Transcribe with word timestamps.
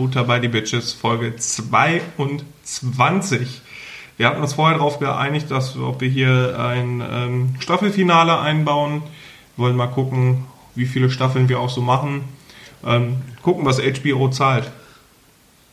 Futter 0.00 0.24
by 0.24 0.40
the 0.40 0.48
Bitches 0.48 0.94
Folge 0.94 1.36
22. 1.36 3.60
Wir 4.16 4.26
hatten 4.26 4.40
uns 4.40 4.54
vorher 4.54 4.78
darauf 4.78 4.98
geeinigt, 4.98 5.50
dass 5.50 5.76
ob 5.76 6.00
wir 6.00 6.08
hier 6.08 6.58
ein 6.58 7.02
ähm, 7.06 7.54
Staffelfinale 7.58 8.38
einbauen. 8.38 9.02
Wir 9.56 9.64
wollen 9.64 9.76
mal 9.76 9.88
gucken, 9.88 10.46
wie 10.74 10.86
viele 10.86 11.10
Staffeln 11.10 11.50
wir 11.50 11.60
auch 11.60 11.68
so 11.68 11.82
machen. 11.82 12.22
Ähm, 12.84 13.18
gucken, 13.42 13.66
was 13.66 13.78
HBO 13.78 14.30
zahlt. 14.30 14.70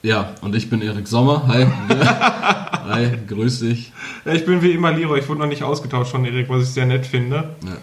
Ja, 0.03 0.35
und 0.41 0.55
ich 0.55 0.69
bin 0.69 0.81
Erik 0.81 1.07
Sommer. 1.07 1.47
Hi. 1.47 1.65
Hi, 2.89 3.11
grüß 3.27 3.61
dich. 3.61 3.93
Ich 4.25 4.45
bin 4.45 4.61
wie 4.61 4.71
immer 4.71 4.91
Leroy. 4.91 5.19
Ich 5.19 5.29
wurde 5.29 5.39
noch 5.39 5.47
nicht 5.47 5.63
ausgetauscht 5.63 6.11
von 6.11 6.25
Erik, 6.25 6.49
was 6.49 6.63
ich 6.63 6.69
sehr 6.69 6.85
nett 6.85 7.05
finde. 7.05 7.55
Ja. 7.65 7.77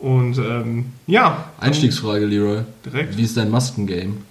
Und 0.00 0.38
ähm, 0.38 0.92
ja. 1.08 1.46
Einstiegsfrage, 1.58 2.24
Leroy. 2.24 2.62
Direkt. 2.84 3.16
Wie 3.16 3.22
ist 3.22 3.36
dein 3.36 3.50
Maskengame? 3.50 4.27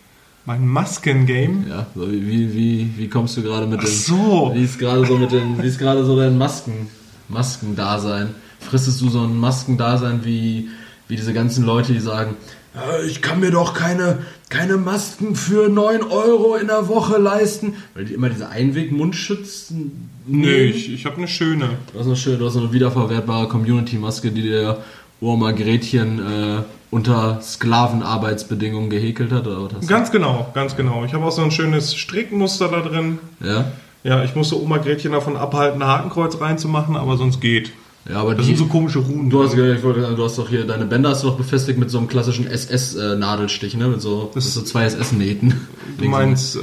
Mein 0.47 0.65
Maskengame. 0.65 1.65
Ja, 1.69 1.87
so 1.93 2.09
wie, 2.09 2.25
wie, 2.25 2.53
wie, 2.53 2.89
wie 2.95 3.09
kommst 3.09 3.35
du 3.35 3.43
gerade 3.43 3.67
mit 3.67 3.79
Ach 3.81 3.83
den. 3.85 3.93
so. 3.93 4.51
Wie 4.55 4.63
ist 4.63 4.79
gerade 4.79 5.05
so 5.05 5.17
mit 5.17 5.29
den. 5.33 5.61
Wie 5.61 5.67
ist 5.67 5.77
gerade 5.77 6.05
so 6.05 6.17
dein 6.17 6.37
Masken, 6.37 6.87
Maskendasein? 7.27 8.33
Fristest 8.61 9.01
du 9.01 9.09
so 9.09 9.23
ein 9.23 9.37
Maskendasein 9.37 10.21
wie, 10.23 10.69
wie 11.09 11.17
diese 11.17 11.33
ganzen 11.33 11.65
Leute, 11.65 11.91
die 11.91 11.99
sagen, 11.99 12.37
"Ja, 12.73 13.03
ich 13.05 13.21
kann 13.21 13.41
mir 13.41 13.51
doch 13.51 13.73
keine, 13.73 14.19
keine 14.47 14.77
Masken 14.77 15.35
für 15.35 15.67
9 15.67 16.03
Euro 16.03 16.55
in 16.55 16.67
der 16.67 16.87
Woche 16.87 17.17
leisten, 17.17 17.73
weil 17.93 18.05
die 18.05 18.13
immer 18.13 18.29
diese 18.29 18.47
Einweg-Mundschützen 18.47 20.09
Nee, 20.27 20.63
ich, 20.63 20.93
ich 20.93 21.05
habe 21.05 21.17
eine 21.17 21.27
schöne. 21.27 21.71
Du 21.91 21.99
hast 21.99 22.05
eine 22.07 22.15
schöne, 22.15 22.37
du 22.37 22.45
hast 22.45 22.55
eine 22.55 22.71
wiederverwertbare 22.71 23.49
Community-Maske, 23.49 24.31
die 24.31 24.43
der 24.43 24.77
Oma 25.19 25.51
Gretchen 25.51 26.19
äh, 26.19 26.63
unter 26.89 27.39
Sklavenarbeitsbedingungen 27.41 28.89
gehäkelt 28.89 29.31
hat, 29.31 29.47
oder 29.47 29.69
was? 29.77 29.87
Ganz 29.87 30.11
genau, 30.11 30.47
ganz 30.53 30.75
genau. 30.75 31.03
Ich 31.05 31.13
habe 31.13 31.25
auch 31.25 31.31
so 31.31 31.41
ein 31.41 31.51
schönes 31.51 31.95
Strickmuster 31.95 32.69
da 32.69 32.79
drin. 32.81 33.19
Ja? 33.43 33.65
Ja, 34.03 34.23
ich 34.23 34.35
musste 34.35 34.61
Oma 34.61 34.77
Gretchen 34.77 35.11
davon 35.11 35.35
abhalten, 35.35 35.81
ein 35.81 35.87
Hakenkreuz 35.87 36.39
reinzumachen, 36.39 36.95
aber 36.95 37.17
sonst 37.17 37.41
geht. 37.41 37.71
Ja, 38.09 38.21
aber 38.21 38.35
Das 38.35 38.45
die, 38.45 38.55
sind 38.55 38.57
so 38.59 38.65
komische 38.67 38.99
Runen. 38.99 39.29
du, 39.29 39.43
hast, 39.43 39.53
ich 39.53 39.83
wollte 39.83 39.99
du 40.15 40.23
hast 40.23 40.37
doch 40.37 40.47
hier, 40.47 40.65
deine 40.65 40.85
Bänder 40.85 41.09
hast 41.09 41.23
du 41.23 41.27
doch 41.27 41.35
befestigt 41.37 41.77
mit 41.77 41.89
so 41.91 41.97
einem 41.97 42.07
klassischen 42.07 42.47
SS-Nadelstich, 42.47 43.75
ne? 43.75 43.87
Mit 43.89 44.01
so, 44.01 44.31
Das- 44.33 44.45
mit 44.45 44.53
so 44.53 44.61
zwei 44.61 44.85
SS-Nähten. 44.85 45.53
Du 45.97 46.05
meinst 46.05 46.55
äh, 46.55 46.59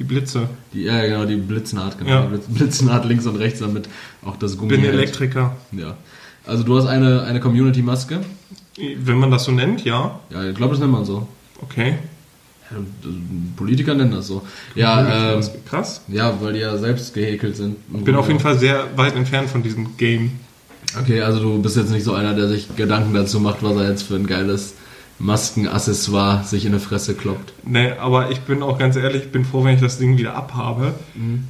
die 0.00 0.04
Blitze. 0.04 0.48
Die, 0.72 0.82
ja, 0.82 1.00
genau, 1.06 1.26
die 1.26 1.36
Blitznaht, 1.36 1.98
genau. 1.98 2.10
Ja. 2.10 2.22
Die 2.22 2.28
Blitz, 2.28 2.44
Blitznaht 2.48 3.04
links 3.04 3.24
und 3.26 3.36
rechts, 3.36 3.60
damit 3.60 3.88
auch 4.24 4.36
das 4.36 4.56
Gummi 4.56 4.70
Bin 4.70 4.80
hält. 4.80 4.94
Elektriker. 4.94 5.54
Ja. 5.70 5.94
Also 6.44 6.64
du 6.64 6.76
hast 6.76 6.86
eine, 6.86 7.22
eine 7.22 7.38
Community-Maske. 7.38 8.20
Wenn 8.78 9.18
man 9.18 9.30
das 9.30 9.44
so 9.44 9.52
nennt, 9.52 9.84
ja. 9.84 10.20
Ja, 10.30 10.44
ich 10.44 10.54
glaube, 10.54 10.72
das 10.72 10.80
nennt 10.80 10.92
man 10.92 11.04
so. 11.04 11.26
Okay. 11.62 11.94
Politiker 13.56 13.94
nennen 13.94 14.10
das 14.10 14.26
so. 14.26 14.42
Ja, 14.74 15.34
ähm, 15.34 15.44
Krass. 15.68 16.02
Ja, 16.08 16.34
weil 16.40 16.54
die 16.54 16.60
ja 16.60 16.76
selbst 16.76 17.14
gehäkelt 17.14 17.56
sind. 17.56 17.76
Ich 17.94 18.04
bin 18.04 18.16
auf 18.16 18.26
jeden 18.28 18.40
Fall 18.40 18.58
sehr 18.58 18.86
weit 18.96 19.14
entfernt 19.14 19.48
von 19.48 19.62
diesem 19.62 19.96
Game. 19.96 20.32
Okay, 21.00 21.22
also 21.22 21.40
du 21.40 21.62
bist 21.62 21.76
jetzt 21.76 21.90
nicht 21.90 22.04
so 22.04 22.14
einer, 22.14 22.34
der 22.34 22.48
sich 22.48 22.74
Gedanken 22.76 23.14
dazu 23.14 23.40
macht, 23.40 23.62
was 23.62 23.76
er 23.76 23.88
jetzt 23.88 24.02
für 24.02 24.16
ein 24.16 24.26
geiles 24.26 24.74
Maskenaccessoire 25.18 26.44
sich 26.44 26.66
in 26.66 26.72
die 26.72 26.78
Fresse 26.78 27.14
kloppt. 27.14 27.52
Nee, 27.64 27.92
aber 27.92 28.30
ich 28.30 28.40
bin 28.40 28.62
auch 28.62 28.78
ganz 28.78 28.96
ehrlich, 28.96 29.24
ich 29.24 29.32
bin 29.32 29.44
froh, 29.44 29.64
wenn 29.64 29.74
ich 29.74 29.80
das 29.80 29.98
Ding 29.98 30.18
wieder 30.18 30.34
abhabe. 30.34 30.94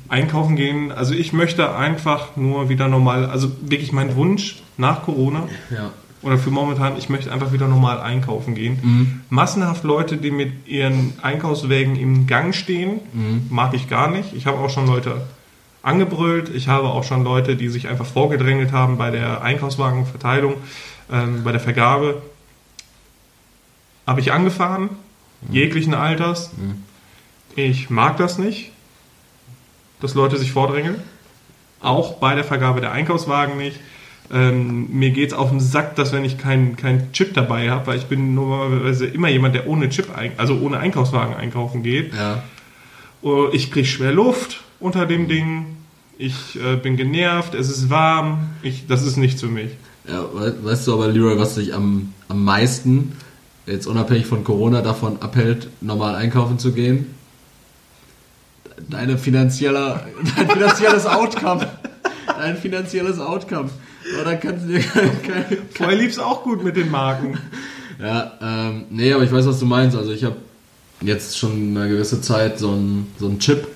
Einkaufen 0.09 0.55
gehen, 0.57 0.93
also 0.93 1.15
ich 1.15 1.33
möchte 1.33 1.75
einfach 1.75 2.37
nur 2.37 2.69
wieder 2.69 2.89
normal, 2.89 3.27
also 3.27 3.51
wirklich 3.63 3.93
mein 3.93 4.15
Wunsch 4.17 4.63
nach 4.77 5.03
Corona 5.03 5.49
Ja. 5.71 5.91
Oder 6.27 6.39
für 6.39 6.51
momentan, 6.51 6.97
ich 6.97 7.09
möchte 7.09 7.33
einfach 7.33 7.53
wieder 7.53 7.69
normal 7.69 8.01
einkaufen 8.01 8.57
gehen. 8.57 9.23
Massenhaft 9.31 9.85
Leute, 9.85 10.17
die 10.17 10.33
mit 10.33 10.67
ihren 10.67 11.13
Einkaufswägen 11.23 11.95
im 11.95 12.27
Gang 12.27 12.53
stehen, 12.53 13.01
mag 13.49 13.75
ich 13.75 13.89
gar 13.89 14.11
nicht. 14.11 14.35
Ich 14.35 14.47
habe 14.47 14.59
auch 14.59 14.69
schon 14.69 14.87
Leute 14.87 15.23
angebrüllt. 15.83 16.49
Ich 16.49 16.67
habe 16.67 16.89
auch 16.89 17.05
schon 17.05 17.23
Leute, 17.23 17.55
die 17.55 17.69
sich 17.69 17.87
einfach 17.87 18.05
vorgedrängelt 18.07 18.73
haben 18.73 18.99
bei 18.99 19.13
der 19.13 19.43
Einkaufswagenverteilung, 19.43 20.55
ähm, 21.13 21.45
bei 21.45 21.53
der 21.53 21.61
Vergabe. 21.61 22.23
Habe 24.05 24.21
ich 24.21 24.33
angefahren, 24.33 24.91
jeglichen 25.49 25.95
Alters. 25.95 26.51
Ich 27.55 27.89
mag 27.89 28.17
das 28.17 28.37
nicht, 28.37 28.73
dass 30.01 30.15
Leute 30.15 30.39
sich 30.39 30.51
vordrängeln. 30.51 31.01
Auch 31.81 32.15
bei 32.15 32.35
der 32.35 32.45
Vergabe 32.45 32.81
der 32.81 32.91
Einkaufswagen 32.91 33.57
nicht. 33.57 33.79
Ähm, 34.33 34.89
mir 34.91 35.11
geht's 35.11 35.33
auf 35.35 35.51
den 35.51 35.61
Sack, 35.61 35.95
dass 35.97 36.13
wenn 36.13 36.25
ich 36.25 36.37
keinen 36.39 36.77
kein 36.77 37.13
Chip 37.13 37.35
dabei 37.35 37.71
habe, 37.71 37.87
weil 37.89 37.99
ich 37.99 38.07
bin 38.07 38.35
normalerweise 38.35 39.07
immer 39.07 39.29
jemand, 39.29 39.55
der 39.55 39.69
ohne 39.69 39.89
Chip, 39.89 40.09
also 40.37 40.59
ohne 40.59 40.79
Einkaufswagen 40.79 41.35
einkaufen 41.37 41.83
geht. 41.83 42.13
Ja. 42.15 42.43
Oh, 43.23 43.49
Ich 43.53 43.71
kriege 43.71 43.87
schwer 43.87 44.13
Luft 44.13 44.63
unter 44.81 45.07
dem 45.07 45.29
Ding. 45.29 45.67
Ich 46.19 46.59
äh, 46.61 46.77
bin 46.77 46.97
genervt, 46.97 47.55
es 47.55 47.69
ist 47.71 47.89
warm. 47.91 48.49
Ich, 48.63 48.87
das 48.89 49.03
ist 49.07 49.17
nichts 49.17 49.41
für 49.43 49.49
mich. 49.49 49.71
ja 50.09 50.23
we- 50.33 50.57
weißt 50.65 50.87
du 50.89 50.95
aber, 50.95 51.09
Leroy, 51.09 51.39
was 51.39 51.55
dich 51.57 51.73
am, 51.75 52.13
am 52.29 52.43
meisten, 52.45 53.13
jetzt 53.67 53.87
unabhängig 53.87 54.27
von 54.27 54.43
Corona, 54.43 54.81
davon 54.83 55.21
abhält, 55.23 55.69
normal 55.81 56.15
einkaufen 56.17 56.59
zu 56.59 56.73
gehen? 56.73 57.07
Deine 58.89 59.19
finanzielle, 59.19 60.01
dein 60.37 60.51
finanzielles 60.51 61.07
Outcome. 61.07 61.67
Dein 62.27 62.57
finanzielles 62.57 63.19
Outcome. 63.19 63.71
Aber 64.15 64.25
da 64.25 64.35
kannst 64.37 64.65
du 64.65 64.69
dir 64.73 64.81
keine, 65.27 65.59
Vorher 65.75 65.97
lief's 65.97 66.19
auch 66.19 66.43
gut 66.43 66.63
mit 66.65 66.77
den 66.77 66.91
Marken. 66.91 67.39
Ja, 68.01 68.33
ähm, 68.41 68.85
nee, 68.91 69.13
aber 69.13 69.25
ich 69.25 69.33
weiß, 69.33 69.47
was 69.47 69.59
du 69.59 69.67
meinst. 69.67 69.97
Also 69.97 70.13
ich 70.13 70.25
habe 70.25 70.37
jetzt 71.01 71.39
schon 71.39 71.77
eine 71.77 71.89
gewisse 71.89 72.21
Zeit 72.21 72.59
so 72.59 72.71
einen 72.71 73.13
so 73.19 73.27
einen 73.27 73.39
Chip 73.39 73.67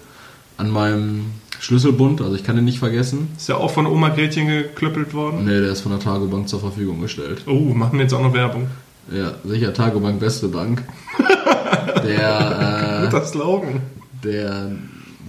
an 0.57 0.71
meinem 0.71 1.27
Schlüsselbund, 1.59 2.21
also 2.23 2.35
ich 2.35 2.45
kann 2.45 2.57
den 2.57 2.65
nicht 2.65 2.79
vergessen. 2.79 3.29
Ist 3.37 3.49
ja 3.49 3.57
auch 3.57 3.71
von 3.71 3.87
Oma 3.87 4.09
Gretchen 4.11 4.47
geklöppelt 4.47 5.13
worden. 5.13 5.45
Nee, 5.45 5.61
der 5.61 5.73
ist 5.73 5.83
von 5.83 5.93
der 5.93 6.01
Tagobank 6.01 6.49
zur 6.49 6.61
Verfügung 6.61 7.01
gestellt. 7.01 7.43
Oh, 7.47 7.75
machen 7.75 7.95
wir 7.99 8.03
jetzt 8.03 8.15
auch 8.15 8.23
noch 8.23 8.33
Werbung. 8.33 8.69
Ja, 9.13 9.33
sicher, 9.45 9.75
Tagobank, 9.75 10.21
beste 10.21 10.49
Bank. 10.49 10.83
Der, 12.05 13.03
Guter 13.05 13.25
Slogan. 13.25 13.77
äh, 13.77 13.81
der 14.25 14.73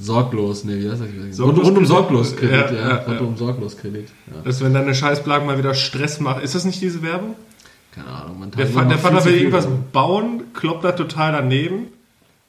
sorglos, 0.02 0.64
nee, 0.64 0.78
wie 0.80 0.90
heißt 0.90 1.02
das? 1.02 1.08
Rund, 1.10 1.36
Sorglos 1.36 1.58
rund 1.58 1.68
um 1.68 1.74
Kredit. 1.76 1.88
Sorgloskredit, 1.88 2.52
Ja, 2.52 2.76
ja. 2.76 2.90
ja, 2.90 2.96
rund 2.98 3.20
ja. 3.22 3.26
um 3.28 3.38
Sorgloskredit. 3.38 4.08
Ja. 4.34 4.42
Dass 4.44 4.64
wenn 4.64 4.74
deine 4.74 4.96
Scheißplagen 4.96 5.46
mal 5.48 5.58
wieder 5.58 5.74
Stress 5.74 6.20
macht. 6.20 6.44
Ist 6.44 6.56
das 6.56 6.66
nicht 6.66 6.82
diese 6.82 7.02
Werbung? 7.02 7.36
Keine 7.94 8.08
Ahnung, 8.08 8.40
man 8.40 8.52
Der, 8.52 8.68
Fa 8.68 8.84
der 8.86 8.98
Vater 8.98 9.24
will 9.26 9.36
irgendwas 9.36 9.66
Werbung. 9.66 9.86
bauen, 9.92 10.44
kloppt 10.54 10.84
da 10.86 10.92
total 10.94 11.34
daneben. 11.34 11.88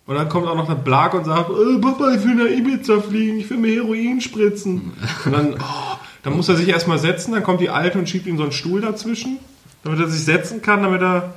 Und 0.07 0.17
dann 0.17 0.29
kommt 0.29 0.47
auch 0.49 0.57
noch 0.57 0.69
eine 0.69 0.79
Blag 0.79 1.15
und 1.15 1.25
sagt, 1.25 1.51
äh, 1.51 1.79
Papa, 1.81 2.15
ich 2.15 2.25
will 2.25 2.35
nach 2.35 2.51
Ibiza 2.51 3.01
fliegen, 3.01 3.39
ich 3.39 3.49
will 3.51 3.59
mir 3.59 3.75
Heroin 3.75 4.21
spritzen. 4.21 4.93
Und 5.25 5.33
dann, 5.33 5.55
oh, 5.55 5.97
dann 6.25 6.35
muss 6.37 6.49
er 6.49 6.57
sich 6.57 6.69
erstmal 6.69 6.99
setzen, 6.99 7.33
dann 7.33 7.43
kommt 7.45 7.61
die 7.61 7.71
Alte 7.71 7.99
und 7.99 8.09
schiebt 8.09 8.27
ihm 8.27 8.37
so 8.37 8.43
einen 8.43 8.53
Stuhl 8.53 8.81
dazwischen, 8.81 9.39
damit 9.85 10.01
er 10.01 10.09
sich 10.09 10.25
setzen 10.25 10.61
kann, 10.63 10.83
damit 10.83 11.03
er... 11.03 11.35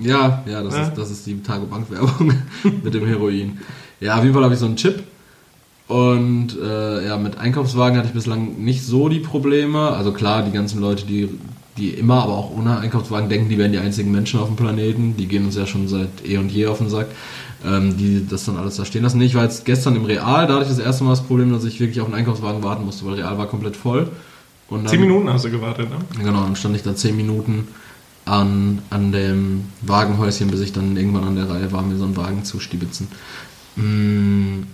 Ja, 0.00 0.42
ja, 0.46 0.62
das, 0.62 0.74
Ja. 0.74 0.82
Ist, 0.82 0.94
das 0.94 1.10
ist 1.10 1.26
die 1.26 1.42
Tagobank-Werbung 1.42 2.32
mit 2.82 2.94
dem 2.94 3.06
Heroin. 3.06 3.58
Ja, 4.00 4.16
auf 4.16 4.22
jeden 4.22 4.34
Fall 4.34 4.44
habe 4.44 4.54
ich 4.54 4.60
so 4.60 4.66
einen 4.66 4.76
Chip. 4.76 5.02
Und 5.88 6.56
äh, 6.62 7.06
ja, 7.06 7.16
mit 7.16 7.38
Einkaufswagen 7.38 7.96
hatte 7.96 8.08
ich 8.08 8.14
bislang 8.14 8.62
nicht 8.62 8.84
so 8.84 9.08
die 9.08 9.20
Probleme. 9.20 9.90
Also 9.90 10.12
klar, 10.12 10.42
die 10.42 10.52
ganzen 10.52 10.80
Leute, 10.80 11.06
die, 11.06 11.30
die 11.78 11.90
immer, 11.90 12.22
aber 12.22 12.34
auch 12.34 12.56
ohne 12.56 12.78
Einkaufswagen 12.78 13.28
denken, 13.30 13.48
die 13.48 13.56
wären 13.56 13.72
die 13.72 13.78
einzigen 13.78 14.12
Menschen 14.12 14.38
auf 14.38 14.48
dem 14.48 14.56
Planeten. 14.56 15.16
Die 15.16 15.26
gehen 15.26 15.46
uns 15.46 15.56
ja 15.56 15.66
schon 15.66 15.88
seit 15.88 16.08
eh 16.26 16.36
und 16.36 16.50
je 16.52 16.66
auf 16.66 16.78
den 16.78 16.90
Sack. 16.90 17.06
Ähm, 17.66 17.96
die 17.96 18.24
das 18.24 18.44
dann 18.44 18.56
alles 18.56 18.76
da 18.76 18.84
stehen 18.84 19.02
lassen. 19.02 19.20
Ich 19.20 19.34
war 19.34 19.42
jetzt 19.42 19.64
gestern 19.64 19.96
im 19.96 20.04
Real, 20.04 20.46
da 20.46 20.54
hatte 20.54 20.62
ich 20.62 20.68
das 20.68 20.78
erste 20.78 21.02
Mal 21.02 21.10
das 21.10 21.24
Problem, 21.24 21.50
dass 21.50 21.64
ich 21.64 21.80
wirklich 21.80 22.00
auf 22.00 22.06
einen 22.06 22.14
Einkaufswagen 22.14 22.62
warten 22.62 22.84
musste, 22.84 23.04
weil 23.04 23.14
Real 23.14 23.36
war 23.36 23.48
komplett 23.48 23.74
voll. 23.74 24.08
Und 24.68 24.84
dann, 24.84 24.88
Zehn 24.88 25.00
Minuten 25.00 25.28
hast 25.32 25.44
du 25.44 25.50
gewartet, 25.50 25.90
ne? 25.90 25.96
Genau, 26.22 26.42
dann 26.42 26.54
stand 26.54 26.76
ich 26.76 26.84
da 26.84 26.94
zehn 26.94 27.16
Minuten 27.16 27.66
an, 28.28 28.82
an 28.90 29.12
dem 29.12 29.64
Wagenhäuschen, 29.82 30.50
bis 30.50 30.60
ich 30.60 30.72
dann 30.72 30.96
irgendwann 30.96 31.24
an 31.24 31.36
der 31.36 31.48
Reihe 31.48 31.72
war, 31.72 31.82
mir 31.82 31.96
so 31.96 32.04
einen 32.04 32.16
Wagen 32.16 32.44
zu 32.44 32.60
stibitzen. 32.60 33.08
Mm, 33.76 34.64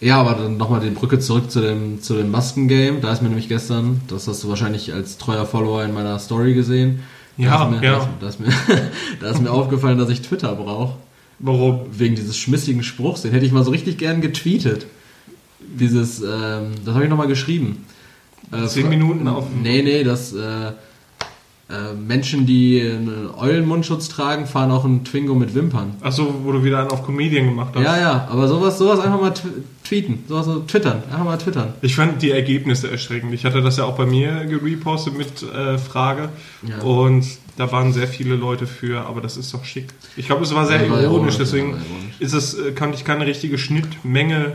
ja, 0.00 0.20
aber 0.20 0.34
dann 0.34 0.56
nochmal 0.56 0.80
die 0.80 0.90
Brücke 0.90 1.18
zurück 1.18 1.50
zu 1.50 1.60
dem, 1.60 2.02
zu 2.02 2.14
dem 2.14 2.30
Maskengame. 2.30 3.00
Da 3.00 3.12
ist 3.12 3.22
mir 3.22 3.28
nämlich 3.28 3.48
gestern, 3.48 4.00
das 4.08 4.28
hast 4.28 4.44
du 4.44 4.48
wahrscheinlich 4.48 4.92
als 4.92 5.18
treuer 5.18 5.46
Follower 5.46 5.82
in 5.82 5.92
meiner 5.92 6.18
Story 6.18 6.54
gesehen. 6.54 7.00
Ja, 7.36 7.58
da 7.58 7.64
ist 7.64 7.80
mir, 7.80 7.86
ja. 7.86 8.08
Da 8.20 8.28
ist, 8.28 8.40
mir, 8.40 8.48
da 9.20 9.30
ist 9.30 9.42
mir 9.42 9.50
aufgefallen, 9.50 9.98
dass 9.98 10.10
ich 10.10 10.22
Twitter 10.22 10.54
brauche. 10.54 10.96
Warum? 11.40 11.80
Wegen 11.90 12.14
dieses 12.14 12.36
schmissigen 12.36 12.82
Spruchs. 12.82 13.22
Den 13.22 13.32
hätte 13.32 13.44
ich 13.44 13.52
mal 13.52 13.64
so 13.64 13.70
richtig 13.70 13.98
gern 13.98 14.20
getweetet. 14.20 14.86
Dieses, 15.58 16.20
ähm, 16.20 16.72
das 16.84 16.94
habe 16.94 17.04
ich 17.04 17.10
nochmal 17.10 17.26
geschrieben. 17.26 17.84
Äh, 18.52 18.66
Zehn 18.66 18.88
Minuten 18.88 19.26
auf... 19.26 19.46
Nee, 19.50 19.82
nee, 19.82 20.04
das, 20.04 20.32
Äh, 20.32 20.72
Menschen, 22.06 22.44
die 22.44 22.78
einen 22.82 23.30
Eulenmundschutz 23.36 24.08
tragen, 24.10 24.46
fahren 24.46 24.70
auch 24.70 24.84
einen 24.84 25.02
Twingo 25.02 25.34
mit 25.34 25.54
Wimpern. 25.54 25.94
Achso, 26.02 26.34
wo 26.44 26.52
du 26.52 26.62
wieder 26.62 26.80
einen 26.80 26.90
auf 26.90 27.04
Comedian 27.06 27.46
gemacht 27.46 27.70
hast. 27.74 27.82
Ja, 27.82 27.98
ja, 27.98 28.28
aber 28.30 28.46
sowas, 28.48 28.76
sowas 28.76 29.00
einfach 29.00 29.20
mal 29.20 29.30
tw 29.32 29.46
tweeten, 29.82 30.24
sowas 30.28 30.46
so 30.46 30.60
twittern, 30.60 31.02
einfach 31.10 31.24
mal 31.24 31.36
twittern. 31.38 31.74
Ich 31.82 31.94
fand 31.96 32.20
die 32.22 32.30
Ergebnisse 32.30 32.90
erschreckend. 32.90 33.32
Ich 33.34 33.44
hatte 33.44 33.60
das 33.62 33.76
ja 33.78 33.84
auch 33.84 33.96
bei 33.96 34.06
mir 34.06 34.44
gerepostet 34.46 35.16
mit 35.16 35.42
äh, 35.42 35.76
Frage 35.78 36.28
Ja. 36.66 36.80
und 36.82 37.24
da 37.56 37.70
waren 37.72 37.92
sehr 37.92 38.08
viele 38.08 38.34
Leute 38.36 38.66
für, 38.66 39.06
aber 39.06 39.20
das 39.20 39.36
ist 39.36 39.52
doch 39.54 39.64
schick. 39.64 39.86
Ich 40.16 40.26
glaube, 40.26 40.42
es 40.44 40.54
war 40.54 40.66
sehr 40.66 40.76
Ja, 40.78 40.82
ironisch, 40.86 41.04
ironisch, 41.04 41.36
deswegen 41.38 41.70
ja, 41.70 41.76
ironisch. 41.76 42.14
ist 42.20 42.32
es, 42.34 42.54
äh, 42.54 42.72
kann 42.72 42.92
ich 42.92 43.04
keine 43.04 43.26
richtige 43.26 43.58
Schnittmenge 43.58 44.52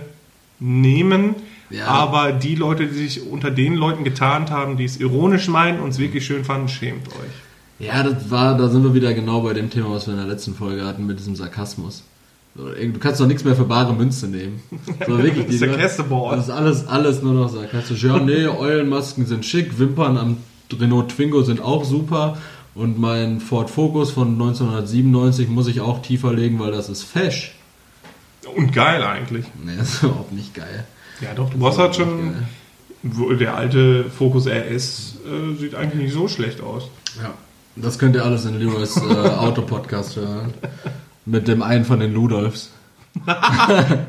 nehmen. 0.59 1.35
Ja. 1.69 1.87
Aber 1.87 2.31
die 2.31 2.55
Leute, 2.55 2.87
die 2.87 2.93
sich 2.93 3.27
unter 3.27 3.51
den 3.51 3.75
Leuten 3.75 4.03
getarnt 4.03 4.49
haben, 4.49 4.77
die 4.77 4.85
es 4.85 4.97
ironisch 4.97 5.47
meinen 5.47 5.79
und 5.79 5.89
es 5.89 5.99
wirklich 5.99 6.25
schön 6.25 6.43
fanden, 6.43 6.67
schämt 6.67 7.07
euch. 7.09 7.85
Ja, 7.87 8.03
das 8.03 8.29
war, 8.29 8.57
da 8.57 8.67
sind 8.67 8.83
wir 8.83 8.93
wieder 8.93 9.13
genau 9.13 9.41
bei 9.41 9.53
dem 9.53 9.69
Thema, 9.69 9.91
was 9.91 10.07
wir 10.07 10.13
in 10.13 10.19
der 10.19 10.27
letzten 10.27 10.55
Folge 10.55 10.85
hatten, 10.85 11.05
mit 11.05 11.19
diesem 11.19 11.35
Sarkasmus. 11.35 12.03
Du 12.55 12.99
kannst 12.99 13.21
doch 13.21 13.27
nichts 13.27 13.45
mehr 13.45 13.55
für 13.55 13.63
bare 13.63 13.93
Münze 13.93 14.27
nehmen. 14.27 14.61
So, 15.07 15.17
wirklich, 15.23 15.45
Das 15.45 15.53
ist 15.53 15.61
der 15.61 15.77
Kästeball. 15.77 16.35
Das 16.35 16.47
ist 16.47 16.53
alles, 16.53 16.87
alles 16.87 17.21
nur 17.21 17.33
noch 17.33 17.49
sarkastisch. 17.49 18.03
Ja, 18.03 18.17
nee, 18.19 18.47
Eulenmasken 18.47 19.25
sind 19.25 19.45
schick, 19.45 19.79
Wimpern 19.79 20.17
am 20.17 20.37
Renault 20.77 21.09
Twingo 21.09 21.41
sind 21.41 21.61
auch 21.61 21.83
super 21.83 22.37
und 22.75 22.99
mein 22.99 23.39
Ford 23.39 23.69
Focus 23.69 24.11
von 24.11 24.33
1997 24.33 25.47
muss 25.47 25.67
ich 25.67 25.81
auch 25.81 26.01
tiefer 26.01 26.33
legen, 26.33 26.59
weil 26.59 26.71
das 26.71 26.89
ist 26.89 27.03
fesch. 27.03 27.55
Und 28.55 28.73
geil 28.73 29.03
eigentlich. 29.03 29.45
Nee, 29.63 29.75
das 29.77 29.95
ist 29.95 30.03
überhaupt 30.03 30.33
nicht 30.33 30.53
geil. 30.53 30.85
Ja, 31.21 31.33
doch, 31.35 31.49
du 31.49 31.67
hast 31.67 31.77
halt 31.77 31.95
schon. 31.95 32.33
Geil. 32.33 32.43
wo- 33.03 33.33
Der 33.33 33.55
alte 33.55 34.05
Focus 34.09 34.47
RS 34.47 35.15
äh, 35.25 35.55
sieht 35.59 35.75
eigentlich 35.75 36.03
nicht 36.03 36.13
so 36.13 36.27
schlecht 36.27 36.61
aus. 36.61 36.89
Ja. 37.21 37.33
Das 37.75 37.97
könnt 37.99 38.15
ihr 38.15 38.25
alles 38.25 38.45
in 38.45 38.59
Leroys 38.59 38.97
äh, 38.97 39.01
Autopodcast 39.37 40.17
hören. 40.17 40.53
Mit 41.25 41.47
dem 41.47 41.61
einen 41.61 41.85
von 41.85 41.99
den 41.99 42.13
Ludolfs. 42.13 42.71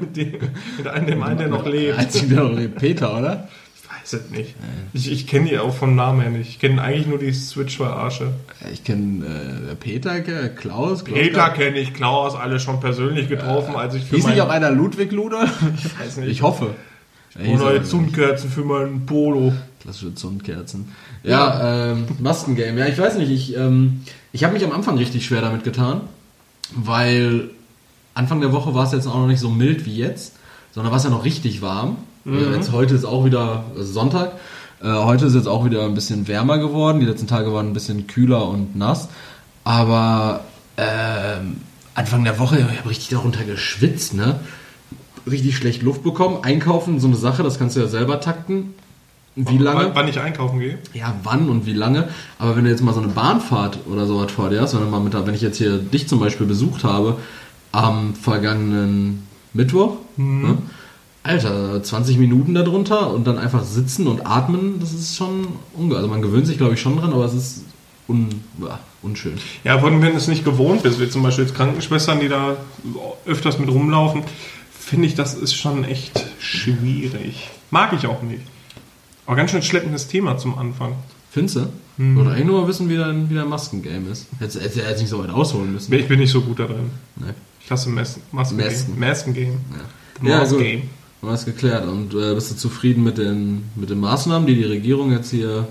Mit 0.00 0.16
dem, 0.16 0.32
mit 0.76 0.86
einem, 0.86 1.06
dem 1.06 1.22
einen, 1.22 1.38
der 1.38 1.48
noch 1.48 1.62
Der 1.64 1.72
lebt. 1.72 1.98
einzige, 1.98 2.34
der 2.34 2.44
noch 2.44 2.52
lebt. 2.52 2.76
Peter, 2.78 3.16
oder? 3.18 3.48
Ich 3.74 3.90
weiß 3.90 4.12
es 4.24 4.30
nicht. 4.30 4.54
Ich, 4.92 5.10
ich 5.10 5.26
kenne 5.26 5.48
die 5.48 5.58
auch 5.58 5.74
vom 5.74 5.94
Namen 5.96 6.20
her 6.20 6.30
nicht. 6.30 6.48
Ich 6.50 6.58
kenne 6.58 6.82
eigentlich 6.82 7.06
nur 7.06 7.18
die 7.18 7.32
Switch-Verarsche. 7.32 8.32
Ich 8.72 8.84
kenne 8.84 9.24
äh, 9.72 9.74
Peter, 9.74 10.16
äh, 10.16 10.48
Klaus. 10.50 11.04
Klaus 11.04 11.18
Peter 11.18 11.48
kenne 11.50 11.78
ich, 11.78 11.94
Klaus, 11.94 12.34
alle 12.34 12.60
schon 12.60 12.78
persönlich 12.80 13.28
getroffen, 13.28 13.74
als 13.74 13.94
ich 13.94 14.04
für 14.04 14.16
Hieß 14.16 14.26
nicht 14.26 14.40
auch 14.42 14.50
einer 14.50 14.70
Ludwig 14.70 15.12
Ludolf? 15.12 15.50
ich 15.76 15.98
weiß 15.98 16.16
nicht, 16.18 16.28
Ich 16.30 16.42
hoffe. 16.42 16.74
Und 17.38 17.58
neue 17.58 17.82
Zundkerzen 17.82 18.50
für 18.50 18.64
meinen 18.64 19.06
Polo. 19.06 19.52
Klassische 19.80 20.14
Zundkerzen. 20.14 20.92
Ja, 21.22 21.92
ähm, 21.92 22.04
Maskengame. 22.18 22.80
Ja, 22.80 22.86
ich 22.86 22.98
weiß 22.98 23.16
nicht, 23.18 23.30
ich, 23.30 23.56
ähm, 23.56 24.02
ich 24.32 24.44
habe 24.44 24.54
mich 24.54 24.64
am 24.64 24.72
Anfang 24.72 24.98
richtig 24.98 25.24
schwer 25.24 25.40
damit 25.40 25.64
getan, 25.64 26.02
weil 26.74 27.50
Anfang 28.14 28.40
der 28.40 28.52
Woche 28.52 28.74
war 28.74 28.84
es 28.84 28.92
jetzt 28.92 29.06
auch 29.06 29.14
noch 29.14 29.26
nicht 29.26 29.40
so 29.40 29.48
mild 29.48 29.86
wie 29.86 29.96
jetzt, 29.96 30.34
sondern 30.72 30.90
war 30.90 30.98
es 30.98 31.04
ja 31.04 31.10
noch 31.10 31.24
richtig 31.24 31.62
warm. 31.62 31.98
Ja, 32.24 32.54
jetzt 32.54 32.72
heute 32.72 32.94
ist 32.94 33.06
auch 33.06 33.24
wieder 33.24 33.64
also 33.76 33.92
Sonntag. 33.92 34.32
Äh, 34.82 34.92
heute 34.92 35.26
ist 35.26 35.34
jetzt 35.34 35.48
auch 35.48 35.64
wieder 35.64 35.84
ein 35.84 35.94
bisschen 35.94 36.28
wärmer 36.28 36.58
geworden. 36.58 37.00
Die 37.00 37.06
letzten 37.06 37.26
Tage 37.26 37.52
waren 37.52 37.68
ein 37.68 37.72
bisschen 37.72 38.06
kühler 38.06 38.46
und 38.46 38.76
nass. 38.76 39.08
Aber 39.64 40.44
ähm, 40.76 41.62
Anfang 41.94 42.24
der 42.24 42.38
Woche, 42.38 42.58
ich 42.58 42.78
habe 42.78 42.90
richtig 42.90 43.08
darunter 43.08 43.44
geschwitzt, 43.44 44.14
ne? 44.14 44.40
Richtig 45.28 45.56
schlecht 45.56 45.82
Luft 45.82 46.02
bekommen. 46.02 46.38
Einkaufen, 46.42 47.00
so 47.00 47.06
eine 47.06 47.16
Sache, 47.16 47.42
das 47.42 47.58
kannst 47.58 47.76
du 47.76 47.80
ja 47.80 47.86
selber 47.86 48.20
takten. 48.20 48.74
Wie 49.36 49.58
lange? 49.58 49.86
Wann, 49.86 49.94
wann 49.94 50.08
ich 50.08 50.18
einkaufen 50.18 50.58
gehe? 50.58 50.78
Ja, 50.92 51.14
wann 51.22 51.48
und 51.48 51.66
wie 51.66 51.72
lange. 51.72 52.08
Aber 52.38 52.56
wenn 52.56 52.64
du 52.64 52.70
jetzt 52.70 52.82
mal 52.82 52.92
so 52.92 53.00
eine 53.00 53.12
Bahnfahrt 53.12 53.80
oder 53.90 54.06
sowas 54.06 54.32
vor 54.32 54.50
dir 54.50 54.60
hast, 54.60 54.74
wenn, 54.74 54.80
du 54.80 54.88
mal 54.88 55.00
mit, 55.00 55.14
wenn 55.14 55.34
ich 55.34 55.40
jetzt 55.40 55.58
hier 55.58 55.78
dich 55.78 56.08
zum 56.08 56.20
Beispiel 56.20 56.46
besucht 56.46 56.84
habe, 56.84 57.16
am 57.72 58.14
vergangenen 58.14 59.26
Mittwoch, 59.52 59.96
ne? 60.16 60.58
Alter, 61.22 61.82
20 61.82 62.18
Minuten 62.18 62.54
darunter 62.54 63.12
und 63.12 63.26
dann 63.26 63.36
einfach 63.36 63.62
sitzen 63.62 64.06
und 64.06 64.26
atmen, 64.26 64.80
das 64.80 64.94
ist 64.94 65.16
schon 65.16 65.48
unge... 65.74 65.94
Also 65.94 66.08
man 66.08 66.22
gewöhnt 66.22 66.46
sich, 66.46 66.56
glaube 66.56 66.74
ich, 66.74 66.80
schon 66.80 66.96
dran, 66.96 67.12
aber 67.12 67.26
es 67.26 67.34
ist 67.34 67.64
un, 68.08 68.28
unschön. 69.02 69.34
Ja, 69.62 69.78
vor 69.78 69.90
allem, 69.90 70.00
wenn 70.00 70.12
du 70.12 70.16
es 70.16 70.28
nicht 70.28 70.44
gewohnt 70.44 70.82
bist, 70.82 70.98
wie 70.98 71.10
zum 71.10 71.22
Beispiel 71.22 71.44
jetzt 71.44 71.54
Krankenschwestern, 71.54 72.20
die 72.20 72.28
da 72.28 72.56
öfters 73.26 73.58
mit 73.58 73.68
rumlaufen, 73.68 74.22
finde 74.80 75.06
ich, 75.06 75.14
das 75.14 75.34
ist 75.34 75.54
schon 75.54 75.84
echt 75.84 76.24
schwierig. 76.40 77.48
Mag 77.70 77.92
ich 77.92 78.06
auch 78.06 78.22
nicht. 78.22 78.42
Aber 79.26 79.36
ganz 79.36 79.52
schön 79.52 79.62
schleppendes 79.62 80.08
Thema 80.08 80.38
zum 80.38 80.58
Anfang. 80.58 80.94
Findest 81.30 81.56
du? 81.56 81.66
Mhm. 81.98 82.18
Oder 82.18 82.32
eigentlich 82.32 82.46
nur 82.46 82.62
mal 82.62 82.68
wissen, 82.68 82.88
wie 82.88 82.96
dein, 82.96 83.30
wie 83.30 83.34
dein 83.34 83.48
Maskengame 83.48 84.10
ist. 84.10 84.26
Du 84.38 84.44
jetzt 84.44 85.00
nicht 85.00 85.08
so 85.08 85.20
weit 85.20 85.30
ausholen 85.30 85.72
müssen. 85.72 85.92
Ich 85.92 86.08
bin 86.08 86.18
nicht 86.18 86.32
so 86.32 86.40
gut 86.40 86.58
da 86.58 86.66
drin. 86.66 86.90
Nee. 87.16 87.26
Ich 87.62 87.70
hasse 87.70 87.88
Masken. 87.90 88.22
Masken. 88.32 88.56
Masken. 88.56 88.98
Masken 88.98 89.34
Game. 89.34 89.58
Ja, 90.22 90.38
Mask 90.38 90.52
gut. 90.52 90.60
Haben 90.60 90.82
wir 91.20 91.30
das 91.30 91.44
geklärt. 91.44 91.86
Und 91.86 92.14
äh, 92.14 92.34
bist 92.34 92.50
du 92.50 92.56
zufrieden 92.56 93.04
mit 93.04 93.18
den, 93.18 93.70
mit 93.76 93.90
den 93.90 94.00
Maßnahmen, 94.00 94.46
die 94.46 94.56
die 94.56 94.64
Regierung 94.64 95.12
jetzt 95.12 95.30
hier 95.30 95.68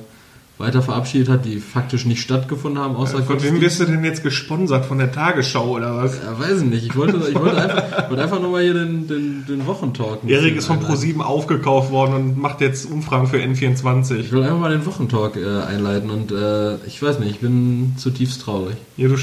weiter 0.59 0.81
verabschiedet 0.81 1.29
hat, 1.29 1.45
die 1.45 1.59
faktisch 1.59 2.05
nicht 2.05 2.21
stattgefunden 2.21 2.83
haben, 2.83 2.97
außer 2.97 3.23
Von 3.23 3.41
wem 3.41 3.61
wirst 3.61 3.79
du 3.79 3.85
denn 3.85 4.03
jetzt 4.03 4.23
gesponsert? 4.23 4.85
Von 4.85 4.97
der 4.97 5.11
Tagesschau 5.11 5.69
oder 5.69 5.95
was? 5.95 6.17
Ja, 6.17 6.37
weiß 6.37 6.61
ich 6.61 6.67
nicht. 6.67 6.85
Ich 6.85 6.95
wollte, 6.97 7.17
ich 7.29 7.35
wollte, 7.35 7.57
einfach, 7.61 8.09
wollte 8.09 8.23
einfach 8.23 8.41
nur 8.41 8.51
mal 8.51 8.61
hier 8.61 8.73
den, 8.73 9.07
den, 9.07 9.45
den 9.47 9.65
Wochentalk. 9.65 10.19
Erik 10.27 10.57
ist 10.57 10.67
von 10.67 10.79
einleiten. 10.79 10.95
Pro7 10.95 11.21
aufgekauft 11.21 11.91
worden 11.91 12.13
und 12.13 12.37
macht 12.37 12.59
jetzt 12.59 12.91
Umfragen 12.91 13.27
für 13.27 13.37
Ich 13.37 13.45
N24. 13.45 14.31
will 14.31 14.43
einfach 14.43 14.59
mal 14.59 14.71
den 14.71 14.85
Wochentalk 14.85 15.37
äh, 15.37 15.61
einleiten 15.61 16.09
und 16.09 16.33
äh, 16.33 16.75
ich 16.85 17.01
weiß 17.01 17.19
nicht, 17.19 17.31
ich 17.31 17.39
bin 17.39 17.93
zutiefst 17.97 18.41
traurig. 18.41 18.75
Ja, 18.97 19.07
du 19.07 19.15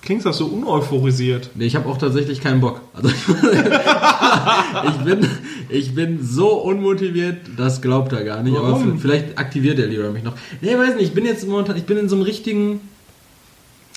klingst 0.00 0.26
auch 0.26 0.32
so 0.32 0.46
uneuphorisiert. 0.46 1.50
Nee, 1.54 1.66
ich 1.66 1.76
habe 1.76 1.86
auch 1.88 1.98
tatsächlich 1.98 2.40
keinen 2.40 2.62
Bock. 2.62 2.80
Also 2.94 3.08
ich, 4.88 4.96
bin, 5.04 5.28
ich 5.68 5.94
bin 5.94 6.20
so 6.24 6.48
unmotiviert, 6.62 7.36
das 7.56 7.80
glaubt 7.82 8.12
er 8.12 8.24
gar 8.24 8.42
nicht. 8.42 8.56
Aber 8.56 8.72
Warum? 8.72 8.94
v- 8.94 8.98
vielleicht 9.00 9.38
aktiviert 9.38 9.78
der 9.78 9.86
Leroy 9.86 10.12
mich 10.12 10.22
noch. 10.24 10.34
Nee, 10.60 10.76
weiß 10.76 10.94
nicht, 10.96 11.04
ich 11.08 11.12
bin 11.14 11.24
jetzt 11.24 11.46
momentan, 11.46 11.76
ich 11.76 11.84
bin 11.84 11.96
in 11.98 12.08
so 12.08 12.16
einem 12.16 12.24
richtigen. 12.24 12.80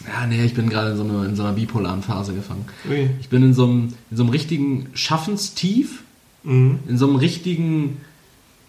Ja, 0.07 0.25
nee, 0.27 0.43
ich 0.43 0.53
bin 0.55 0.69
gerade 0.69 0.91
in 0.91 0.97
so, 0.97 1.03
einer, 1.03 1.25
in 1.25 1.35
so 1.35 1.43
einer 1.43 1.53
bipolaren 1.53 2.01
Phase 2.01 2.33
gefangen. 2.33 2.65
Ui. 2.89 3.09
Ich 3.19 3.29
bin 3.29 3.43
in 3.43 3.53
so 3.53 3.65
einem, 3.65 3.93
in 4.09 4.17
so 4.17 4.23
einem 4.23 4.31
richtigen 4.31 4.87
Schaffenstief, 4.93 6.03
Mhm. 6.43 6.79
in 6.87 6.97
so 6.97 7.05
einem 7.05 7.17
richtigen, 7.17 7.97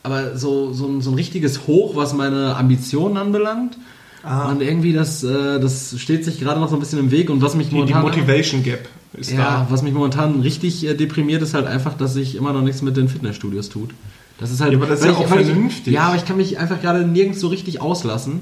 aber 0.02 0.37
so, 0.37 0.75
so, 0.75 0.87
ein, 0.87 1.00
so 1.00 1.10
ein 1.10 1.14
richtiges 1.14 1.66
Hoch, 1.66 1.96
was 1.96 2.12
meine 2.12 2.54
Ambitionen 2.56 3.16
anbelangt. 3.16 3.78
Ah. 4.23 4.50
Und 4.50 4.61
irgendwie 4.61 4.92
das, 4.92 5.25
äh, 5.25 5.59
das 5.59 5.99
steht 5.99 6.23
sich 6.26 6.38
gerade 6.38 6.61
noch 6.61 6.68
so 6.68 6.76
ein 6.76 6.80
bisschen 6.80 6.99
im 6.99 7.11
Weg 7.11 7.30
und 7.30 7.40
was 7.40 7.54
mich 7.56 7.68
Die, 7.68 7.71
die 7.71 7.76
momentan 7.80 8.02
Motivation 8.02 8.62
Gap 8.62 8.88
ist 9.14 9.31
ja, 9.31 9.38
da. 9.38 9.66
was 9.69 9.83
mich 9.83 9.92
momentan 9.92 10.40
richtig 10.40 10.85
äh, 10.87 10.95
deprimiert, 10.95 11.42
ist 11.42 11.54
halt 11.54 11.66
einfach, 11.66 11.95
dass 11.95 12.14
sich 12.14 12.35
immer 12.37 12.52
noch 12.52 12.62
nichts 12.62 12.83
mit 12.83 12.97
den 12.97 13.09
Fitnessstudios 13.09 13.69
tut. 13.69 13.90
Das 14.38 14.50
ist 14.50 14.61
halt. 14.61 14.73
Ja, 14.73 14.78
aber 14.78 14.87
das 14.87 15.00
ist 15.00 15.07
ja 15.07 15.12
ich- 15.12 15.16
auch 15.19 15.31
weil 15.31 15.40
ich- 15.40 15.47
vernünftig. 15.47 15.92
Ja, 15.92 16.02
aber 16.09 16.16
ich 16.16 16.25
kann 16.25 16.37
mich 16.37 16.59
einfach 16.59 16.81
gerade 16.81 17.07
nirgends 17.07 17.40
so 17.40 17.49
richtig 17.49 17.81
auslassen. 17.81 18.40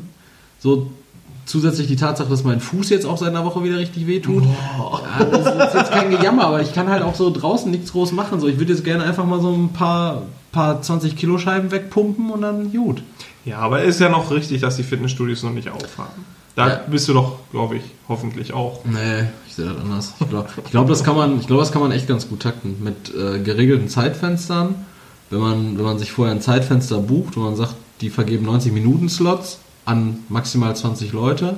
So 0.61 0.91
zusätzlich 1.47 1.89
die 1.89 1.97
Tatsache, 1.97 2.29
dass 2.29 2.45
mein 2.45 2.61
Fuß 2.61 2.91
jetzt 2.91 3.05
auch 3.07 3.19
seit 3.19 3.31
einer 3.31 3.45
Woche 3.45 3.65
wieder 3.65 3.77
richtig 3.79 4.07
wehtut. 4.07 4.45
Ja, 4.45 5.25
das 5.25 5.69
ist 5.69 5.75
jetzt 5.75 5.91
kein 5.91 6.11
Gejammer, 6.11 6.45
aber 6.47 6.63
ich 6.63 6.73
kann 6.73 6.89
halt 6.89 7.03
auch 7.03 7.15
so 7.17 7.31
draußen 7.31 7.71
nichts 7.71 7.91
groß 7.93 8.13
machen. 8.13 8.39
So, 8.41 8.47
ich 8.47 8.59
würde 8.59 8.73
jetzt 8.73 8.85
gerne 8.85 9.03
einfach 9.05 9.25
mal 9.25 9.41
so 9.41 9.51
ein 9.53 9.71
paar, 9.71 10.23
paar 10.53 10.81
20 10.81 11.17
Kilo 11.17 11.39
Scheiben 11.39 11.71
wegpumpen 11.73 12.31
und 12.31 12.43
dann 12.43 12.71
gut. 12.73 13.03
Ja, 13.45 13.59
aber 13.59 13.83
ist 13.83 13.99
ja 14.01 14.09
noch 14.11 14.31
richtig, 14.31 14.61
dass 14.61 14.77
die 14.77 14.83
Fitnessstudios 14.85 15.43
noch 15.43 15.53
nicht 15.53 15.71
aufhaben. 15.71 16.25
Da 16.57 16.69
Ja. 16.69 16.81
bist 16.89 17.09
du 17.09 17.15
doch, 17.15 17.37
glaube 17.53 17.77
ich, 17.77 17.83
hoffentlich 18.09 18.53
auch. 18.53 18.85
Nee, 18.85 19.29
ich 19.61 19.67
sehe 19.67 19.75
das 19.75 19.83
anders. 19.85 20.15
Ich 20.21 20.29
glaube, 20.29 20.49
glaub, 20.71 20.89
das, 20.89 21.05
kann 21.05 21.17
man- 21.17 21.41
glaub, 21.47 21.59
das 21.61 21.73
kann 21.73 21.83
man 21.83 21.93
echt 21.93 22.07
ganz 22.09 22.29
gut 22.29 22.41
takten. 22.41 22.77
Mit 22.83 23.13
äh, 23.15 23.39
geregelten 23.41 23.89
Zeitfenstern. 23.89 24.75
Wenn 25.31 25.41
man, 25.41 25.77
wenn 25.79 25.85
man 25.85 25.99
sich 25.99 26.11
vorher 26.13 26.35
ein 26.35 26.41
Zeitfenster 26.41 26.99
bucht, 26.99 27.37
wo 27.37 27.41
man 27.41 27.55
sagt, 27.57 27.75
die 28.01 28.11
vergeben 28.11 28.47
90 28.47 28.73
Minuten 28.73 29.09
Slots 29.09 29.59
an 29.85 30.19
maximal 30.29 30.75
20 30.75 31.13
Leute. 31.13 31.57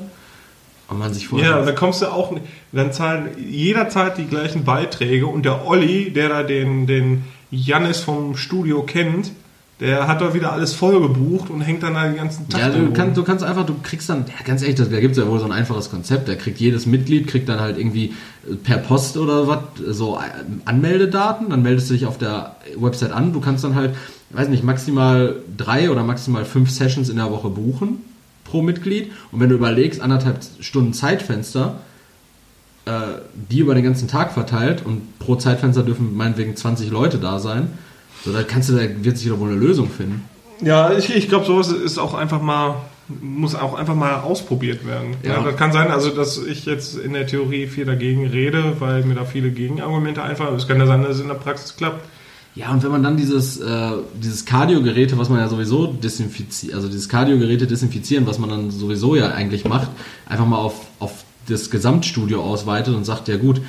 Und 0.88 0.98
man 0.98 1.14
sich 1.14 1.28
vorher. 1.28 1.50
Ja, 1.50 1.64
da 1.64 1.72
kommst 1.72 2.02
du 2.02 2.06
auch. 2.12 2.34
Dann 2.72 2.92
zahlen 2.92 3.30
jeder 3.48 3.88
zahlt 3.88 4.18
die 4.18 4.26
gleichen 4.26 4.64
Beiträge 4.64 5.26
und 5.26 5.44
der 5.44 5.66
Olli, 5.66 6.12
der 6.12 6.28
da 6.28 6.42
den, 6.42 6.86
den 6.86 7.24
Jannis 7.50 8.00
vom 8.00 8.36
Studio 8.36 8.82
kennt, 8.82 9.32
der 9.80 10.06
hat 10.06 10.20
doch 10.20 10.32
wieder 10.34 10.52
alles 10.52 10.72
voll 10.74 11.00
gebucht 11.00 11.50
und 11.50 11.60
hängt 11.60 11.82
dann 11.82 11.94
da 11.94 12.04
den 12.06 12.14
ganzen 12.16 12.48
Tag 12.48 12.60
Ja, 12.60 12.68
du 12.70 12.92
kannst, 12.92 13.16
du 13.16 13.24
kannst 13.24 13.42
einfach, 13.44 13.66
du 13.66 13.74
kriegst 13.82 14.08
dann, 14.08 14.26
ja, 14.28 14.44
ganz 14.44 14.62
ehrlich, 14.62 14.76
das- 14.76 14.90
da 14.90 15.00
gibt 15.00 15.12
es 15.16 15.18
ja 15.18 15.28
wohl 15.28 15.40
so 15.40 15.44
ein 15.44 15.50
einfaches 15.52 15.90
Konzept. 15.90 16.28
Da 16.28 16.34
kriegt 16.36 16.60
jedes 16.60 16.86
Mitglied, 16.86 17.26
kriegt 17.26 17.48
dann 17.48 17.58
halt 17.58 17.78
irgendwie 17.78 18.12
äh, 18.48 18.54
per 18.54 18.78
Post 18.78 19.16
oder 19.16 19.48
was, 19.48 19.58
so 19.88 20.16
äh, 20.18 20.20
Anmeldedaten. 20.66 21.50
Dann 21.50 21.62
meldest 21.62 21.90
du 21.90 21.94
dich 21.94 22.06
auf 22.06 22.16
der 22.18 22.56
Website 22.76 23.10
an. 23.12 23.32
Du 23.32 23.40
kannst 23.40 23.64
dann 23.64 23.74
halt, 23.74 23.94
weiß 24.30 24.48
nicht, 24.48 24.62
maximal 24.62 25.36
drei 25.56 25.90
oder 25.90 26.04
maximal 26.04 26.44
fünf 26.44 26.70
Sessions 26.70 27.08
in 27.08 27.16
der 27.16 27.30
Woche 27.32 27.48
buchen 27.48 27.98
pro 28.44 28.62
Mitglied. 28.62 29.10
Und 29.32 29.40
wenn 29.40 29.48
du 29.48 29.56
überlegst, 29.56 30.00
anderthalb 30.00 30.38
Stunden 30.60 30.92
Zeitfenster, 30.92 31.76
äh, 32.84 32.90
die 33.50 33.60
über 33.60 33.74
den 33.74 33.82
ganzen 33.84 34.06
Tag 34.06 34.32
verteilt 34.32 34.84
und 34.84 35.18
pro 35.18 35.36
Zeitfenster 35.36 35.82
dürfen 35.82 36.16
meinetwegen 36.16 36.54
20 36.54 36.90
Leute 36.90 37.18
da 37.18 37.38
sein, 37.38 37.68
so, 38.24 38.32
da 38.32 38.42
kannst 38.42 38.68
du, 38.68 38.74
da 38.74 38.82
wird 39.02 39.18
sich 39.18 39.28
doch 39.28 39.38
wohl 39.38 39.50
eine 39.50 39.58
Lösung 39.58 39.90
finden. 39.90 40.28
Ja, 40.60 40.92
ich, 40.92 41.14
ich 41.14 41.28
glaube, 41.28 41.44
sowas 41.44 41.72
ist 41.72 41.98
auch 41.98 42.14
einfach 42.14 42.40
mal 42.40 42.76
muss 43.20 43.54
auch 43.54 43.74
einfach 43.74 43.94
mal 43.94 44.20
ausprobiert 44.20 44.86
werden. 44.86 45.16
Ja. 45.22 45.34
Ja. 45.34 45.42
das 45.42 45.56
kann 45.56 45.72
sein, 45.72 45.90
also 45.90 46.10
dass 46.10 46.38
ich 46.38 46.64
jetzt 46.66 46.96
in 46.96 47.12
der 47.12 47.26
Theorie 47.26 47.66
viel 47.66 47.84
dagegen 47.84 48.26
rede, 48.26 48.76
weil 48.78 49.04
mir 49.04 49.14
da 49.14 49.24
viele 49.24 49.50
Gegenargumente 49.50 50.22
einfallen. 50.22 50.54
Es 50.54 50.68
kann 50.68 50.78
ja 50.78 50.86
sein, 50.86 51.02
dass 51.02 51.16
es 51.16 51.20
in 51.20 51.28
der 51.28 51.34
Praxis 51.34 51.76
klappt. 51.76 52.04
Ja, 52.54 52.70
und 52.70 52.82
wenn 52.82 52.90
man 52.90 53.02
dann 53.02 53.16
dieses, 53.16 53.58
äh, 53.60 53.92
dieses 54.14 54.44
Cardio-Geräte, 54.44 55.16
was 55.16 55.30
man 55.30 55.38
ja 55.38 55.48
sowieso 55.48 55.86
desinfiziert, 55.86 56.74
also 56.74 56.86
dieses 56.86 57.08
Cardio-Geräte 57.08 57.66
desinfizieren, 57.66 58.26
was 58.26 58.38
man 58.38 58.50
dann 58.50 58.70
sowieso 58.70 59.16
ja 59.16 59.30
eigentlich 59.30 59.64
macht, 59.64 59.88
einfach 60.26 60.46
mal 60.46 60.58
auf, 60.58 60.74
auf 60.98 61.24
das 61.48 61.70
Gesamtstudio 61.70 62.42
ausweitet 62.42 62.94
und 62.94 63.04
sagt, 63.04 63.28
ja 63.28 63.36
gut, 63.36 63.62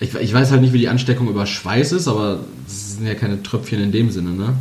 ich, 0.00 0.14
ich 0.14 0.32
weiß 0.34 0.50
halt 0.50 0.62
nicht, 0.62 0.72
wie 0.72 0.78
die 0.78 0.88
Ansteckung 0.88 1.28
über 1.28 1.46
Schweiß 1.46 1.92
ist, 1.92 2.08
aber 2.08 2.40
es 2.66 2.96
sind 2.96 3.06
ja 3.06 3.14
keine 3.14 3.42
Tröpfchen 3.42 3.80
in 3.82 3.92
dem 3.92 4.10
Sinne, 4.10 4.30
ne? 4.30 4.54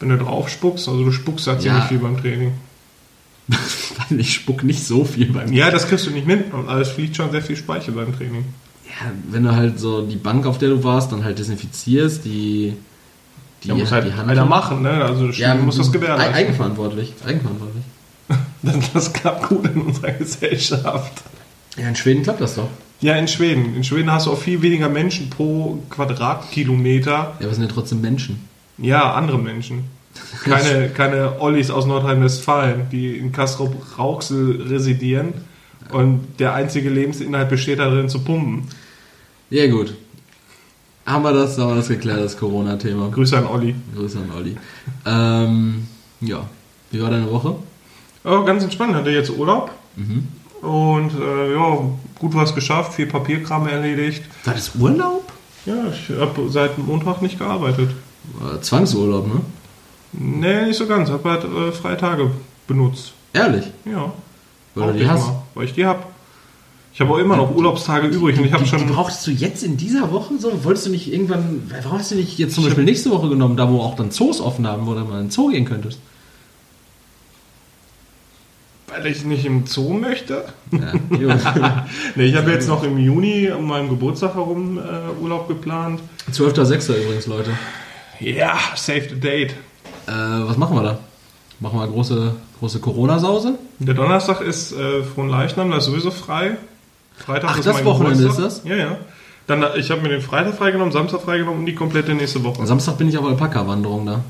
Wenn 0.00 0.10
du 0.10 0.18
drauf 0.18 0.48
spuckst, 0.48 0.88
also 0.88 1.02
du 1.04 1.10
spuckst 1.10 1.46
ja 1.46 1.58
ziemlich 1.58 1.82
Ja. 1.82 1.88
viel 1.88 1.98
beim 1.98 2.16
Training. 2.16 2.52
Weil 3.48 4.20
ich 4.20 4.34
spuck 4.34 4.62
nicht 4.62 4.84
so 4.86 5.04
viel 5.04 5.32
beim 5.32 5.52
Ja, 5.52 5.70
das 5.70 5.88
kriegst 5.88 6.06
du 6.06 6.10
nicht 6.10 6.26
mit 6.26 6.52
und 6.52 6.68
alles 6.68 6.88
fliegt 6.90 7.16
schon 7.16 7.30
sehr 7.30 7.42
viel 7.42 7.56
Speichel 7.56 7.94
beim 7.94 8.14
Training. 8.16 8.44
Ja, 8.86 9.10
wenn 9.30 9.42
du 9.42 9.54
halt 9.54 9.78
so 9.80 10.06
die 10.06 10.16
Bank, 10.16 10.46
auf 10.46 10.58
der 10.58 10.68
du 10.70 10.84
warst, 10.84 11.12
dann 11.12 11.24
halt 11.24 11.38
desinfizierst, 11.38 12.24
die, 12.24 12.74
die, 13.64 13.68
Ja, 13.68 13.74
muss 13.74 13.90
halt 13.90 14.06
die 14.06 14.12
Hand- 14.12 14.30
einer 14.30 14.44
machen, 14.44 14.82
ne? 14.82 14.90
Also 15.04 15.26
Ja, 15.30 15.54
du 15.54 15.62
musst 15.62 15.78
das 15.78 15.90
gewährleisten. 15.90 16.34
Ei- 16.34 16.38
Eigenverantwortlich. 16.38 17.14
Eigenverantwortlich. 17.26 17.84
Das, 18.60 18.92
das 18.92 19.12
klappt 19.12 19.48
gut 19.48 19.66
in 19.66 19.80
unserer 19.82 20.10
Gesellschaft. 20.10 21.22
Ja, 21.76 21.88
in 21.88 21.94
Schweden 21.96 22.24
klappt 22.24 22.40
das 22.40 22.56
doch. 22.56 22.68
Ja, 23.00 23.14
in 23.16 23.28
Schweden. 23.28 23.76
In 23.76 23.84
Schweden 23.84 24.10
hast 24.10 24.26
du 24.26 24.32
auch 24.32 24.38
viel 24.38 24.60
weniger 24.62 24.88
Menschen 24.88 25.30
pro 25.30 25.78
Quadratkilometer. 25.90 27.10
Ja, 27.38 27.46
aber 27.46 27.54
sind 27.54 27.64
ja 27.64 27.70
trotzdem 27.72 28.00
Menschen. 28.00 28.40
Ja, 28.78 29.12
andere 29.14 29.38
Menschen. 29.38 29.84
Keine, 30.44 30.88
keine 30.88 31.40
Ollis 31.40 31.70
aus 31.70 31.86
Nordrhein-Westfalen, 31.86 32.88
die 32.90 33.16
in 33.16 33.30
Kastrop-Rauxel 33.30 34.62
residieren 34.68 35.32
und 35.92 36.26
der 36.40 36.54
einzige 36.54 36.90
Lebensinhalt 36.90 37.48
besteht 37.48 37.78
darin 37.78 38.08
zu 38.08 38.20
pumpen. 38.24 38.64
Ja, 39.50 39.68
gut. 39.70 39.94
Haben 41.06 41.22
wir 41.22 41.32
das, 41.32 41.56
haben 41.58 41.70
wir 41.70 41.76
das 41.76 41.88
geklärt, 41.88 42.20
das 42.20 42.36
Corona-Thema. 42.36 43.10
Grüße 43.10 43.38
an 43.38 43.46
Olli. 43.46 43.74
Grüße 43.94 44.18
an 44.18 44.30
Olli. 44.36 44.56
Ähm, 45.06 45.86
ja. 46.20 46.44
Wie 46.90 47.00
war 47.00 47.10
deine 47.10 47.30
Woche? 47.30 47.54
Oh, 48.24 48.42
ganz 48.44 48.62
entspannt, 48.64 48.94
hatte 48.94 49.10
jetzt 49.10 49.30
Urlaub 49.30 49.70
Mhm. 49.96 50.28
und 50.60 51.10
äh, 51.20 51.54
ja, 51.54 51.78
gut 52.18 52.34
was 52.34 52.54
geschafft, 52.54 52.94
viel 52.94 53.06
Papierkram 53.06 53.66
erledigt. 53.66 54.22
War 54.44 54.54
das 54.54 54.74
Urlaub? 54.74 55.32
Ja, 55.66 55.74
ich 55.92 56.16
habe 56.18 56.48
seit 56.50 56.78
Montag 56.78 57.22
nicht 57.22 57.38
gearbeitet. 57.38 57.90
Äh, 58.40 58.60
Zwangsurlaub, 58.60 59.26
ne? 59.26 59.40
Nee, 60.12 60.66
nicht 60.66 60.76
so 60.76 60.86
ganz. 60.86 61.10
Habe 61.10 61.30
halt 61.30 61.44
äh, 61.44 61.72
freie 61.72 61.96
Tage 61.96 62.30
benutzt. 62.66 63.12
Ehrlich? 63.32 63.66
Ja. 63.84 64.12
Weil 64.74 64.92
du 64.92 64.98
die 64.98 65.08
hast? 65.08 65.26
mal, 65.26 65.42
weil 65.54 65.64
ich 65.64 65.74
die 65.74 65.84
hab. 65.84 66.10
Ich 66.92 67.00
habe 67.00 67.12
auch 67.12 67.18
immer 67.18 67.36
noch 67.36 67.54
Urlaubstage 67.54 68.08
übrig 68.08 68.38
und 68.38 68.46
ich 68.46 68.52
habe 68.52 68.64
die, 68.64 68.70
schon. 68.70 68.80
die 68.80 68.92
brauchst 68.92 69.24
du 69.26 69.30
jetzt 69.30 69.62
in 69.62 69.76
dieser 69.76 70.10
Woche 70.10 70.34
so? 70.38 70.64
Wolltest 70.64 70.86
du 70.86 70.90
nicht 70.90 71.12
irgendwann, 71.12 71.70
warum 71.82 71.98
hast 71.98 72.10
du 72.10 72.16
nicht 72.16 72.38
jetzt 72.38 72.54
zum 72.56 72.64
Beispiel 72.64 72.82
nächste 72.82 73.10
Woche 73.10 73.28
genommen, 73.28 73.56
da 73.56 73.70
wo 73.70 73.80
auch 73.80 73.94
dann 73.94 74.10
Zoos 74.10 74.40
offen 74.40 74.66
haben, 74.66 74.86
wo 74.86 74.94
du 74.94 75.00
mal 75.00 75.20
in 75.20 75.26
den 75.26 75.30
Zoo 75.30 75.48
gehen 75.48 75.64
könntest? 75.64 76.00
Weil 78.98 79.06
ich 79.06 79.24
nicht 79.24 79.44
im 79.44 79.66
Zoo 79.66 79.94
möchte. 79.94 80.44
Ja. 80.72 80.92
Nee, 82.14 82.24
ich 82.24 82.36
habe 82.36 82.50
jetzt 82.50 82.68
noch 82.68 82.82
im 82.82 82.98
Juni 82.98 83.50
um 83.50 83.66
meinen 83.66 83.88
Geburtstag 83.88 84.34
herum 84.34 84.78
äh, 84.78 85.22
Urlaub 85.22 85.48
geplant. 85.48 86.00
12.06. 86.32 87.02
übrigens, 87.02 87.26
Leute. 87.26 87.50
Ja, 88.20 88.58
save 88.74 89.08
the 89.10 89.20
date. 89.20 89.52
Äh, 90.06 90.10
was 90.10 90.56
machen 90.56 90.76
wir 90.76 90.82
da? 90.82 90.98
Machen 91.60 91.78
wir 91.78 91.82
eine 91.84 91.92
große, 91.92 92.34
große 92.58 92.80
Corona-Sause? 92.80 93.58
Der 93.78 93.94
Donnerstag 93.94 94.40
ist 94.40 94.72
äh, 94.72 95.02
von 95.02 95.28
Leichnam, 95.28 95.70
das 95.70 95.84
ist 95.84 95.90
sowieso 95.90 96.10
frei. 96.10 96.56
Freitag 97.16 97.50
Ach, 97.52 97.60
das 97.60 97.84
Wochenende 97.84 98.26
ist 98.26 98.38
das? 98.38 98.62
Ja, 98.64 98.76
ja. 98.76 98.98
Dann, 99.46 99.62
äh, 99.62 99.78
ich 99.78 99.90
habe 99.90 100.02
mir 100.02 100.08
den 100.08 100.20
Freitag 100.20 100.54
freigenommen, 100.54 100.92
Samstag 100.92 101.22
freigenommen 101.22 101.60
und 101.60 101.66
die 101.66 101.74
komplette 101.74 102.14
nächste 102.14 102.44
Woche. 102.44 102.60
Am 102.60 102.66
Samstag 102.66 102.98
bin 102.98 103.08
ich 103.08 103.18
auf 103.18 103.24
Alpaka-Wanderung 103.24 104.06
da. 104.06 104.20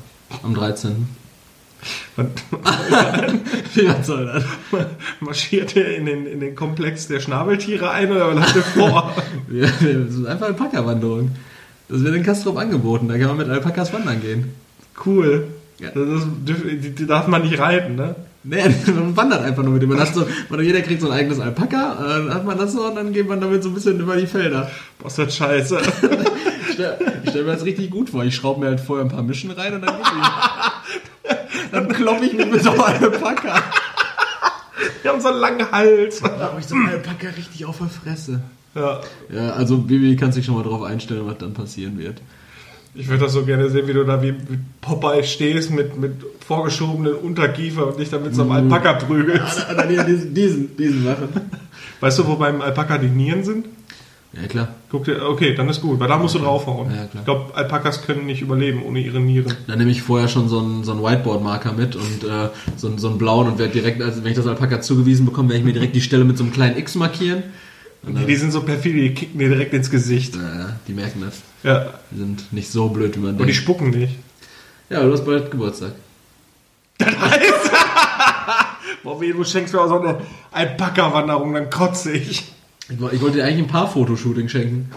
Am 0.43 0.55
13. 0.55 1.07
Wie 3.73 3.87
was 3.87 4.07
soll 4.07 4.25
das? 4.25 4.43
Marschiert 5.21 5.75
ihr 5.75 5.95
in 5.95 6.05
den, 6.05 6.25
in 6.25 6.39
den 6.39 6.55
Komplex 6.55 7.07
der 7.07 7.19
Schnabeltiere 7.19 7.91
ein 7.91 8.11
oder 8.11 8.35
was 8.35 8.45
habt 8.45 8.55
ihr 8.55 8.61
vor? 8.63 9.15
Das 9.49 9.81
ist 9.81 10.25
einfach 10.25 10.47
Alpaka-Wanderung. 10.47 11.31
Das 11.87 12.03
wird 12.03 12.15
in 12.15 12.23
Kastrop 12.23 12.57
angeboten, 12.57 13.07
da 13.07 13.17
kann 13.17 13.29
man 13.29 13.37
mit 13.37 13.49
Alpakas 13.49 13.93
wandern 13.93 14.21
gehen. 14.21 14.53
cool. 15.05 15.47
Ja. 15.79 15.89
Das 15.93 16.07
ist, 16.07 16.27
die, 16.45 16.91
die 16.91 17.07
darf 17.07 17.27
man 17.27 17.41
nicht 17.41 17.57
reiten, 17.57 17.95
ne? 17.95 18.15
Nee, 18.43 18.63
man 18.85 19.17
wandert 19.17 19.43
einfach 19.43 19.63
nur 19.63 19.73
mit 19.73 19.81
dem. 19.81 19.89
Man 19.89 19.99
hat 19.99 20.13
so, 20.13 20.25
man, 20.49 20.63
jeder 20.63 20.81
kriegt 20.81 21.01
so 21.01 21.09
ein 21.09 21.17
eigenes 21.17 21.39
Alpaka, 21.39 21.97
dann 21.99 22.33
hat 22.33 22.45
man 22.45 22.57
das 22.57 22.73
so 22.73 22.85
und 22.87 22.95
dann 22.95 23.11
geht 23.11 23.27
man 23.27 23.41
damit 23.41 23.63
so 23.63 23.69
ein 23.69 23.75
bisschen 23.75 23.99
über 23.99 24.15
die 24.15 24.27
Felder. 24.27 24.69
Boah, 24.97 25.07
ist 25.07 25.17
das 25.17 25.35
scheiße. 25.35 25.79
Ich 26.67 26.73
stelle 26.73 26.97
stell 27.27 27.43
mir 27.43 27.51
das 27.51 27.65
richtig 27.65 27.89
gut 27.89 28.09
vor. 28.09 28.23
Ich 28.23 28.35
schraube 28.35 28.61
mir 28.61 28.67
halt 28.67 28.79
vorher 28.79 29.05
ein 29.05 29.11
paar 29.11 29.23
Mischen 29.23 29.51
rein 29.51 29.73
und 29.73 29.81
dann 29.81 29.95
gib 29.97 30.05
ich. 30.05 30.88
Dann 31.71 31.87
kloppe 31.87 32.25
ich 32.25 32.33
mich 32.33 32.51
mit 32.51 32.63
so 32.63 32.71
einem 32.71 32.81
Alpaka. 32.81 33.61
Die 35.03 35.07
haben 35.07 35.21
so 35.21 35.29
einen 35.29 35.39
langen 35.39 35.71
Hals. 35.71 36.21
Da 36.21 36.39
habe 36.39 36.59
ich 36.59 36.67
so 36.67 36.75
einen 36.75 36.89
Alpaka 36.89 37.27
richtig 37.35 37.65
auf 37.65 37.77
der 37.77 37.87
Fresse. 37.87 38.41
Ja. 38.75 39.01
Ja, 39.33 39.51
also 39.51 39.77
Bibi 39.77 40.15
kann 40.15 40.31
sich 40.31 40.45
schon 40.45 40.55
mal 40.55 40.63
drauf 40.63 40.83
einstellen, 40.83 41.23
was 41.25 41.37
dann 41.37 41.53
passieren 41.53 41.97
wird. 41.97 42.21
Ich 42.95 43.07
würde 43.07 43.23
das 43.25 43.33
so 43.33 43.45
gerne 43.45 43.69
sehen, 43.69 43.87
wie 43.87 43.93
du 43.93 44.03
da 44.03 44.21
wie 44.21 44.33
Popeye 44.81 45.23
stehst 45.23 45.71
mit, 45.71 45.97
mit 45.97 46.13
vorgeschobenen 46.45 47.13
Unterkiefer 47.13 47.87
und 47.87 47.99
dich 47.99 48.09
dann 48.09 48.23
mit 48.23 48.33
so 48.35 48.41
einem 48.41 48.51
Alpaka 48.51 48.93
prügelst. 48.93 49.67
Oder 49.71 49.85
diesen, 49.85 50.33
diesen, 50.33 50.75
diesen 50.75 51.03
machen. 51.03 51.29
Weißt 51.99 52.19
du, 52.19 52.27
wo 52.27 52.35
beim 52.35 52.61
Alpaka 52.61 52.97
die 52.97 53.07
Nieren 53.07 53.43
sind? 53.43 53.67
Ja, 54.33 54.47
klar. 54.47 54.67
Guck 54.91 55.05
dir, 55.05 55.23
okay, 55.27 55.55
dann 55.55 55.67
ist 55.69 55.81
gut, 55.81 55.99
weil 55.99 56.07
da 56.07 56.15
musst 56.17 56.35
du 56.35 56.39
draufhauen. 56.39 56.91
Ja. 56.93 57.07
Ich 57.13 57.25
glaube, 57.25 57.55
Alpakas 57.55 58.03
können 58.03 58.27
nicht 58.27 58.41
überleben 58.41 58.83
ohne 58.83 58.99
ihre 58.99 59.19
Nieren. 59.19 59.53
Dann 59.65 59.79
nehme 59.79 59.89
ich 59.89 60.03
vorher 60.03 60.27
schon 60.27 60.47
so 60.47 60.59
einen, 60.59 60.83
so 60.83 60.91
einen 60.91 61.01
Whiteboard-Marker 61.03 61.71
mit 61.73 61.95
und 61.95 62.23
äh, 62.23 62.49
so, 62.77 62.87
einen, 62.89 62.99
so 62.99 63.09
einen 63.09 63.17
blauen 63.17 63.47
und 63.47 63.57
werde 63.57 63.73
direkt, 63.73 64.01
also 64.03 64.23
wenn 64.23 64.29
ich 64.31 64.37
das 64.37 64.45
Alpaka 64.45 64.81
zugewiesen 64.81 65.25
bekomme, 65.25 65.49
werde 65.49 65.59
ich 65.61 65.65
mir 65.65 65.73
direkt 65.73 65.95
die 65.95 66.01
Stelle 66.01 66.25
mit 66.25 66.37
so 66.37 66.43
einem 66.43 66.53
kleinen 66.53 66.77
X 66.77 66.93
markieren. 66.95 67.41
Und 68.03 68.17
Die, 68.19 68.25
die 68.27 68.35
sind 68.35 68.51
so 68.53 68.61
perfide, 68.61 68.99
die 69.01 69.13
kicken 69.15 69.39
dir 69.39 69.49
direkt 69.49 69.73
ins 69.73 69.89
Gesicht. 69.89 70.35
naja, 70.35 70.75
die 70.87 70.93
merken 70.93 71.21
das. 71.25 71.41
Ja, 71.63 71.87
Die 72.11 72.19
sind 72.19 72.53
nicht 72.53 72.71
so 72.71 72.87
blöd, 72.89 73.15
wie 73.15 73.19
man 73.21 73.31
und 73.31 73.37
die 73.39 73.43
denkt. 73.45 73.55
spucken 73.57 73.89
nicht. 73.89 74.15
Ja, 74.91 75.03
du 75.03 75.11
hast 75.11 75.25
bald 75.25 75.49
Geburtstag. 75.51 75.93
Boah, 79.03 79.19
wie 79.21 79.31
du 79.31 79.43
schenkst 79.43 79.73
mir 79.73 79.81
auch 79.81 79.87
so 79.87 79.99
eine 80.01 80.17
Alpaka-Wanderung, 80.51 81.53
dann 81.53 81.69
kotze 81.69 82.11
ich. 82.11 82.51
Ich, 82.89 82.99
wo- 82.99 83.09
ich 83.09 83.21
wollte 83.21 83.37
dir 83.37 83.45
eigentlich 83.45 83.59
ein 83.59 83.67
paar 83.67 83.87
Fotoshooting 83.89 84.49
schenken. 84.49 84.89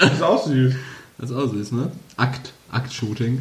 Das 0.00 0.12
ist 0.14 0.22
auch 0.22 0.46
süß. 0.46 0.74
Das 1.18 1.30
ist 1.30 1.36
auch 1.36 1.50
süß, 1.50 1.72
ne? 1.72 1.90
Akt. 2.16 2.52
Akt-Shooting. 2.70 3.40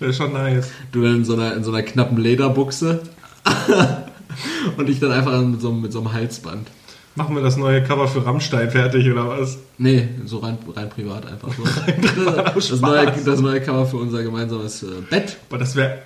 Das 0.00 0.10
ist 0.10 0.16
schon 0.16 0.32
nice. 0.32 0.68
Du 0.92 1.02
dann 1.02 1.16
in 1.16 1.24
so 1.24 1.34
einer, 1.34 1.54
in 1.54 1.64
so 1.64 1.70
einer 1.72 1.82
knappen 1.82 2.16
Lederbuchse. 2.18 3.02
und 4.76 4.88
ich 4.88 5.00
dann 5.00 5.12
einfach 5.12 5.40
mit 5.42 5.60
so, 5.60 5.72
mit 5.72 5.92
so 5.92 5.98
einem 6.00 6.12
Halsband. 6.12 6.68
Machen 7.14 7.34
wir 7.36 7.42
das 7.42 7.58
neue 7.58 7.82
Cover 7.82 8.08
für 8.08 8.24
Rammstein 8.24 8.70
fertig 8.70 9.06
oder 9.10 9.28
was? 9.28 9.58
Nee, 9.76 10.08
so 10.24 10.38
rein, 10.38 10.56
rein 10.74 10.88
privat 10.88 11.26
einfach 11.26 11.50
so. 11.54 11.62
das, 12.54 12.80
neue, 12.80 13.12
das 13.24 13.40
neue 13.40 13.60
Cover 13.60 13.84
für 13.84 13.98
unser 13.98 14.22
gemeinsames 14.22 14.82
äh, 14.82 14.86
Bett. 15.10 15.36
Aber 15.50 15.58
das 15.58 15.76
wäre. 15.76 15.98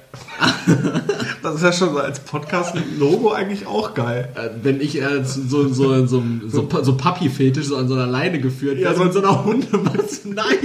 das 1.44 1.54
ist 1.56 1.62
ja 1.62 1.72
schon 1.72 1.92
so 1.92 1.98
als 1.98 2.18
Podcast-Logo 2.20 3.30
eigentlich 3.30 3.66
auch 3.68 3.94
geil. 3.94 4.30
Äh, 4.34 4.48
wenn 4.64 4.80
ich 4.80 5.04
als 5.04 5.34
so, 5.34 5.68
so, 5.68 5.92
in 5.92 6.08
so, 6.08 6.18
einem- 6.18 6.42
so, 6.50 6.68
so 6.82 6.96
Papi-Fetisch 6.96 7.66
so 7.66 7.76
an 7.76 7.86
so 7.86 7.94
einer 7.94 8.06
Leine 8.06 8.40
geführt 8.40 8.78
Ja, 8.78 8.86
werde 8.86 8.98
so- 8.98 9.04
mit 9.04 9.12
so 9.12 9.18
einer 9.20 9.44
Hundemax. 9.44 10.25
Nein, 10.25 10.58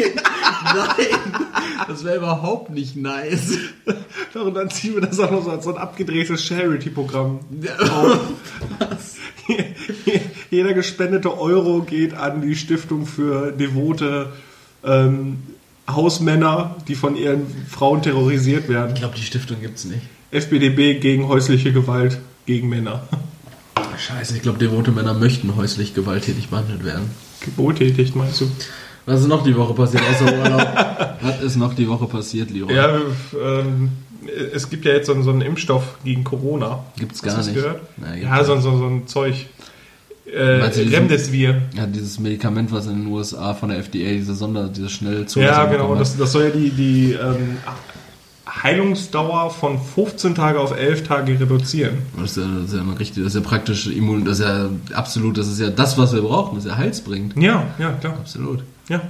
nein, 0.73 1.07
das 1.87 2.03
wäre 2.03 2.17
überhaupt 2.17 2.71
nicht 2.71 2.95
nice. 2.95 3.57
Und 4.33 4.55
dann 4.55 4.69
ziehen 4.71 4.95
wir 4.95 5.01
das 5.01 5.19
auch 5.19 5.29
noch 5.31 5.43
so 5.43 5.51
als 5.51 5.63
so 5.65 5.71
ein 5.75 5.77
abgedrehtes 5.77 6.43
Charity-Programm. 6.43 7.39
Was? 8.79 9.17
Jeder 10.49 10.73
gespendete 10.73 11.37
Euro 11.39 11.81
geht 11.81 12.13
an 12.13 12.41
die 12.41 12.55
Stiftung 12.55 13.05
für 13.05 13.51
devote 13.51 14.31
ähm, 14.83 15.37
Hausmänner, 15.89 16.75
die 16.87 16.95
von 16.95 17.15
ihren 17.15 17.47
Frauen 17.69 18.01
terrorisiert 18.01 18.69
werden. 18.69 18.93
Ich 18.93 18.99
glaube, 18.99 19.15
die 19.15 19.23
Stiftung 19.23 19.61
gibt's 19.61 19.85
nicht. 19.85 20.01
FBDB 20.31 20.99
gegen 20.99 21.27
häusliche 21.27 21.73
Gewalt 21.73 22.19
gegen 22.45 22.69
Männer. 22.69 23.07
Scheiße, 23.97 24.35
ich 24.35 24.41
glaube, 24.41 24.59
devote 24.59 24.91
Männer 24.91 25.13
möchten 25.13 25.55
häuslich 25.55 25.93
gewalttätig 25.93 26.49
behandelt 26.49 26.83
werden. 26.83 27.11
Wohltätig, 27.55 28.15
meinst 28.15 28.41
du? 28.41 28.51
Was 29.05 29.21
ist 29.21 29.27
noch 29.27 29.43
die 29.43 29.55
Woche 29.55 29.73
passiert 29.73 30.03
außer 30.09 30.37
Urlaub? 30.37 31.17
Was 31.21 31.41
ist 31.41 31.55
noch 31.55 31.73
die 31.73 31.87
Woche 31.87 32.07
passiert, 32.07 32.49
Leroy? 32.49 32.73
Ja, 32.73 32.99
ähm, 33.39 33.91
es 34.53 34.69
gibt 34.69 34.85
ja 34.85 34.93
jetzt 34.93 35.07
so, 35.07 35.13
einen- 35.13 35.23
so 35.23 35.31
einen 35.31 35.41
Impfstoff 35.41 35.97
gegen 36.03 36.23
Corona. 36.23 36.83
Gibt's 36.97 37.23
Hast 37.23 37.35
gar 37.35 37.37
nicht. 37.43 37.53
gehört? 37.55 37.81
Gibt's 37.97 38.23
ja, 38.23 38.43
so, 38.43 38.59
so, 38.59 38.77
so 38.77 38.85
ein 38.87 39.07
Zeug. 39.07 39.47
Äh, 40.31 40.39
Remdesivir. 40.39 41.61
Ja, 41.75 41.85
dieses 41.87 42.17
Medikament, 42.19 42.71
was 42.71 42.85
in 42.87 43.03
den 43.03 43.07
USA 43.07 43.53
von 43.53 43.69
der 43.69 43.79
FDA, 43.79 44.11
diese 44.13 44.33
Sonder, 44.33 44.69
diese 44.69 44.87
schnell 44.89 45.25
Ja, 45.35 45.65
genau. 45.65 45.95
Das, 45.95 46.15
das 46.15 46.31
soll 46.31 46.43
ja 46.43 46.49
die, 46.51 46.69
die 46.69 47.13
ähm, 47.13 47.57
Heilungsdauer 48.47 49.49
von 49.49 49.79
15 49.79 50.35
Tage 50.35 50.59
auf 50.59 50.71
11 50.77 51.03
Tage 51.07 51.39
reduzieren. 51.39 51.99
Das 52.19 52.31
ist 52.31 52.37
ja, 52.37 52.49
das 52.61 52.71
ist 52.71 52.75
ja, 52.75 52.93
richtig, 52.93 53.23
das 53.23 53.33
ist 53.35 53.41
ja 53.43 53.47
praktisch 53.47 53.87
immun, 53.87 54.25
das 54.25 54.39
ist 54.39 54.45
ja 54.45 54.69
absolut, 54.93 55.37
das 55.37 55.47
ist 55.47 55.59
ja 55.59 55.69
das, 55.69 55.97
was 55.97 56.13
wir 56.13 56.21
brauchen, 56.21 56.55
das 56.55 56.65
ist 56.65 56.71
ja 56.71 56.77
heilsbringend. 56.77 57.33
Ja, 57.41 57.67
ja, 57.79 57.91
klar. 57.93 58.13
Absolut. 58.13 58.63
Ja. 58.89 59.01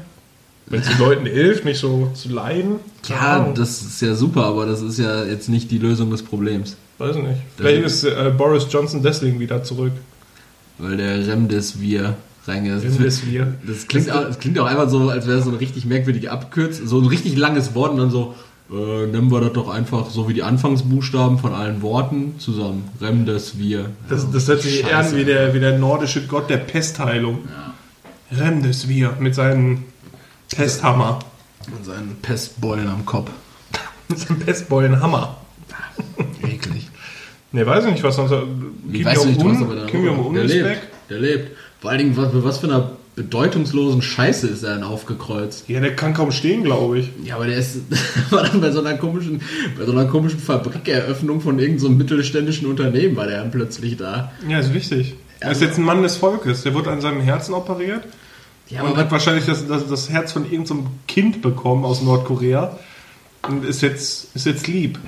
Wenn 0.71 0.79
es 0.79 0.87
den 0.87 0.99
Leuten 0.99 1.25
hilft, 1.25 1.65
nicht 1.65 1.79
so 1.79 2.09
zu 2.13 2.29
leiden. 2.29 2.77
Ja, 3.07 3.51
das 3.53 3.81
ist 3.81 4.01
ja 4.01 4.15
super, 4.15 4.45
aber 4.45 4.65
das 4.65 4.81
ist 4.81 4.97
ja 4.97 5.25
jetzt 5.25 5.49
nicht 5.49 5.69
die 5.69 5.77
Lösung 5.77 6.09
des 6.09 6.23
Problems. 6.23 6.77
Weiß 6.97 7.17
nicht. 7.17 7.41
Vielleicht 7.57 7.83
ist 7.83 8.03
äh, 8.05 8.31
Boris 8.35 8.67
Johnson 8.69 9.03
deswegen 9.03 9.39
wieder 9.39 9.63
zurück. 9.63 9.91
Weil 10.77 10.97
der 10.97 11.27
Remdesivir 11.27 12.15
reingeht. 12.47 12.83
Remdesivir. 12.83 13.55
Das 13.67 13.87
klingt, 13.87 14.09
auch, 14.11 14.23
das 14.23 14.39
klingt 14.39 14.57
auch 14.59 14.65
einfach 14.65 14.89
so, 14.89 15.09
als 15.09 15.27
wäre 15.27 15.39
es 15.39 15.43
so 15.43 15.49
eine 15.49 15.59
richtig 15.59 15.85
merkwürdige 15.85 16.31
Abkürzung, 16.31 16.87
so 16.87 16.99
ein 16.99 17.07
richtig 17.07 17.37
langes 17.37 17.75
Wort 17.75 17.91
und 17.91 17.97
dann 17.97 18.11
so, 18.11 18.35
äh, 18.71 19.07
nennen 19.07 19.29
wir 19.31 19.41
das 19.41 19.53
doch 19.53 19.69
einfach 19.69 20.09
so 20.09 20.29
wie 20.29 20.33
die 20.33 20.43
Anfangsbuchstaben 20.43 21.37
von 21.37 21.53
allen 21.53 21.81
Worten 21.81 22.35
zusammen. 22.37 22.87
Remdesivir. 23.01 23.87
Das, 24.07 24.31
das 24.31 24.47
hört 24.47 24.61
sich 24.61 24.85
eher 24.85 24.99
an 24.99 25.15
wie 25.15 25.25
der, 25.25 25.53
wie 25.53 25.59
der 25.59 25.77
nordische 25.77 26.25
Gott 26.27 26.49
der 26.49 26.57
Pestheilung. 26.57 27.39
Remdesivir 28.31 29.17
mit 29.19 29.35
seinem 29.35 29.83
Pesthammer. 30.55 31.19
Und 31.75 31.85
seinen 31.85 32.15
Pestbeulen 32.21 32.87
am 32.87 33.05
Kopf. 33.05 33.29
Mit 34.07 34.19
seinem 34.19 34.39
Pestbeulenhammer. 34.39 35.37
Eklig. 36.43 36.89
Ne, 37.51 37.65
weiß 37.65 37.85
ich 37.85 37.91
nicht, 37.91 38.03
was 38.03 38.15
sonst. 38.15 38.31
Kim 38.31 39.03
Jong-un 39.03 40.05
Jong-un 40.05 40.33
der 40.33 40.43
lebt. 40.45 40.65
weg. 40.65 40.81
Der 41.09 41.19
lebt. 41.19 41.57
Vor 41.79 41.89
allen 41.91 41.99
Dingen, 41.99 42.17
was, 42.17 42.29
was 42.33 42.57
für 42.59 42.67
einer 42.67 42.91
bedeutungslosen 43.15 44.01
Scheiße 44.01 44.47
ist 44.47 44.63
er 44.63 44.75
denn 44.75 44.83
aufgekreuzt? 44.83 45.65
Ja, 45.67 45.79
der 45.81 45.95
kann 45.95 46.13
kaum 46.13 46.31
stehen, 46.31 46.63
glaube 46.63 46.99
ich. 46.99 47.09
Ja, 47.23 47.35
aber 47.35 47.47
der 47.47 47.57
ist 47.57 47.79
war 48.31 48.43
dann 48.43 48.61
bei 48.61 48.71
so 48.71 48.79
einer 48.79 48.97
komischen, 48.97 49.41
bei 49.77 49.85
so 49.85 49.91
einer 49.91 50.05
komischen 50.05 50.39
Fabrikeröffnung 50.39 51.41
von 51.41 51.59
irgendeinem 51.59 51.79
so 51.79 51.89
mittelständischen 51.89 52.67
Unternehmen 52.67 53.15
war 53.15 53.27
der 53.27 53.39
dann 53.39 53.51
plötzlich 53.51 53.97
da. 53.97 54.31
Ja, 54.47 54.59
ist 54.59 54.73
wichtig. 54.73 55.15
Er 55.39 55.51
ist 55.51 55.61
jetzt 55.61 55.77
ein 55.77 55.83
Mann 55.83 56.03
des 56.03 56.17
Volkes. 56.17 56.63
Der 56.63 56.73
wurde 56.73 56.91
an 56.91 57.01
seinem 57.01 57.21
Herzen 57.21 57.53
operiert. 57.53 58.03
Ja, 58.71 58.83
und 58.83 58.95
hat 58.95 59.11
wahrscheinlich 59.11 59.45
das, 59.45 59.67
das, 59.67 59.87
das 59.87 60.09
Herz 60.09 60.31
von 60.31 60.43
irgendeinem 60.45 60.83
so 60.83 60.91
Kind 61.07 61.41
bekommen 61.41 61.83
aus 61.83 62.01
Nordkorea. 62.01 62.77
Und 63.47 63.65
ist 63.65 63.81
jetzt, 63.81 64.35
ist 64.35 64.45
jetzt 64.45 64.67
lieb. 64.67 64.99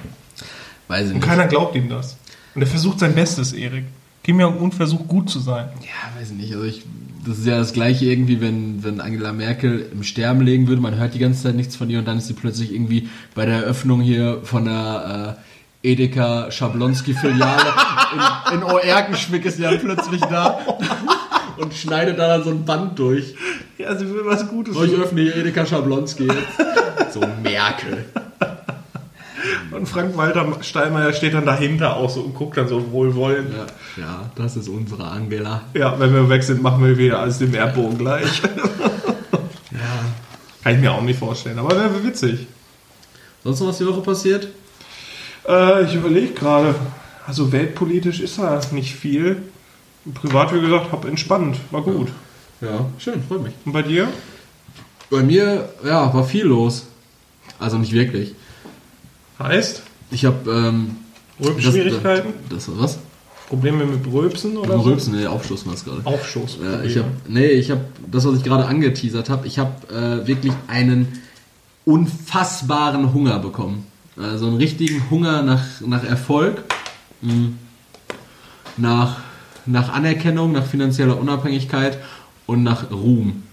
weiß 0.87 1.01
ich 1.01 1.07
Und 1.07 1.13
nicht. 1.15 1.27
keiner 1.27 1.47
glaubt 1.47 1.75
ihm 1.75 1.87
das. 1.89 2.17
Und 2.55 2.61
er 2.61 2.67
versucht 2.67 2.99
sein 2.99 3.15
Bestes, 3.15 3.53
Erik. 3.53 3.85
Kim 4.23 4.39
Jong-un 4.39 4.71
versucht 4.71 5.07
gut 5.07 5.29
zu 5.29 5.39
sein. 5.39 5.69
Ja, 5.81 6.19
weiß 6.19 6.31
ich 6.31 6.37
nicht. 6.37 6.53
Also 6.53 6.65
ich, 6.65 6.83
das 7.25 7.39
ist 7.39 7.45
ja 7.45 7.57
das 7.57 7.73
gleiche 7.73 8.05
irgendwie, 8.05 8.41
wenn, 8.41 8.83
wenn 8.83 9.01
Angela 9.01 9.33
Merkel 9.33 9.89
im 9.91 10.03
Sterben 10.03 10.41
legen 10.41 10.67
würde. 10.67 10.81
Man 10.81 10.95
hört 10.95 11.13
die 11.13 11.19
ganze 11.19 11.43
Zeit 11.43 11.55
nichts 11.55 11.75
von 11.75 11.89
ihr 11.89 11.99
und 11.99 12.07
dann 12.07 12.17
ist 12.17 12.27
sie 12.27 12.33
plötzlich 12.33 12.73
irgendwie 12.73 13.09
bei 13.35 13.45
der 13.45 13.55
Eröffnung 13.57 14.01
hier 14.01 14.39
von 14.43 14.65
der 14.65 15.37
äh, 15.83 15.91
Edeka 15.91 16.49
Schablonski-Filiale 16.51 17.73
in, 18.51 18.57
in 18.59 18.63
Oerkenschwick 18.63 19.45
ist 19.45 19.57
sie 19.57 19.63
dann 19.63 19.79
plötzlich 19.79 20.21
da 20.21 20.59
und 21.63 21.73
schneidet 21.73 22.19
da 22.19 22.27
dann 22.27 22.43
so 22.43 22.49
ein 22.49 22.65
Band 22.65 22.99
durch. 22.99 23.35
Ja, 23.77 23.95
sie 23.95 24.09
will 24.09 24.25
was 24.25 24.47
Gutes. 24.47 24.75
So, 24.75 24.83
ich 24.83 24.93
öffne 24.93 25.21
hier 25.21 25.35
Edeka 25.35 25.65
Schablonski. 25.65 26.27
So 27.11 27.21
Merkel. 27.41 28.05
Und 29.71 29.87
Frank-Walter 29.87 30.45
Steinmeier 30.61 31.13
steht 31.13 31.33
dann 31.33 31.45
dahinter 31.45 31.95
auch 31.95 32.09
so 32.09 32.21
und 32.21 32.35
guckt 32.35 32.57
dann 32.57 32.67
so 32.67 32.91
wohlwollend. 32.91 33.53
Ja, 33.53 34.03
ja, 34.03 34.31
das 34.35 34.55
ist 34.55 34.67
unsere 34.67 35.05
Angela. 35.05 35.63
Ja, 35.73 35.99
wenn 35.99 36.13
wir 36.13 36.29
weg 36.29 36.43
sind, 36.43 36.61
machen 36.61 36.85
wir 36.85 36.97
wieder 36.97 37.19
alles 37.19 37.39
dem 37.39 37.53
Erdbogen 37.53 37.97
gleich. 37.97 38.41
Ja. 39.71 40.05
Kann 40.61 40.75
ich 40.75 40.81
mir 40.81 40.91
auch 40.91 41.01
nicht 41.01 41.17
vorstellen, 41.17 41.57
aber 41.57 41.71
wäre 41.71 42.03
witzig. 42.03 42.45
Sonst 43.43 43.59
noch 43.59 43.69
was 43.69 43.79
die 43.79 43.87
Woche 43.87 44.01
passiert? 44.01 44.49
Äh, 45.47 45.85
ich 45.85 45.95
überlege 45.95 46.33
gerade, 46.33 46.75
also 47.25 47.51
weltpolitisch 47.51 48.19
ist 48.19 48.37
da 48.37 48.61
nicht 48.71 48.93
viel. 48.93 49.41
Privat, 50.13 50.53
wie 50.53 50.61
gesagt, 50.61 50.91
hab 50.91 51.05
entspannt, 51.05 51.57
war 51.71 51.81
gut. 51.81 52.09
Ja, 52.61 52.85
schön, 52.97 53.23
freut 53.23 53.43
mich. 53.43 53.53
Und 53.65 53.73
bei 53.73 53.81
dir? 53.81 54.09
Bei 55.09 55.21
mir, 55.23 55.69
ja, 55.85 56.13
war 56.13 56.23
viel 56.23 56.45
los. 56.45 56.87
Also 57.59 57.77
nicht 57.77 57.93
wirklich. 57.93 58.35
Heißt? 59.39 59.83
Ich 60.11 60.25
habe 60.25 60.49
ähm, 60.49 60.95
Rülpsschwierigkeiten? 61.43 62.33
Das, 62.49 62.65
das 62.65 62.77
was? 62.77 62.99
Probleme 63.47 63.85
mit 63.85 64.11
Rülpsen 64.11 64.57
oder 64.57 64.77
so? 64.77 64.81
Rülpsen, 64.81 65.15
nee, 65.15 65.27
Aufstoßen 65.27 65.67
war 65.67 65.75
es 65.75 65.85
gerade. 65.85 66.01
Aufstoß. 66.05 66.59
Ja, 66.63 66.81
ich 66.81 66.97
habe, 66.97 67.09
nee, 67.27 67.47
ich 67.47 67.71
habe 67.71 67.81
das, 68.09 68.25
was 68.25 68.37
ich 68.37 68.43
gerade 68.43 68.65
angeteasert 68.65 69.29
habe. 69.29 69.45
Ich 69.47 69.59
habe 69.59 69.71
äh, 69.89 70.27
wirklich 70.27 70.53
einen 70.67 71.21
unfassbaren 71.85 73.13
Hunger 73.13 73.39
bekommen. 73.39 73.85
Also 74.17 74.47
einen 74.47 74.57
richtigen 74.57 75.09
Hunger 75.09 75.41
nach, 75.41 75.65
nach 75.81 76.03
Erfolg, 76.03 76.63
mh, 77.21 77.49
nach, 78.77 79.17
nach 79.65 79.93
Anerkennung, 79.93 80.51
nach 80.51 80.65
finanzieller 80.65 81.19
Unabhängigkeit 81.19 81.97
und 82.45 82.63
nach 82.63 82.91
Ruhm. 82.91 83.43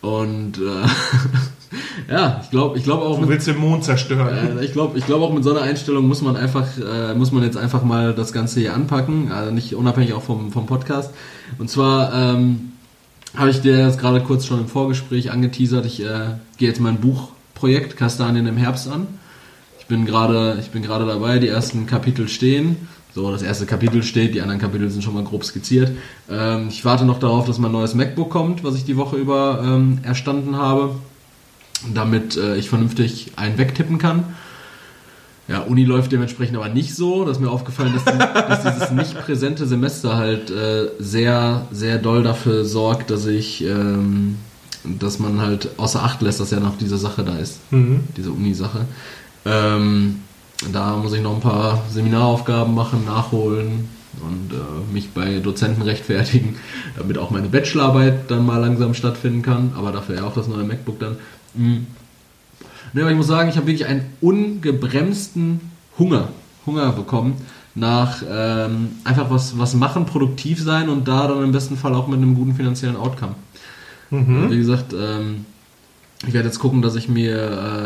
Und 0.00 0.58
äh, 0.58 2.10
ja, 2.12 2.40
ich 2.42 2.50
glaube, 2.50 2.78
ich 2.78 2.84
glaube 2.84 3.04
auch 3.04 3.16
Du 3.16 3.22
mit, 3.22 3.30
willst 3.30 3.46
den 3.46 3.58
Mond 3.58 3.84
zerstören. 3.84 4.58
äh, 4.58 4.64
ich 4.64 4.72
glaube, 4.72 4.98
ich 4.98 5.06
glaube 5.06 5.24
auch 5.24 5.32
mit 5.32 5.42
so 5.42 5.50
einer 5.50 5.62
Einstellung 5.62 6.06
muss 6.06 6.22
man 6.22 6.36
einfach, 6.36 6.66
äh, 6.78 7.14
muss 7.14 7.32
man 7.32 7.42
jetzt 7.42 7.56
einfach 7.56 7.82
mal 7.82 8.14
das 8.14 8.32
Ganze 8.32 8.60
hier 8.60 8.74
anpacken, 8.74 9.32
also 9.32 9.50
nicht 9.50 9.74
unabhängig 9.74 10.12
auch 10.12 10.22
vom, 10.22 10.52
vom 10.52 10.66
Podcast. 10.66 11.12
Und 11.58 11.68
zwar 11.68 12.12
ähm, 12.14 12.72
habe 13.36 13.50
ich 13.50 13.60
dir 13.60 13.78
jetzt 13.78 13.98
gerade 13.98 14.20
kurz 14.20 14.46
schon 14.46 14.60
im 14.60 14.68
Vorgespräch 14.68 15.30
angeteasert. 15.30 15.84
Ich 15.86 16.02
äh, 16.02 16.36
gehe 16.56 16.68
jetzt 16.68 16.80
mein 16.80 16.98
Buchprojekt 16.98 17.96
Kastanien 17.96 18.46
im 18.46 18.56
Herbst 18.56 18.88
an. 18.88 19.06
Ich 19.80 19.86
bin 19.86 20.06
gerade, 20.06 20.58
ich 20.60 20.70
bin 20.70 20.82
gerade 20.82 21.06
dabei. 21.06 21.38
Die 21.38 21.48
ersten 21.48 21.86
Kapitel 21.86 22.28
stehen. 22.28 22.88
So, 23.18 23.32
das 23.32 23.42
erste 23.42 23.66
Kapitel 23.66 24.04
steht, 24.04 24.36
die 24.36 24.42
anderen 24.42 24.60
Kapitel 24.60 24.88
sind 24.88 25.02
schon 25.02 25.12
mal 25.14 25.24
grob 25.24 25.44
skizziert. 25.44 25.90
Ähm, 26.30 26.68
ich 26.68 26.84
warte 26.84 27.04
noch 27.04 27.18
darauf, 27.18 27.46
dass 27.46 27.58
mein 27.58 27.72
neues 27.72 27.96
MacBook 27.96 28.30
kommt, 28.30 28.62
was 28.62 28.76
ich 28.76 28.84
die 28.84 28.96
Woche 28.96 29.16
über 29.16 29.60
ähm, 29.64 29.98
erstanden 30.04 30.54
habe 30.56 30.94
damit 31.92 32.36
äh, 32.36 32.56
ich 32.56 32.68
vernünftig 32.68 33.32
einen 33.34 33.58
wegtippen 33.58 33.98
kann. 33.98 34.22
Ja, 35.48 35.62
Uni 35.62 35.84
läuft 35.84 36.12
dementsprechend 36.12 36.56
aber 36.56 36.68
nicht 36.68 36.94
so. 36.94 37.24
Das 37.24 37.38
ist 37.38 37.42
mir 37.42 37.50
aufgefallen, 37.50 37.92
dass, 37.92 38.04
dass 38.04 38.62
dieses 38.62 38.90
nicht 38.92 39.18
präsente 39.18 39.66
Semester 39.66 40.16
halt 40.16 40.50
äh, 40.50 40.88
sehr, 41.00 41.66
sehr 41.72 41.98
doll 41.98 42.22
dafür 42.22 42.64
sorgt, 42.64 43.10
dass 43.10 43.26
ich, 43.26 43.64
ähm, 43.64 44.36
dass 44.84 45.18
man 45.18 45.40
halt 45.40 45.70
außer 45.76 46.04
Acht 46.04 46.22
lässt, 46.22 46.38
dass 46.38 46.52
ja 46.52 46.60
noch 46.60 46.78
diese 46.78 46.98
Sache 46.98 47.24
da 47.24 47.36
ist, 47.36 47.58
Mhm. 47.72 48.00
diese 48.16 48.30
Uni-Sache. 48.30 48.86
Ähm, 49.44 50.20
da 50.72 50.96
muss 50.96 51.12
ich 51.12 51.22
noch 51.22 51.34
ein 51.34 51.40
paar 51.40 51.82
Seminaraufgaben 51.90 52.74
machen, 52.74 53.04
nachholen 53.04 53.88
und 54.20 54.52
äh, 54.52 54.92
mich 54.92 55.10
bei 55.10 55.38
Dozenten 55.38 55.82
rechtfertigen, 55.82 56.56
damit 56.96 57.18
auch 57.18 57.30
meine 57.30 57.48
Bachelorarbeit 57.48 58.30
dann 58.30 58.44
mal 58.44 58.58
langsam 58.58 58.94
stattfinden 58.94 59.42
kann. 59.42 59.72
Aber 59.76 59.92
dafür 59.92 60.16
ja 60.16 60.24
auch 60.24 60.34
das 60.34 60.48
neue 60.48 60.64
MacBook 60.64 60.98
dann. 60.98 61.16
Mhm. 61.54 61.86
Ne, 62.92 63.02
aber 63.02 63.10
ich 63.10 63.16
muss 63.16 63.26
sagen, 63.26 63.48
ich 63.48 63.56
habe 63.56 63.66
wirklich 63.66 63.86
einen 63.86 64.06
ungebremsten 64.20 65.60
Hunger, 65.98 66.28
Hunger 66.66 66.92
bekommen 66.92 67.36
nach 67.74 68.22
ähm, 68.28 68.88
einfach 69.04 69.30
was, 69.30 69.58
was 69.58 69.74
machen, 69.74 70.06
produktiv 70.06 70.60
sein 70.60 70.88
und 70.88 71.06
da 71.06 71.28
dann 71.28 71.44
im 71.44 71.52
besten 71.52 71.76
Fall 71.76 71.94
auch 71.94 72.08
mit 72.08 72.18
einem 72.18 72.34
guten 72.34 72.54
finanziellen 72.54 72.96
Outcome. 72.96 73.34
Mhm. 74.10 74.50
Wie 74.50 74.56
gesagt, 74.56 74.94
ähm, 74.98 75.44
ich 76.26 76.32
werde 76.32 76.48
jetzt 76.48 76.58
gucken, 76.58 76.82
dass 76.82 76.96
ich 76.96 77.08
mir, 77.08 77.36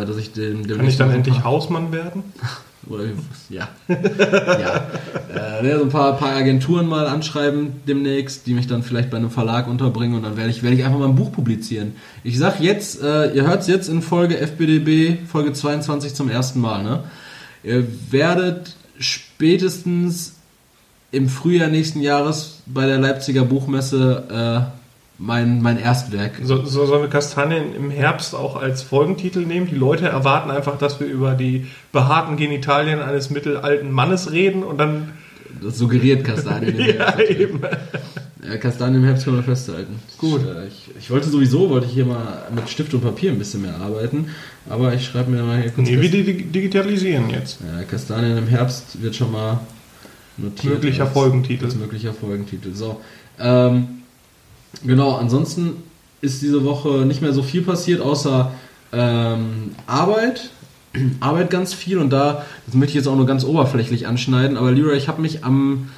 äh, 0.03 0.07
dass 0.07 0.17
ich 0.17 0.33
dem, 0.33 0.67
dem 0.67 0.79
Kann 0.79 0.89
ich 0.89 0.97
dann 0.97 1.11
endlich 1.11 1.37
paar- 1.37 1.45
Hausmann 1.45 1.93
werden? 1.93 2.23
oder 2.89 3.05
ja. 3.49 3.69
ja. 3.89 5.61
Äh, 5.61 5.79
so 5.79 5.85
ein 5.85 5.91
paar, 5.91 6.17
paar 6.17 6.35
Agenturen 6.35 6.89
mal 6.89 7.07
anschreiben 7.07 7.75
demnächst, 7.87 8.47
die 8.47 8.55
mich 8.55 8.67
dann 8.67 8.83
vielleicht 8.83 9.11
bei 9.11 9.17
einem 9.19 9.31
Verlag 9.31 9.69
unterbringen 9.69 10.17
und 10.17 10.23
dann 10.25 10.37
werde 10.37 10.51
ich, 10.51 10.63
werde 10.63 10.77
ich 10.77 10.85
einfach 10.85 10.99
mal 10.99 11.09
ein 11.09 11.15
Buch 11.15 11.31
publizieren. 11.31 11.95
Ich 12.25 12.39
sag 12.39 12.61
jetzt, 12.61 13.01
äh, 13.03 13.33
ihr 13.33 13.47
hört 13.47 13.61
es 13.63 13.69
jetzt 13.69 13.89
in 13.89 14.03
Folge 14.03 14.37
FBDB, 14.39 15.25
Folge 15.27 15.53
22 15.53 16.15
zum 16.15 16.29
ersten 16.29 16.61
Mal, 16.61 16.83
ne? 16.83 17.05
Ihr 17.63 17.87
werdet 18.11 18.75
spätestens 18.99 20.35
im 21.13 21.29
Frühjahr 21.29 21.69
nächsten 21.69 22.01
Jahres 22.01 22.63
bei 22.67 22.87
der 22.87 22.99
Leipziger 22.99 23.45
Buchmesse 23.45 24.71
äh, 24.73 24.82
mein, 25.25 25.63
mein 25.63 25.79
Erstwerk 25.79 26.33
So, 26.43 26.65
so 26.65 26.85
sollen 26.85 27.03
wir 27.03 27.09
Kastanien 27.09 27.75
im 27.77 27.91
Herbst 27.91 28.35
auch 28.35 28.57
als 28.57 28.83
Folgentitel 28.83 29.41
nehmen? 29.47 29.69
Die 29.69 29.77
Leute 29.77 30.07
erwarten 30.09 30.51
einfach, 30.51 30.77
dass 30.79 30.99
wir 30.99 31.07
über 31.07 31.35
die 31.35 31.67
behaarten 31.93 32.37
Genitalien 32.37 33.01
eines 33.01 33.31
mittelalten 33.31 33.91
Mannes 33.93 34.33
reden 34.33 34.63
und 34.65 34.79
dann. 34.79 35.13
Das 35.63 35.79
suggeriert 35.79 36.25
Kastanien 36.25 36.77
im 36.77 36.87
Ja, 36.97 37.15
Herbst. 37.17 37.31
eben. 37.31 37.61
Ja, 38.45 38.57
Kastanien 38.57 38.97
im 39.03 39.05
Herbst 39.05 39.25
können 39.25 39.37
wir 39.37 39.45
festhalten. 39.45 39.95
Gut. 40.19 40.41
Ich, 40.41 40.49
äh, 40.49 40.67
ich, 40.67 40.91
ich 40.99 41.11
wollte 41.11 41.29
sowieso, 41.29 41.71
wollte 41.71 41.87
ich 41.87 41.93
hier 41.93 42.07
mal 42.07 42.43
mit 42.53 42.69
Stift 42.69 42.93
und 42.95 43.03
Papier 43.03 43.31
ein 43.31 43.39
bisschen 43.39 43.63
mehr 43.63 43.77
arbeiten, 43.77 44.27
aber 44.69 44.93
ich 44.95 45.05
schreibe 45.05 45.31
mir 45.31 45.45
mal 45.45 45.61
hier 45.63 45.71
kurz. 45.71 45.89
Nee, 45.89 46.01
wir 46.01 46.11
di- 46.11 46.45
digitalisieren 46.47 47.31
jetzt. 47.31 47.61
ja, 47.61 47.85
Kastanien 47.85 48.39
im 48.39 48.49
Herbst 48.49 49.01
wird 49.01 49.15
schon 49.15 49.31
mal 49.31 49.61
notiert. 50.37 50.75
Möglicher 50.75 51.05
als- 51.05 51.13
Folgentitel. 51.13 51.65
Als 51.67 51.77
möglicher 51.77 52.13
Folgentitel. 52.13 52.75
So. 52.75 53.01
Ähm, 53.39 54.02
genau, 54.85 55.17
ansonsten 55.17 55.77
ist 56.21 56.43
diese 56.43 56.65
Woche 56.65 57.05
nicht 57.05 57.23
mehr 57.23 57.33
so 57.33 57.43
viel 57.43 57.63
passiert, 57.63 58.01
außer 58.01 58.53
ähm, 58.93 59.75
Arbeit. 59.87 60.51
arbeite 61.21 61.49
ganz 61.49 61.75
viel 61.75 61.99
und 61.99 62.11
da, 62.11 62.45
das 62.67 62.75
möchte 62.75 62.91
ich 62.91 62.97
jetzt 62.97 63.07
auch 63.07 63.17
nur 63.17 63.27
ganz 63.27 63.45
oberflächlich 63.45 64.07
anschneiden, 64.07 64.57
aber 64.57 64.73
Leroy, 64.73 64.97
ich 64.97 65.09
habe 65.09 65.23
mich 65.23 65.45
am 65.45 65.89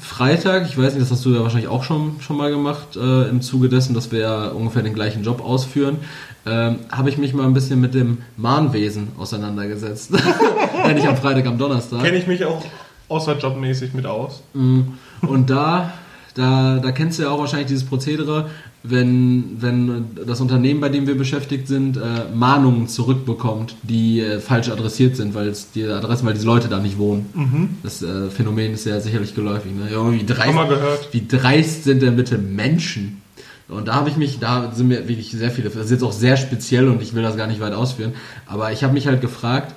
Freitag, 0.00 0.68
ich 0.68 0.76
weiß 0.76 0.94
nicht, 0.94 1.02
das 1.02 1.10
hast 1.10 1.24
du 1.24 1.34
ja 1.34 1.40
wahrscheinlich 1.42 1.68
auch 1.68 1.82
schon, 1.82 2.20
schon 2.20 2.36
mal 2.36 2.50
gemacht, 2.50 2.96
äh, 2.96 3.28
im 3.28 3.42
Zuge 3.42 3.68
dessen, 3.68 3.94
dass 3.94 4.12
wir 4.12 4.20
ja 4.20 4.48
ungefähr 4.48 4.82
den 4.82 4.94
gleichen 4.94 5.22
Job 5.22 5.40
ausführen, 5.40 5.98
ähm, 6.46 6.80
habe 6.90 7.08
ich 7.10 7.18
mich 7.18 7.32
mal 7.32 7.46
ein 7.46 7.54
bisschen 7.54 7.80
mit 7.80 7.94
dem 7.94 8.18
Mahnwesen 8.36 9.08
auseinandergesetzt. 9.18 10.12
ja, 10.84 10.92
nicht 10.92 11.06
am 11.06 11.16
Freitag, 11.16 11.46
am 11.46 11.58
Donnerstag. 11.58 12.02
Kenne 12.02 12.16
ich 12.16 12.26
mich 12.26 12.44
auch 12.44 12.62
außerjobmäßig 13.08 13.94
mit 13.94 14.06
aus. 14.06 14.42
Mm, 14.54 14.80
Und 15.22 15.50
da, 15.50 15.92
da, 16.34 16.78
da 16.78 16.92
kennst 16.92 17.18
du 17.18 17.24
ja 17.24 17.30
auch 17.30 17.38
wahrscheinlich 17.38 17.68
dieses 17.68 17.84
Prozedere, 17.84 18.50
wenn, 18.82 19.56
wenn 19.60 20.06
das 20.26 20.40
Unternehmen, 20.40 20.80
bei 20.80 20.88
dem 20.88 21.06
wir 21.06 21.16
beschäftigt 21.16 21.68
sind, 21.68 21.96
äh, 21.96 22.00
Mahnungen 22.34 22.88
zurückbekommt, 22.88 23.74
die 23.82 24.20
äh, 24.20 24.40
falsch 24.40 24.70
adressiert 24.70 25.16
sind, 25.16 25.34
weil 25.34 25.48
es 25.48 25.70
die 25.72 25.84
Adressen, 25.84 26.26
weil 26.26 26.34
diese 26.34 26.46
Leute 26.46 26.68
da 26.68 26.78
nicht 26.78 26.96
wohnen. 26.96 27.26
Das 27.82 28.02
äh, 28.02 28.30
Phänomen 28.30 28.72
ist 28.72 28.86
ja 28.86 29.00
sicherlich 29.00 29.34
geläufig. 29.34 29.72
Ne? 29.72 29.92
Ja, 29.92 30.10
wie, 30.10 30.24
dreist, 30.24 31.12
wie 31.12 31.26
dreist 31.26 31.84
sind 31.84 32.00
denn 32.00 32.16
bitte 32.16 32.38
Menschen? 32.38 33.20
Und 33.70 33.88
da 33.88 33.94
habe 33.94 34.08
ich 34.08 34.16
mich, 34.16 34.38
da 34.40 34.72
sind 34.74 34.88
mir 34.88 35.08
wirklich 35.08 35.30
sehr 35.30 35.50
viele, 35.50 35.70
das 35.70 35.84
ist 35.84 35.90
jetzt 35.90 36.02
auch 36.02 36.12
sehr 36.12 36.36
speziell 36.36 36.88
und 36.88 37.00
ich 37.02 37.14
will 37.14 37.22
das 37.22 37.36
gar 37.36 37.46
nicht 37.46 37.60
weit 37.60 37.72
ausführen, 37.72 38.12
aber 38.46 38.72
ich 38.72 38.82
habe 38.82 38.94
mich 38.94 39.06
halt 39.06 39.20
gefragt, 39.20 39.74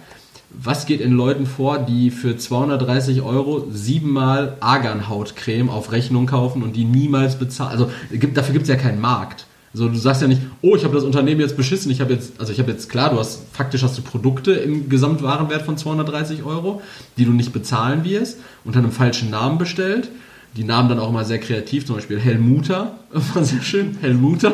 was 0.53 0.85
geht 0.85 1.01
in 1.01 1.11
Leuten 1.11 1.45
vor, 1.45 1.79
die 1.79 2.11
für 2.11 2.37
230 2.37 3.21
Euro 3.21 3.67
siebenmal 3.71 4.57
Arganhautcreme 4.59 5.69
auf 5.69 5.91
Rechnung 5.91 6.25
kaufen 6.25 6.63
und 6.63 6.75
die 6.75 6.85
niemals 6.85 7.37
bezahlen? 7.37 7.71
Also 7.71 7.91
gibt, 8.11 8.37
dafür 8.37 8.53
gibt 8.53 8.63
es 8.63 8.69
ja 8.69 8.75
keinen 8.75 9.01
Markt. 9.01 9.47
Also 9.73 9.89
du 9.89 9.95
sagst 9.95 10.21
ja 10.21 10.27
nicht, 10.27 10.41
oh, 10.61 10.75
ich 10.75 10.83
habe 10.83 10.93
das 10.93 11.03
Unternehmen 11.03 11.41
jetzt 11.41 11.57
beschissen, 11.57 11.91
ich 11.91 11.99
habe 11.99 12.13
jetzt, 12.13 12.39
also 12.39 12.53
ich 12.53 12.59
habe 12.59 12.71
jetzt 12.71 12.89
klar, 12.89 13.09
du 13.09 13.17
hast 13.17 13.41
faktisch 13.51 13.81
hast 13.81 13.97
du 13.97 14.03
Produkte 14.03 14.51
im 14.51 14.87
Gesamtwarenwert 14.87 15.63
von 15.63 15.77
230 15.77 16.43
Euro, 16.43 16.81
die 17.17 17.25
du 17.25 17.31
nicht 17.31 17.53
bezahlen 17.53 18.03
wirst, 18.03 18.39
unter 18.63 18.79
einem 18.79 18.91
falschen 18.91 19.31
Namen 19.31 19.57
bestellt. 19.57 20.09
Die 20.55 20.63
Namen 20.63 20.89
dann 20.89 20.99
auch 20.99 21.09
immer 21.09 21.25
sehr 21.25 21.39
kreativ, 21.39 21.87
zum 21.87 21.95
Beispiel 21.95 22.19
Helmuta, 22.19 22.99
war 23.33 23.43
sehr 23.43 23.63
schön, 23.63 23.97
Helmuta. 23.99 24.53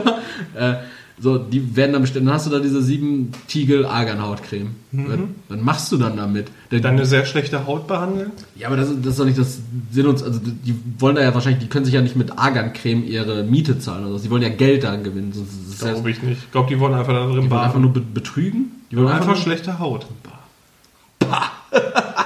Äh, 0.55 0.75
so, 1.21 1.37
die 1.37 1.75
werden 1.75 1.93
dann 1.93 2.01
bestellt. 2.01 2.25
Dann 2.25 2.33
hast 2.33 2.45
du 2.45 2.49
da 2.49 2.59
diese 2.59 2.81
sieben 2.81 3.31
Tiegel 3.47 3.85
Arganhautcreme. 3.85 4.69
Was, 4.91 5.17
was 5.49 5.59
machst 5.59 5.91
du 5.91 5.97
dann 5.97 6.15
damit? 6.17 6.47
Der, 6.71 6.79
Deine 6.79 7.05
sehr 7.05 7.25
schlechte 7.25 7.67
Haut 7.67 7.87
behandeln? 7.87 8.31
ja, 8.55 8.67
aber 8.67 8.77
das, 8.77 8.89
ist- 8.89 8.99
das 9.01 9.07
ist 9.13 9.19
doch 9.19 9.25
nicht 9.25 9.37
das 9.37 9.59
Sinn 9.91 10.05
uns, 10.07 10.23
also 10.23 10.39
die 10.39 10.75
wollen 10.97 11.15
da 11.15 11.21
ja 11.21 11.33
wahrscheinlich, 11.33 11.61
die 11.61 11.67
können 11.67 11.85
sich 11.85 11.93
ja 11.93 12.01
nicht 12.01 12.15
mit 12.15 12.37
Argancreme 12.39 13.03
ihre 13.05 13.43
Miete 13.43 13.79
zahlen 13.79 14.05
oder 14.05 14.17
so. 14.17 14.23
Die 14.23 14.29
wollen 14.29 14.41
ja 14.43 14.49
Geld 14.49 14.83
daran 14.83 15.03
gewinnen. 15.03 15.33
Das 15.33 15.79
Glaube 15.79 16.09
ich 16.09 16.23
nicht. 16.23 16.43
Ich 16.43 16.51
glaube, 16.51 16.69
die 16.69 16.79
wollen 16.79 16.93
einfach 16.93 17.13
da 17.13 17.25
drin 17.25 17.41
die 17.41 17.49
wollen 17.51 17.61
einfach 17.61 17.79
nur 17.79 17.91
be 17.93 17.99
betrügen. 18.01 18.71
Die 18.91 18.97
wollen 18.97 19.07
Einfach 19.09 19.27
nur, 19.27 19.35
schlechte 19.35 19.77
Haut. 19.79 20.05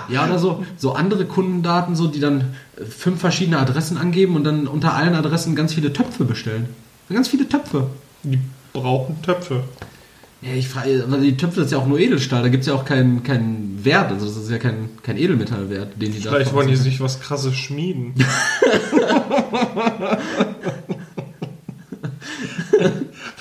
ja, 0.10 0.26
oder 0.26 0.40
so, 0.40 0.64
so 0.78 0.94
andere 0.94 1.26
Kundendaten, 1.26 1.96
so, 1.96 2.08
die 2.08 2.20
dann 2.20 2.54
äh, 2.78 2.86
fünf 2.86 3.20
verschiedene 3.20 3.58
Adressen 3.60 3.98
angeben 3.98 4.36
und 4.36 4.44
dann 4.44 4.68
unter 4.68 4.94
allen 4.94 5.16
Adressen 5.16 5.56
ganz 5.56 5.74
viele 5.74 5.92
Töpfe 5.94 6.24
bestellen. 6.26 6.68
Ganz 7.10 7.28
viele 7.28 7.48
Töpfe. 7.50 7.88
Die 8.24 8.40
brauchen 8.74 9.22
Töpfe. 9.22 9.64
Ja, 10.42 10.54
ich 10.54 10.68
frage, 10.68 11.06
aber 11.08 11.18
die 11.20 11.38
Töpfe 11.38 11.62
ist 11.62 11.72
ja 11.72 11.78
auch 11.78 11.88
nur 11.88 12.00
Edelstahl, 12.00 12.42
da 12.42 12.50
gibt 12.50 12.62
es 12.62 12.68
ja 12.68 12.74
auch 12.74 12.84
keinen 12.84 13.24
keinen 13.24 13.80
Wert, 13.84 14.12
also 14.12 14.26
das 14.26 14.36
ist 14.36 14.50
ja 14.52 14.58
kein, 14.58 14.90
kein 15.02 15.16
Edelmetallwert, 15.18 15.94
den 16.02 16.12
die 16.12 16.20
da 16.20 16.32
Vielleicht 16.32 16.54
wollen 16.54 16.68
die 16.68 16.76
sich 16.76 17.00
was 17.00 17.22
krasses 17.22 17.56
schmieden. 17.56 18.14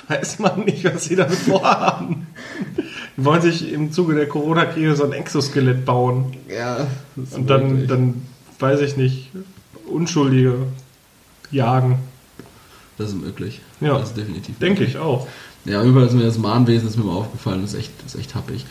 Weiß 0.09 0.39
man 0.39 0.61
nicht, 0.65 0.85
was 0.85 1.05
sie 1.05 1.17
damit 1.17 1.35
vorhaben. 1.39 2.29
Die 3.17 3.25
wollen 3.25 3.43
sich 3.43 3.73
im 3.73 3.91
Zuge 3.93 4.15
der 4.15 4.29
Corona-Krise 4.29 4.97
so 4.97 5.05
ein 5.05 5.13
Exoskelett 5.13 5.85
bauen. 5.85 6.37
Ja, 6.49 6.87
Und 7.17 7.49
dann, 7.49 7.87
dann, 7.87 8.23
weiß 8.59 8.81
ich 8.81 8.97
nicht, 8.97 9.31
Unschuldige 9.87 10.55
jagen. 11.51 11.99
Das 13.03 13.11
ist 13.11 13.21
möglich. 13.21 13.61
Ja. 13.81 13.99
Das 13.99 14.09
ist 14.11 14.17
definitiv. 14.17 14.59
Denke 14.59 14.85
ich 14.85 14.97
auch. 14.99 15.27
Ja, 15.65 15.83
überall 15.83 16.07
ist 16.07 16.15
mir 16.15 16.25
das 16.25 16.39
Mahnwesen 16.39 16.89
ist 16.89 16.97
mir 16.97 17.05
mal 17.05 17.17
aufgefallen, 17.17 17.63
das 17.63 17.75
ist 17.75 17.79
echt, 17.81 17.93
das 18.05 18.15
ist 18.15 18.21
echt 18.21 18.35
happig. 18.35 18.65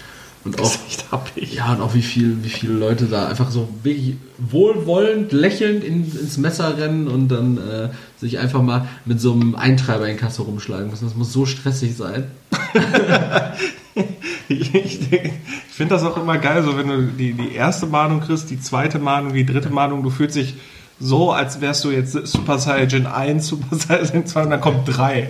Und 0.44 0.60
auch, 0.60 0.63
Das 0.63 0.76
ist 0.76 0.88
echt 0.88 1.12
happig. 1.12 1.54
ja, 1.54 1.74
und 1.74 1.82
auch 1.82 1.94
wie 1.94 2.02
viel, 2.02 2.44
wie 2.44 2.50
viele 2.50 2.74
Leute 2.74 3.06
da 3.06 3.28
einfach 3.28 3.52
so 3.52 3.70
wirklich 3.84 4.15
wohlwollend, 4.39 5.32
lächelnd 5.32 5.84
in, 5.84 6.04
ins 6.04 6.38
Messer 6.38 6.78
rennen 6.78 7.08
und 7.08 7.28
dann 7.30 7.58
äh, 7.58 7.89
sich 8.17 8.39
einfach 8.39 8.62
mal 8.62 8.88
mit 9.06 9.22
so 9.22 9.34
einem 9.34 9.56
Eintreiber 9.56 10.10
in 10.10 10.17
Kasse 10.17 10.41
rumschlagen 10.41 10.89
müssen. 10.89 11.06
Das 11.06 11.15
muss 11.15 11.32
so 11.32 11.46
stressig 11.46 11.96
sein. 11.96 12.26
Ich, 14.48 14.74
ich, 14.76 15.12
ich 15.12 15.32
finde 15.70 15.96
das 15.96 16.04
auch 16.04 16.17
immer 16.17 16.38
geil, 16.38 16.63
so 16.63 16.78
wenn 16.78 16.88
du 16.88 17.04
die, 17.08 17.34
die 17.34 17.54
erste 17.54 17.86
Mahnung 17.86 18.20
kriegst, 18.20 18.50
die 18.50 18.60
zweite 18.60 19.00
Mahnung, 19.00 19.34
die 19.34 19.46
dritte 19.46 19.70
Mahnung, 19.70 20.04
du 20.04 20.10
fühlst 20.10 20.36
dich 20.36 20.56
so, 21.02 21.32
als 21.32 21.60
wärst 21.62 21.84
du 21.84 21.92
jetzt 21.92 22.14
Super 22.28 22.60
Saiyan 22.60 23.08
1, 23.08 23.48
Super 23.48 23.76
Saiyan 23.76 24.26
2 24.26 24.44
und 24.44 24.50
dann 24.52 24.62
kommt 24.62 24.80
3. 24.86 25.30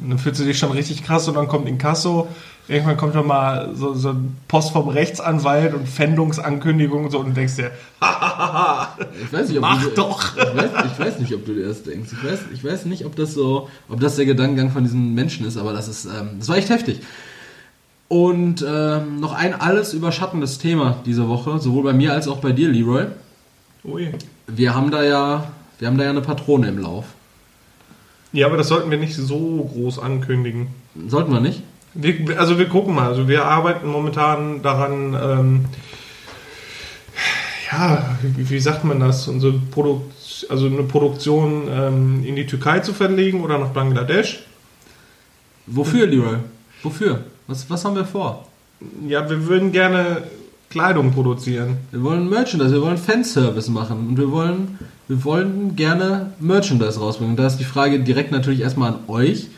Und 0.00 0.10
dann 0.10 0.18
fühlst 0.18 0.40
du 0.40 0.44
dich 0.44 0.58
schon 0.58 0.70
richtig 0.70 1.02
krass 1.02 1.26
und 1.26 1.34
dann 1.34 1.48
kommt 1.48 1.68
Inkasso. 1.68 2.28
Irgendwann 2.68 2.96
kommt 2.96 3.14
dann 3.14 3.26
mal 3.26 3.70
so, 3.74 3.94
so 3.94 4.10
ein 4.10 4.36
Post 4.48 4.70
vom 4.70 4.88
Rechtsanwalt 4.88 5.74
und 5.74 5.88
Fändungsankündigung 5.88 7.04
und 7.04 7.10
so 7.10 7.18
und 7.18 7.28
du 7.28 7.32
denkst 7.32 7.56
dir, 7.56 7.70
Ich 8.00 9.32
weiß 9.32 9.48
nicht, 9.48 9.58
ob 9.58 9.62
Mach 9.62 9.82
du, 9.82 9.90
doch! 9.90 10.36
Ich 10.36 10.56
weiß, 10.56 10.70
ich 10.92 10.98
weiß 10.98 11.18
nicht, 11.18 11.34
ob 11.34 11.46
du 11.46 11.54
dir 11.54 11.66
das 11.66 11.82
denkst. 11.82 12.10
Ich 12.12 12.24
weiß, 12.24 12.38
ich 12.54 12.64
weiß 12.64 12.84
nicht, 12.86 13.04
ob 13.06 13.16
das 13.16 13.34
so, 13.34 13.68
ob 13.88 14.00
das 14.00 14.16
der 14.16 14.26
Gedankengang 14.26 14.70
von 14.70 14.84
diesen 14.84 15.14
Menschen 15.14 15.46
ist, 15.46 15.56
aber 15.56 15.72
das 15.72 15.88
ist, 15.88 16.06
ähm, 16.06 16.36
das 16.38 16.48
war 16.48 16.56
echt 16.56 16.70
heftig. 16.70 17.00
Und 18.08 18.64
ähm, 18.68 19.18
noch 19.18 19.32
ein 19.32 19.60
alles 19.60 19.94
überschattendes 19.94 20.58
Thema 20.58 20.96
diese 21.04 21.28
Woche, 21.28 21.58
sowohl 21.58 21.82
bei 21.82 21.92
mir 21.92 22.12
als 22.12 22.28
auch 22.28 22.38
bei 22.38 22.52
dir, 22.52 22.68
Leroy. 22.68 23.06
ui. 23.84 24.12
Wir 24.46 24.74
haben 24.74 24.90
da 24.90 25.02
ja, 25.02 25.52
wir 25.78 25.88
haben 25.88 25.98
da 25.98 26.04
ja 26.04 26.10
eine 26.10 26.20
Patrone 26.20 26.68
im 26.68 26.78
Lauf. 26.78 27.06
Ja, 28.32 28.46
aber 28.46 28.56
das 28.56 28.68
sollten 28.68 28.90
wir 28.90 28.98
nicht 28.98 29.16
so 29.16 29.70
groß 29.72 29.98
ankündigen. 29.98 30.68
Sollten 31.08 31.32
wir 31.32 31.40
nicht? 31.40 31.62
Wir, 31.94 32.38
also 32.38 32.58
wir 32.58 32.68
gucken 32.68 32.94
mal. 32.94 33.08
Also 33.08 33.28
wir 33.28 33.44
arbeiten 33.44 33.88
momentan 33.88 34.62
daran, 34.62 35.14
ähm, 35.14 35.64
ja, 37.72 38.18
wie, 38.22 38.50
wie 38.50 38.60
sagt 38.60 38.84
man 38.84 39.00
das? 39.00 39.26
Unsere 39.28 39.54
Produkt, 39.70 40.46
also 40.48 40.66
eine 40.66 40.82
Produktion 40.82 41.68
ähm, 41.70 42.24
in 42.24 42.36
die 42.36 42.46
Türkei 42.46 42.80
zu 42.80 42.92
verlegen 42.92 43.42
oder 43.42 43.58
nach 43.58 43.70
Bangladesch. 43.70 44.44
Wofür, 45.66 46.06
Leroy? 46.06 46.36
Wofür? 46.82 47.24
Was, 47.46 47.68
was 47.70 47.84
haben 47.84 47.96
wir 47.96 48.04
vor? 48.04 48.46
Ja, 49.08 49.28
wir 49.28 49.46
würden 49.46 49.72
gerne 49.72 50.24
Kleidung 50.70 51.12
produzieren. 51.12 51.78
Wir 51.90 52.02
wollen 52.02 52.28
Merchandise, 52.28 52.72
wir 52.72 52.82
wollen 52.82 52.98
Fanservice 52.98 53.70
machen 53.70 54.08
und 54.08 54.18
wir 54.18 54.30
wollen, 54.30 54.78
wir 55.08 55.24
wollen 55.24 55.76
gerne 55.76 56.32
Merchandise 56.40 56.98
rausbringen. 56.98 57.32
Und 57.32 57.36
da 57.38 57.46
ist 57.46 57.58
die 57.58 57.64
Frage 57.64 58.00
direkt 58.00 58.32
natürlich 58.32 58.60
erstmal 58.60 58.92
an 58.92 58.98
euch, 59.08 59.48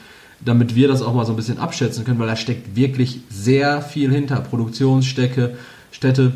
damit 0.45 0.75
wir 0.75 0.87
das 0.89 1.03
auch 1.03 1.15
mal 1.15 1.25
so 1.25 1.33
ein 1.33 1.37
bisschen 1.37 1.59
abschätzen 1.59 2.05
können, 2.05 2.19
weil 2.19 2.29
da 2.29 2.37
steckt 2.37 2.77
wirklich 2.77 3.21
sehr 3.31 3.83
viel 3.83 4.13
hinter. 4.13 4.37
Produktionsstätte, 4.37 5.57
Städte, 5.91 6.33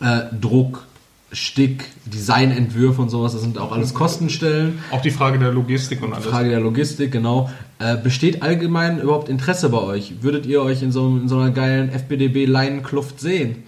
äh, 0.00 0.22
Druck, 0.40 0.86
Stick, 1.32 1.84
Designentwürfe 2.06 3.02
und 3.02 3.10
sowas, 3.10 3.32
das 3.32 3.42
sind 3.42 3.58
auch 3.58 3.72
alles 3.72 3.92
Kostenstellen. 3.92 4.78
Auch 4.92 5.02
die 5.02 5.10
Frage 5.10 5.38
der 5.38 5.52
Logistik 5.52 6.02
und 6.02 6.14
alles. 6.14 6.26
Frage 6.26 6.50
der 6.50 6.60
Logistik, 6.60 7.10
genau. 7.10 7.50
Äh, 7.78 7.96
besteht 7.96 8.42
allgemein 8.42 9.00
überhaupt 9.00 9.28
Interesse 9.28 9.68
bei 9.68 9.78
euch? 9.78 10.22
Würdet 10.22 10.46
ihr 10.46 10.62
euch 10.62 10.82
in 10.82 10.92
so, 10.92 11.08
in 11.08 11.28
so 11.28 11.38
einer 11.38 11.50
geilen 11.50 11.90
FBDB-Leinenkluft 11.90 13.20
sehen? 13.20 13.64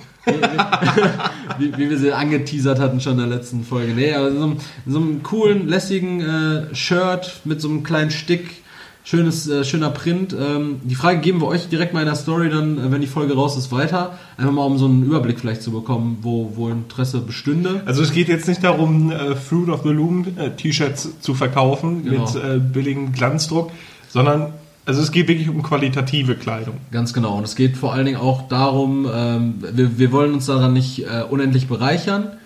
Wie, 1.58 1.76
wie, 1.76 1.90
wir 1.90 1.98
sie 1.98 2.12
angeteasert 2.12 2.78
hatten 2.78 3.00
schon 3.00 3.14
in 3.14 3.18
der 3.18 3.26
letzten 3.26 3.64
Folge. 3.64 3.92
Nee, 3.94 4.12
aber 4.14 4.28
in 4.28 4.36
so 4.38 4.42
einem, 4.44 4.56
in 4.86 4.92
so 4.92 4.98
einem 4.98 5.22
coolen, 5.22 5.68
lässigen 5.68 6.20
äh, 6.20 6.74
Shirt 6.74 7.40
mit 7.44 7.60
so 7.60 7.68
einem 7.68 7.82
kleinen 7.82 8.10
Stick, 8.10 8.62
schönes, 9.04 9.48
äh, 9.48 9.64
schöner 9.64 9.90
Print. 9.90 10.36
Ähm, 10.38 10.80
die 10.84 10.94
Frage 10.94 11.18
geben 11.20 11.40
wir 11.40 11.48
euch 11.48 11.68
direkt 11.68 11.94
mal 11.94 12.00
in 12.00 12.06
der 12.06 12.14
Story 12.14 12.48
dann, 12.50 12.78
äh, 12.78 12.92
wenn 12.92 13.00
die 13.00 13.06
Folge 13.06 13.34
raus 13.34 13.56
ist, 13.56 13.72
weiter. 13.72 14.18
Einfach 14.36 14.52
mal, 14.52 14.64
um 14.64 14.78
so 14.78 14.84
einen 14.84 15.02
Überblick 15.02 15.40
vielleicht 15.40 15.62
zu 15.62 15.72
bekommen, 15.72 16.18
wo, 16.22 16.52
wo 16.54 16.68
Interesse 16.68 17.20
bestünde. 17.20 17.82
Also 17.86 18.02
es 18.02 18.12
geht 18.12 18.28
jetzt 18.28 18.46
nicht 18.46 18.62
darum, 18.62 19.10
äh, 19.10 19.34
Fruit 19.34 19.68
of 19.70 19.82
the 19.82 19.88
Loom 19.90 20.26
äh, 20.36 20.50
T-Shirts 20.50 21.20
zu 21.20 21.34
verkaufen 21.34 22.04
Genau. 22.04 22.20
mit 22.22 22.34
äh, 22.36 22.58
billigem 22.58 23.12
Glanzdruck, 23.12 23.72
sondern 24.08 24.52
also 24.88 25.02
es 25.02 25.12
geht 25.12 25.28
wirklich 25.28 25.50
um 25.50 25.62
qualitative 25.62 26.34
Kleidung. 26.34 26.78
Ganz 26.90 27.12
genau. 27.12 27.36
Und 27.36 27.44
es 27.44 27.56
geht 27.56 27.76
vor 27.76 27.92
allen 27.92 28.06
Dingen 28.06 28.16
auch 28.16 28.48
darum, 28.48 29.06
ähm, 29.12 29.56
wir, 29.60 29.98
wir 29.98 30.12
wollen 30.12 30.32
uns 30.32 30.46
daran 30.46 30.72
nicht 30.72 31.00
äh, 31.00 31.24
unendlich 31.28 31.68
bereichern. 31.68 32.38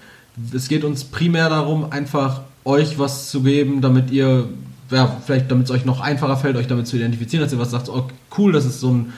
Es 0.52 0.66
geht 0.66 0.82
uns 0.82 1.04
primär 1.04 1.48
darum, 1.48 1.92
einfach 1.92 2.40
euch 2.64 2.98
was 2.98 3.30
zu 3.30 3.44
geben, 3.44 3.80
damit 3.80 4.10
ihr, 4.10 4.48
ja, 4.90 5.16
vielleicht 5.24 5.52
damit 5.52 5.66
es 5.66 5.70
euch 5.70 5.84
noch 5.84 6.00
einfacher 6.00 6.36
fällt, 6.36 6.56
euch 6.56 6.66
damit 6.66 6.88
zu 6.88 6.96
identifizieren, 6.96 7.44
dass 7.44 7.52
ihr 7.52 7.60
was 7.60 7.70
sagt, 7.70 7.88
oh, 7.88 8.08
cool, 8.36 8.50
das 8.50 8.64
ist 8.64 8.80
so 8.80 8.90
ein, 8.90 9.12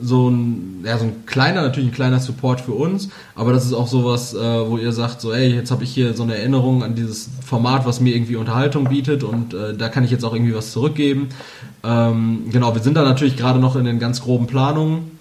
so 0.00 0.28
ein, 0.30 0.84
ja, 0.84 0.98
so 0.98 1.04
ein 1.04 1.26
kleiner, 1.26 1.62
natürlich 1.62 1.90
ein 1.90 1.94
kleiner 1.94 2.20
Support 2.20 2.60
für 2.60 2.72
uns, 2.72 3.08
aber 3.34 3.52
das 3.52 3.64
ist 3.64 3.72
auch 3.72 3.88
sowas, 3.88 4.34
äh, 4.34 4.38
wo 4.38 4.78
ihr 4.78 4.92
sagt, 4.92 5.20
so, 5.20 5.32
ey, 5.32 5.54
jetzt 5.54 5.70
habe 5.70 5.84
ich 5.84 5.90
hier 5.90 6.14
so 6.14 6.22
eine 6.22 6.36
Erinnerung 6.36 6.82
an 6.82 6.94
dieses 6.94 7.28
Format, 7.44 7.86
was 7.86 8.00
mir 8.00 8.14
irgendwie 8.14 8.36
Unterhaltung 8.36 8.88
bietet 8.88 9.24
und 9.24 9.54
äh, 9.54 9.76
da 9.76 9.88
kann 9.88 10.04
ich 10.04 10.10
jetzt 10.10 10.24
auch 10.24 10.34
irgendwie 10.34 10.54
was 10.54 10.72
zurückgeben. 10.72 11.28
Ähm, 11.84 12.44
genau, 12.50 12.74
wir 12.74 12.82
sind 12.82 12.96
da 12.96 13.04
natürlich 13.04 13.36
gerade 13.36 13.58
noch 13.58 13.76
in 13.76 13.84
den 13.84 13.98
ganz 13.98 14.22
groben 14.22 14.46
Planungen. 14.46 15.18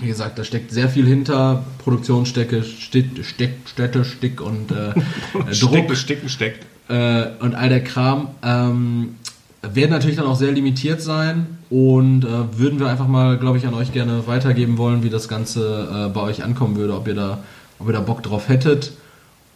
Wie 0.00 0.06
gesagt, 0.06 0.38
da 0.38 0.44
steckt 0.44 0.70
sehr 0.70 0.88
viel 0.88 1.06
hinter. 1.06 1.64
Produktionsstätte, 1.78 2.62
Stick, 2.62 3.24
Stick, 3.24 3.50
Städte, 3.66 4.04
Stick 4.04 4.40
und 4.40 4.70
äh, 4.70 4.90
äh, 4.90 4.94
Stick, 5.52 5.88
Druck 5.88 5.96
Stick, 5.96 6.30
steckt. 6.30 6.64
äh, 6.88 7.26
und 7.40 7.54
all 7.54 7.68
der 7.68 7.82
Kram. 7.82 8.28
Ähm, 8.42 9.16
werden 9.62 9.90
natürlich 9.90 10.16
dann 10.16 10.26
auch 10.26 10.36
sehr 10.36 10.52
limitiert 10.52 11.02
sein 11.02 11.58
und 11.68 12.24
äh, 12.24 12.58
würden 12.58 12.80
wir 12.80 12.88
einfach 12.88 13.06
mal, 13.06 13.38
glaube 13.38 13.58
ich, 13.58 13.66
an 13.66 13.74
euch 13.74 13.92
gerne 13.92 14.26
weitergeben 14.26 14.78
wollen, 14.78 15.02
wie 15.02 15.10
das 15.10 15.28
Ganze 15.28 15.88
äh, 15.92 16.08
bei 16.08 16.22
euch 16.22 16.42
ankommen 16.42 16.76
würde, 16.76 16.94
ob 16.94 17.06
ihr 17.06 17.14
da, 17.14 17.38
ob 17.78 17.86
ihr 17.88 17.92
da 17.92 18.00
Bock 18.00 18.22
drauf 18.22 18.48
hättet 18.48 18.92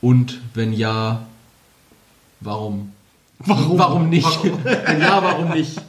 und 0.00 0.40
wenn 0.52 0.72
ja, 0.72 1.26
warum? 2.40 2.92
Warum? 3.38 3.78
Warum 3.78 4.08
nicht? 4.10 4.26
Warum? 4.26 4.58
wenn 4.64 5.00
ja, 5.00 5.22
warum 5.22 5.50
nicht? 5.50 5.80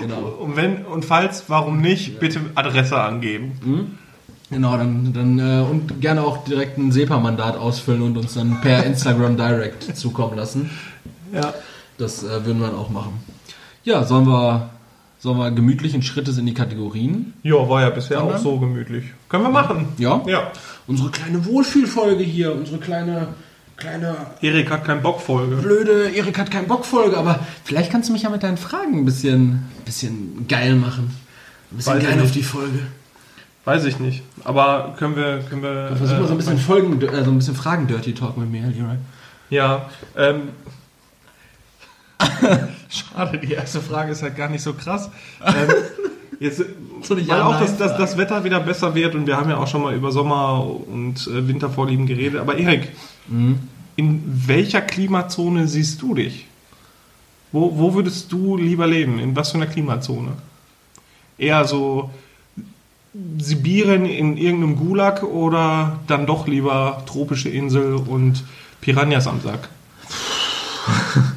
Genau. 0.00 0.20
Und 0.40 0.56
wenn 0.56 0.84
und 0.84 1.04
falls, 1.04 1.44
warum 1.48 1.80
nicht, 1.80 2.20
bitte 2.20 2.40
Adresse 2.54 3.00
angeben. 3.00 3.98
Genau, 4.50 4.76
dann, 4.76 5.12
dann 5.12 5.38
äh, 5.38 5.64
und 5.68 6.00
gerne 6.00 6.22
auch 6.22 6.44
direkt 6.44 6.76
ein 6.76 6.92
SEPA-Mandat 6.92 7.56
ausfüllen 7.56 8.02
und 8.02 8.16
uns 8.18 8.34
dann 8.34 8.60
per 8.60 8.84
Instagram 8.84 9.36
Direct 9.36 9.96
zukommen 9.96 10.36
lassen. 10.36 10.70
Ja. 11.32 11.54
Das 11.96 12.22
äh, 12.22 12.44
würden 12.44 12.60
wir 12.60 12.68
dann 12.68 12.76
auch 12.76 12.90
machen. 12.90 13.24
Ja, 13.84 14.04
sollen 14.04 14.26
wir, 14.26 14.70
sollen 15.18 15.38
wir 15.38 15.50
gemütlichen 15.50 16.02
Schrittes 16.02 16.38
in 16.38 16.46
die 16.46 16.54
Kategorien? 16.54 17.34
Ja, 17.42 17.68
war 17.68 17.82
ja 17.82 17.90
bisher 17.90 18.18
Sondern? 18.18 18.36
auch 18.36 18.42
so 18.42 18.58
gemütlich. 18.58 19.04
Können 19.28 19.44
wir 19.44 19.50
machen. 19.50 19.88
Ja? 19.98 20.22
Ja. 20.26 20.50
Unsere 20.86 21.10
kleine 21.10 21.44
Wohlfühlfolge 21.44 22.24
hier, 22.24 22.54
unsere 22.54 22.78
kleine, 22.78 23.28
kleine 23.76 24.16
Erik 24.40 24.70
hat 24.70 24.84
keinen 24.84 25.02
Bock 25.02 25.20
Folge. 25.20 25.56
blöde 25.56 26.10
Erik 26.10 26.38
hat 26.38 26.50
keinen 26.50 26.66
Bock 26.66 26.86
Folge, 26.86 27.16
aber 27.18 27.40
vielleicht 27.64 27.92
kannst 27.92 28.08
du 28.08 28.14
mich 28.14 28.22
ja 28.22 28.30
mit 28.30 28.42
deinen 28.42 28.56
Fragen 28.56 29.00
ein 29.00 29.04
bisschen, 29.04 29.64
bisschen 29.84 30.46
geil 30.48 30.76
machen. 30.76 31.14
Ein 31.70 31.76
bisschen 31.76 31.96
Weiß 31.96 32.04
geil 32.04 32.20
auf 32.22 32.32
die 32.32 32.42
Folge. 32.42 32.78
Weiß 33.66 33.84
ich 33.84 33.98
nicht. 33.98 34.22
Aber 34.44 34.94
können 34.98 35.16
wir, 35.16 35.40
können 35.48 35.62
wir. 35.62 35.92
Versuch 35.96 36.18
mal 36.18 36.26
so 36.26 36.32
ein 36.32 36.34
äh, 36.34 36.36
bisschen 36.36 36.58
Folgen, 36.58 37.00
äh, 37.00 37.24
so 37.24 37.30
ein 37.30 37.38
bisschen 37.38 37.54
Fragen 37.54 37.86
Dirty 37.86 38.14
Talk 38.14 38.36
mit 38.36 38.50
mir, 38.50 38.66
Leroy. 38.66 38.96
Ja. 39.50 39.88
Ähm, 40.16 40.48
schade, 42.88 43.38
die 43.38 43.52
erste 43.52 43.80
Frage 43.80 44.12
ist 44.12 44.22
halt 44.22 44.36
gar 44.36 44.48
nicht 44.48 44.62
so 44.62 44.74
krass. 44.74 45.10
Ähm, 45.44 45.54
jetzt, 46.40 46.62
So 47.02 47.16
weil 47.16 47.40
auch 47.42 47.58
das, 47.60 47.76
das, 47.76 47.92
Ja-Nein-Frage. 47.92 48.02
das 48.02 48.16
Wetter 48.18 48.44
wieder 48.44 48.60
besser 48.60 48.94
wird 48.94 49.14
und 49.14 49.26
wir 49.26 49.36
haben 49.36 49.50
ja 49.50 49.56
auch 49.58 49.66
schon 49.68 49.82
mal 49.82 49.94
über 49.94 50.12
Sommer- 50.12 50.64
und 50.64 51.26
äh, 51.26 51.46
Wintervorlieben 51.48 52.06
geredet. 52.06 52.40
Aber 52.40 52.56
Erik, 52.56 52.88
Mhm. 53.28 53.58
in 53.96 54.22
welcher 54.46 54.82
Klimazone 54.82 55.66
siehst 55.66 56.02
du 56.02 56.14
dich? 56.14 56.46
Wo, 57.52 57.78
wo 57.78 57.94
würdest 57.94 58.30
du 58.32 58.56
lieber 58.56 58.86
leben? 58.86 59.18
In 59.18 59.34
was 59.36 59.50
für 59.52 59.56
einer 59.56 59.66
Klimazone? 59.66 60.32
Eher 61.38 61.64
so 61.64 62.10
Sibirien 63.38 64.04
in 64.06 64.36
irgendeinem 64.36 64.76
Gulag 64.76 65.22
oder 65.22 66.00
dann 66.08 66.26
doch 66.26 66.46
lieber 66.48 67.02
tropische 67.06 67.48
Insel 67.48 67.94
und 67.94 68.44
Piranhas 68.80 69.26
am 69.28 69.40
Sack? 69.40 69.68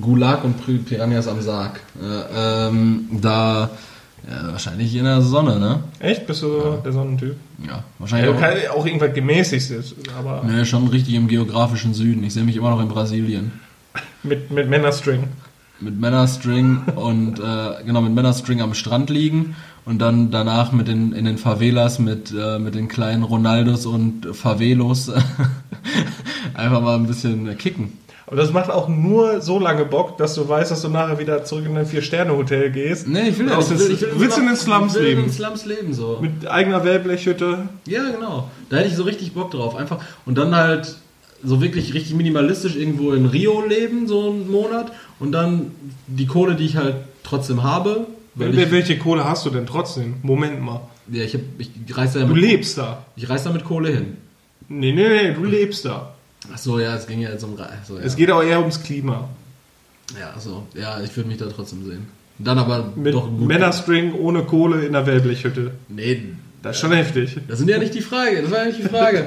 Gulag 0.00 0.44
und 0.44 0.56
Pir- 0.64 0.82
Piranhas 0.84 1.28
am 1.28 1.40
Sarg. 1.40 1.80
Äh, 2.00 2.68
ähm, 2.68 3.08
da 3.12 3.70
ja, 4.28 4.52
wahrscheinlich 4.52 4.94
in 4.96 5.04
der 5.04 5.22
Sonne, 5.22 5.60
ne? 5.60 5.80
Echt? 6.00 6.26
Bist 6.26 6.42
du 6.42 6.78
der 6.84 6.92
Sonnentyp? 6.92 7.36
Ja, 7.64 7.68
Ja, 7.68 7.84
wahrscheinlich 8.00 8.30
auch, 8.72 8.78
auch 8.80 8.86
irgendwas 8.86 9.14
gemäßigtes, 9.14 9.94
aber 10.18 10.42
ne, 10.42 10.66
schon 10.66 10.88
richtig 10.88 11.14
im 11.14 11.28
geografischen 11.28 11.94
Süden. 11.94 12.24
Ich 12.24 12.34
sehe 12.34 12.42
mich 12.42 12.56
immer 12.56 12.70
noch 12.70 12.80
in 12.80 12.88
Brasilien. 12.88 13.52
mit, 14.24 14.50
mit 14.50 14.68
Männerstring. 14.68 15.24
Mit 15.78 16.00
Männerstring 16.00 16.78
und 16.96 17.38
äh, 17.38 17.84
genau 17.84 18.00
mit 18.00 18.14
Männerstring 18.14 18.62
am 18.62 18.72
Strand 18.74 19.10
liegen 19.10 19.54
und 19.84 19.98
dann 20.00 20.30
danach 20.30 20.72
mit 20.72 20.88
den 20.88 21.12
in 21.12 21.26
den 21.26 21.36
Favelas 21.38 21.98
mit 21.98 22.32
äh, 22.36 22.58
mit 22.58 22.74
den 22.74 22.88
kleinen 22.88 23.22
Ronaldos 23.22 23.84
und 23.86 24.26
Favelos 24.34 25.10
einfach 26.54 26.80
mal 26.80 26.94
ein 26.96 27.06
bisschen 27.06 27.56
kicken. 27.58 27.92
Aber 28.26 28.36
das 28.36 28.52
macht 28.52 28.70
auch 28.70 28.88
nur 28.88 29.40
so 29.40 29.60
lange 29.60 29.84
Bock, 29.84 30.18
dass 30.18 30.34
du 30.34 30.48
weißt, 30.48 30.70
dass 30.72 30.82
du 30.82 30.88
nachher 30.88 31.18
wieder 31.20 31.44
zurück 31.44 31.64
in 31.66 31.76
ein 31.76 31.86
Vier-Sterne-Hotel 31.86 32.70
gehst. 32.72 33.06
Nee, 33.06 33.28
ich 33.28 33.38
will 33.38 33.48
ja 33.48 33.56
nicht. 33.56 33.70
Ich 33.70 33.78
will, 33.78 33.90
ich 33.92 34.00
will, 34.00 34.10
willst 34.16 34.36
du 34.36 34.40
in 34.40 34.46
den 34.48 34.56
Slums 34.56 34.94
ich 34.94 35.00
will 35.00 35.08
leben? 35.08 35.20
In 35.20 35.26
den 35.26 35.32
Slums 35.32 35.64
leben 35.64 35.92
so. 35.94 36.18
Mit 36.20 36.46
eigener 36.48 36.84
Wellblechhütte. 36.84 37.68
Ja, 37.86 38.10
genau. 38.10 38.50
Da 38.68 38.78
hätte 38.78 38.88
ich 38.88 38.96
so 38.96 39.04
richtig 39.04 39.32
Bock 39.32 39.52
drauf. 39.52 39.76
Einfach 39.76 39.98
und 40.24 40.36
dann 40.38 40.54
halt 40.56 40.96
so 41.44 41.60
wirklich 41.62 41.94
richtig 41.94 42.14
minimalistisch 42.14 42.74
irgendwo 42.74 43.12
in 43.12 43.26
Rio 43.26 43.62
leben, 43.64 44.08
so 44.08 44.30
einen 44.30 44.50
Monat 44.50 44.90
und 45.20 45.30
dann 45.32 45.70
die 46.08 46.26
Kohle, 46.26 46.56
die 46.56 46.64
ich 46.64 46.76
halt 46.76 46.96
trotzdem 47.22 47.62
habe. 47.62 48.06
Weil 48.34 48.50
Wel- 48.50 48.64
ich, 48.64 48.70
Welche 48.72 48.98
Kohle 48.98 49.24
hast 49.24 49.46
du 49.46 49.50
denn 49.50 49.66
trotzdem? 49.66 50.14
Moment 50.22 50.60
mal. 50.60 50.80
ja, 51.12 51.22
ich, 51.22 51.34
hab, 51.34 51.42
ich 51.58 51.70
reiß 51.96 52.14
da 52.14 52.20
ja 52.20 52.26
Du 52.26 52.34
lebst 52.34 52.76
da. 52.76 53.04
ich 53.14 53.28
reiß 53.28 53.44
da 53.44 53.52
mit 53.52 53.64
Kohle 53.64 53.90
hin. 53.90 54.16
Nee, 54.68 54.92
nee, 54.92 55.08
nee, 55.08 55.32
du 55.32 55.44
lebst 55.44 55.84
da. 55.84 56.12
Ach 56.52 56.58
so, 56.58 56.78
ja, 56.78 56.94
es 56.96 57.06
ging 57.06 57.20
ja 57.20 57.30
jetzt 57.30 57.44
um 57.44 57.56
so, 57.86 57.96
ja. 57.98 58.02
Es 58.04 58.16
geht 58.16 58.30
aber 58.30 58.44
eher 58.44 58.60
ums 58.60 58.82
Klima. 58.82 59.28
ja, 60.18 60.38
so. 60.38 60.66
Ja, 60.74 61.00
ich 61.00 61.16
würde 61.16 61.28
mich 61.28 61.38
da 61.38 61.46
trotzdem 61.46 61.84
sehen. 61.84 62.06
Dann 62.38 62.58
aber 62.58 62.92
Mit 62.96 63.14
doch 63.14 63.28
gut. 63.30 63.46
Männerstring 63.48 64.12
ohne 64.14 64.42
Kohle 64.42 64.84
in 64.84 64.92
der 64.92 65.06
Wellblechhütte. 65.06 65.72
Nee, 65.88 66.34
Das 66.62 66.76
ist 66.76 66.80
schon 66.82 66.92
heftig. 66.92 67.38
das 67.48 67.58
sind 67.58 67.68
ja 67.68 67.78
nicht 67.78 67.94
die 67.94 68.02
Frage. 68.02 68.42
Das 68.42 68.50
war 68.50 68.58
ja 68.60 68.64
nicht 68.66 68.78
die 68.78 68.88
Frage. 68.88 69.26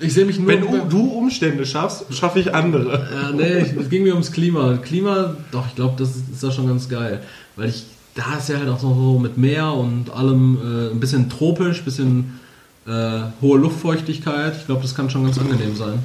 Ich 0.00 0.12
sehe 0.14 0.24
mich 0.24 0.38
nur. 0.38 0.48
Wenn 0.48 0.62
du, 0.62 0.78
du 0.88 1.00
Umstände 1.12 1.64
schaffst, 1.64 2.12
schaffe 2.12 2.40
ich 2.40 2.52
andere. 2.54 3.06
Ja, 3.14 3.30
nee, 3.30 3.64
es 3.80 3.88
ging 3.88 4.02
mir 4.02 4.14
ums 4.14 4.32
Klima. 4.32 4.78
Klima, 4.78 5.36
doch, 5.52 5.66
ich 5.68 5.76
glaube, 5.76 5.94
das 5.96 6.10
ist, 6.16 6.28
ist 6.32 6.42
da 6.42 6.50
schon 6.50 6.66
ganz 6.66 6.88
geil. 6.88 7.20
Weil 7.54 7.68
ich, 7.68 7.84
da 8.16 8.36
ist 8.38 8.48
ja 8.48 8.58
halt 8.58 8.68
auch 8.68 8.80
so 8.80 9.18
mit 9.20 9.38
Meer 9.38 9.72
und 9.72 10.10
allem 10.10 10.58
äh, 10.60 10.90
ein 10.92 10.98
bisschen 11.00 11.30
tropisch, 11.30 11.78
ein 11.82 11.84
bisschen 11.84 12.40
äh, 12.86 13.20
hohe 13.40 13.58
Luftfeuchtigkeit. 13.58 14.56
Ich 14.56 14.66
glaube, 14.66 14.82
das 14.82 14.94
kann 14.94 15.10
schon 15.10 15.24
ganz 15.24 15.38
angenehm 15.38 15.76
sein. 15.76 16.00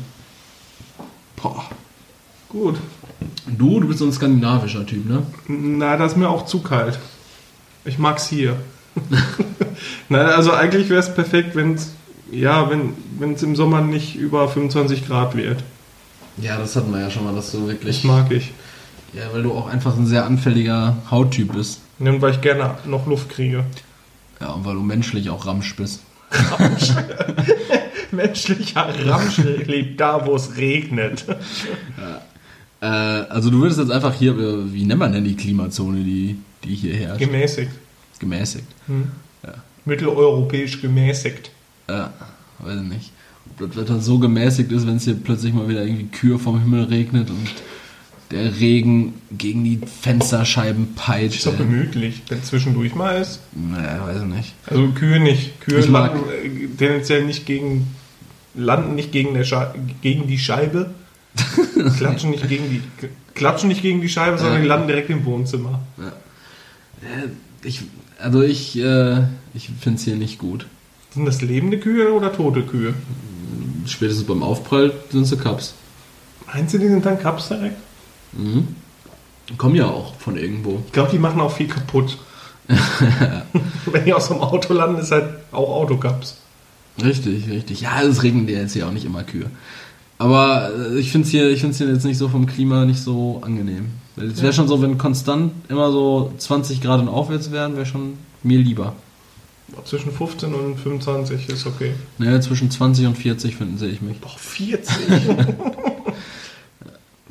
Boah. 1.36 1.66
Gut. 2.50 2.78
Du, 3.48 3.80
du 3.80 3.88
bist 3.88 4.00
so 4.00 4.06
ein 4.06 4.12
skandinavischer 4.12 4.86
Typ, 4.86 5.08
ne? 5.08 5.24
Na, 5.48 5.98
das 5.98 6.13
ist 6.13 6.18
mir 6.18 6.30
auch 6.30 6.46
zu 6.46 6.62
kalt. 6.62 7.00
Ich 7.86 7.98
mag's 7.98 8.28
hier. 8.28 8.58
Na, 10.10 10.20
also 10.36 10.52
eigentlich 10.52 10.90
wäre 10.90 11.00
es 11.00 11.13
perfekt, 11.13 11.56
wenn 11.56 11.76
es 11.76 11.92
ja, 12.32 12.70
wenn 12.70 12.94
wenn 13.20 13.34
es 13.34 13.44
im 13.44 13.56
Sommer 13.56 13.82
nicht 13.82 14.16
über 14.16 14.50
25 14.50 15.08
Grad 15.08 15.36
wird. 15.36 15.63
Ja, 16.38 16.58
das 16.58 16.76
hatten 16.76 16.92
wir 16.92 17.00
ja 17.02 17.10
schon 17.10 17.24
mal, 17.24 17.34
dass 17.34 17.52
du 17.52 17.60
Das 17.60 17.68
wirklich. 17.68 18.04
mag 18.04 18.32
ich. 18.32 18.52
Ja, 19.13 19.24
weil 19.34 19.44
du 19.44 19.54
auch 19.54 19.68
einfach 19.68 19.96
ein 19.98 20.06
sehr 20.06 20.26
anfälliger 20.26 20.98
Hauttyp 21.10 21.54
bist. 21.54 21.82
Und 22.00 22.22
weil 22.22 22.34
ich 22.34 22.42
gerne 22.42 22.76
noch 22.86 23.08
Luft 23.08 23.30
kriege. 23.30 23.63
Ja, 24.40 24.50
und 24.50 24.66
weil 24.66 24.76
du 24.76 24.82
menschlich 24.82 25.30
auch 25.30 25.46
Ramsch 25.48 25.76
bist. 25.76 26.02
Menschlicher 28.12 28.88
Ramsch 29.06 29.38
lebt 29.38 30.00
da, 30.00 30.26
wo 30.26 30.36
es 30.36 30.58
regnet. 30.58 31.26
Äh, 32.80 32.86
also 32.86 33.50
du 33.50 33.60
würdest 33.62 33.80
jetzt 33.80 33.92
einfach 33.92 34.13
hier, 34.13 34.38
äh, 34.38 34.74
wie 34.74 34.86
nennt 34.86 35.00
man 35.00 35.12
denn 35.12 35.24
die 35.24 35.36
Klimazone, 35.36 36.04
die, 36.04 36.38
die 36.63 36.76
hier 36.76 36.96
herrscht? 36.96 37.20
Gemäßigt. 37.20 37.72
Gemäßigt. 38.20 38.68
Hm. 38.88 39.12
Ja. 39.44 39.54
Mitteleuropäisch 39.86 40.82
gemäßigt. 40.82 41.52
Ja, 41.90 42.13
weiß 42.60 42.82
ich 42.82 42.88
nicht. 42.88 43.12
Ob 43.50 43.68
das 43.68 43.78
Wetter 43.78 44.00
so 44.00 44.20
gemäßigt 44.20 44.72
ist, 44.72 44.86
wenn 44.86 44.98
es 44.98 45.06
hier 45.06 45.16
plötzlich 45.16 45.54
mal 45.54 45.68
wieder 45.68 45.84
irgendwie 45.84 46.08
Kühe 46.08 46.38
vom 46.38 46.60
Himmel 46.60 46.84
regnet 46.86 47.30
und 47.30 47.48
der 48.32 48.60
Regen 48.60 49.13
gegen 49.38 49.63
die 49.63 49.80
Fensterscheiben 50.02 50.96
peitscht. 50.96 51.38
Ist 51.38 51.46
doch 51.48 51.58
gemütlich, 51.58 52.24
wenn 52.30 52.44
zwischendurch 52.44 52.94
mal 52.96 53.22
ist. 53.22 53.40
Naja, 53.54 54.06
weiß 54.06 54.18
ich 54.22 54.28
nicht. 54.28 54.54
Also 54.66 54.88
Kühe 54.90 55.20
nicht. 55.20 55.60
Kühe 55.62 55.80
Ich 55.80 55.88
mag- 55.90 56.13
landen 56.13 56.30
äh, 56.30 56.68
tendenziell 56.78 57.24
nicht 57.26 57.46
gegen 57.46 57.88
landen 58.56 58.96
nicht 58.96 59.12
gegen, 59.12 59.34
der 59.34 59.44
Schei- 59.44 59.74
gegen 60.02 60.28
die 60.28 60.40
Scheibe. 60.40 60.92
klatschen 61.98 62.32
nicht 62.32 62.48
gegen 62.50 62.70
die 62.70 62.82
klatschen 63.36 63.70
nicht 63.70 63.84
gegen 63.84 64.02
die 64.02 64.10
Scheibe, 64.10 64.38
sondern 64.40 64.56
Ja. 64.58 64.62
die 64.63 64.68
landen 64.68 64.88
direkt 64.88 65.10
im 65.12 65.24
Wohnzimmer. 65.26 65.80
Äh, 67.02 67.28
Ich, 67.63 67.82
also 68.20 68.42
ich, 68.42 68.78
äh, 68.80 69.24
ich 69.54 69.70
finde 69.80 69.98
es 70.00 70.04
hier 70.06 70.16
nicht 70.16 70.40
gut. 70.40 70.66
Sind 71.13 71.26
das 71.26 71.42
lebende 71.42 71.78
Kühe 71.80 72.12
oder 72.12 72.34
tote 72.34 72.63
Kühe? 72.63 72.94
Spätestens 73.86 74.26
beim 74.28 74.42
Aufprall 74.44 74.92
sind 75.12 75.26
sie 75.26 75.38
Cups. 75.38 75.74
Meinst 76.52 76.74
du, 76.74 76.78
die 76.80 76.88
sind 76.88 77.06
dann 77.06 77.20
Cups 77.20 77.48
direkt? 77.50 77.78
Mhm. 78.34 78.68
Kommen 79.58 79.76
ja 79.76 79.88
auch 79.88 80.16
von 80.16 80.36
irgendwo. 80.38 80.82
Ich 80.88 80.92
glaube, 80.92 81.12
die 81.12 81.20
machen 81.20 81.40
auch 81.40 81.52
viel 81.52 81.68
kaputt. 81.68 82.18
Wenn 83.86 84.06
die 84.06 84.13
aus 84.13 84.28
dem 84.28 84.40
Auto 84.42 84.74
landen, 84.74 85.00
ist 85.00 85.12
halt 85.12 85.26
auch 85.52 85.70
Autocups. 85.70 86.38
Richtig, 87.02 87.48
richtig. 87.50 87.82
Ja, 87.82 88.02
es 88.02 88.24
regnet 88.24 88.50
ja 88.50 88.60
jetzt 88.60 88.74
hier 88.74 88.88
auch 88.88 88.92
nicht 88.92 89.06
immer 89.06 89.24
Kühe. 89.24 89.50
Aber 90.18 90.72
äh, 90.76 91.00
ich 91.00 91.12
finde 91.12 91.26
es 91.28 91.32
hier, 91.32 91.50
ich 91.50 91.62
find's 91.62 91.78
hier 91.78 91.88
jetzt 91.88 92.04
nicht 92.04 92.18
so 92.18 92.28
vom 92.28 92.46
Klima 92.48 92.86
nicht 92.86 93.00
so 93.02 93.40
angenehm. 93.44 93.92
Es 94.18 94.38
wäre 94.38 94.48
Ja. 94.48 94.54
schon 94.54 94.68
so, 94.68 94.82
wenn 94.82 94.98
konstant 94.98 95.52
immer 95.70 95.92
so 95.92 96.34
20 96.38 96.82
Grad 96.82 97.00
und 97.00 97.08
aufwärts 97.08 97.52
wären, 97.52 97.76
wäre 97.76 97.86
schon 97.86 98.13
mir 98.44 98.58
lieber. 98.60 98.94
Zwischen 99.86 100.12
15 100.12 100.54
und 100.54 100.78
25 100.80 101.50
ist 101.50 101.68
okay. 101.68 101.94
Ne, 102.18 102.40
zwischen 102.42 102.72
20 102.72 103.06
und 103.06 103.18
40 103.18 103.56
finden 103.56 103.78
sehe 103.78 103.90
ich 103.90 104.02
mich. 104.02 104.18
Doch 104.20 104.40
40. 104.40 104.96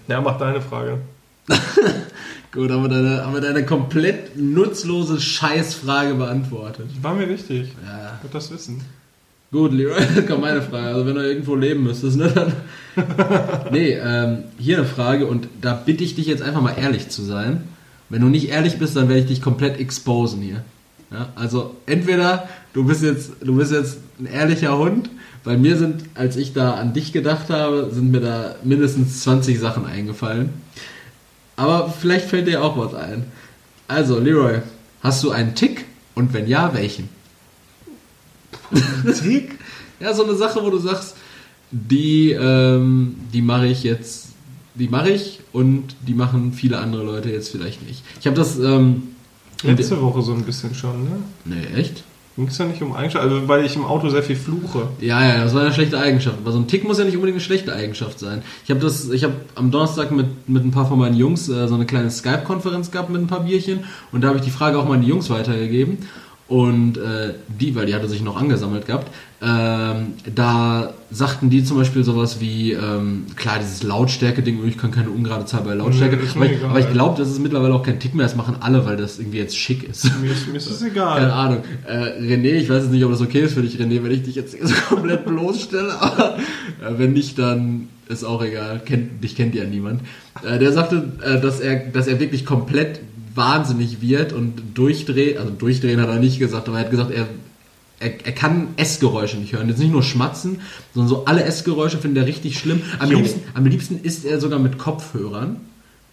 ja, 0.09 0.21
mach 0.21 0.39
deine 0.39 0.61
Frage. 0.61 0.99
Gut, 2.53 2.71
haben 2.71 2.83
wir 2.83 2.89
deine, 2.89 3.25
haben 3.25 3.35
wir 3.35 3.41
deine 3.41 3.67
komplett 3.67 4.37
nutzlose 4.37 5.21
Scheißfrage 5.21 6.15
beantwortet. 6.15 6.87
War 7.03 7.15
mir 7.15 7.29
wichtig. 7.29 7.73
Ja. 7.87 8.19
Ich 8.25 8.31
das 8.31 8.51
wissen. 8.51 8.83
Gut, 9.53 9.73
Leroy, 9.73 10.01
jetzt 10.17 10.27
kommt 10.27 10.41
meine 10.41 10.63
Frage. 10.63 10.89
Also 10.89 11.07
wenn 11.07 11.15
du 11.15 11.27
irgendwo 11.27 11.55
leben 11.55 11.85
müsstest, 11.85 12.17
ne, 12.17 12.33
dann... 12.33 12.53
nee, 13.71 13.93
ähm, 13.93 14.45
hier 14.59 14.79
eine 14.79 14.87
Frage 14.87 15.27
und 15.27 15.49
da 15.61 15.75
bitte 15.75 16.03
ich 16.03 16.15
dich 16.15 16.27
jetzt 16.27 16.43
einfach 16.43 16.63
mal 16.63 16.75
ehrlich 16.79 17.11
zu 17.11 17.23
sein. 17.23 17.65
Wenn 18.09 18.23
du 18.23 18.29
nicht 18.29 18.49
ehrlich 18.49 18.79
bist, 18.79 18.97
dann 18.97 19.09
werde 19.09 19.21
ich 19.21 19.27
dich 19.27 19.43
komplett 19.43 19.79
exposen 19.79 20.41
hier. 20.41 20.65
Ja, 21.11 21.29
also 21.37 21.77
entweder 21.87 22.49
du 22.73 22.85
bist 22.85 23.03
jetzt, 23.03 23.33
du 23.41 23.57
bist 23.57 23.73
jetzt 23.73 23.99
ein 24.19 24.27
ehrlicher 24.27 24.77
Hund. 24.77 25.11
Bei 25.45 25.57
mir 25.57 25.77
sind, 25.77 26.05
als 26.15 26.37
ich 26.37 26.53
da 26.53 26.75
an 26.75 26.93
dich 26.93 27.13
gedacht 27.13 27.51
habe, 27.51 27.91
sind 27.93 28.11
mir 28.11 28.21
da 28.21 28.57
mindestens 28.65 29.23
20 29.23 29.61
Sachen 29.61 29.87
eingefallen. 29.87 30.51
Aber 31.55 31.89
vielleicht 31.89 32.29
fällt 32.29 32.49
dir 32.49 32.63
auch 32.63 32.77
was 32.77 32.95
ein. 32.95 33.25
Also, 33.89 34.19
Leroy, 34.19 34.61
hast 35.01 35.23
du 35.23 35.31
einen 35.31 35.55
Tick? 35.55 35.85
Und 36.15 36.33
wenn 36.33 36.49
ja, 36.49 36.75
welchen? 36.75 37.09
Tick? 39.21 39.59
Ja, 39.99 40.13
so 40.13 40.25
eine 40.25 40.35
Sache, 40.35 40.63
wo 40.63 40.69
du 40.69 40.77
sagst, 40.77 41.17
die, 41.71 42.33
ähm, 42.33 43.17
die 43.33 43.41
mache 43.41 43.67
ich 43.67 43.83
jetzt, 43.83 44.29
die 44.75 44.89
mache 44.89 45.09
ich 45.09 45.41
und 45.55 45.97
die 46.07 46.13
machen 46.13 46.53
viele 46.53 46.77
andere 46.77 47.03
Leute 47.03 47.31
jetzt 47.31 47.49
vielleicht 47.49 47.87
nicht. 47.87 48.03
Ich 48.21 48.27
habe 48.27 48.37
das, 48.37 48.59
ähm, 48.59 49.05
Letzte 49.63 50.01
Woche 50.01 50.23
so 50.23 50.33
ein 50.33 50.43
bisschen 50.43 50.75
schon, 50.75 51.05
ne? 51.05 51.17
nee, 51.45 51.81
echt? 51.81 52.05
Ging 52.37 52.49
es 52.49 52.59
ja 52.59 52.67
nicht 52.67 52.83
um 52.83 52.95
Eigenschaften, 52.95 53.31
also 53.31 53.49
weil 53.49 53.65
ich 53.65 53.77
im 53.77 53.85
Auto 53.87 54.11
sehr 54.11 54.23
viel 54.23 54.37
fluche. 54.37 54.89
Ja, 55.01 55.25
ja, 55.25 55.43
das 55.43 55.55
war 55.55 55.63
eine 55.63 55.73
schlechte 55.73 55.99
Eigenschaft. 55.99 56.37
Aber 56.43 56.53
so 56.53 56.59
ein 56.59 56.67
Tick 56.67 56.85
muss 56.85 56.99
ja 56.99 57.07
nicht 57.07 57.15
unbedingt 57.15 57.37
eine 57.37 57.45
schlechte 57.45 57.75
Eigenschaft 57.75 58.19
sein. 58.19 58.43
Ich 58.63 58.71
habe 58.71 58.79
das, 58.79 59.09
ich 59.09 59.25
habe 59.25 59.37
am 59.55 59.71
Donnerstag 59.71 60.11
mit, 60.11 60.47
mit 60.47 60.63
ein 60.63 60.71
paar 60.71 60.87
von 60.87 60.99
meinen 60.99 61.17
Jungs 61.17 61.49
äh, 61.49 61.67
so 61.67 61.75
eine 61.75 61.87
kleine 61.87 62.11
Skype-Konferenz 62.11 62.91
gehabt 62.91 63.09
mit 63.09 63.23
ein 63.23 63.27
paar 63.27 63.45
Bierchen 63.45 63.85
und 64.13 64.23
da 64.23 64.29
habe 64.29 64.39
ich 64.39 64.45
die 64.45 64.51
Frage 64.51 64.79
auch 64.79 64.87
mal 64.87 64.95
an 64.95 65.01
die 65.01 65.09
Jungs 65.09 65.31
weitergegeben. 65.31 65.99
Und 66.47 66.99
äh, 66.99 67.35
die, 67.49 67.75
weil 67.75 67.87
die 67.87 67.95
hatte 67.95 68.09
sich 68.09 68.23
noch 68.23 68.37
angesammelt 68.37 68.87
gehabt, 68.87 69.11
ähm, 69.43 70.15
da 70.35 70.95
sagten 71.11 71.51
die 71.51 71.63
zum 71.63 71.77
Beispiel 71.77 72.03
sowas 72.05 72.41
wie, 72.41 72.73
ähm, 72.73 73.27
klar, 73.37 73.59
dieses 73.61 73.83
Lautstärke-Ding, 73.83 74.67
ich 74.67 74.79
kann 74.79 74.91
keine 74.91 75.11
ungerade 75.11 75.45
Zahl 75.45 75.63
bei 75.63 75.75
Lautstärke, 75.75 76.17
Nee, 76.17 76.23
aber, 76.35 76.47
ich, 76.47 76.65
aber 76.65 76.81
ich 76.81 76.91
glaube, 76.91 77.19
das 77.19 77.31
ist 77.31 77.41
mittlerweile 77.41 77.75
auch 77.75 77.83
kein 77.83 78.01
Tick 78.01 78.15
mehr, 78.15 78.25
das 78.25 78.35
machen 78.35 78.57
alle, 78.61 78.87
weil 78.87 78.97
das 78.97 79.19
irgendwie 79.19 79.39
jetzt 79.39 79.57
schick 79.57 79.87
ist. 79.89 80.05
Mir 80.23 80.33
ist, 80.33 80.49
mir 80.49 80.57
ist 80.57 80.71
es 80.71 80.81
Keine 80.81 80.93
egal. 80.93 81.31
Ahnung. 81.31 81.59
Äh, 81.87 82.19
René, 82.21 82.55
ich 82.55 82.71
weiß 82.71 82.85
jetzt 82.85 82.93
nicht, 82.93 83.05
ob 83.05 83.11
das 83.11 83.21
okay 83.21 83.43
ist 83.43 83.55
für 83.55 83.63
dich, 83.63 83.79
René, 83.79 84.03
wenn 84.03 84.11
ich 84.11 84.23
dich 84.23 84.37
jetzt 84.37 84.57
so 84.61 84.75
komplett 84.89 85.27
bloßstelle, 85.27 86.01
aber 86.01 86.37
äh, 86.39 86.99
wenn 86.99 87.13
nicht, 87.13 87.39
dann 87.39 87.89
ist 88.09 88.25
auch 88.25 88.43
egal. 88.43 88.81
Kennt, 88.85 89.23
dich 89.23 89.37
kennt 89.37 89.55
ja 89.55 89.65
niemand. 89.65 90.01
Äh, 90.45 90.59
der 90.59 90.73
sagte, 90.73 91.13
äh, 91.23 91.41
dass, 91.41 91.61
er, 91.61 91.77
dass 91.77 92.07
er 92.07 92.21
wirklich 92.21 92.47
komplett 92.47 93.01
wahnsinnig 93.35 94.01
wird 94.01 94.33
und 94.33 94.63
durchdreht. 94.75 95.37
Also 95.39 95.51
durchdrehen 95.53 96.01
hat 96.01 96.09
er 96.09 96.17
nicht 96.19 96.39
gesagt, 96.39 96.69
aber 96.69 96.79
er 96.79 96.85
hat 96.85 96.91
gesagt, 96.91 97.11
er, 97.11 97.27
er, 98.01 98.27
er 98.27 98.33
kann 98.33 98.69
Essgeräusche 98.77 99.39
nicht 99.39 99.53
hören. 99.53 99.69
Jetzt 99.69 99.79
nicht 99.79 99.93
nur 99.93 100.03
schmatzen, 100.03 100.61
sondern 100.95 101.09
so 101.09 101.25
alle 101.25 101.45
Essgeräusche 101.45 101.99
findet 101.99 102.25
er 102.25 102.29
richtig 102.29 102.59
schlimm. 102.59 102.83
Am 102.99 103.11
Jo. 103.11 103.19
liebsten, 103.19 103.41
am 103.55 103.65
liebsten 103.67 104.01
isst 104.03 104.25
er 104.25 104.41
sogar 104.41 104.59
mit 104.59 104.79
Kopfhörern. 104.79 105.57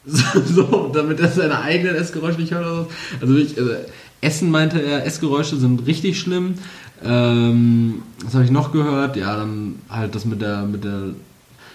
So, 0.06 0.42
so, 0.42 0.92
damit 0.94 1.22
er 1.22 1.30
seine 1.30 1.62
eigenen 1.62 1.96
Essgeräusche 1.96 2.42
nicht 2.42 2.52
hört. 2.54 2.90
Also 3.22 3.36
wirklich, 3.36 3.58
also 3.58 3.72
Essen 4.20 4.52
meinte 4.52 4.82
er, 4.82 5.06
Essgeräusche 5.06 5.56
sind 5.56 5.88
richtig 5.88 6.20
schlimm. 6.20 6.56
Ähm, 7.02 8.04
was 8.24 8.34
habe 8.34 8.44
ich 8.44 8.52
noch 8.52 8.74
gehört? 8.74 9.16
Ja, 9.16 9.38
dann 9.38 9.76
halt 9.90 10.14
das 10.14 10.26
mit 10.26 10.42
der, 10.42 10.64
mit 10.64 10.84
der 10.84 10.92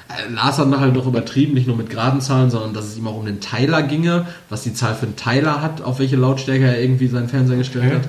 äh, 0.08 0.30
Lars 0.32 0.58
hat 0.58 0.68
halt 0.78 0.94
noch 0.94 1.06
übertrieben, 1.06 1.54
nicht 1.54 1.66
nur 1.66 1.76
mit 1.76 1.88
geraden 1.88 2.20
Zahlen, 2.20 2.50
sondern 2.50 2.74
dass 2.74 2.84
es 2.86 2.98
ihm 2.98 3.06
auch 3.06 3.16
um 3.18 3.24
den 3.24 3.40
Teiler 3.40 3.82
ginge, 3.82 4.26
was 4.50 4.62
die 4.62 4.74
Zahl 4.74 4.94
für 4.94 5.06
einen 5.06 5.16
Teiler 5.16 5.62
hat, 5.62 5.80
auf 5.80 5.98
welche 5.98 6.16
Lautstärke 6.16 6.64
er 6.64 6.80
irgendwie 6.80 7.08
seinen 7.08 7.28
Fernseher 7.28 7.56
gestellt 7.56 7.86
Okay. 7.86 7.94
hat. 7.96 8.08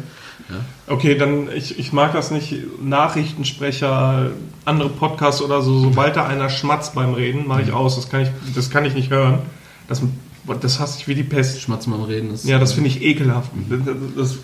Ja. 0.49 0.93
Okay, 0.93 1.15
dann, 1.15 1.49
ich, 1.51 1.77
ich 1.77 1.93
mag 1.93 2.13
das 2.13 2.31
nicht, 2.31 2.55
Nachrichtensprecher, 2.81 4.31
andere 4.65 4.89
Podcasts 4.89 5.41
oder 5.41 5.61
so, 5.61 5.79
sobald 5.79 6.15
da 6.15 6.25
einer 6.25 6.49
schmatzt 6.49 6.95
beim 6.95 7.13
Reden, 7.13 7.47
mache 7.47 7.61
ich 7.61 7.71
aus, 7.71 7.95
das 7.95 8.09
kann 8.09 8.21
ich, 8.21 8.29
das 8.55 8.69
kann 8.69 8.85
ich 8.85 8.93
nicht 8.93 9.11
hören. 9.11 9.39
Das, 9.87 10.01
das 10.61 10.79
hasse 10.79 10.99
ich 10.99 11.07
wie 11.07 11.15
die 11.15 11.23
Pest. 11.23 11.61
Schmatzen 11.61 11.91
beim 11.91 12.03
Reden 12.03 12.33
ist. 12.33 12.45
Ja, 12.45 12.59
das 12.59 12.73
finde 12.73 12.89
ich 12.89 13.01
ekelhaft. 13.01 13.51
Das, 13.69 13.95
das 14.15 14.37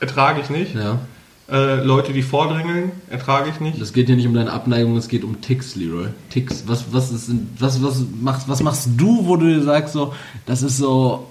ertrage 0.00 0.40
ich 0.40 0.50
nicht. 0.50 0.74
Ja. 0.74 1.00
Äh, 1.48 1.82
Leute, 1.82 2.12
die 2.12 2.22
vordrängeln, 2.22 2.92
ertrage 3.10 3.50
ich 3.50 3.60
nicht. 3.60 3.80
Das 3.80 3.92
geht 3.92 4.06
hier 4.06 4.16
nicht 4.16 4.26
um 4.26 4.32
deine 4.34 4.50
Abneigung, 4.50 4.96
es 4.96 5.08
geht 5.08 5.24
um 5.24 5.42
Ticks, 5.42 5.76
Leroy. 5.76 6.06
Ticks. 6.30 6.64
Was, 6.66 6.86
was, 6.90 7.12
ist, 7.12 7.30
was, 7.58 7.82
was, 7.82 8.02
machst, 8.20 8.48
was 8.48 8.62
machst 8.62 8.88
du, 8.96 9.26
wo 9.26 9.36
du 9.36 9.46
dir 9.46 9.62
sagst, 9.62 9.92
so, 9.92 10.14
das 10.46 10.62
ist 10.62 10.78
so. 10.78 11.28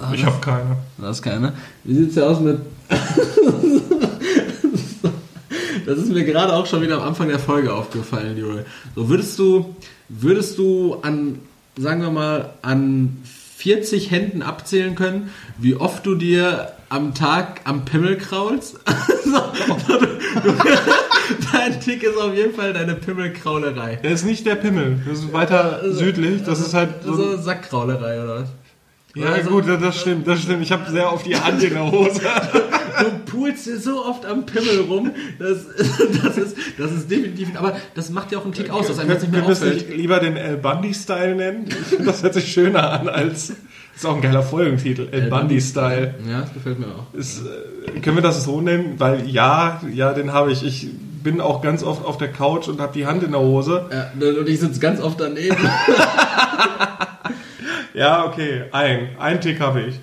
Ah, 0.00 0.12
Ich 0.14 0.24
habe 0.24 0.40
keine. 0.40 0.76
Das 0.98 1.16
ist 1.16 1.22
keine. 1.22 1.52
Wie 1.84 1.94
sieht's 1.94 2.14
ja 2.14 2.26
aus 2.26 2.40
mit. 2.40 2.58
das 5.86 5.98
ist 5.98 6.12
mir 6.12 6.24
gerade 6.24 6.52
auch 6.52 6.66
schon 6.66 6.82
wieder 6.82 6.96
am 7.00 7.08
Anfang 7.08 7.28
der 7.28 7.38
Folge 7.38 7.72
aufgefallen, 7.72 8.36
Leroy. 8.36 8.62
So 8.94 9.08
würdest 9.08 9.38
du, 9.38 9.74
würdest 10.08 10.58
du 10.58 10.96
an, 11.02 11.40
sagen 11.76 12.02
wir 12.02 12.10
mal, 12.10 12.50
an 12.62 13.18
40 13.56 14.10
Händen 14.12 14.42
abzählen 14.42 14.94
können, 14.94 15.30
wie 15.58 15.74
oft 15.74 16.06
du 16.06 16.14
dir 16.14 16.72
am 16.90 17.14
Tag 17.14 17.62
am 17.64 17.84
Pimmel 17.84 18.16
kraulst? 18.16 18.78
so, 19.24 19.32
du, 19.88 19.98
du, 20.06 20.52
dein 21.52 21.80
Tick 21.80 22.04
ist 22.04 22.16
auf 22.16 22.34
jeden 22.34 22.54
Fall 22.54 22.72
deine 22.72 22.94
Pimmelkraulerei. 22.94 23.96
Der 23.96 24.12
ist 24.12 24.24
nicht 24.24 24.46
der 24.46 24.54
Pimmel. 24.54 25.00
Das 25.08 25.18
ist 25.18 25.32
weiter 25.32 25.80
südlich. 25.92 26.44
Das 26.44 26.60
ist 26.60 26.72
halt 26.72 27.02
so. 27.04 27.14
So 27.14 27.36
Sackkraulerei 27.36 28.22
oder 28.22 28.42
was? 28.42 28.48
Ja, 29.18 29.26
Also- 29.32 29.50
gut, 29.50 29.64
das 29.68 30.00
stimmt, 30.00 30.26
das 30.26 30.40
stimmt. 30.42 30.62
Ich 30.62 30.72
habe 30.72 30.90
sehr 30.90 31.10
auf 31.10 31.22
die 31.22 31.36
Hand 31.36 31.62
in 31.62 31.74
der 31.74 31.90
Hose. 31.90 32.20
Du 32.98 33.30
pulst 33.38 33.64
dir 33.66 33.78
so 33.78 34.04
oft 34.04 34.26
am 34.26 34.44
Pimmel 34.44 34.80
rum, 34.88 35.12
das, 35.38 35.58
das, 36.24 36.36
ist, 36.36 36.56
das 36.78 36.90
ist 36.90 37.08
definitiv, 37.08 37.50
aber 37.56 37.76
das 37.94 38.10
macht 38.10 38.32
ja 38.32 38.38
auch 38.38 38.44
einen 38.44 38.52
Tick 38.54 38.70
aus, 38.70 38.88
dass 38.88 38.98
einem 38.98 39.10
das 39.10 39.22
nicht 39.22 39.30
mehr 39.30 39.42
Können 39.42 39.50
wir 39.50 39.52
es 39.52 39.62
auffällt. 39.62 39.88
nicht 39.88 39.96
lieber 39.96 40.18
den 40.18 40.36
El 40.36 40.56
Bundy-Style 40.56 41.36
nennen? 41.36 41.66
Das 42.04 42.24
hört 42.24 42.34
sich 42.34 42.50
schöner 42.52 42.90
an 42.90 43.08
als. 43.08 43.52
Ist 43.94 44.04
auch 44.04 44.16
ein 44.16 44.20
geiler 44.20 44.42
Folgentitel. 44.42 45.06
El 45.12 45.30
Bundy-Style. 45.30 46.14
Ja, 46.28 46.40
das 46.40 46.52
gefällt 46.54 46.80
mir 46.80 46.86
auch. 46.86 47.14
Ist, 47.16 47.42
äh, 47.42 48.00
können 48.00 48.16
wir 48.16 48.22
das 48.22 48.42
so 48.42 48.60
nennen? 48.60 48.94
Weil 48.98 49.28
ja, 49.30 49.80
ja, 49.94 50.12
den 50.12 50.32
habe 50.32 50.50
ich. 50.50 50.64
Ich 50.64 50.88
bin 51.22 51.40
auch 51.40 51.62
ganz 51.62 51.84
oft 51.84 52.04
auf 52.04 52.18
der 52.18 52.32
Couch 52.32 52.66
und 52.66 52.80
habe 52.80 52.92
die 52.94 53.06
Hand 53.06 53.22
in 53.22 53.30
der 53.30 53.40
Hose. 53.40 53.86
Ja, 53.92 54.10
und 54.40 54.48
ich 54.48 54.58
sitze 54.58 54.80
ganz 54.80 55.00
oft 55.00 55.20
daneben. 55.20 55.56
Ja, 57.98 58.26
okay, 58.26 58.62
ein. 58.70 59.16
Ein 59.18 59.40
Tick 59.40 59.58
habe 59.58 59.80
ich. 59.80 59.98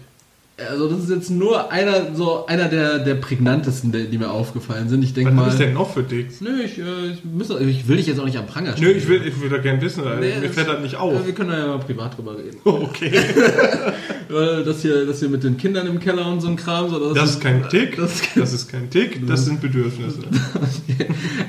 Also 0.57 0.87
das 0.89 0.99
ist 1.03 1.09
jetzt 1.09 1.29
nur 1.31 1.69
einer, 1.69 2.15
so 2.15 2.45
einer 2.45 2.69
der, 2.69 2.99
der 2.99 3.15
prägnantesten, 3.15 3.91
die, 3.91 4.07
die 4.07 4.17
mir 4.17 4.31
aufgefallen 4.31 4.87
sind. 4.87 5.03
Ich 5.03 5.13
denke 5.13 5.31
Was 5.31 5.35
mal. 5.35 5.41
habe 5.47 5.51
ich 5.51 5.57
denn 5.59 5.73
noch 5.73 5.93
für 5.93 6.07
Ticks? 6.07 6.39
Nö, 6.39 6.61
ich, 6.63 6.79
äh, 6.79 6.83
ich, 7.11 7.25
muss, 7.25 7.49
ich 7.49 7.87
will 7.89 7.97
dich 7.97 8.07
jetzt 8.07 8.21
auch 8.21 8.25
nicht 8.25 8.37
am 8.37 8.45
Pranger 8.47 8.69
Nö, 8.71 8.77
stellen. 8.77 8.97
ich 8.97 9.07
will, 9.09 9.21
ich 9.27 9.41
will 9.41 9.49
da 9.49 9.57
gerne 9.57 9.81
wissen. 9.81 10.03
Nee, 10.21 10.35
mir 10.39 10.47
das- 10.47 10.55
fällt 10.55 10.69
das 10.69 10.79
nicht 10.81 10.95
auf. 10.95 11.25
Wir 11.25 11.33
können 11.33 11.49
da 11.49 11.57
ja 11.57 11.67
mal 11.67 11.79
privat 11.79 12.17
drüber 12.17 12.37
reden. 12.37 12.57
Okay. 12.65 13.11
Weil 14.29 14.63
Das 14.63 14.81
hier, 14.81 15.05
das 15.05 15.19
hier 15.19 15.29
mit 15.29 15.43
den 15.43 15.57
Kindern 15.57 15.85
im 15.87 15.99
Keller 15.99 16.25
und 16.31 16.39
so 16.41 16.47
ein 16.47 16.55
Kram. 16.55 16.89
So, 16.89 17.13
Das 17.13 17.31
ist 17.31 17.41
kein 17.41 17.67
Tick. 17.69 17.97
Das 17.97 18.13
ist 18.15 18.23
Das 18.35 18.53
ist 18.53 18.71
kein 18.71 18.89
Tick. 18.89 19.27
Das 19.27 19.43
sind 19.45 19.59
Bedürfnisse. 19.59 20.19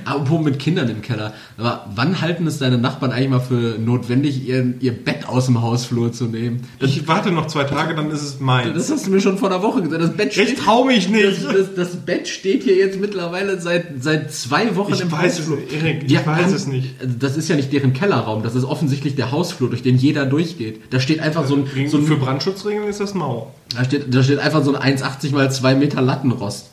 Apropos 0.04 0.44
mit 0.44 0.58
Kindern 0.58 0.88
im 0.88 1.00
Keller. 1.00 1.32
Aber 1.58 1.86
wann 1.94 2.20
halten 2.20 2.46
es 2.46 2.58
deine 2.58 2.76
Nachbarn 2.78 3.12
eigentlich 3.12 3.30
mal 3.30 3.40
für 3.40 3.78
notwendig, 3.78 4.46
ihr, 4.46 4.74
ihr 4.80 4.92
Bett 4.92 5.28
aus 5.28 5.46
dem 5.46 5.62
Hausflur 5.62 6.12
zu 6.12 6.24
nehmen? 6.24 6.62
Das, 6.80 6.90
Ich 6.90 7.06
warte 7.08 7.30
noch 7.30 7.46
zwei 7.46 7.64
Tage, 7.64 7.94
dann 7.94 8.10
ist 8.10 8.22
es 8.22 8.40
meins. 8.40 8.74
Das 8.96 9.02
hast 9.02 9.06
du 9.08 9.10
mir 9.14 9.20
schon 9.20 9.38
vor 9.38 9.50
einer 9.50 9.62
Woche 9.62 9.82
gesagt. 9.82 10.02
Das 10.02 10.16
Bett 10.16 10.36
Ich 10.36 10.42
steht, 10.42 10.58
trau 10.58 10.84
mich 10.84 11.04
das, 11.04 11.12
nicht. 11.12 11.44
das, 11.44 11.74
das 11.74 11.96
Bett 11.96 12.26
steht 12.28 12.62
hier 12.64 12.74
jetzt 12.76 12.98
mittlerweile 13.00 13.60
seit, 13.60 14.02
seit 14.02 14.32
zwei 14.32 14.74
Wochen 14.76 14.92
Ich 14.92 15.00
im 15.00 15.12
weiß 15.12 15.32
es 15.34 15.38
Hausflur. 15.40 15.58
nicht, 15.58 15.72
Erik, 15.72 16.02
ich 16.04 16.10
Ja, 16.12 16.26
weiß 16.26 16.52
es 16.52 16.66
nicht. 16.66 16.94
Das 17.20 17.36
ist 17.36 17.48
ja 17.48 17.56
nicht 17.56 17.72
deren 17.72 17.92
Kellerraum, 17.92 18.42
das 18.42 18.54
ist 18.54 18.64
offensichtlich 18.64 19.14
der 19.14 19.30
Hausflur, 19.30 19.68
durch 19.70 19.82
den 19.82 19.96
jeder 19.96 20.26
durchgeht. 20.26 20.80
Da 20.90 21.00
steht 21.00 21.20
einfach 21.20 21.46
so 21.46 21.56
ein, 21.56 21.88
so 21.88 21.98
ein 21.98 22.04
für 22.06 22.16
Brandschutzregeln 22.16 22.88
ist 22.88 23.00
das 23.00 23.14
mau. 23.14 23.52
Da 23.76 23.84
steht, 23.84 24.14
da 24.14 24.22
steht 24.22 24.38
einfach 24.38 24.64
so 24.64 24.74
ein 24.74 24.96
1,80 24.98 25.32
mal 25.32 25.50
2 25.50 25.74
Meter 25.74 26.00
Lattenrost. 26.02 26.70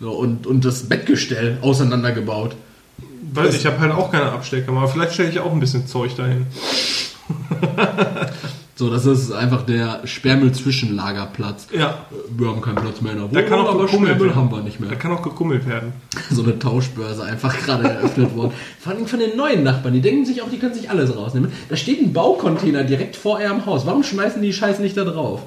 So, 0.00 0.10
und, 0.12 0.46
und 0.46 0.64
das 0.64 0.88
Bettgestell 0.88 1.58
auseinandergebaut. 1.62 2.54
Weil 3.32 3.54
ich 3.54 3.66
habe 3.66 3.78
halt 3.80 3.92
auch 3.92 4.10
keine 4.12 4.30
Abstecker, 4.32 4.70
aber 4.72 4.88
vielleicht 4.88 5.14
stelle 5.14 5.30
ich 5.30 5.40
auch 5.40 5.52
ein 5.52 5.60
bisschen 5.60 5.86
Zeug 5.86 6.14
dahin. 6.16 6.46
So, 8.78 8.88
das 8.90 9.06
ist 9.06 9.32
einfach 9.32 9.62
der 9.62 10.02
Sperrmüll-Zwischenlagerplatz. 10.04 11.66
Ja, 11.76 12.06
Wir 12.30 12.46
haben 12.46 12.60
keinen 12.60 12.76
Platz 12.76 13.00
mehr 13.00 13.14
in 13.14 13.18
der 13.18 13.42
da 13.42 13.48
kann 13.48 13.58
auch 13.58 13.70
aber 13.70 13.92
werden. 13.92 14.34
haben 14.36 14.50
wir 14.52 14.60
nicht 14.60 14.80
Da 14.80 14.86
mehr. 14.86 14.94
kann 14.96 15.10
auch 15.10 15.22
gekummelt 15.22 15.66
werden. 15.68 15.94
So 16.30 16.44
eine 16.44 16.56
Tauschbörse 16.60 17.24
einfach 17.24 17.56
gerade 17.66 17.88
eröffnet 17.88 18.36
worden. 18.36 18.52
Vor 18.78 18.92
allem 18.92 19.08
von 19.08 19.18
den 19.18 19.36
neuen 19.36 19.64
Nachbarn. 19.64 19.94
Die 19.94 20.00
denken 20.00 20.24
sich 20.24 20.42
auch, 20.42 20.48
die 20.48 20.58
können 20.58 20.74
sich 20.74 20.88
alles 20.90 21.16
rausnehmen. 21.16 21.50
Da 21.68 21.74
steht 21.74 22.00
ein 22.00 22.12
Baucontainer 22.12 22.84
direkt 22.84 23.16
vor 23.16 23.40
ihrem 23.40 23.66
Haus. 23.66 23.84
Warum 23.84 24.04
schmeißen 24.04 24.40
die 24.42 24.52
Scheiße 24.52 24.80
nicht 24.80 24.96
da 24.96 25.02
drauf? 25.02 25.40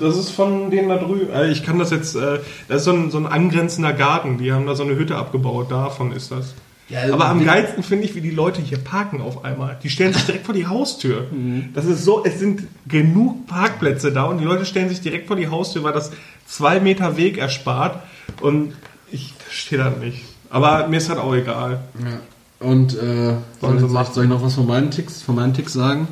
Das 0.00 0.16
ist 0.16 0.30
von 0.30 0.70
denen 0.70 0.88
da 0.88 0.96
drüben. 0.96 1.30
Äh, 1.30 1.50
Ich 1.50 1.64
kann 1.64 1.78
das 1.78 1.90
jetzt. 1.90 2.16
äh, 2.16 2.38
Das 2.68 2.78
ist 2.78 2.84
so 2.84 2.92
ein, 2.92 3.10
so 3.10 3.18
ein 3.18 3.26
angrenzender 3.26 3.92
Garten. 3.92 4.38
Die 4.38 4.50
haben 4.50 4.64
da 4.66 4.74
so 4.74 4.84
eine 4.84 4.96
Hütte 4.96 5.14
abgebaut. 5.16 5.70
Davon 5.70 6.10
ist 6.12 6.30
das. 6.30 6.54
Ja, 6.90 7.12
Aber 7.12 7.26
am 7.26 7.40
die- 7.40 7.44
geilsten 7.44 7.82
finde 7.82 8.04
ich, 8.06 8.14
wie 8.14 8.20
die 8.22 8.30
Leute 8.30 8.62
hier 8.62 8.78
parken 8.78 9.20
auf 9.20 9.44
einmal. 9.44 9.78
Die 9.82 9.90
stellen 9.90 10.14
sich 10.14 10.24
direkt 10.24 10.46
vor 10.46 10.54
die 10.54 10.66
Haustür. 10.66 11.26
Das 11.74 11.84
ist 11.84 12.02
so, 12.04 12.24
es 12.24 12.38
sind 12.38 12.62
genug 12.86 13.46
Parkplätze 13.46 14.10
da 14.12 14.24
und 14.24 14.38
die 14.38 14.44
Leute 14.44 14.64
stellen 14.64 14.88
sich 14.88 15.00
direkt 15.02 15.26
vor 15.26 15.36
die 15.36 15.48
Haustür, 15.48 15.82
weil 15.82 15.92
das 15.92 16.10
zwei 16.46 16.80
Meter 16.80 17.16
Weg 17.18 17.36
erspart. 17.36 18.02
Und 18.40 18.72
ich 19.12 19.34
verstehe 19.38 19.78
das 19.78 19.98
nicht. 19.98 20.22
Aber 20.48 20.88
mir 20.88 20.96
ist 20.96 21.10
das 21.10 21.18
auch 21.18 21.34
egal. 21.34 21.80
Ja. 22.02 22.66
Und 22.66 22.94
äh, 22.94 23.34
soll, 23.60 23.80
machen. 23.80 24.14
soll 24.14 24.24
ich 24.24 24.30
noch 24.30 24.42
was 24.42 24.54
von 24.54 24.66
meinen 24.66 24.90
Ticks, 24.90 25.20
von 25.22 25.34
meinen 25.34 25.52
Ticks 25.52 25.74
sagen? 25.74 26.08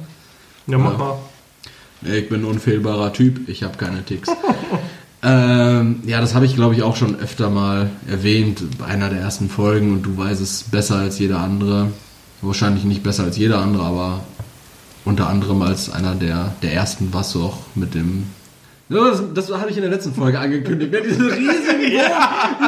Ja, 0.66 0.76
mach 0.78 0.92
Ja. 0.92 0.98
mal. 0.98 1.18
Nee, 2.02 2.18
Ich 2.18 2.28
bin 2.28 2.42
ein 2.42 2.44
unfehlbarer 2.44 3.14
Typ, 3.14 3.48
ich 3.48 3.62
habe 3.62 3.78
keine 3.78 4.04
Ticks. 4.04 4.28
ähm, 5.22 6.00
ja, 6.06 6.20
das 6.20 6.34
habe 6.34 6.46
ich 6.46 6.54
glaube 6.54 6.74
ich 6.74 6.82
auch 6.82 6.96
schon 6.96 7.18
öfter 7.18 7.50
mal 7.50 7.90
erwähnt 8.08 8.62
bei 8.78 8.86
einer 8.86 9.08
der 9.08 9.20
ersten 9.20 9.48
Folgen 9.48 9.92
und 9.92 10.02
du 10.02 10.16
weißt 10.16 10.40
es 10.40 10.64
besser 10.64 10.96
als 10.96 11.18
jeder 11.18 11.40
andere. 11.40 11.88
Wahrscheinlich 12.42 12.84
nicht 12.84 13.02
besser 13.02 13.24
als 13.24 13.36
jeder 13.36 13.58
andere, 13.58 13.84
aber 13.84 14.20
unter 15.04 15.28
anderem 15.28 15.62
als 15.62 15.90
einer 15.90 16.14
der, 16.14 16.52
der 16.62 16.74
ersten 16.74 17.10
du 17.10 17.42
auch 17.42 17.58
mit 17.74 17.94
dem. 17.94 18.24
Ja, 18.88 19.10
das, 19.10 19.22
das 19.34 19.52
hatte 19.52 19.70
ich 19.70 19.76
in 19.76 19.82
der 19.82 19.90
letzten 19.90 20.14
Folge 20.14 20.38
angekündigt. 20.38 20.92
Ne? 20.92 21.00
Diese 21.02 21.24
riesigen 21.24 21.92
Ja. 21.96 22.58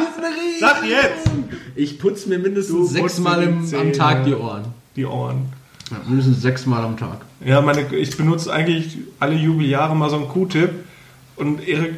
Sag 0.59 0.83
jetzt! 0.85 1.29
Ich 1.75 1.99
putze 1.99 2.27
mir 2.27 2.39
mindestens 2.39 2.91
sechsmal 2.91 3.43
am. 3.43 3.93
Tag 3.93 4.25
die 4.25 4.33
Ohren. 4.33 4.63
Die 4.95 5.05
Ohren. 5.05 5.53
Ja, 5.91 5.97
mindestens 6.07 6.41
sechsmal 6.41 6.83
am 6.83 6.97
Tag. 6.97 7.21
Ja, 7.45 7.61
meine, 7.61 7.93
ich 7.95 8.17
benutze 8.17 8.51
eigentlich 8.51 8.97
alle 9.19 9.35
Jubeljahre 9.35 9.95
mal 9.95 10.09
so 10.09 10.17
einen 10.17 10.27
Q-Tip 10.27 10.71
und 11.35 11.65
Erik 11.67 11.95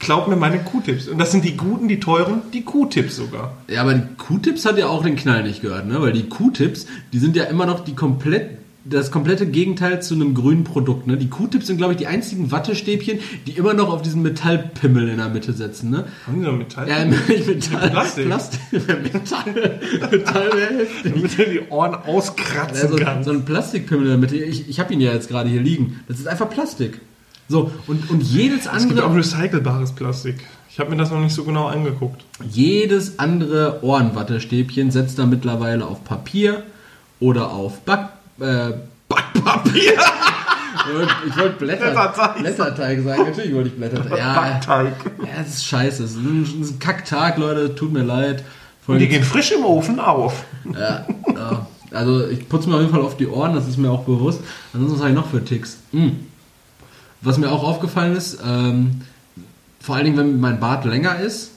glaubt 0.00 0.28
mir 0.28 0.36
meine 0.36 0.58
Q-Tips. 0.58 1.06
Und 1.08 1.18
das 1.18 1.30
sind 1.30 1.44
die 1.44 1.56
guten, 1.56 1.86
die 1.86 2.00
teuren, 2.00 2.42
die 2.52 2.62
Q-Tips 2.62 3.16
sogar. 3.16 3.56
Ja, 3.68 3.82
aber 3.82 3.94
die 3.94 4.14
Q-Tips 4.16 4.64
hat 4.64 4.76
ja 4.78 4.88
auch 4.88 5.02
den 5.04 5.14
Knall 5.16 5.44
nicht 5.44 5.62
gehört, 5.62 5.86
ne? 5.86 6.00
Weil 6.02 6.12
die 6.12 6.28
Q-Tips, 6.28 6.86
die 7.12 7.18
sind 7.18 7.36
ja 7.36 7.44
immer 7.44 7.66
noch 7.66 7.84
die 7.84 7.94
komplett 7.94 8.58
das 8.82 9.10
komplette 9.10 9.46
Gegenteil 9.46 10.00
zu 10.00 10.14
einem 10.14 10.32
grünen 10.34 10.64
Produkt. 10.64 11.06
Ne? 11.06 11.18
Die 11.18 11.28
Q-Tips 11.28 11.66
sind, 11.66 11.76
glaube 11.76 11.92
ich, 11.92 11.98
die 11.98 12.06
einzigen 12.06 12.50
Wattestäbchen, 12.50 13.18
die 13.46 13.52
immer 13.52 13.74
noch 13.74 13.92
auf 13.92 14.00
diesen 14.00 14.22
Metallpimmel 14.22 15.10
in 15.10 15.18
der 15.18 15.28
Mitte 15.28 15.52
setzen. 15.52 15.90
Ne? 15.90 16.06
Haben 16.26 16.38
die 16.40 16.46
so 16.46 16.52
Metall? 16.52 16.88
Ja, 16.88 17.04
nicht 17.28 17.46
Metall. 17.46 17.90
Plastik. 17.90 18.24
Plastik. 18.24 18.60
Metall. 18.72 19.80
Metall. 20.10 20.86
Damit 21.04 21.38
du 21.38 21.44
die 21.44 21.60
Ohren 21.68 21.94
auskratzen 21.94 22.82
Also, 22.88 22.96
kannst. 22.96 23.26
so 23.26 23.32
ein 23.32 23.44
Plastikpimmel 23.44 24.04
in 24.04 24.10
der 24.12 24.18
Mitte. 24.18 24.36
Ich, 24.38 24.66
ich 24.70 24.80
habe 24.80 24.94
ihn 24.94 25.02
ja 25.02 25.12
jetzt 25.12 25.28
gerade 25.28 25.50
hier 25.50 25.60
liegen. 25.60 26.00
Das 26.08 26.18
ist 26.18 26.26
einfach 26.26 26.48
Plastik. 26.48 27.00
So, 27.50 27.68
und, 27.88 28.08
und 28.10 28.22
jedes 28.22 28.66
es 28.66 28.86
gibt 28.86 29.00
auch 29.00 29.06
andere, 29.06 29.18
recycelbares 29.18 29.90
Plastik. 29.90 30.36
Ich 30.70 30.78
habe 30.78 30.90
mir 30.90 30.96
das 30.96 31.10
noch 31.10 31.18
nicht 31.18 31.34
so 31.34 31.42
genau 31.42 31.66
angeguckt. 31.66 32.24
jedes 32.48 33.18
andere 33.18 33.82
Ohrenwattestäbchen 33.82 34.92
setzt 34.92 35.18
da 35.18 35.26
mittlerweile 35.26 35.84
auf 35.84 36.04
Papier 36.04 36.62
oder 37.18 37.50
auf 37.50 37.80
Back, 37.80 38.10
äh, 38.38 38.70
Backpapier! 39.08 39.94
Ich 41.26 41.36
wollte 41.36 41.56
Blätter, 41.56 41.90
Blätterteig. 41.90 42.38
Blätterteig 42.38 43.04
sagen. 43.04 43.22
Natürlich 43.24 43.54
wollte 43.54 43.68
ich 43.68 43.76
Blätterteig. 43.76 44.18
Ja, 44.18 44.34
Backteig. 44.34 44.94
ja, 45.18 45.42
es 45.42 45.54
ist 45.54 45.66
scheiße. 45.66 46.04
Es 46.04 46.12
ist 46.12 46.16
ein, 46.16 46.42
es 46.42 46.54
ist 46.54 46.76
ein 46.76 46.78
Kacktag, 46.78 47.36
Leute. 47.36 47.74
Tut 47.74 47.92
mir 47.92 48.02
leid. 48.02 48.42
Und 48.86 48.98
die 48.98 49.06
gehen 49.06 49.22
frisch 49.22 49.52
im 49.52 49.64
Ofen 49.64 50.00
auf. 50.00 50.44
Ja, 50.72 51.04
ja. 51.28 51.66
Also 51.92 52.26
ich 52.28 52.48
putze 52.48 52.68
mir 52.68 52.76
auf 52.76 52.80
jeden 52.80 52.92
Fall 52.92 53.02
auf 53.02 53.16
die 53.16 53.26
Ohren, 53.26 53.54
das 53.54 53.68
ist 53.68 53.76
mir 53.76 53.90
auch 53.90 54.04
bewusst. 54.04 54.40
Ansonsten 54.72 54.96
was 54.96 55.00
habe 55.02 55.10
ich 55.10 55.16
noch 55.16 55.28
für 55.28 55.44
Ticks? 55.44 55.78
Hm. 55.92 56.29
Was 57.22 57.38
mir 57.38 57.50
auch 57.50 57.62
aufgefallen 57.62 58.16
ist, 58.16 58.38
ähm, 58.46 59.02
vor 59.80 59.94
allen 59.96 60.04
Dingen, 60.04 60.16
wenn 60.16 60.40
mein 60.40 60.60
Bart 60.60 60.84
länger 60.84 61.20
ist 61.20 61.52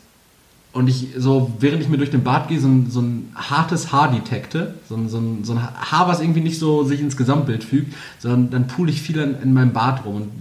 und 0.74 0.88
ich 0.89 1.09
so, 1.18 1.51
während 1.59 1.82
ich 1.82 1.89
mir 1.89 1.97
durch 1.97 2.09
den 2.11 2.24
Bart 2.24 2.47
gehe, 2.49 2.59
so 2.59 2.68
ein, 2.68 2.88
so 2.89 3.01
ein 3.01 3.32
hartes 3.36 3.91
Haar 3.91 4.11
detekte, 4.11 4.76
so 4.89 4.95
ein, 4.95 5.07
so, 5.09 5.18
ein, 5.20 5.43
so 5.43 5.53
ein 5.53 5.61
Haar, 5.61 6.07
was 6.07 6.20
irgendwie 6.22 6.41
nicht 6.41 6.59
so 6.59 6.84
sich 6.84 6.99
ins 6.99 7.16
Gesamtbild 7.18 7.64
fügt, 7.64 7.93
sondern 8.20 8.49
dann 8.49 8.68
pule 8.68 8.91
ich 8.91 9.01
viel 9.01 9.18
in, 9.20 9.41
in 9.41 9.53
meinem 9.53 9.72
Bart 9.74 10.05
rum 10.05 10.16
und 10.16 10.32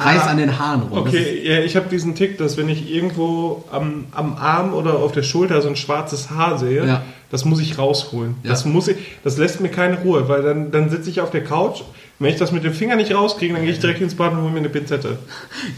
reiß 0.00 0.22
Ah, 0.24 0.30
an 0.30 0.36
den 0.36 0.58
Haaren 0.58 0.82
rum. 0.82 0.98
Okay, 0.98 1.40
ja, 1.48 1.60
ich 1.60 1.74
habe 1.76 1.88
diesen 1.88 2.14
Tick, 2.14 2.36
dass 2.38 2.56
wenn 2.56 2.68
ich 2.68 2.90
irgendwo 2.92 3.64
am, 3.72 4.04
am 4.12 4.34
Arm 4.36 4.74
oder 4.74 4.96
auf 4.98 5.12
der 5.12 5.22
Schulter 5.22 5.62
so 5.62 5.68
ein 5.68 5.76
schwarzes 5.76 6.30
Haar 6.30 6.58
sehe, 6.58 6.86
Ja. 6.86 7.02
das 7.30 7.44
muss 7.46 7.60
ich 7.60 7.78
rausholen. 7.78 8.34
Ja. 8.42 8.50
Das 8.50 8.64
muss 8.66 8.88
ich, 8.88 8.96
das 9.24 9.38
lässt 9.38 9.60
mir 9.60 9.70
keine 9.70 9.98
Ruhe, 10.02 10.28
weil 10.28 10.42
dann, 10.42 10.70
dann 10.72 10.90
sitze 10.90 11.08
ich 11.10 11.20
auf 11.20 11.30
der 11.30 11.42
Couch. 11.44 11.82
Wenn 12.18 12.32
ich 12.32 12.38
das 12.38 12.50
mit 12.50 12.64
dem 12.64 12.74
Finger 12.74 12.96
nicht 12.96 13.14
rauskriege, 13.14 13.54
dann 13.54 13.62
gehe 13.62 13.72
ich 13.72 13.78
direkt 13.78 14.00
ins 14.00 14.14
Bad 14.14 14.32
und 14.32 14.42
hole 14.42 14.50
mir 14.50 14.58
eine 14.58 14.68
Pinzette. 14.68 15.18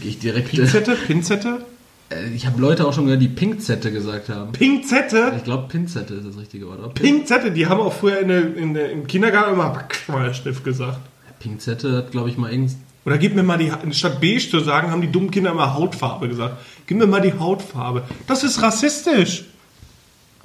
Gehe 0.01 0.09
ich 0.09 0.19
direkt. 0.19 0.49
Pinzette? 0.49 0.95
Pinzette? 1.07 1.65
Äh, 2.09 2.29
ich 2.33 2.45
habe 2.45 2.59
Leute 2.59 2.87
auch 2.87 2.93
schon 2.93 3.05
gehört, 3.05 3.21
die 3.21 3.27
Pinkzette 3.27 3.91
gesagt 3.91 4.29
haben. 4.29 4.51
Pinzette? 4.51 5.33
Ich 5.37 5.43
glaube, 5.43 5.67
Pinzette 5.67 6.15
ist 6.15 6.27
das 6.27 6.37
richtige 6.37 6.67
Wort. 6.67 6.79
oder? 6.79 6.89
Pinzette, 6.89 7.51
die 7.51 7.67
haben 7.67 7.79
auch 7.79 7.93
früher 7.93 8.19
in 8.19 8.27
der, 8.27 8.55
in 8.55 8.73
der, 8.73 8.91
im 8.91 9.07
Kindergarten 9.07 9.53
immer 9.53 9.69
Backschmalstift 9.69 10.63
gesagt. 10.63 10.99
Pinkzette 11.39 11.97
hat, 11.97 12.11
glaube 12.11 12.29
ich, 12.29 12.37
mal 12.37 12.51
irgend. 12.51 12.71
Oder 13.05 13.17
gib 13.17 13.35
mir 13.35 13.43
mal 13.43 13.57
die, 13.57 13.71
statt 13.93 14.21
beige 14.21 14.47
zu 14.49 14.59
sagen, 14.59 14.91
haben 14.91 15.01
die 15.01 15.11
dummen 15.11 15.31
Kinder 15.31 15.51
immer 15.51 15.73
Hautfarbe 15.73 16.27
gesagt. 16.27 16.57
Gib 16.85 16.97
mir 16.97 17.07
mal 17.07 17.21
die 17.21 17.33
Hautfarbe. 17.33 18.03
Das 18.27 18.43
ist 18.43 18.61
rassistisch. 18.61 19.45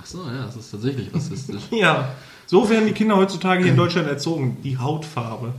Ach 0.00 0.06
so, 0.06 0.18
ja, 0.24 0.46
das 0.46 0.56
ist 0.56 0.70
tatsächlich 0.70 1.12
rassistisch. 1.14 1.62
Ja, 1.70 2.14
so 2.46 2.70
werden 2.70 2.86
die 2.86 2.92
Kinder 2.92 3.16
heutzutage 3.16 3.62
hier 3.62 3.72
in 3.72 3.76
Deutschland 3.76 4.08
erzogen. 4.08 4.58
Die 4.62 4.78
Hautfarbe. 4.78 5.52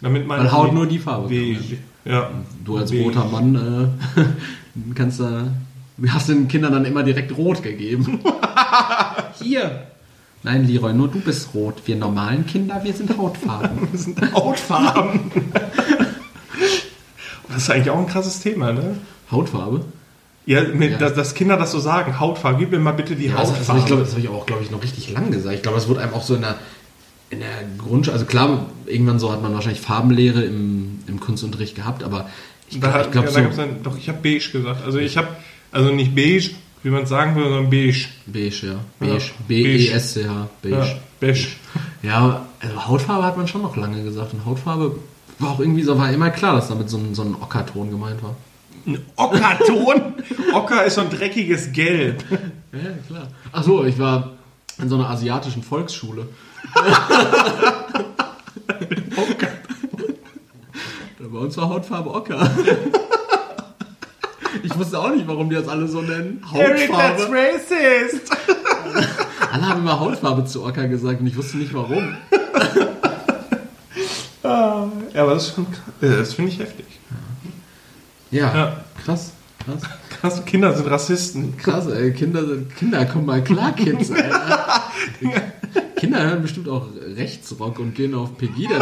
Damit 0.00 0.26
man 0.26 0.40
Weil 0.40 0.52
Haut 0.52 0.74
nur 0.74 0.86
die 0.86 0.98
Farbe 0.98 1.28
kann, 1.28 1.36
Beige. 1.36 1.78
Ja. 2.04 2.30
Du 2.64 2.76
als 2.76 2.90
Beige. 2.90 3.04
roter 3.04 3.24
Mann 3.26 3.92
äh, 4.16 4.22
kannst 4.94 5.20
da. 5.20 5.48
Hast 6.08 6.28
den 6.28 6.48
Kindern 6.48 6.72
dann 6.72 6.84
immer 6.84 7.04
direkt 7.04 7.36
rot 7.36 7.62
gegeben. 7.62 8.20
Hier. 9.40 9.86
Nein, 10.42 10.66
Leroy, 10.66 10.92
nur 10.92 11.08
du 11.08 11.20
bist 11.20 11.54
rot. 11.54 11.76
Wir 11.86 11.96
normalen 11.96 12.44
Kinder, 12.46 12.80
wir 12.82 12.92
sind 12.92 13.16
Hautfarben. 13.16 13.88
Das 13.92 14.04
sind 14.04 14.34
Hautfarben. 14.34 15.30
das 17.48 17.56
ist 17.56 17.70
eigentlich 17.70 17.90
auch 17.90 17.98
ein 17.98 18.08
krasses 18.08 18.40
Thema, 18.40 18.72
ne? 18.72 18.96
Hautfarbe? 19.30 19.84
Ja, 20.46 20.62
mit, 20.62 20.92
Ja. 20.92 20.98
Dass, 20.98 21.14
dass 21.14 21.34
Kinder 21.34 21.56
das 21.56 21.72
so 21.72 21.78
sagen. 21.78 22.20
Hautfarbe. 22.20 22.58
Gib 22.58 22.70
mir 22.70 22.78
mal 22.78 22.92
bitte 22.92 23.16
die 23.16 23.26
Ja, 23.26 23.36
das, 23.36 23.48
das 23.48 23.58
Hautfarbe. 23.60 23.68
habe 23.68 23.78
ich, 23.80 23.86
glaub, 23.86 24.00
das 24.00 24.12
hab 24.12 24.18
ich 24.18 24.28
auch, 24.28 24.46
glaube 24.46 24.62
ich, 24.62 24.70
noch 24.70 24.82
richtig 24.82 25.10
lang 25.10 25.30
gesagt. 25.30 25.54
Ich 25.56 25.62
glaube, 25.62 25.78
das 25.78 25.88
wurde 25.88 26.00
einem 26.00 26.14
auch 26.14 26.22
so 26.22 26.34
in 26.34 26.42
der, 26.42 26.56
in 27.30 27.40
der 27.40 27.48
Grundschule, 27.78 28.14
also 28.14 28.26
klar, 28.26 28.66
irgendwann 28.86 29.18
so 29.18 29.32
hat 29.32 29.42
man 29.42 29.54
wahrscheinlich 29.54 29.80
Farbenlehre 29.80 30.42
im, 30.42 31.00
im 31.06 31.20
Kunstunterricht 31.20 31.74
gehabt, 31.74 32.02
aber 32.04 32.28
ich, 32.70 32.80
da, 32.80 33.02
ich 33.02 33.10
glaube 33.10 33.28
ja, 33.28 33.32
so, 33.32 33.40
da 33.40 33.48
dann, 33.56 33.82
doch, 33.82 33.96
ich 33.98 34.08
habe 34.08 34.18
beige 34.22 34.50
gesagt. 34.50 34.84
Also 34.84 34.98
ich 34.98 35.16
habe, 35.16 35.28
also 35.72 35.92
nicht 35.92 36.14
beige, 36.14 36.50
wie 36.82 36.90
man 36.90 37.04
es 37.04 37.08
sagen 37.08 37.34
würde, 37.34 37.48
sondern 37.48 37.70
beige. 37.70 38.06
beige, 38.26 38.66
ja. 38.66 38.76
Beige. 38.98 39.30
B-E-S-C-H, 39.48 40.48
beige. 40.62 40.76
Ja, 40.76 40.86
beige. 41.20 41.46
Ja, 42.02 42.46
also 42.60 42.86
Hautfarbe 42.86 43.24
hat 43.24 43.36
man 43.36 43.48
schon 43.48 43.62
noch 43.62 43.76
lange 43.76 44.02
gesagt. 44.02 44.34
Und 44.34 44.44
Hautfarbe 44.44 44.96
war 45.38 45.50
auch 45.50 45.60
irgendwie 45.60 45.82
so, 45.82 45.98
war 45.98 46.12
immer 46.12 46.30
klar, 46.30 46.54
dass 46.54 46.68
damit 46.68 46.90
so 46.90 46.98
ein, 46.98 47.14
so 47.14 47.22
ein 47.22 47.34
Ockerton 47.34 47.90
gemeint 47.90 48.22
war. 48.22 48.36
Ein 48.86 49.04
Ockerton. 49.16 50.14
Ocker 50.54 50.84
ist 50.84 50.94
so 50.94 51.00
ein 51.02 51.10
dreckiges 51.10 51.72
Gelb. 51.72 52.22
Ja, 52.72 52.78
klar. 53.06 53.28
Ach 53.52 53.62
so, 53.62 53.84
ich 53.84 53.98
war 53.98 54.32
in 54.80 54.88
so 54.88 54.96
einer 54.96 55.08
asiatischen 55.10 55.62
Volksschule. 55.62 56.28
Ocker. 59.16 59.48
Bei 61.18 61.38
uns 61.40 61.56
war 61.56 61.68
Hautfarbe 61.68 62.10
Ocker. 62.14 62.48
Ich 64.62 64.78
wusste 64.78 64.98
auch 65.00 65.10
nicht, 65.10 65.26
warum 65.26 65.48
die 65.50 65.56
das 65.56 65.66
alle 65.68 65.88
so 65.88 66.00
nennen. 66.00 66.42
Eric, 66.54 66.88
that's 66.90 67.22
Hautfarbe. 67.22 67.36
racist. 67.36 68.30
Alle 69.52 69.68
haben 69.68 69.80
immer 69.82 69.98
Hautfarbe 70.00 70.44
zu 70.44 70.64
Ocker 70.64 70.88
gesagt 70.88 71.20
und 71.20 71.26
ich 71.28 71.36
wusste 71.36 71.58
nicht 71.58 71.72
warum. 71.74 72.16
Ah, 74.42 74.86
ja, 75.12 75.22
aber 75.22 75.34
das. 75.34 75.54
Ja, 76.00 76.08
Das 76.16 76.34
finde 76.34 76.50
ich 76.50 76.58
heftig. 76.58 76.86
Ja, 78.34 78.54
Ja. 78.54 78.76
krass. 79.04 79.32
Krass. 79.64 79.82
Krass, 80.20 80.44
Kinder 80.44 80.74
sind 80.76 80.90
Rassisten. 80.90 81.56
Krass, 81.56 81.86
ey. 81.86 82.12
Kinder, 82.12 82.44
sind- 82.46 82.74
Kinder, 82.76 83.06
komm 83.06 83.24
mal 83.26 83.42
klar, 83.42 83.72
Kids. 83.72 84.10
Ey. 85.20 85.30
Kinder 85.96 86.20
hören 86.22 86.42
bestimmt 86.42 86.68
auch 86.68 86.86
Rechtsrock 87.16 87.78
und 87.78 87.94
gehen 87.94 88.14
auf 88.14 88.36
Pegida. 88.36 88.74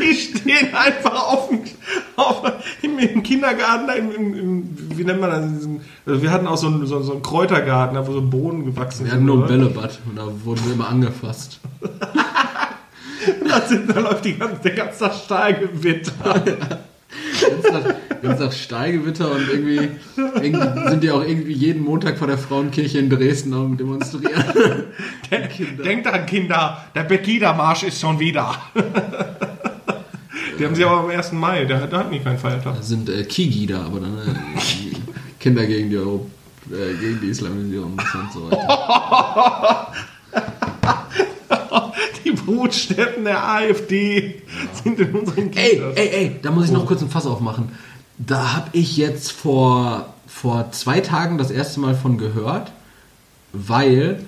Die 0.00 0.14
stehen 0.14 0.72
einfach 0.74 1.12
auf 1.32 1.48
dem, 1.48 1.60
auf, 2.14 2.42
im, 2.82 2.98
im 2.98 3.22
Kindergarten, 3.24 3.88
im, 3.96 4.34
im, 4.34 4.68
wie 4.96 5.02
nennt 5.04 5.20
man 5.20 5.30
das? 5.30 5.68
Also 6.06 6.22
wir 6.22 6.30
hatten 6.30 6.46
auch 6.46 6.56
so 6.56 6.68
einen, 6.68 6.86
so, 6.86 7.02
so 7.02 7.12
einen 7.12 7.22
Kräutergarten, 7.22 7.96
da 7.96 8.06
wo 8.06 8.12
so 8.12 8.22
Bohnen 8.22 8.64
gewachsen 8.64 9.06
Wir 9.06 9.12
hatten 9.12 9.24
nur 9.24 9.42
ein? 9.42 9.48
Bällebad 9.48 9.98
und 10.08 10.16
da 10.16 10.26
wurden 10.44 10.64
wir 10.66 10.74
immer 10.74 10.88
angefasst. 10.88 11.58
Da, 13.48 13.60
sind, 13.62 13.88
da 13.88 14.00
läuft 14.00 14.24
die 14.26 14.36
ganze, 14.36 14.60
der 14.60 14.72
ganze 14.74 14.98
Tag 14.98 15.14
Stahlgewitter. 15.14 16.12
Nach, 17.72 17.94
ganz 18.22 18.40
nach 18.40 18.52
Steigewitter 18.52 19.30
und 19.30 19.48
irgendwie, 19.48 19.88
irgendwie 20.16 20.90
sind 20.90 21.02
die 21.02 21.10
auch 21.10 21.22
irgendwie 21.22 21.52
jeden 21.52 21.82
Montag 21.82 22.18
vor 22.18 22.26
der 22.26 22.38
Frauenkirche 22.38 22.98
in 22.98 23.10
Dresden 23.10 23.54
am 23.54 23.76
demonstrieren. 23.76 24.84
Denkt 25.84 26.06
an, 26.06 26.26
Kinder, 26.26 26.84
der 26.94 27.04
Pegida-Marsch 27.04 27.84
ist 27.84 28.00
schon 28.00 28.18
wieder. 28.18 28.56
Die 30.58 30.64
haben 30.64 30.74
sie 30.74 30.84
aber 30.84 31.00
am 31.00 31.10
1. 31.10 31.32
Mai, 31.32 31.64
da, 31.64 31.86
da 31.86 31.98
hatten 31.98 32.12
die 32.12 32.20
keinen 32.20 32.38
Feiertag. 32.38 32.76
Das 32.76 32.88
sind 32.88 33.08
äh, 33.08 33.24
Kigi 33.24 33.66
da, 33.66 33.82
aber 33.84 34.00
dann 34.00 34.18
äh, 34.18 34.96
Kinder 35.40 35.66
gegen 35.66 35.90
die 35.90 35.96
Euro, 35.96 36.30
äh, 36.70 36.94
gegen 37.00 37.20
die 37.20 37.28
Islamisierung 37.28 37.92
und 37.92 38.32
so 38.32 38.50
weiter. 38.50 39.92
Brutstätten 42.44 43.24
der 43.24 43.46
AfD 43.48 44.42
sind 44.82 44.98
in 45.00 45.12
unseren 45.14 45.52
Ey, 45.52 45.70
Kitas. 45.76 45.96
ey, 45.96 46.08
ey, 46.08 46.36
da 46.42 46.50
muss 46.50 46.66
ich 46.66 46.70
noch 46.72 46.86
kurz 46.86 47.02
ein 47.02 47.10
Fass 47.10 47.26
aufmachen. 47.26 47.70
Da 48.18 48.54
habe 48.54 48.68
ich 48.72 48.96
jetzt 48.96 49.32
vor, 49.32 50.14
vor 50.26 50.70
zwei 50.72 51.00
Tagen 51.00 51.38
das 51.38 51.50
erste 51.50 51.80
Mal 51.80 51.94
von 51.94 52.18
gehört, 52.18 52.72
weil. 53.52 54.24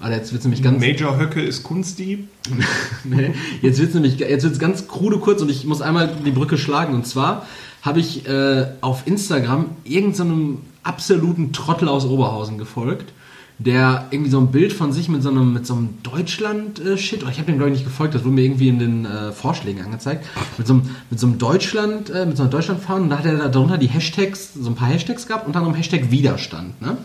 Alter, 0.00 0.16
jetzt 0.16 0.32
wird 0.32 0.42
nämlich 0.44 0.62
ganz. 0.62 0.80
Major 0.80 1.18
Höcke 1.18 1.42
ist 1.42 1.62
Kunstdieb. 1.62 2.28
Nee, 3.04 3.32
jetzt 3.62 3.78
wird 3.78 3.88
es 3.88 3.94
nämlich 3.94 4.18
jetzt 4.18 4.44
wird's 4.44 4.58
ganz 4.58 4.86
krude 4.88 5.18
kurz 5.18 5.40
und 5.42 5.50
ich 5.50 5.64
muss 5.64 5.80
einmal 5.82 6.14
die 6.24 6.30
Brücke 6.30 6.58
schlagen. 6.58 6.94
Und 6.94 7.06
zwar 7.06 7.46
habe 7.82 8.00
ich 8.00 8.26
äh, 8.28 8.66
auf 8.82 9.06
Instagram 9.06 9.66
irgendeinem 9.84 10.58
absoluten 10.82 11.52
Trottel 11.52 11.88
aus 11.88 12.04
Oberhausen 12.04 12.58
gefolgt, 12.58 13.12
der 13.60 14.06
irgendwie 14.10 14.30
so 14.30 14.40
ein 14.40 14.50
Bild 14.50 14.72
von 14.72 14.90
sich 14.90 15.10
mit 15.10 15.22
so 15.22 15.28
einem, 15.28 15.52
mit 15.52 15.66
so 15.66 15.74
einem 15.74 15.98
Deutschland-Shit, 16.02 17.22
oder 17.22 17.30
ich 17.30 17.38
habe 17.38 17.46
dem 17.46 17.58
glaube 17.58 17.70
ich 17.70 17.78
nicht 17.78 17.84
gefolgt, 17.84 18.14
das 18.14 18.24
wurde 18.24 18.34
mir 18.34 18.42
irgendwie 18.42 18.68
in 18.68 18.78
den 18.78 19.04
äh, 19.04 19.32
Vorschlägen 19.32 19.84
angezeigt, 19.84 20.26
mit 20.56 20.66
so 20.66 20.74
einem, 20.74 20.90
mit 21.10 21.20
so 21.20 21.26
einem 21.26 21.38
Deutschland, 21.38 22.08
äh, 22.08 22.24
mit 22.24 22.38
so 22.38 22.42
einer 22.42 22.50
Deutschlandfahne 22.50 23.02
und 23.02 23.10
da 23.10 23.18
hat 23.18 23.26
er 23.26 23.36
da 23.36 23.48
darunter 23.48 23.76
die 23.76 23.88
Hashtags, 23.88 24.54
so 24.54 24.70
ein 24.70 24.76
paar 24.76 24.88
Hashtags 24.88 25.26
gehabt, 25.26 25.46
unter 25.46 25.58
anderem 25.58 25.76
Hashtag 25.76 26.10
Widerstand. 26.10 26.80
Ne? 26.80 26.96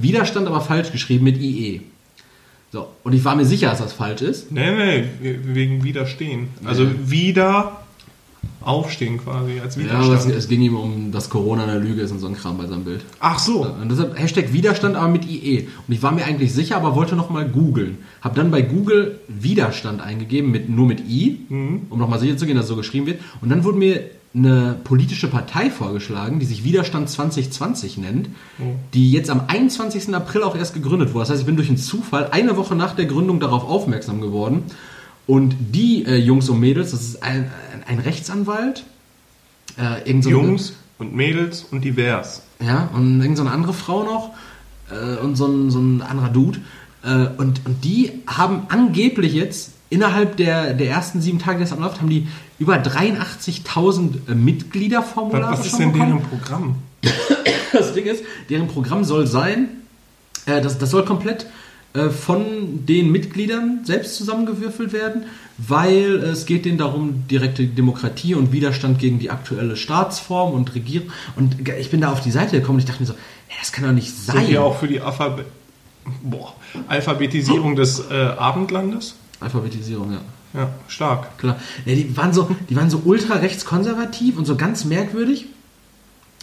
Widerstand 0.00 0.48
aber 0.48 0.60
falsch 0.60 0.90
geschrieben 0.90 1.24
mit 1.24 1.40
IE. 1.40 1.82
So, 2.72 2.88
und 3.04 3.12
ich 3.12 3.24
war 3.24 3.36
mir 3.36 3.44
sicher, 3.44 3.70
dass 3.70 3.78
das 3.78 3.92
falsch 3.92 4.22
ist. 4.22 4.50
Nee, 4.52 4.70
nee, 4.72 5.38
wegen 5.44 5.84
Widerstehen. 5.84 6.48
Also 6.64 6.86
wieder 7.06 7.80
aufstehen 8.62 9.18
quasi 9.18 9.60
als 9.60 9.76
Ja, 9.76 9.82
aber 9.82 10.00
es, 10.00 10.08
Widerstand. 10.08 10.34
es 10.34 10.48
ging 10.48 10.60
ihm 10.62 10.76
um, 10.76 11.12
dass 11.12 11.30
Corona 11.30 11.64
eine 11.64 11.78
Lüge 11.78 12.02
ist 12.02 12.10
und 12.10 12.18
so 12.18 12.26
ein 12.26 12.34
Kram 12.34 12.58
bei 12.58 12.66
seinem 12.66 12.84
Bild. 12.84 13.02
Ach 13.20 13.38
so. 13.38 13.62
Und 13.62 13.90
deshalb 13.90 14.18
Hashtag 14.18 14.52
Widerstand, 14.52 14.96
aber 14.96 15.08
mit 15.08 15.24
IE. 15.28 15.68
Und 15.86 15.94
ich 15.94 16.02
war 16.02 16.12
mir 16.12 16.24
eigentlich 16.24 16.52
sicher, 16.52 16.76
aber 16.76 16.94
wollte 16.94 17.16
nochmal 17.16 17.48
googeln. 17.48 17.98
Hab 18.20 18.34
dann 18.34 18.50
bei 18.50 18.62
Google 18.62 19.20
Widerstand 19.28 20.00
eingegeben, 20.00 20.50
mit, 20.50 20.68
nur 20.68 20.86
mit 20.86 21.00
I, 21.08 21.40
um 21.48 21.98
nochmal 21.98 22.18
sicher 22.18 22.36
zu 22.36 22.46
gehen, 22.46 22.56
dass 22.56 22.64
es 22.66 22.68
so 22.70 22.76
geschrieben 22.76 23.06
wird. 23.06 23.20
Und 23.40 23.48
dann 23.48 23.64
wurde 23.64 23.78
mir 23.78 24.02
eine 24.32 24.76
politische 24.84 25.26
Partei 25.26 25.70
vorgeschlagen, 25.70 26.38
die 26.38 26.46
sich 26.46 26.62
Widerstand 26.62 27.08
2020 27.10 27.98
nennt, 27.98 28.28
die 28.94 29.10
jetzt 29.10 29.28
am 29.28 29.42
21. 29.48 30.14
April 30.14 30.44
auch 30.44 30.54
erst 30.54 30.74
gegründet 30.74 31.14
wurde. 31.14 31.22
Das 31.22 31.30
heißt, 31.30 31.40
ich 31.40 31.46
bin 31.46 31.56
durch 31.56 31.68
einen 31.68 31.78
Zufall 31.78 32.28
eine 32.30 32.56
Woche 32.56 32.76
nach 32.76 32.94
der 32.94 33.06
Gründung 33.06 33.40
darauf 33.40 33.64
aufmerksam 33.64 34.20
geworden. 34.20 34.64
Und 35.26 35.54
die 35.72 36.04
äh, 36.06 36.16
Jungs 36.16 36.48
und 36.48 36.58
Mädels, 36.60 36.90
das 36.90 37.02
ist 37.02 37.22
ein, 37.22 37.50
ein, 37.90 37.98
Rechtsanwalt, 37.98 38.84
äh, 39.78 40.08
irgend 40.08 40.24
so 40.24 40.30
Jungs 40.30 40.74
und 40.98 41.14
Mädels 41.14 41.64
und 41.70 41.84
divers. 41.84 42.42
ja, 42.60 42.88
und 42.92 43.20
irgend 43.20 43.36
so 43.36 43.42
eine 43.42 43.52
andere 43.52 43.72
Frau 43.72 44.04
noch 44.04 44.30
äh, 44.90 45.16
und 45.16 45.36
so 45.36 45.46
ein, 45.46 45.70
so 45.70 45.78
ein 45.78 46.02
anderer 46.02 46.28
Dude. 46.28 46.60
Äh, 47.02 47.28
und, 47.38 47.66
und 47.66 47.84
die 47.84 48.22
haben 48.26 48.62
angeblich 48.68 49.32
jetzt 49.32 49.72
innerhalb 49.88 50.36
der, 50.36 50.74
der 50.74 50.88
ersten 50.88 51.20
sieben 51.20 51.38
Tage, 51.38 51.58
die 51.58 51.64
das 51.64 51.72
anläuft, 51.72 52.00
haben 52.00 52.10
die 52.10 52.28
über 52.58 52.76
83.000 52.76 54.30
äh, 54.30 54.34
Mitgliederformulare 54.34 55.52
Was 55.58 55.66
ist 55.66 55.78
denn 55.78 55.92
bekommen. 55.92 56.22
deren 56.22 56.22
Programm? 56.28 56.74
Das 57.72 57.94
Ding 57.94 58.04
ist, 58.06 58.24
deren 58.48 58.66
Programm 58.66 59.04
soll 59.04 59.28
sein, 59.28 59.68
äh, 60.46 60.60
das, 60.60 60.78
das 60.78 60.90
soll 60.90 61.04
komplett 61.04 61.46
von 61.92 62.86
den 62.86 63.10
Mitgliedern 63.10 63.80
selbst 63.84 64.16
zusammengewürfelt 64.16 64.92
werden, 64.92 65.24
weil 65.58 66.16
es 66.22 66.46
geht 66.46 66.64
denen 66.64 66.78
darum, 66.78 67.24
direkte 67.28 67.66
Demokratie 67.66 68.34
und 68.34 68.52
Widerstand 68.52 68.98
gegen 68.98 69.18
die 69.18 69.30
aktuelle 69.30 69.76
Staatsform 69.76 70.52
und 70.52 70.74
Regierung. 70.74 71.10
Und 71.36 71.68
ich 71.68 71.90
bin 71.90 72.00
da 72.00 72.12
auf 72.12 72.20
die 72.20 72.30
Seite 72.30 72.60
gekommen 72.60 72.76
und 72.76 72.80
ich 72.80 72.86
dachte 72.86 73.02
mir 73.02 73.08
so, 73.08 73.14
"Hä, 73.48 73.56
das 73.60 73.72
kann 73.72 73.84
doch 73.84 73.92
nicht 73.92 74.14
sein. 74.14 74.36
Sind 74.36 74.48
die 74.50 74.58
auch 74.58 74.78
für 74.78 74.86
die 74.86 75.00
Alphabet 75.00 75.46
Boah. 76.22 76.54
Alphabetisierung 76.88 77.76
des 77.76 78.10
äh, 78.10 78.14
Abendlandes? 78.14 79.14
Alphabetisierung, 79.40 80.12
ja. 80.12 80.20
Ja, 80.52 80.70
stark. 80.88 81.38
Klar. 81.38 81.60
Ja, 81.84 81.94
die 81.94 82.16
waren 82.16 82.32
so, 82.32 82.50
die 82.68 82.74
waren 82.74 82.90
so 82.90 83.02
ultra 83.04 83.34
rechtskonservativ 83.34 84.36
und 84.36 84.46
so 84.46 84.56
ganz 84.56 84.84
merkwürdig. 84.84 85.46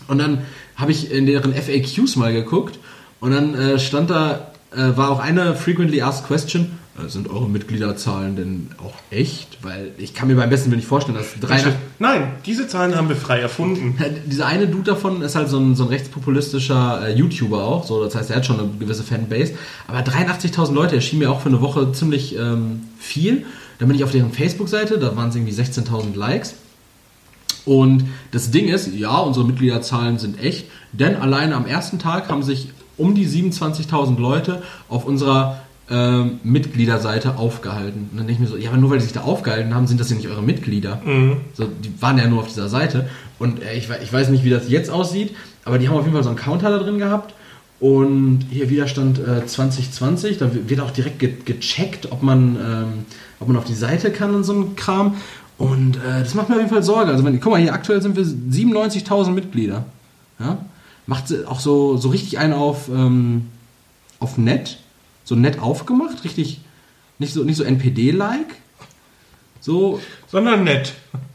Und 0.07 0.19
dann 0.19 0.43
habe 0.77 0.91
ich 0.91 1.11
in 1.11 1.25
deren 1.25 1.53
FAQs 1.53 2.15
mal 2.15 2.31
geguckt 2.31 2.79
und 3.19 3.31
dann 3.31 3.53
äh, 3.55 3.79
stand 3.79 4.09
da, 4.09 4.51
äh, 4.71 4.97
war 4.97 5.09
auch 5.09 5.19
eine 5.19 5.55
frequently 5.55 6.01
asked 6.01 6.27
question, 6.27 6.77
äh, 6.97 7.09
sind 7.09 7.29
eure 7.29 7.49
Mitgliederzahlen 7.49 8.35
denn 8.35 8.69
auch 8.83 8.93
echt? 9.11 9.59
Weil 9.61 9.91
ich 9.97 10.13
kann 10.13 10.27
mir 10.27 10.35
beim 10.35 10.49
besten 10.49 10.71
Willen 10.71 10.79
nicht 10.79 10.87
vorstellen, 10.87 11.17
dass 11.17 11.39
drei, 11.39 11.73
Nein, 11.99 12.31
diese 12.45 12.67
Zahlen 12.67 12.95
haben 12.95 13.09
wir 13.09 13.15
frei 13.15 13.39
erfunden. 13.39 13.97
dieser 14.25 14.47
eine 14.47 14.67
Dude 14.67 14.91
davon 14.91 15.21
ist 15.21 15.35
halt 15.35 15.49
so 15.49 15.59
ein, 15.59 15.75
so 15.75 15.83
ein 15.83 15.89
rechtspopulistischer 15.89 17.07
äh, 17.07 17.13
YouTuber 17.13 17.63
auch, 17.63 17.85
so, 17.85 18.03
das 18.03 18.15
heißt, 18.15 18.29
er 18.29 18.37
hat 18.37 18.45
schon 18.45 18.59
eine 18.59 18.69
gewisse 18.79 19.03
Fanbase. 19.03 19.53
Aber 19.87 19.99
83.000 19.99 20.73
Leute 20.73 20.95
erschien 20.95 21.19
mir 21.19 21.31
auch 21.31 21.41
für 21.41 21.49
eine 21.49 21.61
Woche 21.61 21.91
ziemlich 21.91 22.35
ähm, 22.37 22.81
viel. 22.99 23.45
Dann 23.79 23.87
bin 23.87 23.97
ich 23.97 24.03
auf 24.03 24.11
deren 24.11 24.31
Facebook-Seite, 24.31 24.97
da 24.97 25.15
waren 25.15 25.29
es 25.29 25.35
irgendwie 25.35 25.53
16.000 25.53 26.15
Likes. 26.15 26.55
Und 27.65 28.05
das 28.31 28.49
Ding 28.49 28.69
ist, 28.69 28.93
ja, 28.95 29.17
unsere 29.19 29.45
Mitgliederzahlen 29.45 30.17
sind 30.17 30.41
echt, 30.41 30.67
denn 30.93 31.17
alleine 31.17 31.55
am 31.55 31.65
ersten 31.65 31.99
Tag 31.99 32.29
haben 32.29 32.41
sich 32.41 32.69
um 32.97 33.15
die 33.15 33.27
27.000 33.27 34.19
Leute 34.19 34.63
auf 34.89 35.05
unserer 35.05 35.61
ähm, 35.89 36.39
Mitgliederseite 36.43 37.37
aufgehalten. 37.37 38.09
Und 38.11 38.17
dann 38.17 38.27
denke 38.27 38.33
ich 38.33 38.39
mir 38.39 38.47
so, 38.47 38.57
ja, 38.57 38.71
aber 38.71 38.77
nur 38.77 38.89
weil 38.89 38.99
sie 38.99 39.05
sich 39.05 39.13
da 39.13 39.21
aufgehalten 39.21 39.73
haben, 39.73 39.87
sind 39.87 39.99
das 39.99 40.09
ja 40.09 40.17
nicht 40.17 40.27
eure 40.27 40.43
Mitglieder. 40.43 41.01
So, 41.53 41.65
die 41.65 42.01
waren 42.01 42.17
ja 42.17 42.27
nur 42.27 42.41
auf 42.41 42.47
dieser 42.47 42.67
Seite. 42.67 43.07
Und 43.39 43.63
äh, 43.63 43.77
ich, 43.77 43.87
ich 44.03 44.11
weiß 44.11 44.29
nicht, 44.29 44.43
wie 44.43 44.49
das 44.49 44.69
jetzt 44.69 44.89
aussieht, 44.89 45.35
aber 45.63 45.77
die 45.77 45.87
haben 45.87 45.95
auf 45.95 46.03
jeden 46.03 46.13
Fall 46.13 46.23
so 46.23 46.29
einen 46.29 46.37
Counter 46.37 46.69
da 46.71 46.79
drin 46.79 46.97
gehabt. 46.97 47.33
Und 47.79 48.45
hier 48.49 48.69
Widerstand 48.69 49.19
äh, 49.19 49.45
2020, 49.45 50.39
da 50.39 50.49
wird 50.51 50.79
auch 50.79 50.91
direkt 50.91 51.19
ge 51.19 51.33
gecheckt, 51.45 52.11
ob 52.11 52.23
man, 52.23 52.55
ähm, 52.55 53.05
ob 53.39 53.47
man 53.47 53.57
auf 53.57 53.65
die 53.65 53.75
Seite 53.75 54.11
kann 54.11 54.33
und 54.33 54.43
so 54.43 54.53
ein 54.53 54.75
Kram. 54.75 55.15
Und 55.57 55.97
äh, 55.97 56.19
das 56.19 56.33
macht 56.33 56.49
mir 56.49 56.55
auf 56.55 56.61
jeden 56.61 56.73
Fall 56.73 56.83
Sorge. 56.83 57.11
Also 57.11 57.23
wenn, 57.23 57.39
guck 57.39 57.51
mal, 57.51 57.61
hier 57.61 57.73
aktuell 57.73 58.01
sind 58.01 58.15
wir 58.15 58.23
97.000 58.23 59.31
Mitglieder. 59.31 59.85
Ja? 60.39 60.57
Macht 61.07 61.29
sie 61.29 61.47
auch 61.47 61.59
so, 61.59 61.97
so 61.97 62.09
richtig 62.09 62.37
einen 62.37 62.53
auf, 62.53 62.89
ähm, 62.89 63.47
auf 64.19 64.37
nett, 64.37 64.77
so 65.23 65.35
nett 65.35 65.59
aufgemacht, 65.59 66.23
richtig, 66.23 66.59
nicht 67.17 67.33
so, 67.33 67.43
nicht 67.43 67.55
so 67.57 67.63
NPD-like. 67.63 68.55
So, 69.59 69.99
Sondern 70.27 70.63
nett. 70.63 70.93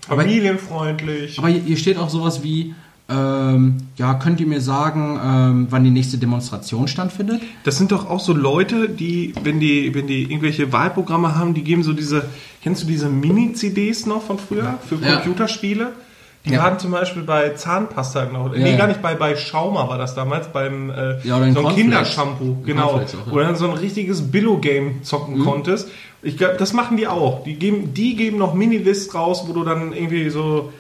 Aber- 0.09 0.23
Familienfreundlich. 0.23 1.39
aber 1.39 1.49
hier, 1.49 1.61
hier 1.63 1.77
steht 1.77 1.97
auch 1.99 2.11
sowas 2.11 2.43
wie, 2.43 2.75
ähm, 3.09 3.79
ja, 3.97 4.15
könnt 4.15 4.41
ihr 4.41 4.47
mir 4.47 4.61
sagen, 4.61 5.19
ähm, 5.23 5.67
wann 5.71 5.85
die 5.85 5.91
nächste 5.91 6.19
Demonstration 6.19 6.87
stattfindet? 6.89 7.43
Das 7.65 7.77
sind 7.79 7.93
doch 7.93 8.09
auch 8.09 8.21
so 8.21 8.33
Leute, 8.33 8.89
die, 8.89 9.35
wenn 9.43 9.59
die, 9.61 9.95
wenn 9.95 10.07
die 10.07 10.23
irgendwelche 10.23 10.73
Wahlprogramme 10.73 11.35
haben, 11.35 11.53
die 11.55 11.63
geben 11.63 11.83
so 11.83 11.93
diese, 11.93 12.27
kennst 12.63 12.83
du 12.83 12.87
diese 12.87 13.09
Mini-CDs 13.09 14.07
noch 14.07 14.23
von 14.23 14.39
früher 14.39 14.79
für 14.89 14.97
Ja. 14.97 15.17
Computerspiele? 15.17 15.93
Die 16.45 16.51
Ja. 16.53 16.65
waren 16.65 16.79
zum 16.79 16.91
Beispiel 16.91 17.23
bei 17.23 17.51
Zahnpasta, 17.51 18.25
genau. 18.25 18.49
Ja, 18.53 18.59
nee, 18.59 18.77
gar 18.77 18.89
nicht 18.89 19.01
bei, 19.01 19.15
bei 19.15 19.37
Schauma 19.37 19.89
war 19.89 19.97
das 19.97 20.15
damals, 20.17 20.49
beim 20.49 20.91
äh, 20.91 21.21
Ja, 21.25 21.37
oder 21.37 21.53
so 21.53 21.67
ein. 21.67 21.75
Kindershampoo, 21.77 22.57
genau. 22.67 22.95
Auch. 22.95 23.01
Wo 23.31 23.37
du 23.39 23.45
dann 23.45 23.55
so 23.55 23.67
ein 23.71 23.77
richtiges 23.77 24.23
Billo-Game 24.33 25.05
zocken 25.05 25.39
Mhm. 25.39 25.45
konntest. 25.45 25.89
Ich 26.21 26.37
glaube, 26.37 26.57
das 26.59 26.73
machen 26.73 26.97
die 26.97 27.07
auch. 27.07 27.45
Die 27.45 27.55
geben, 27.55 27.95
die 27.95 28.17
geben 28.17 28.39
noch 28.39 28.55
Mini-Lists 28.55 29.15
raus, 29.15 29.45
wo 29.47 29.53
du 29.53 29.63
dann 29.63 29.93
irgendwie 29.93 30.31
so 30.31 30.73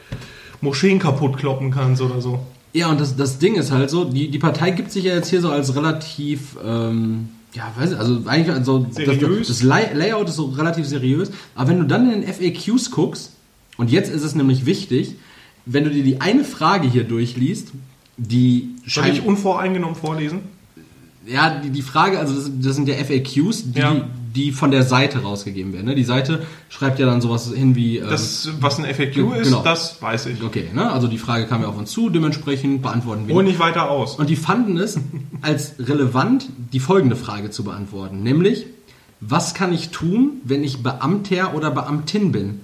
Moscheen 0.60 0.98
kaputt 0.98 1.36
kloppen 1.36 1.70
kannst 1.70 2.02
oder 2.02 2.20
so. 2.20 2.40
Ja, 2.72 2.88
und 2.88 3.00
das, 3.00 3.16
das 3.16 3.38
Ding 3.38 3.54
ist 3.54 3.70
halt 3.70 3.90
so, 3.90 4.04
die, 4.04 4.30
die 4.30 4.38
Partei 4.38 4.70
gibt 4.70 4.90
sich 4.90 5.04
ja 5.04 5.14
jetzt 5.14 5.28
hier 5.28 5.40
so 5.42 5.50
als 5.50 5.76
relativ, 5.76 6.56
ähm, 6.64 7.28
ja, 7.52 7.70
weiß 7.78 7.92
ich, 7.92 7.98
also 7.98 8.20
eigentlich 8.26 8.50
also 8.56 8.78
das, 8.80 8.96
Seriös? 8.96 9.48
das 9.48 9.62
Lay- 9.62 9.92
Layout 9.94 10.28
ist 10.28 10.36
so 10.36 10.46
relativ 10.46 10.86
seriös, 10.86 11.30
aber 11.54 11.68
wenn 11.70 11.78
du 11.80 11.84
dann 11.84 12.10
in 12.10 12.22
den 12.22 12.32
FAQs 12.32 12.90
guckst, 12.90 13.32
und 13.76 13.90
jetzt 13.90 14.10
ist 14.10 14.22
es 14.24 14.34
nämlich 14.34 14.64
wichtig, 14.64 15.16
wenn 15.66 15.84
du 15.84 15.90
dir 15.90 16.02
die 16.02 16.20
eine 16.20 16.44
Frage 16.44 16.88
hier 16.88 17.04
durchliest, 17.04 17.68
die 18.16 18.70
Soll 18.86 19.06
ich 19.06 19.24
unvoreingenommen 19.24 19.96
vorlesen? 19.96 20.40
Ja, 21.26 21.60
die, 21.60 21.70
die 21.70 21.82
Frage, 21.82 22.18
also 22.18 22.34
das, 22.34 22.50
das 22.60 22.74
sind 22.76 22.88
ja 22.88 22.94
FAQs, 22.96 23.72
die, 23.72 23.78
Ja. 23.78 23.94
die 24.34 24.50
von 24.50 24.72
der 24.72 24.82
Seite 24.82 25.20
rausgegeben 25.22 25.72
werden. 25.72 25.86
Ne? 25.86 25.94
Die 25.94 26.02
Seite 26.04 26.44
schreibt 26.68 26.98
ja 26.98 27.06
dann 27.06 27.20
sowas 27.20 27.52
hin 27.54 27.76
wie. 27.76 27.98
ähm, 27.98 28.08
Das, 28.10 28.48
was 28.60 28.78
ein 28.80 28.84
FAQ 28.92 29.12
Ge- 29.14 29.38
ist, 29.40 29.44
genau. 29.46 29.62
das 29.62 30.02
weiß 30.02 30.26
ich. 30.26 30.42
okay, 30.42 30.64
ne? 30.74 30.90
also 30.90 31.06
die 31.06 31.18
Frage 31.18 31.46
kam 31.46 31.62
ja 31.62 31.68
auf 31.68 31.78
uns 31.78 31.92
zu, 31.92 32.10
dementsprechend 32.10 32.82
beantworten 32.82 33.28
wir. 33.28 33.36
Die. 33.36 33.42
nicht 33.44 33.60
weiter 33.60 33.88
aus. 33.88 34.16
Und 34.16 34.30
die 34.30 34.36
fanden 34.36 34.76
es 34.78 34.98
als 35.42 35.74
relevant, 35.78 36.48
die 36.72 36.80
folgende 36.80 37.14
Frage 37.14 37.50
zu 37.50 37.62
beantworten, 37.62 38.24
nämlich, 38.24 38.66
was 39.20 39.54
kann 39.54 39.72
ich 39.72 39.90
tun, 39.90 40.40
wenn 40.42 40.64
ich 40.64 40.82
Beamter 40.82 41.54
oder 41.54 41.70
Beamtin 41.70 42.32
bin? 42.32 42.60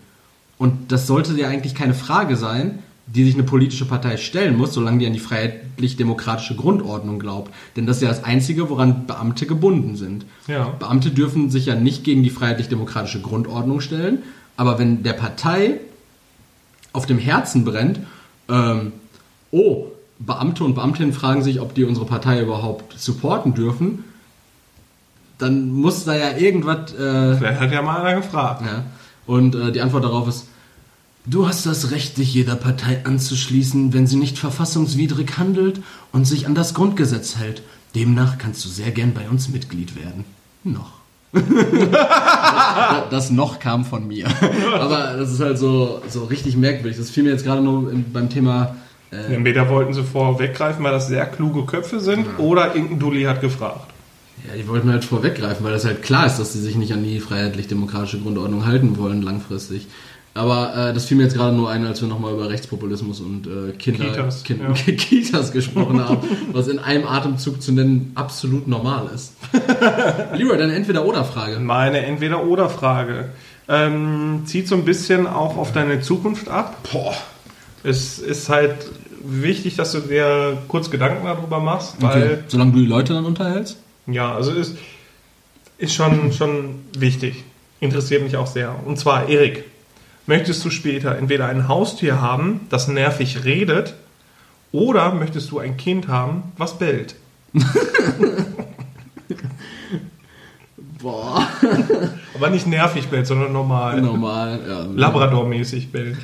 Und 0.59 0.90
das 0.90 1.07
sollte 1.07 1.32
ja 1.38 1.46
eigentlich 1.46 1.76
keine 1.76 1.94
Frage 1.94 2.36
sein, 2.36 2.80
die 3.14 3.24
sich 3.24 3.34
eine 3.34 3.42
politische 3.42 3.86
Partei 3.86 4.16
stellen 4.16 4.56
muss, 4.56 4.74
solange 4.74 4.98
die 4.98 5.06
an 5.06 5.14
die 5.14 5.18
freiheitlich-demokratische 5.18 6.56
Grundordnung 6.56 7.18
glaubt. 7.18 7.52
Denn 7.76 7.86
das 7.86 7.96
ist 7.96 8.02
ja 8.02 8.09
das 8.09 8.24
Einzige, 8.24 8.68
woran 8.68 9.06
Beamte 9.06 9.46
gebunden 9.46 9.96
sind. 9.96 10.26
Ja. 10.46 10.68
Beamte 10.78 11.11
dürfen 11.11 11.50
sich 11.50 11.66
ja 11.66 11.74
nicht 11.74 12.04
gegen 12.04 12.22
die 12.22 12.30
freiheitlich-demokratische 12.30 13.20
Grundordnung 13.20 13.80
stellen, 13.80 14.22
aber 14.56 14.78
wenn 14.78 15.02
der 15.02 15.14
Partei 15.14 15.80
auf 16.92 17.06
dem 17.06 17.18
Herzen 17.18 17.64
brennt, 17.64 18.00
ähm, 18.48 18.92
oh, 19.50 19.86
Beamte 20.18 20.64
und 20.64 20.74
Beamtinnen 20.74 21.12
fragen 21.12 21.42
sich, 21.42 21.61
ob 21.61 21.74
die 21.74 21.84
unsere 21.84 22.06
Partei 22.06 22.42
überhaupt 22.42 22.98
supporten 22.98 23.54
dürfen, 23.54 24.04
dann 25.38 25.70
muss 25.70 26.04
da 26.04 26.16
ja 26.16 26.36
irgendwas. 26.36 26.92
Äh, 26.92 27.36
Vielleicht 27.36 27.61
hat 27.61 27.72
ja 27.72 27.82
mal 27.82 28.02
einer 28.04 28.20
gefragt. 28.20 28.62
ja. 28.62 28.84
Und 29.26 29.54
äh, 29.54 29.70
die 29.70 29.80
Antwort 29.80 30.04
darauf 30.04 30.26
ist: 30.26 30.48
Du 31.30 31.46
hast 31.46 31.66
das 31.66 31.90
Recht, 31.90 32.16
dich 32.16 32.32
jeder 32.32 32.56
Partei 32.56 33.00
anzuschließen, 33.04 33.92
wenn 33.92 34.06
sie 34.06 34.16
nicht 34.16 34.38
verfassungswidrig 34.38 35.36
handelt 35.36 35.80
und 36.12 36.24
sich 36.26 36.46
an 36.46 36.54
das 36.54 36.72
Grundgesetz 36.74 37.36
hält. 37.36 37.62
Demnach 37.94 38.38
kannst 38.38 38.64
du 38.64 38.68
sehr 38.68 38.90
gern 38.92 39.12
bei 39.12 39.28
uns 39.28 39.48
Mitglied 39.50 39.94
werden. 39.96 40.24
Noch. 40.64 40.92
das 43.10 43.30
noch 43.30 43.58
kam 43.58 43.84
von 43.84 44.06
mir. 44.08 44.26
Aber 44.80 45.14
das 45.18 45.30
ist 45.32 45.40
halt 45.40 45.58
so, 45.58 46.00
so 46.08 46.24
richtig 46.24 46.56
merkwürdig. 46.56 46.96
Das 46.98 47.10
fiel 47.10 47.24
mir 47.24 47.30
jetzt 47.30 47.44
gerade 47.44 47.60
nur 47.62 47.92
im- 47.92 48.10
beim 48.10 48.30
Thema. 48.30 48.76
Äh, 49.10 49.34
Entweder 49.34 49.68
wollten 49.68 49.92
sie 49.92 50.04
vorweggreifen, 50.04 50.82
weil 50.84 50.92
das 50.92 51.08
sehr 51.08 51.26
kluge 51.26 51.64
Köpfe 51.66 52.00
sind, 52.00 52.26
oder 52.38 52.74
irgendein 52.74 52.98
Dulli 53.00 53.22
hat 53.24 53.40
gefragt. 53.42 53.90
ja, 54.46 54.54
die 54.56 54.66
wollten 54.68 54.90
halt 54.90 55.04
vorweggreifen, 55.04 55.64
weil 55.64 55.72
das 55.72 55.84
halt 55.84 56.02
klar 56.02 56.26
ist, 56.26 56.38
dass 56.38 56.52
sie 56.54 56.60
sich 56.60 56.76
nicht 56.76 56.92
an 56.94 57.04
die 57.04 57.20
freiheitlich-demokratische 57.20 58.20
Grundordnung 58.20 58.64
halten 58.66 58.96
wollen 58.96 59.20
langfristig. 59.22 59.86
Aber 60.39 60.91
äh, 60.91 60.95
das 60.95 61.07
fiel 61.07 61.16
mir 61.16 61.24
jetzt 61.24 61.34
gerade 61.34 61.57
nur 61.57 61.68
ein, 61.68 61.84
als 61.84 62.01
wir 62.01 62.07
nochmal 62.09 62.32
über 62.32 62.49
Rechtspopulismus 62.49 63.18
und 63.20 63.49
äh, 63.49 63.72
Kinder, 63.72 64.05
Kitas, 64.05 64.45
kind, 64.45 64.61
ja. 64.62 64.72
Kitas 64.93 65.51
gesprochen 65.51 66.03
haben, 66.05 66.18
was 66.53 66.68
in 66.68 66.78
einem 66.78 67.09
Atemzug 67.09 67.61
zu 67.61 67.72
nennen 67.72 68.12
absolut 68.14 68.68
normal 68.68 69.11
ist. 69.12 69.32
Leroy, 70.34 70.57
deine 70.57 70.74
Entweder-Oder-Frage. 70.76 71.59
Meine 71.59 72.07
Entweder-Oder-Frage 72.07 73.30
ähm, 73.68 74.43
zieht 74.45 74.68
so 74.68 74.76
ein 74.76 74.84
bisschen 74.84 75.26
auch 75.26 75.57
auf 75.57 75.72
deine 75.72 76.03
Zukunft 76.03 76.49
ab. 76.49 76.76
Boah. 76.93 77.14
Es 77.82 78.20
ist 78.20 78.49
halt 78.49 78.76
wichtig, 79.24 79.74
dass 79.74 79.91
du 79.91 79.99
dir 79.99 80.57
kurz 80.68 80.89
Gedanken 80.89 81.26
darüber 81.26 81.59
machst, 81.59 81.97
Okay. 82.01 82.07
weil, 82.07 82.45
Solange 82.47 82.72
du 82.72 82.78
die 82.78 82.86
Leute 82.86 83.12
dann 83.12 83.24
unterhältst? 83.24 83.76
ja, 84.07 84.32
also 84.34 84.53
ist, 84.53 84.76
ist 85.78 85.95
schon, 85.95 86.32
schon 86.32 86.76
wichtig. 86.97 87.43
Interessiert 87.80 88.22
mich 88.22 88.36
auch 88.36 88.47
sehr. 88.47 88.74
Und 88.86 88.99
zwar, 88.99 89.28
Erik, 89.28 89.64
möchtest 90.28 90.64
du 90.64 90.70
später 90.70 91.16
entweder 91.16 91.46
ein 91.46 91.66
Haustier 91.66 92.20
haben, 92.20 92.60
das 92.68 92.86
nervig 92.86 93.44
redet, 93.44 93.94
oder 94.70 95.12
möchtest 95.14 95.50
du 95.50 95.58
ein 95.58 95.76
Kind 95.78 96.06
haben, 96.08 96.52
was 96.58 96.78
bellt? 96.78 97.16
Boah. 101.00 101.48
Aber 102.34 102.50
nicht 102.50 102.66
nervig 102.66 103.06
bellt, 103.08 103.26
sondern 103.26 103.52
normal. 103.52 104.00
Normal, 104.02 104.60
ja. 104.68 104.86
Labrador-mäßig 104.94 105.90
bellt. 105.90 106.18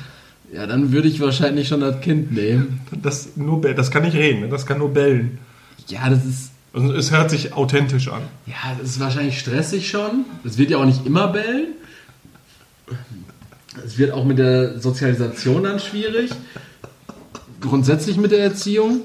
Ja, 0.53 0.67
dann 0.67 0.91
würde 0.91 1.07
ich 1.07 1.19
wahrscheinlich 1.19 1.67
schon 1.67 1.79
das 1.79 2.01
Kind 2.01 2.31
nehmen. 2.31 2.81
Das, 3.01 3.35
nur 3.35 3.61
bellt. 3.61 3.79
das 3.79 3.89
kann 3.89 4.03
nicht 4.03 4.15
reden, 4.15 4.41
ne? 4.41 4.49
das 4.49 4.67
kann 4.67 4.77
nur 4.77 4.93
bellen. 4.93 5.39
Ja, 5.87 6.09
das 6.09 6.23
ist. 6.25 6.51
Also 6.73 6.93
es 6.93 7.11
hört 7.11 7.31
sich 7.31 7.53
authentisch 7.53 8.09
an. 8.09 8.21
Ja, 8.45 8.75
das 8.79 8.89
ist 8.91 8.99
wahrscheinlich 8.99 9.39
stressig 9.39 9.89
schon. 9.89 10.25
Es 10.43 10.57
wird 10.57 10.69
ja 10.69 10.77
auch 10.77 10.85
nicht 10.85 11.05
immer 11.05 11.29
bellen. 11.29 11.67
Es 13.83 13.97
wird 13.97 14.11
auch 14.11 14.23
mit 14.23 14.37
der 14.37 14.79
Sozialisation 14.79 15.63
dann 15.63 15.79
schwierig. 15.79 16.31
Grundsätzlich 17.61 18.17
mit 18.17 18.31
der 18.31 18.39
Erziehung. 18.39 19.01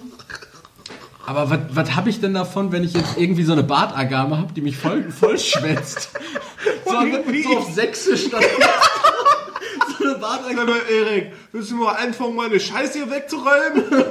Aber 1.26 1.58
was- 1.72 1.94
habe 1.94 2.10
ich 2.10 2.20
denn 2.20 2.34
davon, 2.34 2.72
wenn 2.72 2.82
ich 2.84 2.92
jetzt 2.94 3.16
irgendwie 3.16 3.44
so 3.44 3.52
eine 3.52 3.62
Bartagame 3.62 4.36
habe, 4.38 4.52
die 4.52 4.60
mich 4.60 4.76
voll, 4.76 5.10
voll 5.10 5.38
schwätzt? 5.38 6.10
So, 6.84 6.92
so 7.44 7.56
auf 7.58 7.72
Sächsisch. 7.72 8.30
Dann, 8.30 8.42
so 9.98 10.04
eine 10.04 10.14
Bartagame. 10.16 10.64
Mal, 10.72 10.80
Erik, 10.90 11.32
willst 11.52 11.70
du 11.70 11.76
mal 11.76 11.92
anfangen, 11.92 12.34
meine 12.34 12.58
Scheiße 12.58 12.98
hier 12.98 13.10
wegzuräumen? 13.10 13.84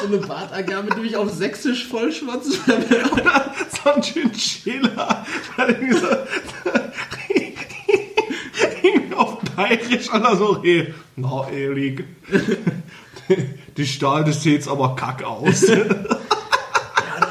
So 0.00 0.08
eine 0.08 0.18
Bartagame, 0.18 0.90
die 0.96 1.00
mich 1.00 1.16
auf 1.16 1.30
Sächsisch 1.32 1.86
voll 1.86 2.12
schwatzt. 2.12 2.52
so 2.52 3.90
ein 3.94 4.02
Chinchilla. 4.02 5.24
Weil 5.56 5.70
irgendwie 5.70 5.98
so, 5.98 6.06
irgendwie 8.82 9.14
auf 9.14 9.38
Bayerisch 9.56 10.12
oder 10.12 10.36
so 10.36 10.46
redet. 10.52 10.94
Na, 11.16 11.48
Erik, 11.50 12.04
die 13.76 13.86
Stahl, 13.86 14.24
das 14.24 14.42
sieht 14.42 14.52
jetzt 14.54 14.68
aber 14.68 14.94
kack 14.96 15.22
aus. 15.24 15.64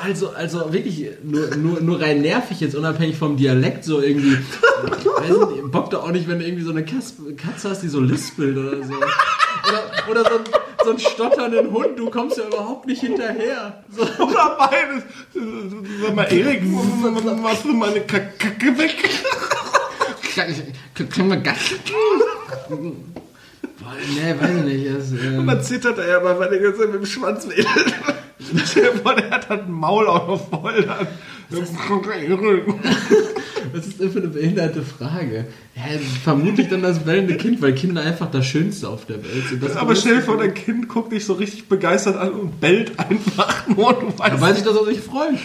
Also, 0.05 0.31
also 0.31 0.73
wirklich 0.73 1.07
nur, 1.23 1.55
nur, 1.55 1.79
nur 1.79 2.01
rein 2.01 2.21
nervig 2.21 2.59
jetzt, 2.59 2.75
unabhängig 2.75 3.15
vom 3.17 3.37
Dialekt, 3.37 3.85
so 3.85 4.01
irgendwie. 4.01 4.37
Weiß 4.37 5.29
nicht, 5.49 5.71
bockt 5.71 5.93
doch 5.93 6.03
auch 6.03 6.11
nicht, 6.11 6.27
wenn 6.27 6.39
du 6.39 6.45
irgendwie 6.45 6.63
so 6.63 6.71
eine 6.71 6.83
Katze 6.83 7.13
hast, 7.69 7.83
die 7.83 7.87
so 7.87 8.01
lispelt 8.01 8.57
oder 8.57 8.83
so. 8.85 8.93
Oder, 8.93 10.09
oder 10.11 10.23
so, 10.29 10.37
ein, 10.39 10.43
so 10.83 10.89
einen 10.89 10.99
stotternden 10.99 11.71
Hund, 11.71 11.97
du 11.97 12.09
kommst 12.09 12.37
ja 12.37 12.43
überhaupt 12.45 12.85
nicht 12.85 12.99
hinterher. 12.99 13.83
So, 13.95 14.01
Oder 14.23 14.57
beides. 14.59 15.03
Sag 16.01 16.15
mal, 16.15 16.23
Erik, 16.33 16.63
machst 17.41 17.63
du 17.63 17.69
meine 17.73 18.01
Kack- 18.01 18.37
Kacke 18.39 18.77
weg? 18.77 18.95
Können 20.35 21.29
wir 21.29 21.37
gar 21.37 21.55
Boah, 23.83 23.95
nee, 24.15 24.35
weiß 24.39 24.57
ich 24.57 24.63
nicht. 24.63 24.95
Das, 24.95 25.11
ähm, 25.11 25.45
Man 25.45 25.61
zittert 25.61 25.97
er 25.97 26.17
aber, 26.17 26.39
weil 26.39 26.53
er 26.53 26.61
jetzt 26.61 26.79
mit 26.79 26.93
dem 26.93 27.05
Schwanz 27.05 27.47
wedelt. 27.47 27.67
Der 28.75 29.29
hat 29.31 29.49
halt 29.49 29.63
ein 29.63 29.71
Maul 29.71 30.07
auch 30.07 30.27
noch 30.27 30.49
voll. 30.49 30.83
Dann. 30.85 31.07
was 33.73 33.87
ist 33.87 33.99
denn 33.99 34.11
für 34.11 34.19
eine 34.19 34.27
behinderte 34.27 34.83
Frage? 34.83 35.47
Ja, 35.75 35.83
vermutlich 36.23 36.69
dann 36.69 36.81
das 36.81 36.99
bellende 36.99 37.37
Kind, 37.37 37.61
weil 37.61 37.73
Kinder 37.73 38.01
einfach 38.01 38.29
das 38.31 38.45
Schönste 38.45 38.89
auf 38.89 39.05
der 39.05 39.23
Welt 39.23 39.47
sind. 39.49 39.63
Das 39.63 39.75
Aber 39.75 39.95
stell 39.95 40.15
dir 40.17 40.21
vor, 40.21 40.37
dein 40.37 40.53
Kind 40.53 40.87
guckt 40.87 41.11
dich 41.11 41.25
so 41.25 41.33
richtig 41.33 41.67
begeistert 41.67 42.17
an 42.17 42.31
und 42.31 42.59
bellt 42.59 42.99
einfach 42.99 43.67
nur. 43.67 43.93
Du 43.93 44.13
Da 44.17 44.31
weißt, 44.31 44.41
weiß 44.41 44.57
ich, 44.59 44.63
dass 44.63 44.75
er 44.75 44.85
sich 44.85 44.99
freut. 44.99 45.35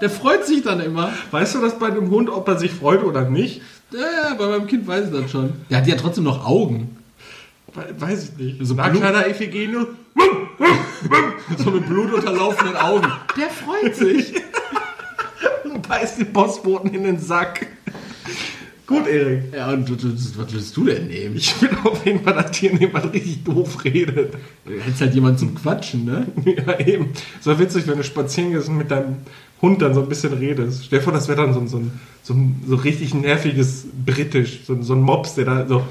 Der 0.00 0.10
freut 0.10 0.46
sich 0.46 0.62
dann 0.62 0.80
immer. 0.80 1.12
weißt 1.30 1.54
du 1.54 1.60
das 1.60 1.78
bei 1.78 1.86
einem 1.86 2.10
Hund, 2.10 2.28
ob 2.30 2.46
er 2.48 2.58
sich 2.58 2.70
freut 2.72 3.02
oder 3.02 3.28
nicht? 3.28 3.62
Ja, 3.92 4.00
ja, 4.00 4.34
bei 4.34 4.46
meinem 4.48 4.66
Kind 4.66 4.86
weiß 4.86 5.06
ich 5.06 5.12
das 5.20 5.30
schon. 5.30 5.52
Der 5.70 5.78
hat 5.78 5.86
ja 5.86 5.96
trotzdem 5.96 6.24
noch 6.24 6.44
Augen. 6.46 6.96
We- 7.74 7.94
Weiß 8.00 8.30
ich 8.30 8.36
nicht. 8.38 8.66
So 8.66 8.74
Na, 8.74 8.88
Blut- 8.88 9.00
kleiner 9.00 9.26
Iphigenie. 9.28 9.86
So 11.58 11.70
mit 11.70 11.86
blutunterlaufenden 11.86 12.76
Augen. 12.76 13.06
Der 13.38 13.48
freut 13.50 13.94
sich. 13.94 14.34
Und 15.64 15.86
beißt 15.86 16.18
den 16.18 16.32
Postboten 16.32 16.92
in 16.94 17.04
den 17.04 17.18
Sack. 17.18 17.66
Gut, 18.86 19.06
Erik. 19.08 19.52
Ja, 19.52 19.70
und 19.72 19.90
was 19.90 20.52
willst 20.54 20.76
du 20.76 20.84
denn 20.84 21.08
nehmen? 21.08 21.34
Ich 21.36 21.60
will 21.60 21.70
auf 21.82 22.06
jeden 22.06 22.22
Fall 22.22 22.34
das 22.34 22.52
Tier 22.52 22.72
nehmen, 22.72 22.92
was 22.94 23.12
richtig 23.12 23.42
doof 23.42 23.82
redet. 23.84 24.34
Du 24.64 24.72
hättest 24.74 25.00
halt 25.00 25.12
jemanden 25.12 25.38
zum 25.38 25.54
Quatschen, 25.56 26.04
ne? 26.04 26.26
Ja, 26.44 26.78
eben. 26.78 27.12
So 27.40 27.58
witzig, 27.58 27.88
wenn 27.88 27.96
du 27.98 28.04
spazieren 28.04 28.52
gehst 28.52 28.68
und 28.68 28.76
mit 28.78 28.92
deinem 28.92 29.16
Hund 29.62 29.80
dann 29.82 29.94
so 29.94 30.00
ein 30.02 30.08
bisschen 30.08 30.32
redest. 30.34 30.84
Stell 30.84 30.98
dir 30.98 31.04
vor, 31.04 31.12
das 31.12 31.28
wäre 31.28 31.40
dann 31.42 31.52
so, 31.54 31.60
ein- 31.60 31.68
so, 31.68 31.80
so 32.22 32.34
so 32.68 32.76
richtig 32.76 33.14
nerviges 33.14 33.86
Britisch. 34.04 34.60
So, 34.66 34.74
ein- 34.74 34.82
so 34.82 34.92
ein 34.94 35.00
Mops, 35.00 35.34
der 35.34 35.44
da 35.46 35.66
so 35.66 35.82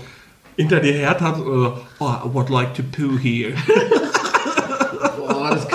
hinter 0.55 0.80
dir 0.80 0.93
her 0.93 1.20
hat 1.20 1.39
oder 1.39 1.55
so, 1.57 1.78
oh, 1.99 2.07
I 2.09 2.34
would 2.34 2.49
like 2.49 2.74
to 2.76 2.84
poo 2.84 3.18
here. 3.18 3.53
Boah, 5.18 5.49
das, 5.51 5.68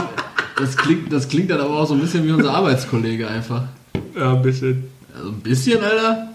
das, 0.57 0.77
klingt, 0.77 1.13
das 1.13 1.29
klingt 1.29 1.51
dann 1.51 1.61
aber 1.61 1.79
auch 1.81 1.87
so 1.87 1.95
ein 1.95 2.01
bisschen 2.01 2.25
wie 2.27 2.33
unser 2.33 2.55
Arbeitskollege 2.55 3.29
einfach. 3.29 3.65
Ja, 4.17 4.35
ein 4.35 4.43
bisschen. 4.43 4.85
Also 5.15 5.29
ein 5.31 5.41
bisschen, 5.41 5.83
Alter. 5.83 6.30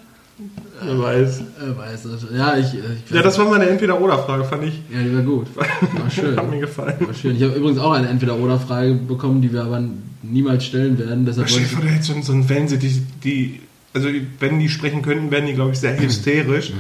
Wer 0.82 1.00
weiß. 1.00 1.42
Er 1.60 1.78
weiß 1.78 2.04
das. 2.04 2.26
Ja, 2.34 2.58
ich, 2.58 2.68
ich 2.74 3.12
Ja, 3.12 3.22
das 3.22 3.38
war 3.38 3.46
meine 3.50 3.68
Entweder-Oder-Frage, 3.68 4.44
fand 4.44 4.64
ich. 4.66 4.82
ja, 4.92 5.02
die 5.02 5.16
war 5.16 5.24
gut. 5.24 5.48
War 5.56 6.10
schön. 6.10 6.36
Hat 6.36 6.50
mir 6.50 6.60
gefallen. 6.60 6.96
War 7.00 7.14
schön. 7.14 7.36
Ich 7.36 7.44
habe 7.44 7.54
übrigens 7.54 7.80
auch 7.80 7.92
eine 7.92 8.10
Entweder-Oder-Frage 8.10 8.94
bekommen, 8.96 9.42
die 9.42 9.54
wir 9.54 9.64
aber 9.64 9.82
niemals 10.22 10.66
stellen 10.66 10.98
werden. 10.98 11.26
Deshalb 11.26 11.50
Stell 11.50 11.64
dir 11.64 11.70
vor, 11.70 11.82
der 11.82 11.92
hätte 11.92 12.22
so, 12.22 12.34
ein 12.34 12.50
Wellensitt, 12.50 12.84
die, 12.84 13.02
die, 13.24 13.62
also 13.94 14.10
wenn 14.40 14.60
die 14.60 14.70
sprechen 14.70 15.02
könnten, 15.02 15.32
wären 15.32 15.46
die, 15.46 15.54
glaube 15.54 15.72
ich, 15.72 15.80
sehr 15.80 15.98
hysterisch. 16.00 16.74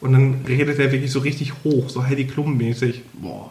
Und 0.00 0.12
dann 0.12 0.44
redet 0.46 0.78
er 0.78 0.90
wirklich 0.90 1.12
so 1.12 1.20
richtig 1.20 1.52
hoch, 1.64 1.88
so 1.88 2.04
Heidi 2.04 2.26
Klum-mäßig. 2.26 3.02
boah. 3.14 3.50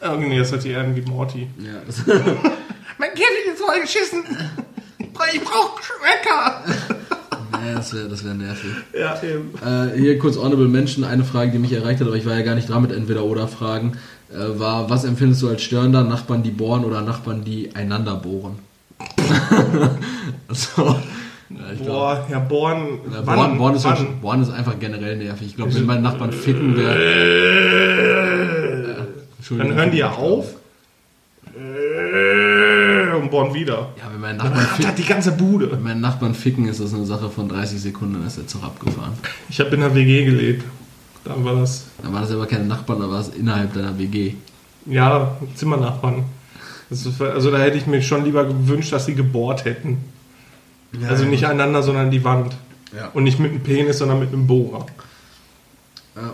Irgendwie, 0.00 0.38
das 0.38 0.52
hört 0.52 0.62
sich 0.62 0.72
eher 0.72 0.80
an 0.80 0.96
wie 0.96 1.02
Morty. 1.02 1.48
Ja, 1.58 1.82
das, 1.86 2.06
Mein 2.98 3.10
Käfig 3.10 3.52
ist 3.52 3.60
voll 3.60 3.80
geschissen. 3.80 4.24
Ich 4.98 5.40
brauche 5.42 5.82
Schrecker. 5.82 6.64
Nee, 7.64 7.74
das 7.74 7.94
wäre 7.94 8.08
das 8.08 8.24
wär 8.24 8.34
nervig. 8.34 8.70
Ja, 8.98 9.20
eben. 9.22 9.52
Äh, 9.64 9.98
hier 9.98 10.18
kurz 10.18 10.36
Honorable 10.36 10.68
Mention, 10.68 11.04
eine 11.04 11.24
Frage, 11.24 11.52
die 11.52 11.58
mich 11.58 11.72
erreicht 11.72 12.00
hat, 12.00 12.06
aber 12.06 12.16
ich 12.16 12.26
war 12.26 12.36
ja 12.36 12.42
gar 12.42 12.54
nicht 12.54 12.68
dran 12.68 12.82
mit 12.82 12.92
Entweder-Oder-Fragen, 12.92 13.98
äh, 14.30 14.58
war, 14.58 14.90
was 14.90 15.04
empfindest 15.04 15.42
du 15.42 15.48
als 15.48 15.62
störender? 15.62 16.04
Nachbarn, 16.04 16.42
die 16.42 16.50
bohren 16.50 16.84
oder 16.84 17.00
Nachbarn, 17.02 17.44
die 17.44 17.74
einander 17.74 18.14
bohren? 18.16 18.58
so. 20.50 20.96
Ja, 21.50 21.72
ich 21.72 21.82
glaub, 21.82 21.96
Boah, 21.96 22.26
ja, 22.30 22.38
Born. 22.40 22.98
ja, 23.10 23.22
wann, 23.24 23.36
bohren, 23.36 23.58
bohren, 23.58 23.74
ist 23.74 23.84
wann? 23.84 23.96
schon, 23.96 24.20
bohren 24.20 24.42
ist 24.42 24.50
einfach 24.50 24.78
generell 24.78 25.16
nervig. 25.16 25.46
Ich 25.46 25.56
glaube, 25.56 25.74
wenn 25.74 25.86
meine 25.86 26.02
Nachbarn 26.02 26.30
ficken, 26.32 26.76
wäre... 26.76 26.96
Dann 29.50 29.74
hören 29.74 29.90
die 29.90 29.98
ja 29.98 30.10
auf. 30.10 30.56
Bohren 33.30 33.54
wieder. 33.54 33.90
Ja, 33.98 34.10
wenn 34.12 34.20
meine 34.20 34.38
Dann 34.38 34.48
Nachbarn, 34.48 34.64
rattert 34.66 34.76
ficken, 34.86 34.96
die 34.96 35.04
ganze 35.08 35.32
Bude. 35.32 35.70
wenn 35.72 35.82
meine 35.82 36.00
Nachbarn 36.00 36.34
ficken, 36.34 36.68
ist 36.68 36.80
das 36.80 36.94
eine 36.94 37.06
Sache 37.06 37.30
von 37.30 37.48
30 37.48 37.80
Sekunden, 37.80 38.14
dann 38.14 38.26
ist 38.26 38.36
der 38.38 38.46
Zug 38.46 38.62
abgefahren. 38.64 39.12
Ich 39.48 39.60
habe 39.60 39.70
in 39.74 39.82
einer 39.82 39.94
WG 39.94 40.24
gelebt. 40.24 40.64
Da 41.24 41.32
war 41.44 41.56
das, 41.56 41.86
Da 42.02 42.12
war 42.12 42.20
das 42.22 42.30
aber 42.30 42.46
keine 42.46 42.64
Nachbarn, 42.64 43.00
da 43.00 43.10
war 43.10 43.20
es 43.20 43.28
innerhalb 43.28 43.72
deiner 43.74 43.98
WG. 43.98 44.34
ja, 44.86 45.36
Zimmernachbarn. 45.54 46.24
Das 46.90 47.04
ist, 47.04 47.20
also 47.20 47.50
da 47.50 47.58
hätte 47.58 47.76
ich 47.76 47.86
mir 47.86 48.00
schon 48.00 48.24
lieber 48.24 48.44
gewünscht, 48.46 48.92
dass 48.92 49.04
sie 49.06 49.14
gebohrt 49.14 49.64
hätten. 49.66 49.98
also 51.06 51.24
nicht 51.24 51.44
einander, 51.44 51.82
sondern 51.82 52.10
die 52.10 52.24
Wand. 52.24 52.56
Ja. 52.96 53.08
Und 53.12 53.24
nicht 53.24 53.38
mit 53.38 53.50
einem 53.50 53.60
Penis, 53.62 53.98
sondern 53.98 54.20
mit 54.20 54.32
einem 54.32 54.46
Bohrer. 54.46 54.86
Ja. 56.16 56.32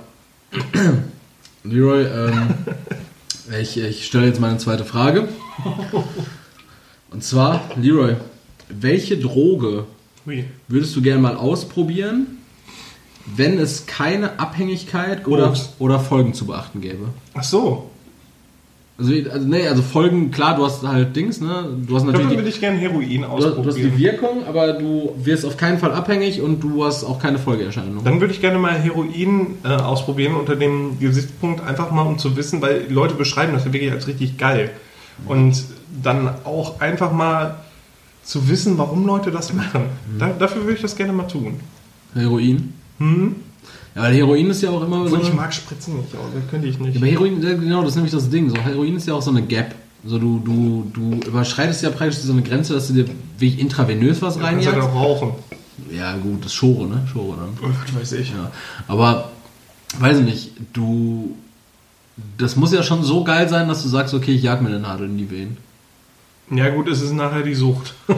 Leroy, 1.64 2.04
ähm, 2.04 2.54
ich, 3.60 3.76
ich 3.76 4.06
stelle 4.06 4.26
jetzt 4.26 4.40
meine 4.40 4.58
zweite 4.58 4.84
Frage. 4.84 5.28
Und 7.14 7.22
zwar, 7.22 7.60
Leroy, 7.80 8.16
welche 8.68 9.16
Droge 9.16 9.84
würdest 10.68 10.96
du 10.96 11.02
gerne 11.02 11.20
mal 11.20 11.36
ausprobieren, 11.36 12.26
wenn 13.36 13.58
es 13.58 13.86
keine 13.86 14.38
Abhängigkeit 14.38 15.26
oder, 15.26 15.54
oder 15.78 16.00
Folgen 16.00 16.34
zu 16.34 16.46
beachten 16.46 16.80
gäbe? 16.80 17.06
Ach 17.34 17.44
so. 17.44 17.90
Also, 18.96 19.12
also, 19.30 19.46
nee, 19.46 19.66
also 19.66 19.82
Folgen, 19.82 20.30
klar, 20.30 20.56
du 20.56 20.64
hast 20.64 20.82
halt 20.86 21.16
Dings, 21.16 21.40
ne? 21.40 21.66
Du 21.86 21.96
hast 21.96 22.02
Ich 22.02 22.06
natürlich 22.06 22.28
die, 22.30 22.36
würde 22.36 22.48
ich 22.48 22.60
gerne 22.60 22.78
Heroin 22.78 23.22
du, 23.22 23.28
hast- 23.28 23.42
du 23.44 23.48
hast 23.48 23.56
die 23.56 23.68
ausprobieren. 23.86 23.98
Wirkung, 23.98 24.46
aber 24.46 24.72
du 24.74 25.14
wirst 25.22 25.44
auf 25.44 25.56
keinen 25.56 25.78
Fall 25.78 25.92
abhängig 25.92 26.40
und 26.40 26.60
du 26.60 26.84
hast 26.84 27.02
auch 27.02 27.18
keine 27.20 27.38
Folgeerscheinungen. 27.38 28.04
Dann 28.04 28.20
würde 28.20 28.32
ich 28.32 28.40
gerne 28.40 28.58
mal 28.58 28.72
Heroin 28.78 29.56
äh, 29.64 29.68
ausprobieren 29.68 30.36
unter 30.36 30.54
dem 30.54 30.98
Gesichtspunkt, 31.00 31.60
einfach 31.64 31.90
mal 31.90 32.02
um 32.02 32.18
zu 32.18 32.36
wissen, 32.36 32.62
weil 32.62 32.86
Leute 32.88 33.14
beschreiben 33.14 33.52
das 33.52 33.64
ja 33.64 33.72
wirklich 33.72 33.90
als 33.90 34.06
richtig 34.06 34.38
geil. 34.38 34.70
Und 35.26 35.62
dann 36.02 36.28
auch 36.44 36.80
einfach 36.80 37.12
mal 37.12 37.56
zu 38.24 38.48
wissen, 38.48 38.78
warum 38.78 39.06
Leute 39.06 39.30
das 39.30 39.52
machen. 39.52 39.82
Da, 40.18 40.28
dafür 40.30 40.62
würde 40.62 40.74
ich 40.74 40.82
das 40.82 40.96
gerne 40.96 41.12
mal 41.12 41.24
tun. 41.28 41.60
Heroin? 42.14 42.72
Hm? 42.98 43.36
Ja, 43.94 44.02
weil 44.02 44.14
Heroin 44.14 44.50
ist 44.50 44.62
ja 44.62 44.70
auch 44.70 44.82
immer 44.82 44.98
so. 45.00 45.04
Obwohl 45.14 45.20
ich 45.20 45.26
eine- 45.26 45.34
mag 45.36 45.52
Spritzen 45.54 45.96
nicht, 45.98 46.14
aber 46.14 46.24
das 46.34 46.50
könnte 46.50 46.66
ich 46.68 46.76
Ja, 46.76 46.82
nicht. 46.82 46.96
aber 46.96 47.06
Heroin, 47.06 47.42
ja, 47.42 47.54
genau, 47.54 47.80
das 47.82 47.90
ist 47.90 47.96
nämlich 47.96 48.12
das 48.12 48.28
Ding. 48.30 48.48
So, 48.50 48.56
Heroin 48.56 48.96
ist 48.96 49.06
ja 49.06 49.14
auch 49.14 49.22
so 49.22 49.30
eine 49.30 49.42
Gap. 49.42 49.74
So, 50.06 50.18
du, 50.18 50.38
du, 50.44 50.90
du 50.92 51.26
überschreitest 51.28 51.82
ja 51.82 51.90
praktisch 51.90 52.18
so 52.18 52.32
eine 52.32 52.42
Grenze, 52.42 52.74
dass 52.74 52.88
du 52.88 52.92
dir 52.94 53.06
wirklich 53.38 53.58
intravenös 53.58 54.20
was 54.20 54.34
Du 54.34 54.40
kannst 54.40 54.66
halt 54.66 54.76
reinjagst. 54.76 54.88
auch 54.96 55.00
rauchen. 55.00 55.32
Ja, 55.90 56.14
gut, 56.16 56.40
das 56.40 56.46
ist 56.46 56.54
Schore, 56.54 56.86
ne? 56.86 57.06
Schore 57.12 57.36
dann. 57.38 57.72
Was 57.84 57.94
weiß 58.00 58.12
ich. 58.12 58.30
Ja. 58.30 58.50
Aber, 58.88 59.30
weiß 59.98 60.18
ich 60.18 60.24
nicht, 60.24 60.50
du. 60.72 61.34
Das 62.38 62.54
muss 62.56 62.72
ja 62.72 62.82
schon 62.82 63.02
so 63.02 63.24
geil 63.24 63.48
sein, 63.48 63.66
dass 63.68 63.82
du 63.82 63.88
sagst, 63.88 64.14
okay, 64.14 64.32
ich 64.32 64.42
jag 64.42 64.60
mir 64.62 64.68
eine 64.68 64.78
Nadel 64.80 65.08
in 65.08 65.18
die 65.18 65.30
Venen. 65.30 65.56
Ja 66.50 66.68
gut, 66.70 66.88
es 66.88 67.00
ist 67.00 67.12
nachher 67.12 67.42
die 67.42 67.54
Sucht. 67.54 67.94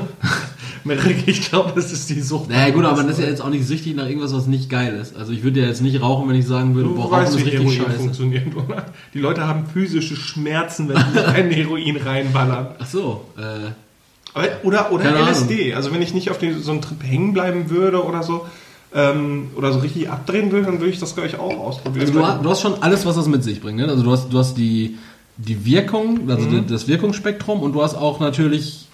Merrick, 0.85 1.27
ich 1.27 1.49
glaube, 1.49 1.79
es 1.81 1.93
ist 1.93 2.09
die 2.11 2.21
Sucht. 2.21 2.49
Naja, 2.49 2.73
gut, 2.73 2.85
aber 2.85 2.97
man 2.99 3.09
ist 3.09 3.19
ja 3.19 3.27
jetzt 3.27 3.41
auch 3.43 3.49
nicht 3.51 3.67
süchtig 3.67 3.97
nach 3.97 4.07
irgendwas, 4.07 4.33
was 4.33 4.47
nicht 4.47 4.71
geil 4.71 4.95
ist. 5.01 5.17
Also, 5.17 5.33
ich 5.33 5.43
würde 5.43 5.61
ja 5.61 5.67
jetzt 5.67 5.81
nicht 5.83 6.01
rauchen, 6.01 6.29
wenn 6.29 6.37
ich 6.37 6.47
sagen 6.47 6.75
würde, 6.77 6.89
Du 6.91 6.95
boah, 6.95 7.05
Rauchen 7.05 7.13
weißt, 7.23 7.35
ist 7.35 7.41
wie 7.41 7.51
richtig 7.51 7.61
Heroin 7.61 7.77
scheiße. 7.87 7.99
funktioniert, 7.99 8.57
oder? 8.57 8.87
Die 9.13 9.19
Leute 9.19 9.47
haben 9.49 9.65
physische 9.73 10.15
Schmerzen, 10.17 10.89
wenn 10.89 10.97
sie 11.13 11.25
ein 11.27 11.51
Heroin 11.51 11.97
reinballern. 11.97 12.69
Ach 12.79 12.87
so, 12.87 13.25
äh. 13.37 13.71
Aber, 14.35 14.47
oder 14.65 14.93
oder 14.93 15.05
LSD. 15.29 15.75
Also 15.75 15.93
wenn 15.93 16.03
ich 16.03 16.13
nicht 16.15 16.31
auf 16.31 16.39
den, 16.39 16.61
so 16.63 16.71
einen 16.71 16.83
Trip 16.83 17.03
hängen 17.03 17.33
bleiben 17.33 17.69
würde 17.71 18.05
oder 18.05 18.23
so, 18.23 18.47
ähm, 18.95 19.49
oder 19.57 19.73
so 19.73 19.79
richtig 19.81 20.09
abdrehen 20.11 20.53
würde, 20.53 20.67
dann 20.67 20.79
würde 20.79 20.91
ich 20.93 21.01
das, 21.01 21.15
glaube 21.15 21.29
ich, 21.29 21.37
auch 21.39 21.59
ausprobieren. 21.59 22.07
Also 22.07 22.13
du, 22.21 22.25
hast- 22.27 22.45
du 22.45 22.51
hast 22.51 22.61
schon 22.61 22.83
alles, 22.83 23.05
was 23.07 23.17
das 23.17 23.27
mit 23.29 23.43
sich 23.43 23.61
bringt. 23.61 23.79
Ne? 23.79 23.89
Also 23.89 24.03
du 24.05 24.13
hast, 24.13 24.33
du 24.33 24.39
hast 24.39 24.55
die, 24.57 24.99
die 25.37 25.65
Wirkung, 25.65 26.31
also 26.31 26.47
die, 26.49 26.67
das 26.67 26.89
Wirkungsspektrum 26.89 27.61
und 27.61 27.73
du 27.73 27.83
hast 27.83 27.95
auch 27.95 28.21
natürlich 28.21 28.87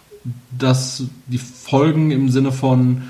das, 0.57 1.05
die 1.27 1.39
Folgen 1.39 2.11
im 2.11 2.29
Sinne 2.29 2.53
von 2.53 3.03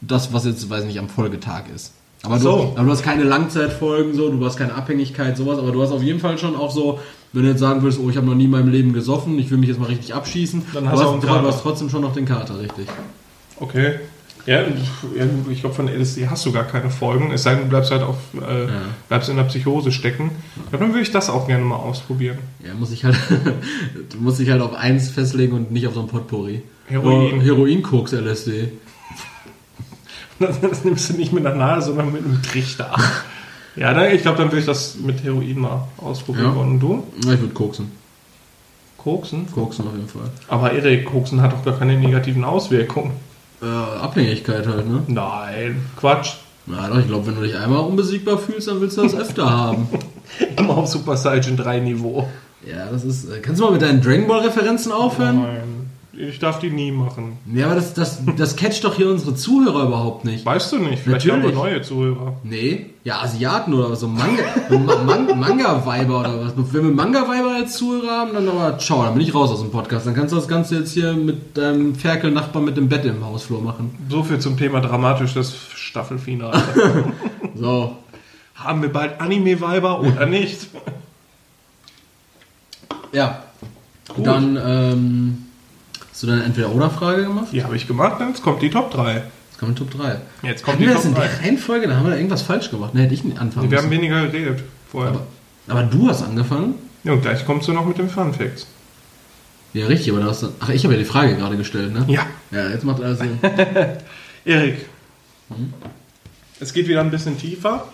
das, 0.00 0.32
was 0.32 0.44
jetzt, 0.44 0.68
weiß 0.68 0.84
nicht, 0.84 0.98
am 0.98 1.08
Folgetag 1.08 1.64
ist. 1.74 1.92
Aber, 2.22 2.38
So. 2.38 2.56
du, 2.56 2.62
aber 2.76 2.84
du 2.84 2.90
hast 2.90 3.02
keine 3.02 3.24
Langzeitfolgen, 3.24 4.14
so, 4.14 4.30
du 4.30 4.44
hast 4.44 4.56
keine 4.56 4.74
Abhängigkeit, 4.74 5.36
sowas, 5.36 5.58
aber 5.58 5.70
du 5.70 5.82
hast 5.82 5.92
auf 5.92 6.02
jeden 6.02 6.20
Fall 6.20 6.38
schon 6.38 6.56
auch 6.56 6.70
so, 6.70 6.98
wenn 7.32 7.42
du 7.42 7.50
jetzt 7.50 7.60
sagen 7.60 7.82
würdest, 7.82 8.00
oh, 8.02 8.10
ich 8.10 8.16
habe 8.16 8.26
noch 8.26 8.34
nie 8.34 8.44
in 8.44 8.50
meinem 8.50 8.70
Leben 8.70 8.92
gesoffen, 8.92 9.38
ich 9.38 9.50
will 9.50 9.58
mich 9.58 9.68
jetzt 9.68 9.78
mal 9.78 9.86
richtig 9.86 10.14
abschießen, 10.14 10.62
Dann 10.72 10.88
hast 10.90 11.02
du 11.02 11.06
hast, 11.06 11.22
du, 11.22 11.28
hast 11.28 11.62
trotzdem 11.62 11.88
schon 11.88 12.02
noch 12.02 12.14
den 12.14 12.24
Kater, 12.24 12.58
richtig. 12.58 12.86
okay. 13.60 14.00
Ja, 14.46 14.60
ja, 14.62 14.68
ich 15.50 15.60
glaube, 15.60 15.74
von 15.74 15.88
LSD 15.88 16.28
hast 16.28 16.46
du 16.46 16.52
gar 16.52 16.64
keine 16.64 16.88
Folgen, 16.88 17.32
es 17.32 17.42
sei 17.42 17.54
denn, 17.54 17.64
du 17.64 17.68
bleibst 17.68 17.90
halt 17.90 18.02
auf, 18.02 18.16
äh, 18.34 18.68
bleibst 19.08 19.28
in 19.28 19.36
der 19.36 19.42
Psychose 19.44 19.90
stecken. 19.90 20.30
Ich 20.54 20.70
glaube, 20.70 20.84
dann 20.84 20.94
würde 20.94 21.02
ich 21.02 21.10
das 21.10 21.28
auch 21.30 21.48
gerne 21.48 21.64
mal 21.64 21.76
ausprobieren. 21.76 22.38
Ja, 22.64 22.72
muss 22.74 22.92
ich 22.92 23.04
halt, 23.04 23.16
du 24.10 24.18
musst 24.18 24.38
dich 24.38 24.48
halt 24.50 24.62
auf 24.62 24.74
eins 24.74 25.10
festlegen 25.10 25.52
und 25.54 25.72
nicht 25.72 25.86
auf 25.88 25.94
so 25.94 26.00
ein 26.00 26.06
Potpourri. 26.06 26.62
Heroin. 26.86 27.38
Oh, 27.38 27.42
Heroin, 27.42 27.82
Koks, 27.82 28.12
LSD. 28.12 28.68
Das, 30.38 30.60
das 30.60 30.84
nimmst 30.84 31.08
du 31.08 31.14
nicht 31.14 31.32
mit 31.32 31.46
einer 31.46 31.56
Nadel, 31.56 31.82
sondern 31.82 32.12
mit 32.12 32.22
einem 32.22 32.42
Trichter. 32.42 32.94
Ja, 33.74 33.94
dann, 33.94 34.14
ich 34.14 34.20
glaube, 34.20 34.36
dann 34.36 34.48
würde 34.48 34.58
ich 34.58 34.66
das 34.66 34.96
mit 34.96 35.24
Heroin 35.24 35.58
mal 35.58 35.88
ausprobieren 35.96 36.54
Ja. 36.54 36.60
Und 36.60 36.78
du? 36.78 37.04
Ja, 37.24 37.32
Ich 37.32 37.40
würde 37.40 37.54
koksen. 37.54 37.90
Koksen? 38.98 39.50
Koksen 39.50 39.86
auf 39.86 39.94
jeden 39.94 40.08
Fall. 40.08 40.28
Aber 40.48 40.72
Erik, 40.72 41.06
Koksen 41.06 41.40
hat 41.40 41.52
doch 41.54 41.64
gar 41.64 41.78
keine 41.78 41.96
negativen 41.98 42.44
Auswirkungen. 42.44 43.12
Äh, 43.62 43.66
Abhängigkeit 43.66 44.66
halt, 44.66 44.88
ne? 44.88 45.02
Nein, 45.06 45.86
Quatsch. 45.96 46.34
Na 46.66 46.88
doch, 46.88 46.98
ich 46.98 47.06
glaube, 47.06 47.28
wenn 47.28 47.36
du 47.36 47.42
dich 47.42 47.56
einmal 47.56 47.80
unbesiegbar 47.80 48.38
fühlst, 48.38 48.68
dann 48.68 48.80
willst 48.80 48.98
du 48.98 49.02
das 49.02 49.14
öfter 49.14 49.48
haben. 49.48 49.88
Immer 50.56 50.76
auf 50.78 50.88
Super 50.88 51.16
Saiyan 51.16 51.56
3 51.56 51.80
Niveau. 51.80 52.28
Ja, 52.66 52.86
das 52.90 53.04
ist. 53.04 53.30
Äh, 53.30 53.40
kannst 53.40 53.60
du 53.60 53.64
mal 53.64 53.72
mit 53.72 53.82
deinen 53.82 54.00
Dragon 54.02 54.26
Ball 54.26 54.40
Referenzen 54.40 54.90
aufhören? 54.92 55.42
Nein, 55.42 55.85
ich 56.18 56.38
darf 56.38 56.58
die 56.58 56.70
nie 56.70 56.90
machen. 56.92 57.38
Ja, 57.52 57.66
aber 57.66 57.74
das, 57.76 57.94
das, 57.94 58.20
das 58.36 58.56
catcht 58.56 58.82
doch 58.84 58.94
hier 58.96 59.08
unsere 59.10 59.34
Zuhörer 59.34 59.84
überhaupt 59.86 60.24
nicht. 60.24 60.44
Weißt 60.46 60.72
du 60.72 60.78
nicht, 60.78 61.02
vielleicht 61.02 61.26
Natürlich. 61.26 61.32
haben 61.34 61.42
wir 61.64 61.70
neue 61.70 61.82
Zuhörer. 61.82 62.32
Nee, 62.42 62.86
ja, 63.04 63.20
Asiaten 63.20 63.72
oder 63.74 63.94
so 63.96 64.08
Manga, 64.08 64.42
Ma- 64.70 65.02
Man, 65.04 65.38
Manga-Weiber 65.38 66.20
oder 66.20 66.40
was. 66.46 66.52
Wenn 66.56 66.84
wir 66.84 66.90
Manga-Weiber 66.94 67.54
als 67.56 67.76
Zuhörer 67.76 68.10
haben, 68.10 68.34
dann 68.34 68.48
aber 68.48 68.78
ciao, 68.78 69.02
dann 69.04 69.14
bin 69.14 69.22
ich 69.22 69.34
raus 69.34 69.50
aus 69.50 69.60
dem 69.60 69.70
Podcast. 69.70 70.06
Dann 70.06 70.14
kannst 70.14 70.32
du 70.32 70.36
das 70.36 70.48
Ganze 70.48 70.76
jetzt 70.78 70.92
hier 70.92 71.12
mit 71.12 71.56
deinem 71.56 71.94
Ferkel-Nachbar 71.94 72.62
mit 72.62 72.76
dem 72.76 72.88
Bett 72.88 73.04
im 73.04 73.24
Hausflur 73.24 73.60
machen. 73.62 73.94
So 74.08 74.22
viel 74.24 74.38
zum 74.38 74.56
Thema 74.56 74.80
dramatisches 74.80 75.54
Staffelfinale. 75.74 76.62
So, 77.58 77.96
haben 78.54 78.82
wir 78.82 78.92
bald 78.92 79.18
Anime-Weiber 79.18 80.00
oder 80.00 80.26
nicht? 80.26 80.66
ja. 83.12 83.42
Gut. 84.14 84.26
Dann, 84.26 84.58
ähm, 84.62 85.45
hast 86.16 86.22
du 86.22 86.28
deine 86.28 86.44
Entweder-Oder-Frage 86.44 87.24
gemacht? 87.24 87.48
Die 87.52 87.62
habe 87.62 87.76
ich 87.76 87.86
gemacht, 87.86 88.22
jetzt 88.26 88.42
kommt 88.42 88.62
die 88.62 88.70
Top 88.70 88.90
3. 88.90 89.16
Jetzt 89.16 89.58
kommt 89.60 89.76
Top 89.76 89.90
3. 89.90 90.18
Jetzt 90.44 90.64
kommt 90.64 90.76
Haben 90.76 90.80
die 90.82 90.88
wir 90.88 90.94
das 90.94 91.02
Top 91.02 91.10
in 91.12 91.14
3. 91.14 91.28
der 91.28 91.40
Reihenfolge? 91.40 91.88
Da 91.88 91.96
haben 91.96 92.04
wir 92.04 92.10
da 92.12 92.16
irgendwas 92.16 92.40
falsch 92.40 92.70
gemacht. 92.70 92.94
Ne, 92.94 93.02
hätte 93.02 93.12
ich 93.12 93.22
nicht 93.22 93.38
anfangen 93.38 93.70
Wir 93.70 93.76
haben 93.76 93.90
müssen. 93.90 94.00
weniger 94.00 94.26
geredet 94.26 94.62
vorher. 94.90 95.12
Aber, 95.12 95.26
aber 95.68 95.82
du 95.82 96.08
hast 96.08 96.22
angefangen? 96.22 96.76
Ja, 97.04 97.12
und 97.12 97.20
gleich 97.20 97.44
kommst 97.44 97.68
du 97.68 97.74
noch 97.74 97.84
mit 97.84 97.98
den 97.98 98.08
Fun 98.08 98.32
Facts. 98.32 98.66
Ja, 99.74 99.88
richtig, 99.88 100.10
aber 100.10 100.22
du 100.22 100.30
hast... 100.30 100.42
Ach, 100.58 100.70
ich 100.70 100.84
habe 100.84 100.94
ja 100.94 101.00
die 101.00 101.04
Frage 101.04 101.36
gerade 101.36 101.58
gestellt, 101.58 101.92
ne? 101.92 102.06
Ja. 102.08 102.24
Ja, 102.50 102.70
jetzt 102.70 102.84
macht 102.84 103.02
alles 103.02 103.18
Sinn. 103.18 103.38
Erik, 104.46 104.86
es 106.60 106.72
geht 106.72 106.88
wieder 106.88 107.02
ein 107.02 107.10
bisschen 107.10 107.36
tiefer. 107.38 107.84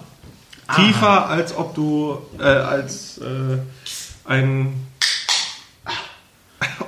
Tiefer, 0.76 1.28
als 1.28 1.56
ob 1.56 1.74
du 1.74 2.18
äh, 2.38 2.44
als 2.44 3.18
äh, 3.18 3.58
ein 4.24 4.74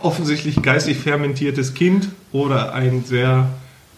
offensichtlich 0.05 0.63
geistig 0.63 0.99
fermentiertes 0.99 1.75
Kind 1.75 2.09
oder 2.33 2.75
ein 2.75 3.05
sehr 3.05 3.49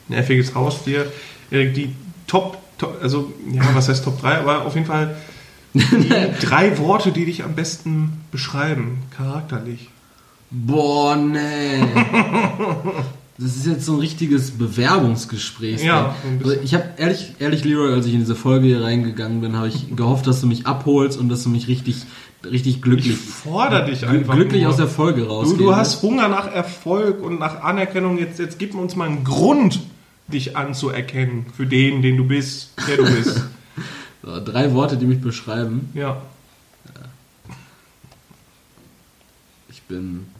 nerviges 0.09 0.54
Haustier. 0.54 1.07
Die 1.50 1.94
Top, 2.26 2.59
Top, 2.78 2.98
also 3.02 3.32
ja, 3.52 3.62
was 3.74 3.88
heißt 3.88 4.04
Top 4.04 4.20
3, 4.20 4.38
aber 4.38 4.64
auf 4.64 4.74
jeden 4.74 4.86
Fall 4.86 5.16
die 5.74 5.84
drei 6.40 6.78
Worte, 6.78 7.12
die 7.12 7.24
dich 7.24 7.44
am 7.44 7.54
besten 7.54 8.20
beschreiben, 8.30 9.02
charakterlich. 9.16 9.90
Boah, 10.50 11.16
nee. 11.16 11.80
Das 13.38 13.54
ist 13.54 13.66
jetzt 13.66 13.84
so 13.84 13.94
ein 13.94 13.98
richtiges 13.98 14.52
Bewerbungsgespräch. 14.52 15.82
Ja, 15.82 16.14
bisschen. 16.22 16.38
Also 16.42 16.62
ich 16.62 16.72
habe 16.72 16.84
ehrlich, 16.96 17.34
ehrlich, 17.38 17.64
Leroy, 17.64 17.92
als 17.92 18.07
ich 18.07 18.14
in 18.14 18.20
diese 18.20 18.34
Folge 18.34 18.66
hier 18.66 18.82
reingegangen 18.82 19.42
bin, 19.42 19.57
habe 19.57 19.68
ich 19.68 19.94
gehofft, 19.94 20.26
dass 20.26 20.40
du 20.40 20.46
mich 20.46 20.66
abholst 20.66 21.18
und 21.18 21.28
dass 21.28 21.42
du 21.42 21.50
mich 21.50 21.68
richtig, 21.68 22.07
richtig 22.51 22.82
glücklich, 22.82 23.12
Ich 23.14 23.18
fordere 23.18 23.86
dich 23.86 24.07
einfach. 24.07 24.34
glücklich 24.34 24.62
nur. 24.62 24.70
aus 24.70 24.76
der 24.76 24.88
Folge 24.88 25.22
Du, 25.22 25.28
rausgehst. 25.28 25.61
du 25.61 25.76
hast 25.76 26.03
Hunger 26.03 26.28
nach 26.28 26.53
Erfolg 26.53 27.22
und 27.22 27.38
nach 27.38 27.62
Anerkennung. 27.62 28.18
Jetzt, 28.18 28.38
jetzt 28.38 28.59
gib 28.59 28.74
uns 28.74 28.97
mal 28.97 29.09
einen 29.09 29.24
Grund, 29.24 29.80
dich 30.28 30.57
anzuerkennen 30.57 31.47
für 31.57 31.66
den, 31.66 32.03
den 32.03 32.16
du 32.16 32.24
bist, 32.24 32.72
der 32.88 32.97
du 32.97 33.05
bist. 33.05 33.44
so, 34.22 34.44
drei 34.44 34.72
Worte, 34.74 34.97
die 34.97 35.07
mich 35.07 35.20
beschreiben. 35.20 35.90
ja. 35.94 36.20
Ich 39.68 39.82
bin. 39.82 40.26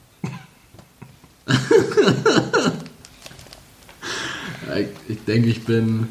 ich 5.07 5.23
denke, 5.25 5.47
ich 5.49 5.63
bin. 5.63 6.07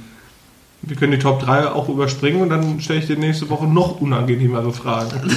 Wir 0.86 0.96
können 0.96 1.12
die 1.12 1.18
Top 1.18 1.40
3 1.40 1.68
auch 1.68 1.88
überspringen 1.88 2.40
und 2.42 2.48
dann 2.48 2.80
stelle 2.80 3.00
ich 3.00 3.06
dir 3.06 3.18
nächste 3.18 3.50
Woche 3.50 3.66
noch 3.66 4.00
unangenehmere 4.00 4.72
Fragen. 4.72 5.10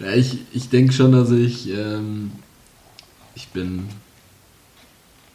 Ja, 0.00 0.12
ich 0.12 0.40
ich 0.52 0.68
denke 0.68 0.92
schon, 0.92 1.12
dass 1.12 1.30
ich. 1.30 1.70
Ähm, 1.70 2.32
ich 3.34 3.48
bin 3.48 3.88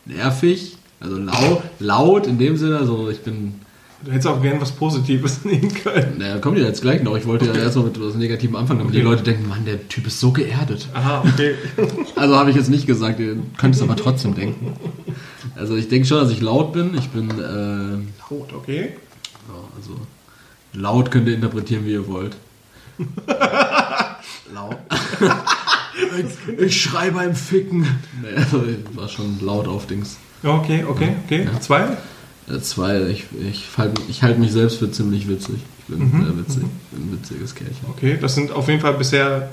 nervig, 0.05 0.77
also 0.99 1.17
laut, 1.17 1.63
laut 1.79 2.27
in 2.27 2.37
dem 2.37 2.55
Sinne, 2.55 2.77
also 2.77 3.09
ich 3.09 3.21
bin 3.21 3.55
Du 4.03 4.11
hättest 4.11 4.27
auch 4.27 4.41
gern 4.41 4.61
was 4.61 4.71
Positives 4.71 5.43
nehmen 5.45 5.73
können. 5.73 6.17
Naja, 6.19 6.37
kommt 6.39 6.57
ja 6.57 6.65
jetzt 6.65 6.81
gleich 6.81 7.03
noch. 7.03 7.17
Ich 7.17 7.25
wollte 7.25 7.45
ja 7.47 7.53
erst 7.53 7.75
mal 7.75 7.83
mit 7.85 7.99
was 8.01 8.15
Negativem 8.15 8.55
anfangen, 8.55 8.79
damit 8.79 8.93
Okay. 8.93 9.01
die 9.01 9.05
Leute 9.07 9.23
denken, 9.23 9.47
Mann, 9.49 9.65
der 9.65 9.87
Typ 9.89 10.07
ist 10.07 10.19
so 10.19 10.31
geerdet. 10.31 10.87
Aha, 10.93 11.23
okay. 11.27 11.55
Also 12.15 12.35
habe 12.37 12.49
ich 12.49 12.55
jetzt 12.55 12.69
nicht 12.69 12.87
gesagt, 12.87 13.19
ihr 13.19 13.35
könnt 13.57 13.75
es 13.75 13.81
aber 13.81 13.95
trotzdem 13.97 14.35
denken. 14.35 14.73
Also 15.55 15.75
ich 15.75 15.89
denke 15.89 16.07
schon, 16.07 16.19
dass 16.21 16.31
ich 16.31 16.39
laut 16.41 16.71
bin. 16.73 16.91
Ich 16.97 17.09
bin, 17.09 17.29
äh, 17.29 17.97
Gut, 18.29 18.53
okay. 18.53 18.93
ja, 19.49 19.55
also 19.75 19.95
laut 20.73 21.11
könnt 21.11 21.27
ihr 21.27 21.35
interpretieren, 21.35 21.85
wie 21.85 21.91
ihr 21.91 22.07
wollt. 22.07 22.37
laut. 24.53 24.77
ich, 26.17 26.59
ich 26.59 26.81
schrei 26.81 27.11
beim 27.11 27.35
Ficken. 27.35 27.81
Nee, 28.21 28.35
also 28.37 28.63
ich 28.65 28.97
war 28.97 29.07
schon 29.09 29.39
laut 29.41 29.67
auf 29.67 29.87
Dings. 29.87 30.17
Okay, 30.43 30.85
okay, 30.87 31.15
okay. 31.25 31.47
Zwei? 31.59 31.97
Äh, 32.49 32.59
zwei, 32.61 33.01
ich, 33.07 33.25
ich, 33.39 33.67
ich 34.07 34.23
halte 34.23 34.39
mich 34.39 34.51
selbst 34.51 34.77
für 34.77 34.91
ziemlich 34.91 35.27
witzig. 35.27 35.57
Ich 35.79 35.95
bin 35.95 36.11
sehr 36.11 36.37
witzig. 36.37 36.63
Ich 36.63 36.97
bin 36.97 37.07
ein 37.07 37.11
witziges 37.13 37.55
Kerlchen. 37.55 37.89
Okay, 37.89 38.17
das 38.19 38.35
sind 38.35 38.51
auf 38.51 38.67
jeden 38.67 38.81
Fall 38.81 38.93
bisher 38.93 39.49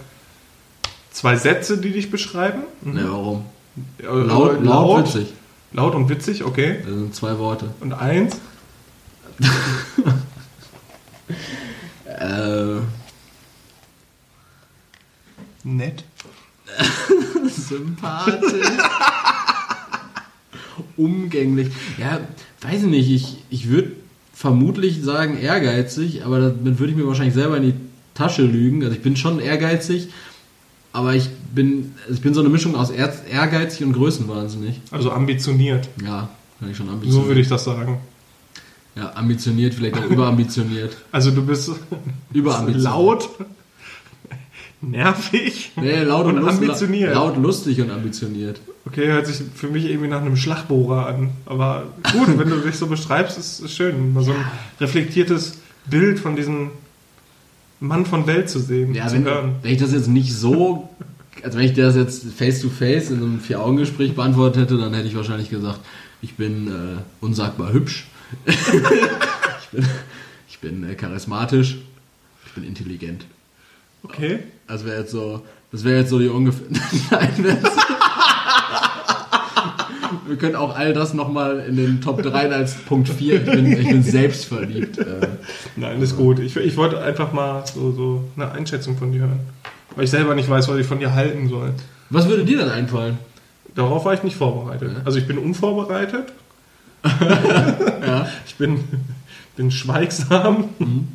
zwei 1.10 1.36
Sätze, 1.36 1.78
die 1.78 1.92
dich 1.92 2.10
beschreiben. 2.10 2.62
Ne, 2.82 3.04
warum? 3.08 3.44
Äh, 3.98 4.06
Laut, 4.06 4.62
laut, 4.62 5.06
witzig. 5.06 5.32
Laut 5.72 5.94
und 5.94 6.08
witzig, 6.08 6.44
okay. 6.44 6.78
Das 6.84 6.94
sind 6.94 7.14
zwei 7.14 7.38
Worte. 7.38 7.70
Und 7.80 7.92
eins? 7.92 8.36
Äh, 12.18 12.76
Nett. 15.64 16.04
sympathisch. 17.48 18.66
Umgänglich. 20.96 21.72
Ja, 21.98 22.20
weiß 22.62 22.82
ich 22.82 22.88
nicht. 22.88 23.10
Ich, 23.10 23.36
ich 23.50 23.68
würde 23.68 23.92
vermutlich 24.32 25.02
sagen 25.02 25.38
ehrgeizig, 25.38 26.24
aber 26.24 26.40
damit 26.50 26.78
würde 26.78 26.92
ich 26.92 26.98
mir 26.98 27.06
wahrscheinlich 27.06 27.34
selber 27.34 27.56
in 27.56 27.62
die 27.62 27.74
Tasche 28.14 28.42
lügen. 28.42 28.82
Also 28.82 28.94
ich 28.94 29.02
bin 29.02 29.16
schon 29.16 29.40
ehrgeizig, 29.40 30.08
aber 30.92 31.14
ich 31.14 31.28
bin, 31.54 31.92
also 32.04 32.14
ich 32.14 32.20
bin 32.22 32.34
so 32.34 32.40
eine 32.40 32.48
Mischung 32.48 32.74
aus 32.74 32.90
Ehr- 32.90 33.12
ehrgeizig 33.30 33.84
und 33.86 33.92
größenwahnsinnig. 33.92 34.80
Also 34.90 35.10
ambitioniert. 35.10 35.88
Ja, 36.04 36.28
kann 36.60 36.70
ich 36.70 36.76
schon 36.76 36.88
ambitioniert. 36.88 37.22
So 37.24 37.28
würde 37.28 37.40
ich 37.40 37.48
das 37.48 37.64
sagen. 37.64 37.98
Ja, 38.94 39.12
ambitioniert, 39.14 39.74
vielleicht 39.74 39.98
auch 39.98 40.06
überambitioniert. 40.06 40.96
Also 41.12 41.30
du 41.30 41.42
bist 41.44 41.70
laut, 42.32 43.28
nervig. 44.90 45.72
Nee, 45.76 46.02
laut 46.02 46.26
und, 46.26 46.38
Und 46.38 46.44
lust- 46.44 46.58
ambitioniert. 46.58 47.14
Laut, 47.14 47.36
lustig 47.36 47.80
und 47.80 47.90
ambitioniert. 47.90 48.60
Okay, 48.86 49.06
hört 49.08 49.26
sich 49.26 49.40
für 49.54 49.68
mich 49.68 49.84
irgendwie 49.86 50.08
nach 50.08 50.20
einem 50.20 50.36
Schlagbohrer 50.36 51.06
an. 51.06 51.30
Aber 51.46 51.84
gut, 52.12 52.38
wenn 52.38 52.48
du 52.48 52.60
dich 52.60 52.76
so 52.76 52.86
beschreibst, 52.86 53.36
ist, 53.38 53.60
ist 53.60 53.74
schön. 53.74 54.12
Mal 54.14 54.22
so 54.24 54.32
ein 54.32 54.44
reflektiertes 54.80 55.58
Bild 55.86 56.18
von 56.20 56.36
diesem 56.36 56.70
Mann 57.80 58.06
von 58.06 58.26
Welt 58.26 58.48
zu 58.48 58.58
sehen, 58.60 58.94
Ja, 58.94 59.06
zu 59.08 59.14
wenn, 59.16 59.24
hören. 59.24 59.56
wenn 59.62 59.72
ich 59.72 59.78
das 59.78 59.92
jetzt 59.92 60.08
nicht 60.08 60.32
so, 60.32 60.88
also 61.42 61.58
wenn 61.58 61.64
ich 61.66 61.74
das 61.74 61.94
jetzt 61.96 62.24
face 62.32 62.60
to 62.62 62.68
face 62.70 63.10
in 63.10 63.16
einem 63.18 63.40
Vier-Augen-Gespräch 63.40 64.14
beantwortet 64.14 64.62
hätte, 64.62 64.78
dann 64.78 64.94
hätte 64.94 65.08
ich 65.08 65.16
wahrscheinlich 65.16 65.50
gesagt, 65.50 65.80
ich 66.22 66.34
bin 66.36 66.68
äh, 66.68 66.70
unsagbar 67.20 67.72
hübsch, 67.72 68.06
ich 68.46 68.72
bin, 69.72 69.84
ich 70.48 70.58
bin 70.60 70.88
äh, 70.88 70.94
charismatisch, 70.94 71.76
ich 72.46 72.52
bin 72.52 72.64
intelligent. 72.64 73.26
Okay. 74.02 74.38
Das 74.68 74.84
wäre 74.84 75.00
jetzt 75.00 75.12
so, 75.12 75.42
das 75.72 75.84
wäre 75.84 76.00
jetzt 76.00 76.10
so 76.10 76.18
die 76.18 76.28
ungefähr. 76.28 76.66
Nein, 77.10 77.58
Wir 80.26 80.36
können 80.36 80.56
auch 80.56 80.76
all 80.76 80.92
das 80.92 81.14
nochmal 81.14 81.60
in 81.60 81.76
den 81.76 82.00
Top 82.00 82.22
3 82.22 82.50
als 82.50 82.74
Punkt 82.74 83.08
4. 83.08 83.34
Ich 83.36 83.44
bin, 83.44 83.66
ich 83.72 83.88
bin 83.88 84.02
selbstverliebt. 84.02 84.98
Äh, 84.98 85.28
Nein, 85.76 86.02
ist 86.02 86.16
gut. 86.16 86.40
Ich, 86.40 86.56
ich 86.56 86.76
wollte 86.76 87.00
einfach 87.00 87.32
mal 87.32 87.64
so, 87.72 87.92
so 87.92 88.24
eine 88.36 88.50
Einschätzung 88.52 88.96
von 88.96 89.12
dir 89.12 89.20
hören. 89.20 89.40
Weil 89.94 90.04
ich 90.04 90.10
selber 90.10 90.34
nicht 90.34 90.50
weiß, 90.50 90.68
was 90.68 90.78
ich 90.78 90.86
von 90.86 90.98
dir 90.98 91.14
halten 91.14 91.48
soll. 91.48 91.72
was 92.10 92.28
würde 92.28 92.44
dir 92.44 92.58
denn 92.58 92.70
einfallen? 92.70 93.18
Darauf 93.74 94.04
war 94.04 94.14
ich 94.14 94.22
nicht 94.22 94.36
vorbereitet. 94.36 94.92
Ja. 94.94 95.02
Also 95.04 95.18
ich 95.18 95.26
bin 95.26 95.38
unvorbereitet. 95.38 96.32
Ja. 98.06 98.28
Ich 98.46 98.54
bin, 98.54 98.84
bin 99.56 99.70
schweigsam. 99.70 100.68
Mhm. 100.78 101.08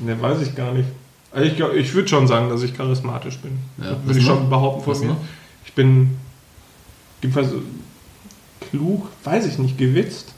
Ne, 0.00 0.20
weiß 0.20 0.40
ich 0.42 0.54
gar 0.54 0.72
nicht. 0.72 0.88
Also 1.32 1.44
ich, 1.46 1.56
glaub- 1.56 1.74
ich 1.74 1.92
würde 1.94 2.08
schon 2.08 2.26
sagen, 2.26 2.48
dass 2.48 2.62
ich 2.62 2.74
charismatisch 2.76 3.38
bin. 3.38 3.58
Ja, 3.78 3.96
würde 4.04 4.18
ich 4.18 4.26
noch? 4.26 4.36
schon 4.38 4.48
behaupten 4.50 4.84
von 4.84 4.92
Was 4.94 5.00
mir. 5.00 5.08
noch? 5.08 5.16
Ich 5.66 5.72
bin 5.74 6.16
jedenfalls 7.22 7.50
klug, 8.70 9.08
weiß 9.24 9.46
ich 9.46 9.58
nicht, 9.58 9.76
gewitzt. 9.78 10.32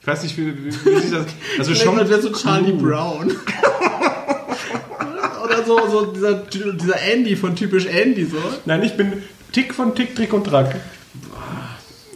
Ich 0.00 0.06
weiß 0.06 0.22
nicht, 0.22 0.36
wie, 0.38 0.46
wie, 0.64 0.72
wie 0.72 1.00
sich 1.00 1.10
das. 1.10 1.26
Also 1.58 1.74
schon 1.74 1.96
wäre 1.96 2.20
so 2.22 2.32
Charlie 2.32 2.72
klug. 2.72 2.82
Brown. 2.82 3.30
Oder 5.44 5.64
so, 5.64 5.78
so 5.90 6.06
dieser, 6.06 6.34
dieser 6.74 7.00
Andy 7.02 7.36
von 7.36 7.54
typisch 7.56 7.86
Andy 7.86 8.24
so. 8.24 8.38
Nein, 8.64 8.82
ich 8.82 8.96
bin 8.96 9.22
Tick 9.52 9.74
von 9.74 9.94
Tick, 9.94 10.14
Trick 10.16 10.32
und 10.32 10.44
Track. 10.44 10.76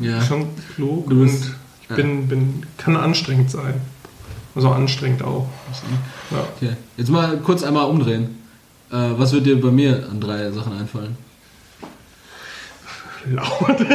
Ja. 0.01 0.21
Schon 0.23 0.49
klug 0.75 1.11
und 1.11 1.31
ich 1.83 1.89
bin, 1.95 2.27
bin, 2.29 2.63
kann 2.79 2.97
anstrengend 2.97 3.51
sein. 3.51 3.75
Also 4.55 4.71
anstrengend 4.71 5.23
auch. 5.23 5.49
Ja. 6.35 6.49
Okay. 6.57 6.76
Jetzt 6.97 7.11
mal 7.11 7.37
kurz 7.39 7.62
einmal 7.62 7.89
umdrehen. 7.89 8.43
Äh, 8.91 8.97
was 9.16 9.32
wird 9.32 9.47
dir 9.47 9.61
bei 9.61 9.70
mir 9.70 10.07
an 10.11 10.20
drei 10.20 10.51
Sachen 10.51 10.72
einfallen? 10.78 11.16
Laut. 13.26 13.80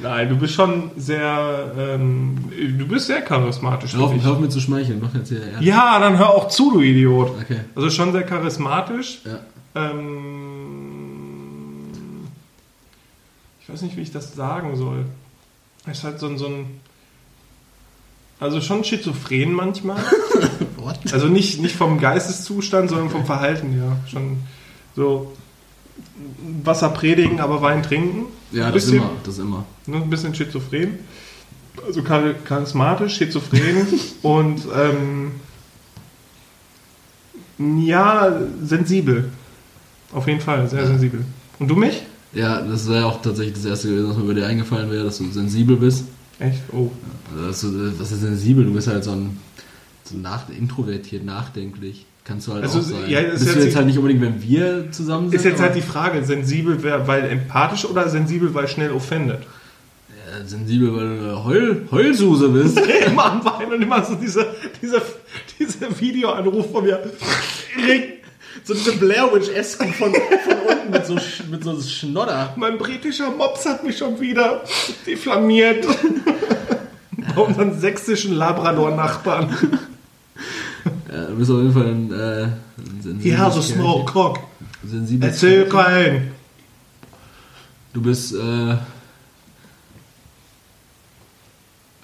Nein, 0.00 0.28
du 0.28 0.36
bist 0.36 0.54
schon 0.54 0.90
sehr, 0.96 1.72
ähm, 1.76 2.36
du 2.78 2.86
bist 2.86 3.06
sehr 3.06 3.22
charismatisch. 3.22 3.94
Hör 3.94 4.04
auf, 4.04 4.14
hör 4.22 4.32
auf 4.32 4.40
mir 4.40 4.48
zu 4.48 4.60
schmeicheln, 4.60 5.00
mach 5.02 5.14
jetzt 5.14 5.28
hier 5.28 5.42
ernst. 5.42 5.62
Ja, 5.62 5.98
dann 5.98 6.16
hör 6.18 6.30
auch 6.30 6.48
zu, 6.48 6.72
du 6.72 6.80
Idiot. 6.80 7.32
Okay. 7.42 7.60
Also 7.74 7.90
schon 7.90 8.12
sehr 8.12 8.22
charismatisch. 8.22 9.20
Ja. 9.24 9.40
Ähm, 9.74 10.76
ich 13.60 13.68
weiß 13.68 13.82
nicht, 13.82 13.96
wie 13.96 14.02
ich 14.02 14.12
das 14.12 14.34
sagen 14.34 14.76
soll. 14.76 15.04
Es 15.86 15.98
ist 15.98 16.04
halt 16.04 16.18
so 16.18 16.26
ein, 16.28 16.38
so 16.38 16.46
ein 16.46 16.80
also 18.40 18.60
schon 18.60 18.84
schizophren 18.84 19.52
manchmal. 19.52 19.98
Also 21.10 21.26
nicht, 21.26 21.60
nicht 21.60 21.74
vom 21.74 21.98
Geisteszustand, 21.98 22.90
sondern 22.90 23.10
vom 23.10 23.26
Verhalten 23.26 23.72
her. 23.72 23.96
Schon 24.08 24.36
so 24.94 25.32
Wasser 26.62 26.90
predigen, 26.90 27.40
aber 27.40 27.60
Wein 27.60 27.82
trinken. 27.82 28.26
Ja, 28.52 28.70
das 28.70 28.84
ist 28.84 28.90
bisschen, 28.92 28.96
immer. 28.98 29.10
Das 29.24 29.38
immer. 29.38 29.64
Ne, 29.86 29.96
ein 29.96 30.08
bisschen 30.08 30.32
schizophren. 30.32 31.00
Also 31.84 32.02
char 32.02 32.34
charismatisch, 32.44 33.16
schizophren 33.16 33.86
und 34.22 34.62
ähm, 34.76 35.32
ja, 37.84 38.32
sensibel. 38.62 39.30
Auf 40.12 40.28
jeden 40.28 40.40
Fall, 40.40 40.68
sehr 40.68 40.82
Ja. 40.82 40.86
sensibel. 40.86 41.24
Und 41.58 41.68
du 41.68 41.74
mich? 41.74 42.02
Ja, 42.32 42.60
das 42.60 42.88
wäre 42.88 43.06
auch 43.06 43.20
tatsächlich 43.22 43.54
das 43.54 43.64
erste 43.64 43.88
gewesen, 43.88 44.10
was 44.10 44.16
mir 44.16 44.24
bei 44.24 44.34
dir 44.34 44.46
eingefallen 44.46 44.90
wäre, 44.90 45.04
dass 45.04 45.18
du 45.18 45.30
sensibel 45.32 45.76
bist. 45.76 46.04
Echt? 46.38 46.60
Oh. 46.72 46.90
Also, 47.34 47.46
dass 47.46 47.60
du, 47.60 48.00
was 48.00 48.12
ist 48.12 48.20
sensibel? 48.20 48.64
Du 48.64 48.72
bist 48.74 48.88
halt 48.88 49.04
so 49.04 49.12
ein 49.12 49.38
so 50.04 50.16
nach, 50.16 50.48
introvertiert, 50.48 51.24
nachdenklich. 51.24 52.06
Kannst 52.24 52.48
du 52.48 52.52
halt 52.54 52.64
Also, 52.64 52.78
auch 52.78 52.82
sein. 52.82 53.08
ja, 53.08 53.22
das 53.22 53.32
bist 53.40 53.46
ist 53.48 53.56
du 53.56 53.64
jetzt 53.64 53.76
halt 53.76 53.86
nicht 53.86 53.98
unbedingt, 53.98 54.20
wenn 54.20 54.42
wir 54.42 54.90
zusammen 54.90 55.30
sind. 55.30 55.38
Ist 55.38 55.44
jetzt 55.44 55.60
halt 55.60 55.74
die 55.76 55.82
Frage, 55.82 56.24
sensibel, 56.24 56.82
weil 57.06 57.24
empathisch 57.28 57.84
oder 57.84 58.08
sensibel, 58.08 58.52
weil 58.52 58.66
schnell 58.68 58.90
offendet? 58.90 59.42
Ja, 60.08 60.44
sensibel, 60.44 60.94
weil 60.96 61.18
du 61.18 61.44
Heul, 61.44 61.88
Heulsuse 61.90 62.48
bist. 62.48 62.78
immer 63.06 63.26
am 63.26 63.44
Wein 63.44 63.72
und 63.72 63.82
immer 63.82 64.04
so 64.04 64.16
dieser, 64.16 64.46
dieser, 64.82 65.00
dieser 65.58 66.00
Videoanruf 66.00 66.70
von 66.72 66.84
mir. 66.84 66.98
Rick, 67.86 68.15
so 68.64 68.74
diese 68.74 68.92
Blair 68.92 69.32
Witch-esken 69.32 69.92
von, 69.92 70.12
von 70.14 70.58
unten 70.68 70.90
mit 70.90 71.06
so, 71.06 71.16
mit 71.50 71.64
so 71.64 71.80
Schnodder. 71.80 72.52
mein 72.56 72.78
britischer 72.78 73.30
Mops 73.30 73.64
hat 73.66 73.84
mich 73.84 73.98
schon 73.98 74.20
wieder 74.20 74.62
diffamiert. 75.06 75.86
Bei 77.34 77.42
unseren 77.42 77.78
sächsischen 77.78 78.34
Labrador-Nachbarn. 78.34 79.54
Ja, 81.12 81.26
du 81.26 81.36
bist 81.36 81.50
auf 81.50 81.58
jeden 81.58 81.72
Fall 81.72 81.86
ein, 81.86 82.12
äh, 82.12 82.42
ein 82.44 83.00
sensibles 83.02 83.24
Ja, 83.38 83.50
so. 83.50 83.60
Smoke 83.60 84.12
Cock. 84.12 84.38
Sensibles 84.84 85.30
Erzähl 85.32 85.68
Kerlchen. 85.68 85.78
kein. 86.22 86.30
Du 87.92 88.02
bist 88.02 88.34
äh, 88.34 88.72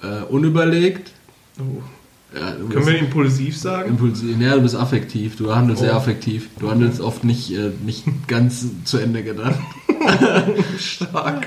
äh, 0.02 0.22
unüberlegt. 0.28 1.12
Oh. 1.58 1.82
Ja, 2.34 2.52
Können 2.70 2.86
wir 2.86 2.98
impulsiv 2.98 3.56
sagen? 3.58 3.90
impulsiv. 3.90 4.40
Ja, 4.40 4.54
du 4.54 4.62
bist 4.62 4.74
affektiv. 4.74 5.36
Du 5.36 5.54
handelst 5.54 5.82
Oh. 5.82 5.84
sehr 5.86 5.94
affektiv. 5.94 6.48
Du 6.58 6.70
handelst 6.70 7.00
oft 7.00 7.24
nicht, 7.24 7.52
äh, 7.52 7.70
nicht 7.84 8.04
ganz 8.26 8.64
zu 8.84 8.98
Ende 8.98 9.22
gedacht. 9.22 9.58
Stark. 10.78 11.46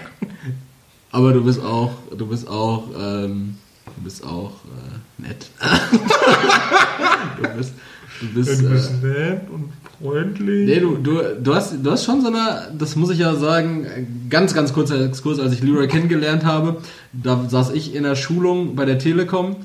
Aber 1.11 1.33
du 1.33 1.43
bist 1.43 1.61
auch, 1.63 1.91
du 2.15 2.27
bist 2.27 2.47
auch, 2.47 2.83
ähm, 2.99 3.55
du 3.97 4.03
bist 4.03 4.23
auch 4.25 4.51
äh, 4.65 5.21
nett. 5.27 5.47
du 7.41 7.57
bist, 7.57 7.73
du 8.19 8.25
Ja, 8.27 8.33
bist, 8.35 8.61
du 8.61 8.69
bist 8.69 8.91
äh, 9.03 9.07
nett 9.07 9.41
und 9.51 9.71
freundlich. 9.99 10.67
Nee, 10.67 10.79
du, 10.79 10.97
du, 10.97 11.21
du, 11.41 11.55
hast, 11.55 11.73
du 11.81 11.91
hast 11.91 12.05
schon 12.05 12.21
so 12.21 12.27
eine, 12.27 12.67
das 12.77 12.95
muss 12.95 13.09
ich 13.09 13.19
ja 13.19 13.33
sagen, 13.35 14.27
ganz, 14.29 14.53
ganz 14.53 14.73
kurzer 14.73 15.03
Exkurs, 15.05 15.39
als 15.39 15.53
ich 15.53 15.63
Leroy 15.63 15.87
kennengelernt 15.87 16.43
habe, 16.45 16.77
da 17.13 17.45
saß 17.49 17.71
ich 17.71 17.95
in 17.95 18.03
der 18.03 18.15
Schulung 18.15 18.75
bei 18.75 18.85
der 18.85 18.99
Telekom 18.99 19.55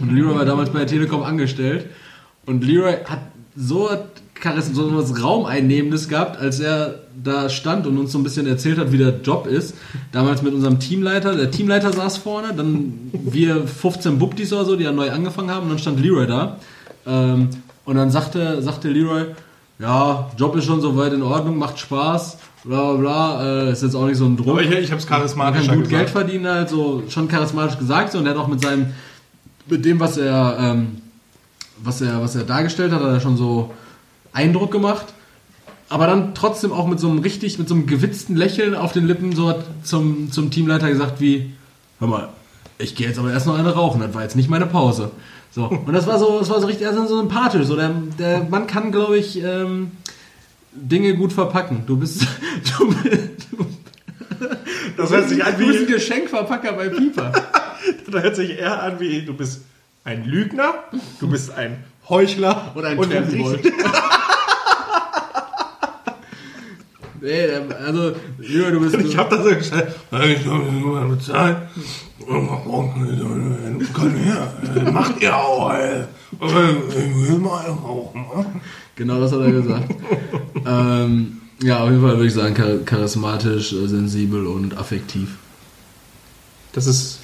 Und 0.00 0.14
Leroy 0.14 0.34
war 0.34 0.44
damals 0.44 0.70
bei 0.70 0.80
der 0.80 0.88
Telekom 0.88 1.22
angestellt. 1.22 1.86
Und 2.46 2.64
Leroy 2.64 2.94
hat 3.04 3.20
so 3.56 3.90
Charisma, 4.42 4.74
so 4.74 4.96
was 4.96 5.22
Raumeinnehmendes 5.22 6.08
gehabt, 6.08 6.38
als 6.38 6.60
er 6.60 7.00
da 7.22 7.48
stand 7.48 7.86
und 7.86 7.98
uns 7.98 8.12
so 8.12 8.18
ein 8.18 8.22
bisschen 8.22 8.46
erzählt 8.46 8.78
hat, 8.78 8.92
wie 8.92 8.98
der 8.98 9.20
Job 9.20 9.46
ist. 9.46 9.74
Damals 10.12 10.42
mit 10.42 10.54
unserem 10.54 10.78
Teamleiter. 10.80 11.34
Der 11.36 11.50
Teamleiter 11.50 11.92
saß 11.92 12.16
vorne, 12.18 12.54
dann 12.56 13.10
wir 13.12 13.66
15 13.66 14.18
Bubtis 14.18 14.52
oder 14.52 14.64
so, 14.64 14.76
die 14.76 14.84
ja 14.84 14.92
neu 14.92 15.10
angefangen 15.10 15.50
haben, 15.50 15.64
und 15.64 15.70
dann 15.70 15.78
stand 15.78 16.00
Leroy 16.00 16.26
da. 16.26 16.56
Ähm, 17.06 17.48
und 17.84 17.96
dann 17.96 18.10
sagte, 18.10 18.62
sagte 18.62 18.88
Leroy, 18.88 19.26
ja, 19.78 20.30
Job 20.36 20.54
ist 20.56 20.64
schon 20.64 20.80
soweit 20.80 21.12
in 21.12 21.22
Ordnung, 21.22 21.58
macht 21.58 21.78
Spaß, 21.78 22.38
bla 22.64 22.92
bla 22.92 23.00
bla, 23.00 23.64
äh, 23.68 23.72
ist 23.72 23.82
jetzt 23.82 23.94
auch 23.94 24.06
nicht 24.06 24.18
so 24.18 24.26
ein 24.26 24.36
Druck. 24.36 24.48
Aber 24.48 24.62
ich, 24.62 24.70
ich 24.70 24.90
habe 24.90 25.00
es 25.00 25.08
Man 25.08 25.18
charismatisch 25.18 25.66
kann 25.66 25.76
gut 25.76 25.88
Geld 25.88 26.10
verdienen, 26.10 26.46
halt 26.46 26.68
so 26.68 27.02
schon 27.08 27.28
charismatisch 27.28 27.78
gesagt. 27.78 28.12
So, 28.12 28.18
und 28.18 28.26
er 28.26 28.32
hat 28.32 28.38
auch 28.38 28.48
mit 28.48 28.60
seinem, 28.62 28.86
mit 29.70 29.84
dem, 29.84 30.00
was 30.00 30.16
er, 30.16 30.56
ähm, 30.60 30.98
was 31.78 32.00
er, 32.00 32.22
was 32.22 32.34
er 32.34 32.44
dargestellt 32.44 32.92
hat, 32.92 33.00
hat 33.00 33.08
er 33.08 33.20
schon 33.20 33.36
so 33.36 33.72
Eindruck 34.32 34.70
gemacht. 34.70 35.06
Aber 35.88 36.06
dann 36.06 36.34
trotzdem 36.34 36.72
auch 36.72 36.86
mit 36.86 37.00
so 37.00 37.08
einem 37.08 37.18
richtig, 37.18 37.58
mit 37.58 37.68
so 37.68 37.74
einem 37.74 37.86
gewitzten 37.86 38.36
Lächeln 38.36 38.74
auf 38.76 38.92
den 38.92 39.06
Lippen 39.06 39.34
so 39.34 39.48
hat 39.48 39.64
zum, 39.82 40.30
zum 40.30 40.50
Teamleiter 40.50 40.88
gesagt 40.88 41.20
wie, 41.20 41.52
hör 41.98 42.06
mal, 42.06 42.28
ich 42.78 42.94
gehe 42.94 43.08
jetzt 43.08 43.18
aber 43.18 43.32
erst 43.32 43.46
noch 43.46 43.58
eine 43.58 43.74
rauchen, 43.74 44.00
das 44.00 44.14
war 44.14 44.22
jetzt 44.22 44.36
nicht 44.36 44.48
meine 44.48 44.66
Pause. 44.66 45.10
So. 45.50 45.64
Und 45.64 45.92
das 45.92 46.06
war 46.06 46.18
so, 46.18 46.38
das 46.38 46.48
war 46.48 46.60
so 46.60 46.66
richtig, 46.68 46.86
also 46.86 47.06
so 47.06 47.18
sympathisch. 47.18 47.66
So, 47.66 47.74
der, 47.74 47.90
der 48.18 48.44
Mann 48.44 48.66
kann, 48.68 48.92
glaube 48.92 49.18
ich, 49.18 49.42
ähm, 49.42 49.90
Dinge 50.72 51.16
gut 51.16 51.32
verpacken. 51.32 51.82
Du 51.86 51.96
bist, 51.96 52.22
du, 52.78 52.86
du, 52.86 53.66
Das 54.96 55.10
hört 55.10 55.28
sich 55.28 55.44
an 55.44 55.54
du 55.58 55.66
bist 55.66 55.80
ein 55.80 55.88
wie, 55.88 55.92
Geschenkverpacker 55.92 56.72
bei 56.72 56.88
Pieper. 56.88 57.32
das 58.10 58.22
hört 58.22 58.36
sich 58.36 58.58
eher 58.58 58.82
an 58.82 59.00
wie, 59.00 59.22
du 59.22 59.34
bist 59.34 59.62
ein 60.04 60.24
Lügner, 60.24 60.74
du 61.20 61.28
bist 61.28 61.52
ein 61.52 61.84
Heuchler 62.08 62.72
Oder 62.74 62.88
ein 62.88 62.98
riecht- 62.98 63.72
Nee, 67.22 67.48
also, 67.86 68.14
Jürgen, 68.40 68.72
du 68.72 68.80
bist. 68.80 68.94
Ich 68.96 69.14
habe 69.16 69.36
das 69.36 69.44
so 69.44 69.54
gestellt. 69.54 69.94
Ich 70.26 70.42
soll 70.42 70.72
nur 70.72 71.04
bezahlen. 71.06 71.56
Komm 73.92 74.14
her, 74.14 74.52
macht 74.90 75.20
ihr 75.20 75.36
auch. 75.36 75.70
ey. 75.74 76.04
Ich 76.40 77.28
will 77.28 77.38
mal 77.38 77.66
rauchen. 77.66 78.24
Genau 78.96 79.20
das 79.20 79.32
hat 79.32 79.40
er 79.40 79.52
gesagt. 79.52 79.94
ähm, 80.66 81.39
ja, 81.62 81.80
auf 81.82 81.90
jeden 81.90 82.02
Fall 82.02 82.16
würde 82.16 82.26
ich 82.26 82.34
sagen, 82.34 82.54
char 82.56 82.78
charismatisch, 82.84 83.72
äh, 83.72 83.86
sensibel 83.86 84.46
und 84.46 84.76
affektiv. 84.76 85.36
Das 86.72 86.86
ist, 86.86 87.18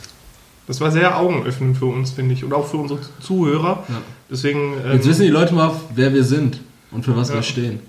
das 0.67 0.81
war 0.81 0.91
sehr 0.91 1.19
augenöffnend 1.19 1.77
für 1.79 1.87
uns, 1.87 2.11
finde 2.11 2.35
ich, 2.35 2.45
und 2.45 2.53
auch 2.53 2.67
für 2.67 2.77
unsere 2.79 3.01
Zuhörer. 3.21 3.85
Ja. 3.89 4.03
Deswegen, 4.31 4.75
ähm, 4.85 4.93
Jetzt 4.95 5.07
wissen 5.09 5.23
die 5.23 5.29
Leute 5.29 5.55
mal, 5.55 5.73
wer 5.95 6.13
wir 6.13 6.25
sind 6.25 6.61
und 6.91 7.05
für 7.05 7.17
was 7.17 7.29
Ja. 7.29 7.37
wir 7.37 7.43
stehen. 7.43 7.81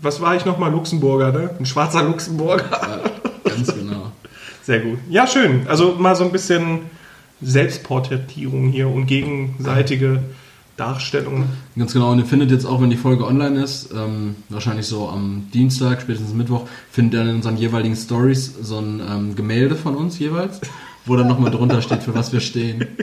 was 0.00 0.20
war 0.20 0.36
ich 0.36 0.44
nochmal? 0.44 0.70
Luxemburger, 0.70 1.32
ne? 1.32 1.50
Ein 1.58 1.66
schwarzer 1.66 2.02
Luxemburger. 2.04 2.64
Ja, 2.70 3.50
ganz 3.50 3.74
genau. 3.74 4.12
Sehr 4.62 4.80
gut. 4.80 4.98
Ja, 5.10 5.26
schön. 5.26 5.66
Also 5.68 5.94
mal 5.98 6.14
so 6.16 6.24
ein 6.24 6.32
bisschen 6.32 6.80
Selbstporträtierung 7.40 8.68
hier 8.68 8.88
und 8.88 9.06
gegenseitige 9.06 10.22
Darstellung. 10.76 11.44
Ganz 11.76 11.92
genau. 11.92 12.12
Und 12.12 12.18
ihr 12.18 12.26
findet 12.26 12.50
jetzt 12.50 12.66
auch, 12.66 12.82
wenn 12.82 12.90
die 12.90 12.96
Folge 12.96 13.26
online 13.26 13.62
ist, 13.62 13.92
ähm, 13.92 14.36
wahrscheinlich 14.48 14.86
so 14.86 15.08
am 15.08 15.48
Dienstag, 15.54 16.02
spätestens 16.02 16.34
Mittwoch, 16.34 16.68
findet 16.90 17.14
ihr 17.14 17.30
in 17.30 17.36
unseren 17.36 17.56
jeweiligen 17.56 17.96
Stories 17.96 18.54
so 18.60 18.78
ein 18.78 19.00
ähm, 19.00 19.36
Gemälde 19.36 19.74
von 19.74 19.96
uns 19.96 20.18
jeweils, 20.18 20.60
wo 21.06 21.16
dann 21.16 21.28
nochmal 21.28 21.50
drunter 21.50 21.80
steht, 21.80 22.02
für 22.02 22.14
was 22.14 22.32
wir 22.32 22.40
stehen. 22.40 22.86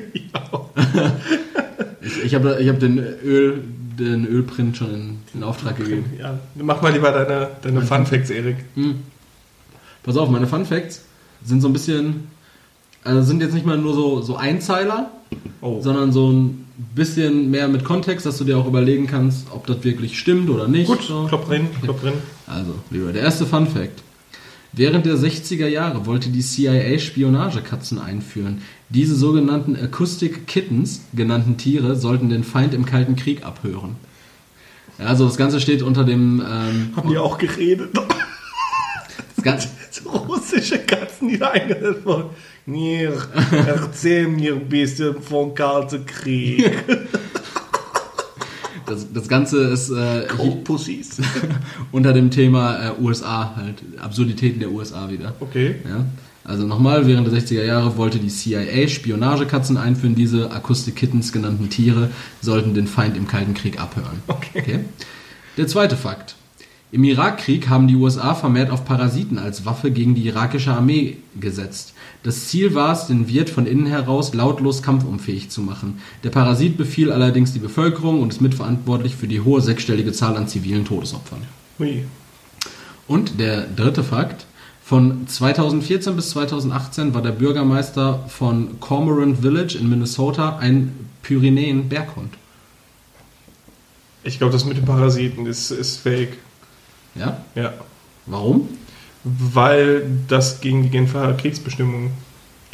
Ich, 2.05 2.21
ich 2.25 2.35
habe 2.35 2.57
ich 2.59 2.67
hab 2.67 2.79
den, 2.79 2.97
Öl, 2.97 3.63
den 3.97 4.25
Ölprint 4.25 4.75
schon 4.75 4.93
in, 4.93 5.19
in 5.33 5.43
Auftrag 5.43 5.77
gegeben. 5.77 6.05
Ja, 6.19 6.37
mach 6.55 6.81
mal 6.81 6.91
lieber 6.91 7.11
deine, 7.11 7.51
deine 7.61 7.81
Fun 7.81 8.05
Facts, 8.05 8.29
Erik. 8.29 8.57
Hm. 8.75 8.95
Pass 10.03 10.17
auf, 10.17 10.29
meine 10.29 10.47
Fun 10.47 10.65
Facts 10.65 11.05
sind 11.45 11.61
so 11.61 11.69
ein 11.69 11.73
bisschen, 11.73 12.27
also 13.03 13.21
sind 13.21 13.41
jetzt 13.41 13.53
nicht 13.53 13.65
mal 13.65 13.77
nur 13.77 13.93
so, 13.93 14.21
so 14.21 14.35
Einzeiler, 14.35 15.11
Oh. 15.61 15.79
sondern 15.81 16.11
so 16.11 16.29
ein 16.31 16.65
bisschen 16.93 17.49
mehr 17.49 17.67
mit 17.69 17.83
Kontext, 17.85 18.25
dass 18.25 18.37
du 18.37 18.43
dir 18.43 18.57
auch 18.57 18.67
überlegen 18.67 19.07
kannst, 19.07 19.47
ob 19.51 19.65
das 19.65 19.83
wirklich 19.83 20.19
stimmt 20.19 20.49
oder 20.49 20.67
nicht. 20.67 20.87
Gut, 20.87 21.01
So. 21.03 21.25
klopp 21.27 21.47
drin, 21.47 21.67
klopp 21.81 22.01
drin. 22.01 22.13
Also, 22.47 22.75
lieber, 22.91 23.13
der 23.13 23.21
erste 23.23 23.45
Fun 23.45 23.65
Fact. 23.67 24.03
Während 24.73 25.05
der 25.05 25.15
60er 25.15 25.67
Jahre 25.67 26.05
wollte 26.05 26.29
die 26.29 26.41
CIA 26.41 26.97
Spionagekatzen 26.99 27.99
einführen. 27.99 28.61
Diese 28.89 29.15
sogenannten 29.15 29.75
Acoustic 29.75 30.47
Kittens, 30.47 31.01
genannten 31.13 31.57
Tiere, 31.57 31.95
sollten 31.95 32.29
den 32.29 32.43
Feind 32.43 32.73
im 32.73 32.85
Kalten 32.85 33.15
Krieg 33.15 33.45
abhören. 33.45 33.95
Also 34.97 35.25
das 35.25 35.37
Ganze 35.37 35.61
steht 35.61 35.81
unter 35.81 36.03
dem... 36.03 36.41
Ähm, 36.41 36.93
Haben 36.95 37.09
die 37.09 37.17
auch 37.17 37.37
geredet? 37.37 37.89
das 39.35 39.43
Ganze, 39.43 39.67
So 39.91 40.09
russische 40.09 40.79
Katzen, 40.79 41.29
die 41.29 41.37
da 41.37 41.51
eingesetzt 41.51 42.05
wurden. 42.05 42.29
Nee, 42.65 43.09
erzähl 43.51 44.27
mir 44.27 44.53
ein 44.53 44.69
bisschen 44.69 45.21
von 45.21 45.53
Kalten 45.53 46.05
Krieg. 46.05 46.71
das, 48.85 49.11
das 49.11 49.27
Ganze 49.27 49.63
ist 49.65 49.89
äh, 49.89 50.27
Pussys. 50.63 51.17
unter 51.91 52.13
dem 52.13 52.31
Thema 52.31 52.87
äh, 52.87 53.01
USA 53.01 53.55
halt, 53.55 53.83
Absurditäten 53.99 54.59
der 54.59 54.71
USA 54.71 55.09
wieder. 55.09 55.33
Okay. 55.39 55.75
Ja? 55.83 56.05
Also 56.45 56.65
nochmal, 56.65 57.07
während 57.07 57.31
der 57.31 57.39
60er 57.39 57.63
Jahre 57.63 57.97
wollte 57.97 58.19
die 58.19 58.27
CIA 58.27 58.87
Spionagekatzen 58.87 59.77
einführen. 59.77 60.15
Diese 60.15 60.51
Acoustic 60.51 60.95
Kittens 60.95 61.31
genannten 61.31 61.69
Tiere 61.69 62.09
sollten 62.41 62.73
den 62.73 62.87
Feind 62.87 63.15
im 63.15 63.27
Kalten 63.27 63.53
Krieg 63.53 63.79
abhören. 63.79 64.21
Okay. 64.27 64.79
Der 65.57 65.67
zweite 65.67 65.95
Fakt. 65.95 66.35
Im 66.93 67.03
Irakkrieg 67.03 67.69
haben 67.69 67.87
die 67.87 67.95
USA 67.95 68.35
vermehrt 68.35 68.69
auf 68.69 68.85
Parasiten 68.85 69.39
als 69.39 69.65
Waffe 69.65 69.89
gegen 69.89 70.13
die 70.13 70.27
irakische 70.27 70.73
Armee 70.73 71.17
gesetzt. 71.39 71.95
Das 72.21 72.49
Ziel 72.49 72.75
war 72.75 72.93
es, 72.93 73.07
den 73.07 73.27
Wirt 73.27 73.49
von 73.49 73.65
innen 73.65 73.87
heraus 73.87 74.35
lautlos 74.35 74.83
kampfunfähig 74.83 75.49
zu 75.49 75.61
machen. 75.61 75.99
Der 76.23 76.29
Parasit 76.29 76.77
befiel 76.77 77.11
allerdings 77.11 77.51
die 77.51 77.57
Bevölkerung 77.57 78.21
und 78.21 78.31
ist 78.31 78.41
mitverantwortlich 78.41 79.15
für 79.15 79.27
die 79.27 79.41
hohe 79.41 79.59
sechsstellige 79.59 80.11
Zahl 80.11 80.37
an 80.37 80.47
zivilen 80.47 80.85
Todesopfern. 80.85 81.39
Hui. 81.79 82.05
Und 83.07 83.39
der 83.39 83.65
dritte 83.65 84.03
Fakt. 84.03 84.45
Von 84.83 85.25
2014 85.25 86.15
bis 86.15 86.29
2018 86.29 87.15
war 87.15 87.23
der 87.23 87.31
Bürgermeister 87.31 88.23
von 88.27 88.79
Cormorant 88.79 89.39
Village 89.39 89.79
in 89.79 89.89
Minnesota 89.89 90.57
ein 90.57 90.93
Pyrenäen-Berghund. 91.23 92.35
Ich 94.23 94.37
glaube, 94.37 94.53
das 94.53 94.63
mit 94.65 94.77
den 94.77 94.85
Parasiten 94.85 95.47
ist, 95.47 95.71
ist 95.71 95.97
fake. 95.97 96.37
Ja? 97.15 97.37
Ja. 97.55 97.73
Warum? 98.25 98.69
Weil 99.23 100.03
das 100.27 100.61
gegen 100.61 100.83
die 100.83 100.89
Genfer 100.89 101.33
Kriegsbestimmungen 101.33 102.11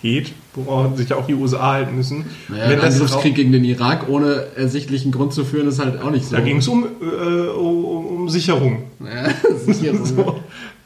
geht, 0.02 0.34
worauf 0.54 0.98
sich 0.98 1.14
auch 1.14 1.28
die 1.28 1.36
USA 1.36 1.74
halten 1.74 1.96
müssen. 1.96 2.26
Naja, 2.48 2.66
ein 2.66 2.78
das 2.78 2.96
Angriffskrieg 2.96 3.36
gegen 3.36 3.52
den 3.52 3.64
Irak 3.66 4.08
ohne 4.08 4.48
ersichtlichen 4.56 5.12
Grund 5.12 5.34
zu 5.34 5.44
führen, 5.46 5.68
ist 5.68 5.80
halt 5.80 6.02
auch 6.02 6.12
nicht 6.12 6.26
so. 6.26 6.36
Da 6.36 6.42
ging 6.42 6.58
es 6.58 6.68
um, 6.68 6.86
äh, 7.02 7.50
um, 7.50 7.86
um 7.86 8.30
Sicherung. 8.30 8.84
Ja, 9.00 9.30
Sicherung. 9.66 10.06
So. 10.06 10.40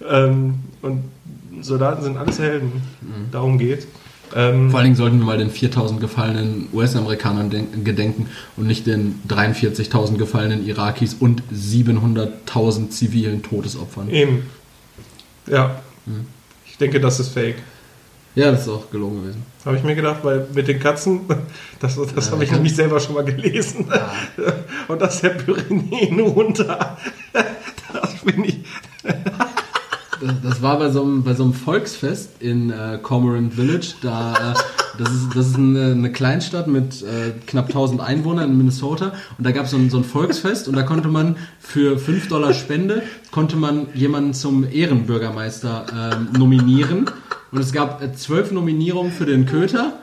Ähm, 0.10 0.56
und 0.82 1.04
Soldaten 1.62 2.04
sind 2.04 2.18
alles 2.18 2.39
Helden. 2.39 2.82
Darum 3.32 3.58
geht. 3.58 3.88
Ähm, 4.36 4.69
Vor 4.71 4.79
allen 4.79 4.86
Dingen 4.86 4.95
sollten 4.95 5.19
wir 5.19 5.25
mal 5.25 5.38
den 5.38 5.51
4000 5.51 5.99
gefallenen 6.01 6.67
US-Amerikanern 6.73 7.49
den- 7.49 7.84
gedenken 7.84 8.27
und 8.57 8.65
nicht 8.67 8.88
den 8.88 9.19
43.000 9.27 10.17
gefallenen 10.17 10.65
Irakis 10.67 11.13
und 11.13 11.43
700.000 11.53 12.89
zivilen 12.91 13.43
Todesopfern. 13.43 14.09
eben. 14.09 14.43
Ja. 15.47 15.81
Ich 16.65 16.77
denke, 16.77 16.99
das 16.99 17.19
ist 17.19 17.29
fake. 17.29 17.57
Ja, 18.36 18.49
das 18.51 18.61
ist 18.63 18.69
auch 18.69 18.89
gelungen 18.89 19.21
gewesen. 19.21 19.43
Habe 19.63 19.77
ich 19.77 19.84
mir 19.84 19.93
gedacht, 19.93 20.21
weil 20.23 20.47
mit 20.55 20.67
den 20.67 20.79
Katzen, 20.79 21.21
das, 21.79 21.95
das 22.15 22.25
Ja, 22.25 22.31
habe 22.31 22.43
ich 22.43 22.51
nämlich 22.51 22.75
selber 22.75 22.99
schon 22.99 23.13
mal 23.13 23.23
gelesen. 23.23 23.86
Und 24.88 24.99
das 25.01 25.21
der 25.21 25.29
Pyrenäen 25.29 26.19
runter. 26.21 26.97
Das 27.93 28.13
finde 28.25 28.47
ich. 28.49 28.62
Das, 30.43 30.61
war 30.61 30.80
bei 30.80 30.89
so 30.89 31.03
einem, 31.03 31.24
bei 31.24 31.34
so 31.34 31.43
einem 31.43 31.53
Volksfest 31.53 32.41
in 32.41 32.69
äh, 32.69 32.99
Cormorant 33.01 33.53
Village. 33.53 33.93
Da, 34.01 34.34
äh, 34.34 34.53
das 34.97 35.11
ist, 35.11 35.36
das 35.36 35.47
ist 35.47 35.55
eine, 35.55 35.91
eine 35.91 36.11
Kleinstadt 36.11 36.67
mit 36.67 37.01
äh, 37.01 37.32
knapp 37.47 37.67
1000 37.67 38.01
Einwohnern 38.01 38.51
in 38.51 38.57
Minnesota. 38.57 39.13
Und 39.38 39.45
da 39.45 39.51
gab 39.51 39.65
es 39.65 39.71
so 39.71 39.78
ein, 39.78 39.89
so 39.89 39.97
ein 39.97 40.03
Volksfest 40.03 40.67
und 40.67 40.76
da 40.76 40.84
konnte 40.84 41.09
man 41.09 41.36
für 41.59 41.97
5 41.97 42.28
Dollar 42.28 42.53
Spende, 42.53 43.03
konnte 43.32 43.55
man 43.55 43.88
jemanden 43.93 44.34
zum 44.34 44.65
Ehrenbürgermeister 44.69 45.86
ähm, 46.13 46.39
nominieren. 46.39 47.05
Und 47.51 47.59
es 47.59 47.71
gab 47.71 48.01
äh, 48.01 48.13
zwölf 48.13 48.51
Nominierungen 48.51 49.11
für 49.11 49.26
den 49.26 49.45
Köter. 49.45 49.93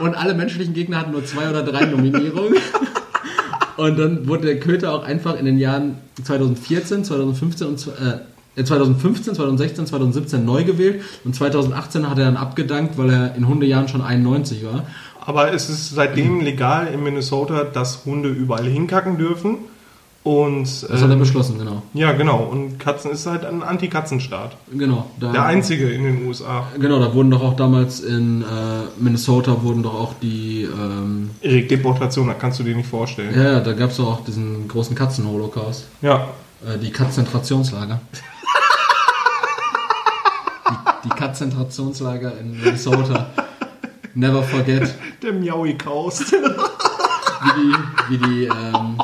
Und 0.00 0.14
alle 0.14 0.34
menschlichen 0.34 0.74
Gegner 0.74 0.98
hatten 0.98 1.12
nur 1.12 1.24
zwei 1.24 1.48
oder 1.48 1.62
drei 1.62 1.86
Nominierungen. 1.86 2.56
Und 3.76 3.98
dann 3.98 4.28
wurde 4.28 4.46
der 4.46 4.60
Köter 4.60 4.92
auch 4.92 5.04
einfach 5.04 5.38
in 5.38 5.46
den 5.46 5.58
Jahren 5.58 5.96
2014, 6.22 7.04
2015 7.04 7.66
und 7.66 7.86
äh, 7.86 8.18
2015, 8.56 9.34
2016, 9.34 9.86
2017 9.86 10.44
neu 10.44 10.64
gewählt 10.64 11.02
und 11.24 11.34
2018 11.34 12.08
hat 12.08 12.18
er 12.18 12.26
dann 12.26 12.36
abgedankt, 12.36 12.98
weil 12.98 13.10
er 13.10 13.34
in 13.34 13.48
Hundejahren 13.48 13.88
schon 13.88 14.02
91 14.02 14.64
war. 14.64 14.84
aber 15.24 15.52
es 15.54 15.70
ist 15.70 15.94
seitdem 15.94 16.40
legal 16.40 16.88
in 16.88 17.02
Minnesota, 17.02 17.64
dass 17.64 18.04
Hunde 18.04 18.28
überall 18.28 18.66
hinkacken 18.66 19.16
dürfen. 19.18 19.58
Und, 20.24 20.84
Das 20.84 21.02
hat 21.02 21.08
er 21.08 21.14
ähm, 21.14 21.18
beschlossen, 21.18 21.58
genau. 21.58 21.82
ja, 21.94 22.12
genau. 22.12 22.44
Und 22.44 22.78
Katzen 22.78 23.10
ist 23.10 23.26
halt 23.26 23.44
ein 23.44 23.60
Anti-Katzenstaat. 23.64 24.56
Genau. 24.72 25.06
Da, 25.18 25.32
Der 25.32 25.44
einzige 25.46 25.90
in 25.90 26.04
den 26.04 26.24
USA. 26.26 26.68
Genau, 26.78 27.00
da 27.00 27.12
wurden 27.12 27.32
doch 27.32 27.42
auch 27.42 27.56
damals 27.56 27.98
in 27.98 28.42
äh, 28.42 28.44
Minnesota 29.00 29.62
wurden 29.64 29.82
doch 29.82 29.94
auch 29.94 30.14
die, 30.22 30.62
ähm, 30.62 31.30
Erik, 31.40 31.68
Deportation, 31.68 32.28
das 32.28 32.38
kannst 32.38 32.60
du 32.60 32.62
dir 32.62 32.76
nicht 32.76 32.88
vorstellen. 32.88 33.34
ja, 33.34 33.54
ja, 33.54 33.60
da 33.60 33.72
gab 33.72 33.90
es 33.90 33.96
doch 33.96 34.06
auch 34.12 34.24
diesen 34.24 34.68
großen 34.68 34.94
Katzen-Holocaust. 34.94 35.88
Ja. 36.02 36.28
Äh, 36.64 36.78
die 36.78 36.92
Katzentrationslager. 36.92 38.00
Die, 40.68 40.74
die 41.04 41.08
Katzentrationslager 41.10 42.38
in 42.38 42.60
Minnesota. 42.62 43.26
Never 44.14 44.42
forget, 44.42 44.94
Der 45.22 45.32
Miaui-Kaust. 45.32 46.32
wie 46.32 47.52
die, 47.56 47.74
wie 48.10 48.18
die, 48.18 48.44
ähm, 48.44 48.98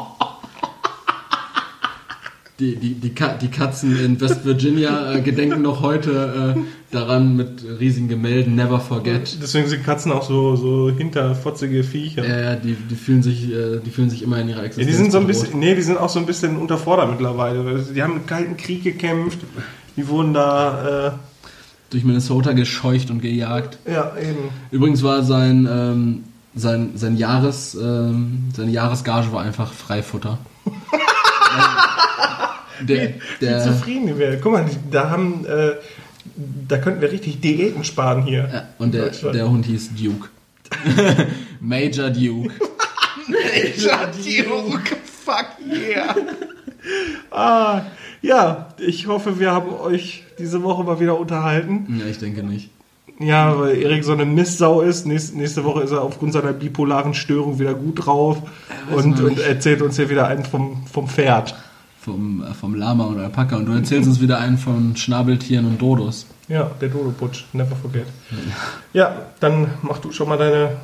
die, 2.61 2.75
die, 2.77 2.95
die, 2.95 3.15
die 3.41 3.49
Katzen 3.51 3.99
in 4.05 4.21
West 4.21 4.45
Virginia 4.45 5.15
äh, 5.15 5.21
gedenken 5.21 5.63
noch 5.63 5.81
heute 5.81 6.57
äh, 6.57 6.61
daran 6.91 7.37
mit 7.37 7.65
riesigen 7.79 8.09
Gemälden, 8.09 8.57
never 8.57 8.81
forget. 8.81 9.39
Deswegen 9.41 9.69
sind 9.69 9.85
Katzen 9.85 10.11
auch 10.13 10.23
so, 10.25 10.57
so 10.57 10.91
hinterfotzige 10.91 11.85
Viecher. 11.85 12.27
Ja, 12.27 12.41
ja, 12.51 12.57
die, 12.57 12.75
die 12.75 12.97
fühlen 12.97 13.23
sich, 13.23 13.51
äh, 13.51 13.79
die 13.85 13.91
fühlen 13.91 14.11
sich 14.11 14.23
immer 14.23 14.39
in 14.41 14.49
ihrer 14.49 14.59
Ja, 14.61 14.65
Existenz. 14.65 14.89
die 14.91 15.03
sind 15.03 15.13
so 15.13 15.19
ein 15.19 15.27
bedroht. 15.27 15.45
bisschen, 15.45 15.61
nee, 15.61 15.75
die 15.75 15.83
sind 15.83 15.99
auch 15.99 16.09
so 16.09 16.19
ein 16.19 16.27
bisschen 16.27 16.57
unterfordert 16.59 17.11
mittlerweile. 17.11 17.65
weil 17.65 17.83
Die 17.95 18.03
haben 18.03 18.15
im 18.17 18.27
Kalten 18.27 18.57
Krieg 18.57 18.83
gekämpft. 18.83 19.39
Die 19.97 20.07
wurden 20.09 20.35
da, 20.35 21.19
durch 21.91 22.05
Minnesota 22.05 22.53
gescheucht 22.53 23.11
und 23.11 23.21
gejagt. 23.21 23.79
ja, 23.87 24.13
eben. 24.17 24.51
Übrigens 24.71 25.03
war 25.03 25.23
sein, 25.23 25.69
ähm, 25.71 26.25
sein, 26.55 26.93
sein 26.95 27.17
Jahres, 27.17 27.75
ähm, 27.75 28.49
seine 28.55 28.71
Jahresgage 28.71 29.33
war 29.33 29.43
einfach 29.43 29.73
Freifutter. 29.73 30.39
der, 32.81 33.09
Wie 33.09 33.15
der, 33.41 33.63
zufrieden 33.63 34.19
wären. 34.19 34.41
Guck 34.41 34.53
mal, 34.53 34.67
da 34.91 35.11
haben, 35.11 35.47
äh, 35.47 35.73
da 36.69 36.79
könnten 36.79 37.01
wir 37.01 37.11
richtig 37.11 37.41
Diäten 37.41 37.85
sparen 37.85 38.23
hier. 38.23 38.49
ja, 38.53 38.69
und 38.79 38.93
der, 38.93 39.09
der 39.09 39.49
Hund 39.49 39.67
hieß 39.67 39.91
Duke. 39.95 40.29
Major 41.61 42.11
Duke. 42.11 42.51
Major 43.29 44.07
Duke, 44.07 44.97
fuck 45.25 45.47
yeah. 45.71 46.15
ah, 47.31 47.83
ja, 48.23 48.69
ich 48.79 49.07
hoffe, 49.07 49.39
wir 49.39 49.53
haben 49.53 49.71
euch 49.71 50.25
diese 50.39 50.63
Woche 50.63 50.85
mal 50.85 51.01
wieder 51.01 51.19
unterhalten. 51.19 51.99
Ja, 51.99 52.07
ich 52.07 52.19
denke 52.19 52.43
nicht. 52.43 52.71
Ja, 53.21 53.59
weil 53.59 53.77
Erik 53.79 54.05
so 54.05 54.13
eine 54.13 54.25
Mistsau 54.25 54.81
ist. 54.81 55.07
Nächste, 55.07 55.37
nächste 55.37 55.65
Woche 55.65 55.83
ist 55.83 55.91
er 55.91 56.03
aufgrund 56.03 56.33
seiner 56.33 56.53
bipolaren 56.53 57.15
Störung 57.15 57.59
wieder 57.59 57.75
gut 57.75 58.07
drauf 58.07 58.39
und, 58.95 59.21
und 59.21 59.41
erzählt 59.41 59.83
uns 59.83 59.97
hier 59.97 60.09
wieder 60.09 60.29
einen 60.29 60.45
vom, 60.45 60.87
vom 60.87 61.09
Pferd. 61.09 61.55
Vom, 62.01 62.45
äh, 62.45 62.55
vom 62.55 62.75
Lama 62.75 63.05
und 63.07 63.19
Alpaka. 63.19 63.57
Und 63.57 63.67
du 63.67 63.73
erzählst 63.73 64.09
uns 64.09 64.21
wieder 64.21 64.39
einen 64.39 64.57
von 64.57 64.97
Schnabeltieren 64.97 65.67
und 65.67 65.83
Dodos. 65.83 66.27
Ja, 66.49 66.71
der 66.81 66.89
Dodo-Putsch, 66.89 67.45
never 67.53 67.77
forget. 67.77 68.07
Ja, 68.93 69.17
dann 69.41 69.67
mach 69.83 69.99
du 69.99 70.13
schon 70.13 70.29
mal 70.29 70.39
deine, 70.39 70.77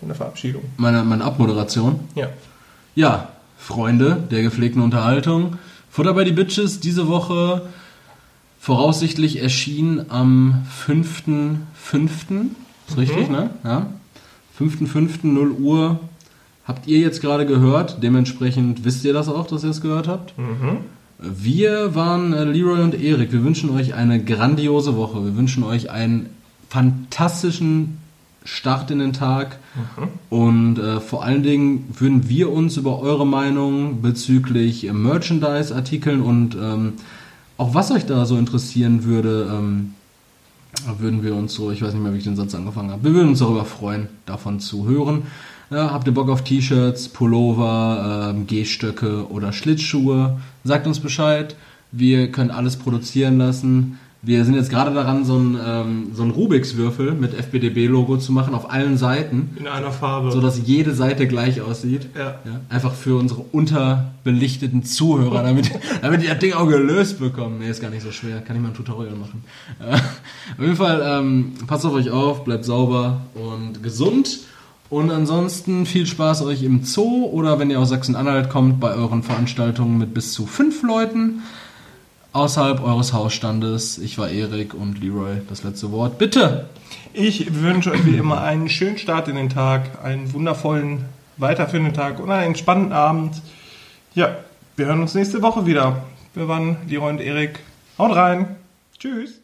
deine 0.00 0.14
Verabschiedung. 0.14 0.62
Meine, 0.76 1.04
meine 1.04 1.24
Abmoderation. 1.24 2.00
Ja. 2.14 2.28
Ja, 2.94 3.28
Freunde 3.58 4.22
der 4.30 4.42
gepflegten 4.42 4.80
Unterhaltung. 4.80 5.58
Futter 5.90 6.14
bei 6.14 6.24
die 6.24 6.32
Bitches 6.32 6.80
diese 6.80 7.08
Woche 7.08 7.62
voraussichtlich 8.64 9.42
erschien 9.42 10.06
am 10.08 10.64
5.5. 10.86 11.56
Ist 12.88 12.96
richtig, 12.96 13.28
ne? 13.28 13.50
Ja. 13.62 13.88
5.5. 14.58 15.26
0 15.26 15.50
Uhr. 15.50 16.00
Habt 16.66 16.86
ihr 16.86 16.98
jetzt 16.98 17.20
gerade 17.20 17.44
gehört. 17.44 18.02
Dementsprechend 18.02 18.86
wisst 18.86 19.04
ihr 19.04 19.12
das 19.12 19.28
auch, 19.28 19.46
dass 19.46 19.64
ihr 19.64 19.70
es 19.70 19.82
gehört 19.82 20.08
habt. 20.08 20.32
Wir 21.18 21.94
waren 21.94 22.32
äh, 22.32 22.44
Leroy 22.44 22.80
und 22.80 22.94
Erik. 22.94 23.32
Wir 23.32 23.44
wünschen 23.44 23.68
euch 23.68 23.92
eine 23.92 24.24
grandiose 24.24 24.96
Woche. 24.96 25.22
Wir 25.22 25.36
wünschen 25.36 25.62
euch 25.62 25.90
einen 25.90 26.30
fantastischen 26.70 27.98
Start 28.44 28.90
in 28.90 28.98
den 28.98 29.12
Tag. 29.12 29.58
Und 30.30 30.78
äh, 30.78 31.00
vor 31.00 31.22
allen 31.22 31.42
Dingen 31.42 31.94
würden 31.98 32.30
wir 32.30 32.50
uns 32.50 32.78
über 32.78 32.98
eure 32.98 33.26
Meinung 33.26 34.00
bezüglich 34.00 34.90
Merchandise-Artikeln 34.90 36.22
und 36.22 36.54
ähm, 36.54 36.94
auch 37.56 37.74
was 37.74 37.90
euch 37.90 38.06
da 38.06 38.24
so 38.26 38.36
interessieren 38.36 39.04
würde, 39.04 39.50
ähm, 39.52 39.94
würden 40.98 41.22
wir 41.22 41.34
uns 41.34 41.54
so, 41.54 41.70
ich 41.70 41.82
weiß 41.82 41.94
nicht 41.94 42.02
mehr, 42.02 42.12
wie 42.12 42.18
ich 42.18 42.24
den 42.24 42.36
Satz 42.36 42.54
angefangen 42.54 42.90
habe, 42.90 43.04
wir 43.04 43.14
würden 43.14 43.28
uns 43.28 43.38
darüber 43.38 43.64
freuen, 43.64 44.08
davon 44.26 44.60
zu 44.60 44.86
hören. 44.86 45.22
Ja, 45.70 45.92
habt 45.92 46.06
ihr 46.06 46.14
Bock 46.14 46.28
auf 46.28 46.44
T-Shirts, 46.44 47.08
Pullover, 47.08 48.30
ähm, 48.30 48.46
Gehstöcke 48.46 49.30
oder 49.30 49.52
Schlittschuhe? 49.52 50.38
Sagt 50.62 50.86
uns 50.86 51.00
Bescheid. 51.00 51.56
Wir 51.90 52.30
können 52.30 52.50
alles 52.50 52.76
produzieren 52.76 53.38
lassen. 53.38 53.98
Wir 54.24 54.44
sind 54.44 54.54
jetzt 54.54 54.70
gerade 54.70 54.94
daran, 54.94 55.24
so 55.24 55.34
einen, 55.34 55.58
ähm, 55.62 56.06
so 56.14 56.22
einen 56.22 56.30
Rubiks-Würfel 56.30 57.12
mit 57.12 57.34
FBDB-Logo 57.34 58.16
zu 58.16 58.32
machen 58.32 58.54
auf 58.54 58.70
allen 58.70 58.96
Seiten, 58.96 59.50
In 59.56 59.66
einer 59.66 59.90
Farbe. 59.90 60.30
sodass 60.32 60.60
jede 60.64 60.94
Seite 60.94 61.26
gleich 61.26 61.60
aussieht. 61.60 62.08
Ja. 62.16 62.36
Ja, 62.44 62.60
einfach 62.70 62.94
für 62.94 63.16
unsere 63.18 63.42
unterbelichteten 63.52 64.82
Zuhörer, 64.82 65.42
damit, 65.42 65.70
damit 66.02 66.22
die 66.22 66.26
das 66.26 66.38
Ding 66.38 66.54
auch 66.54 66.68
gelöst 66.68 67.18
bekommen. 67.18 67.58
Nee, 67.58 67.68
ist 67.68 67.82
gar 67.82 67.90
nicht 67.90 68.02
so 68.02 68.12
schwer. 68.12 68.40
Kann 68.40 68.56
ich 68.56 68.62
mal 68.62 68.68
ein 68.68 68.74
Tutorial 68.74 69.14
machen. 69.14 69.44
Äh, 69.80 69.94
auf 69.94 70.60
jeden 70.60 70.76
Fall, 70.76 71.02
ähm, 71.04 71.52
passt 71.66 71.84
auf 71.84 71.92
euch 71.92 72.10
auf, 72.10 72.44
bleibt 72.44 72.64
sauber 72.64 73.20
und 73.34 73.82
gesund. 73.82 74.40
Und 74.90 75.10
ansonsten 75.10 75.86
viel 75.86 76.06
Spaß 76.06 76.42
euch 76.42 76.62
im 76.62 76.84
Zoo 76.84 77.26
oder 77.26 77.58
wenn 77.58 77.70
ihr 77.70 77.80
aus 77.80 77.88
Sachsen-Anhalt 77.88 78.48
kommt, 78.48 78.80
bei 78.80 78.94
euren 78.94 79.22
Veranstaltungen 79.22 79.98
mit 79.98 80.14
bis 80.14 80.32
zu 80.32 80.46
fünf 80.46 80.82
Leuten 80.82 81.42
außerhalb 82.34 82.82
eures 82.82 83.12
Hausstandes. 83.12 83.96
Ich 83.98 84.18
war 84.18 84.28
Erik 84.28 84.74
und 84.74 85.00
Leroy, 85.00 85.36
das 85.48 85.62
letzte 85.62 85.90
Wort. 85.92 86.18
Bitte! 86.18 86.68
Ich 87.12 87.62
wünsche 87.62 87.92
euch 87.92 88.04
wie 88.04 88.16
immer 88.16 88.42
einen 88.42 88.68
schönen 88.68 88.98
Start 88.98 89.28
in 89.28 89.36
den 89.36 89.48
Tag, 89.48 90.04
einen 90.04 90.32
wundervollen 90.32 91.04
weiterführenden 91.36 91.94
Tag 91.94 92.20
und 92.20 92.30
einen 92.30 92.48
entspannten 92.48 92.92
Abend. 92.92 93.40
Ja, 94.14 94.36
wir 94.76 94.86
hören 94.86 95.00
uns 95.00 95.14
nächste 95.14 95.40
Woche 95.42 95.64
wieder. 95.64 96.04
Wir 96.34 96.48
waren 96.48 96.76
Leroy 96.88 97.10
und 97.10 97.20
Erik. 97.20 97.60
Haut 97.98 98.14
rein. 98.14 98.56
Tschüss. 98.98 99.43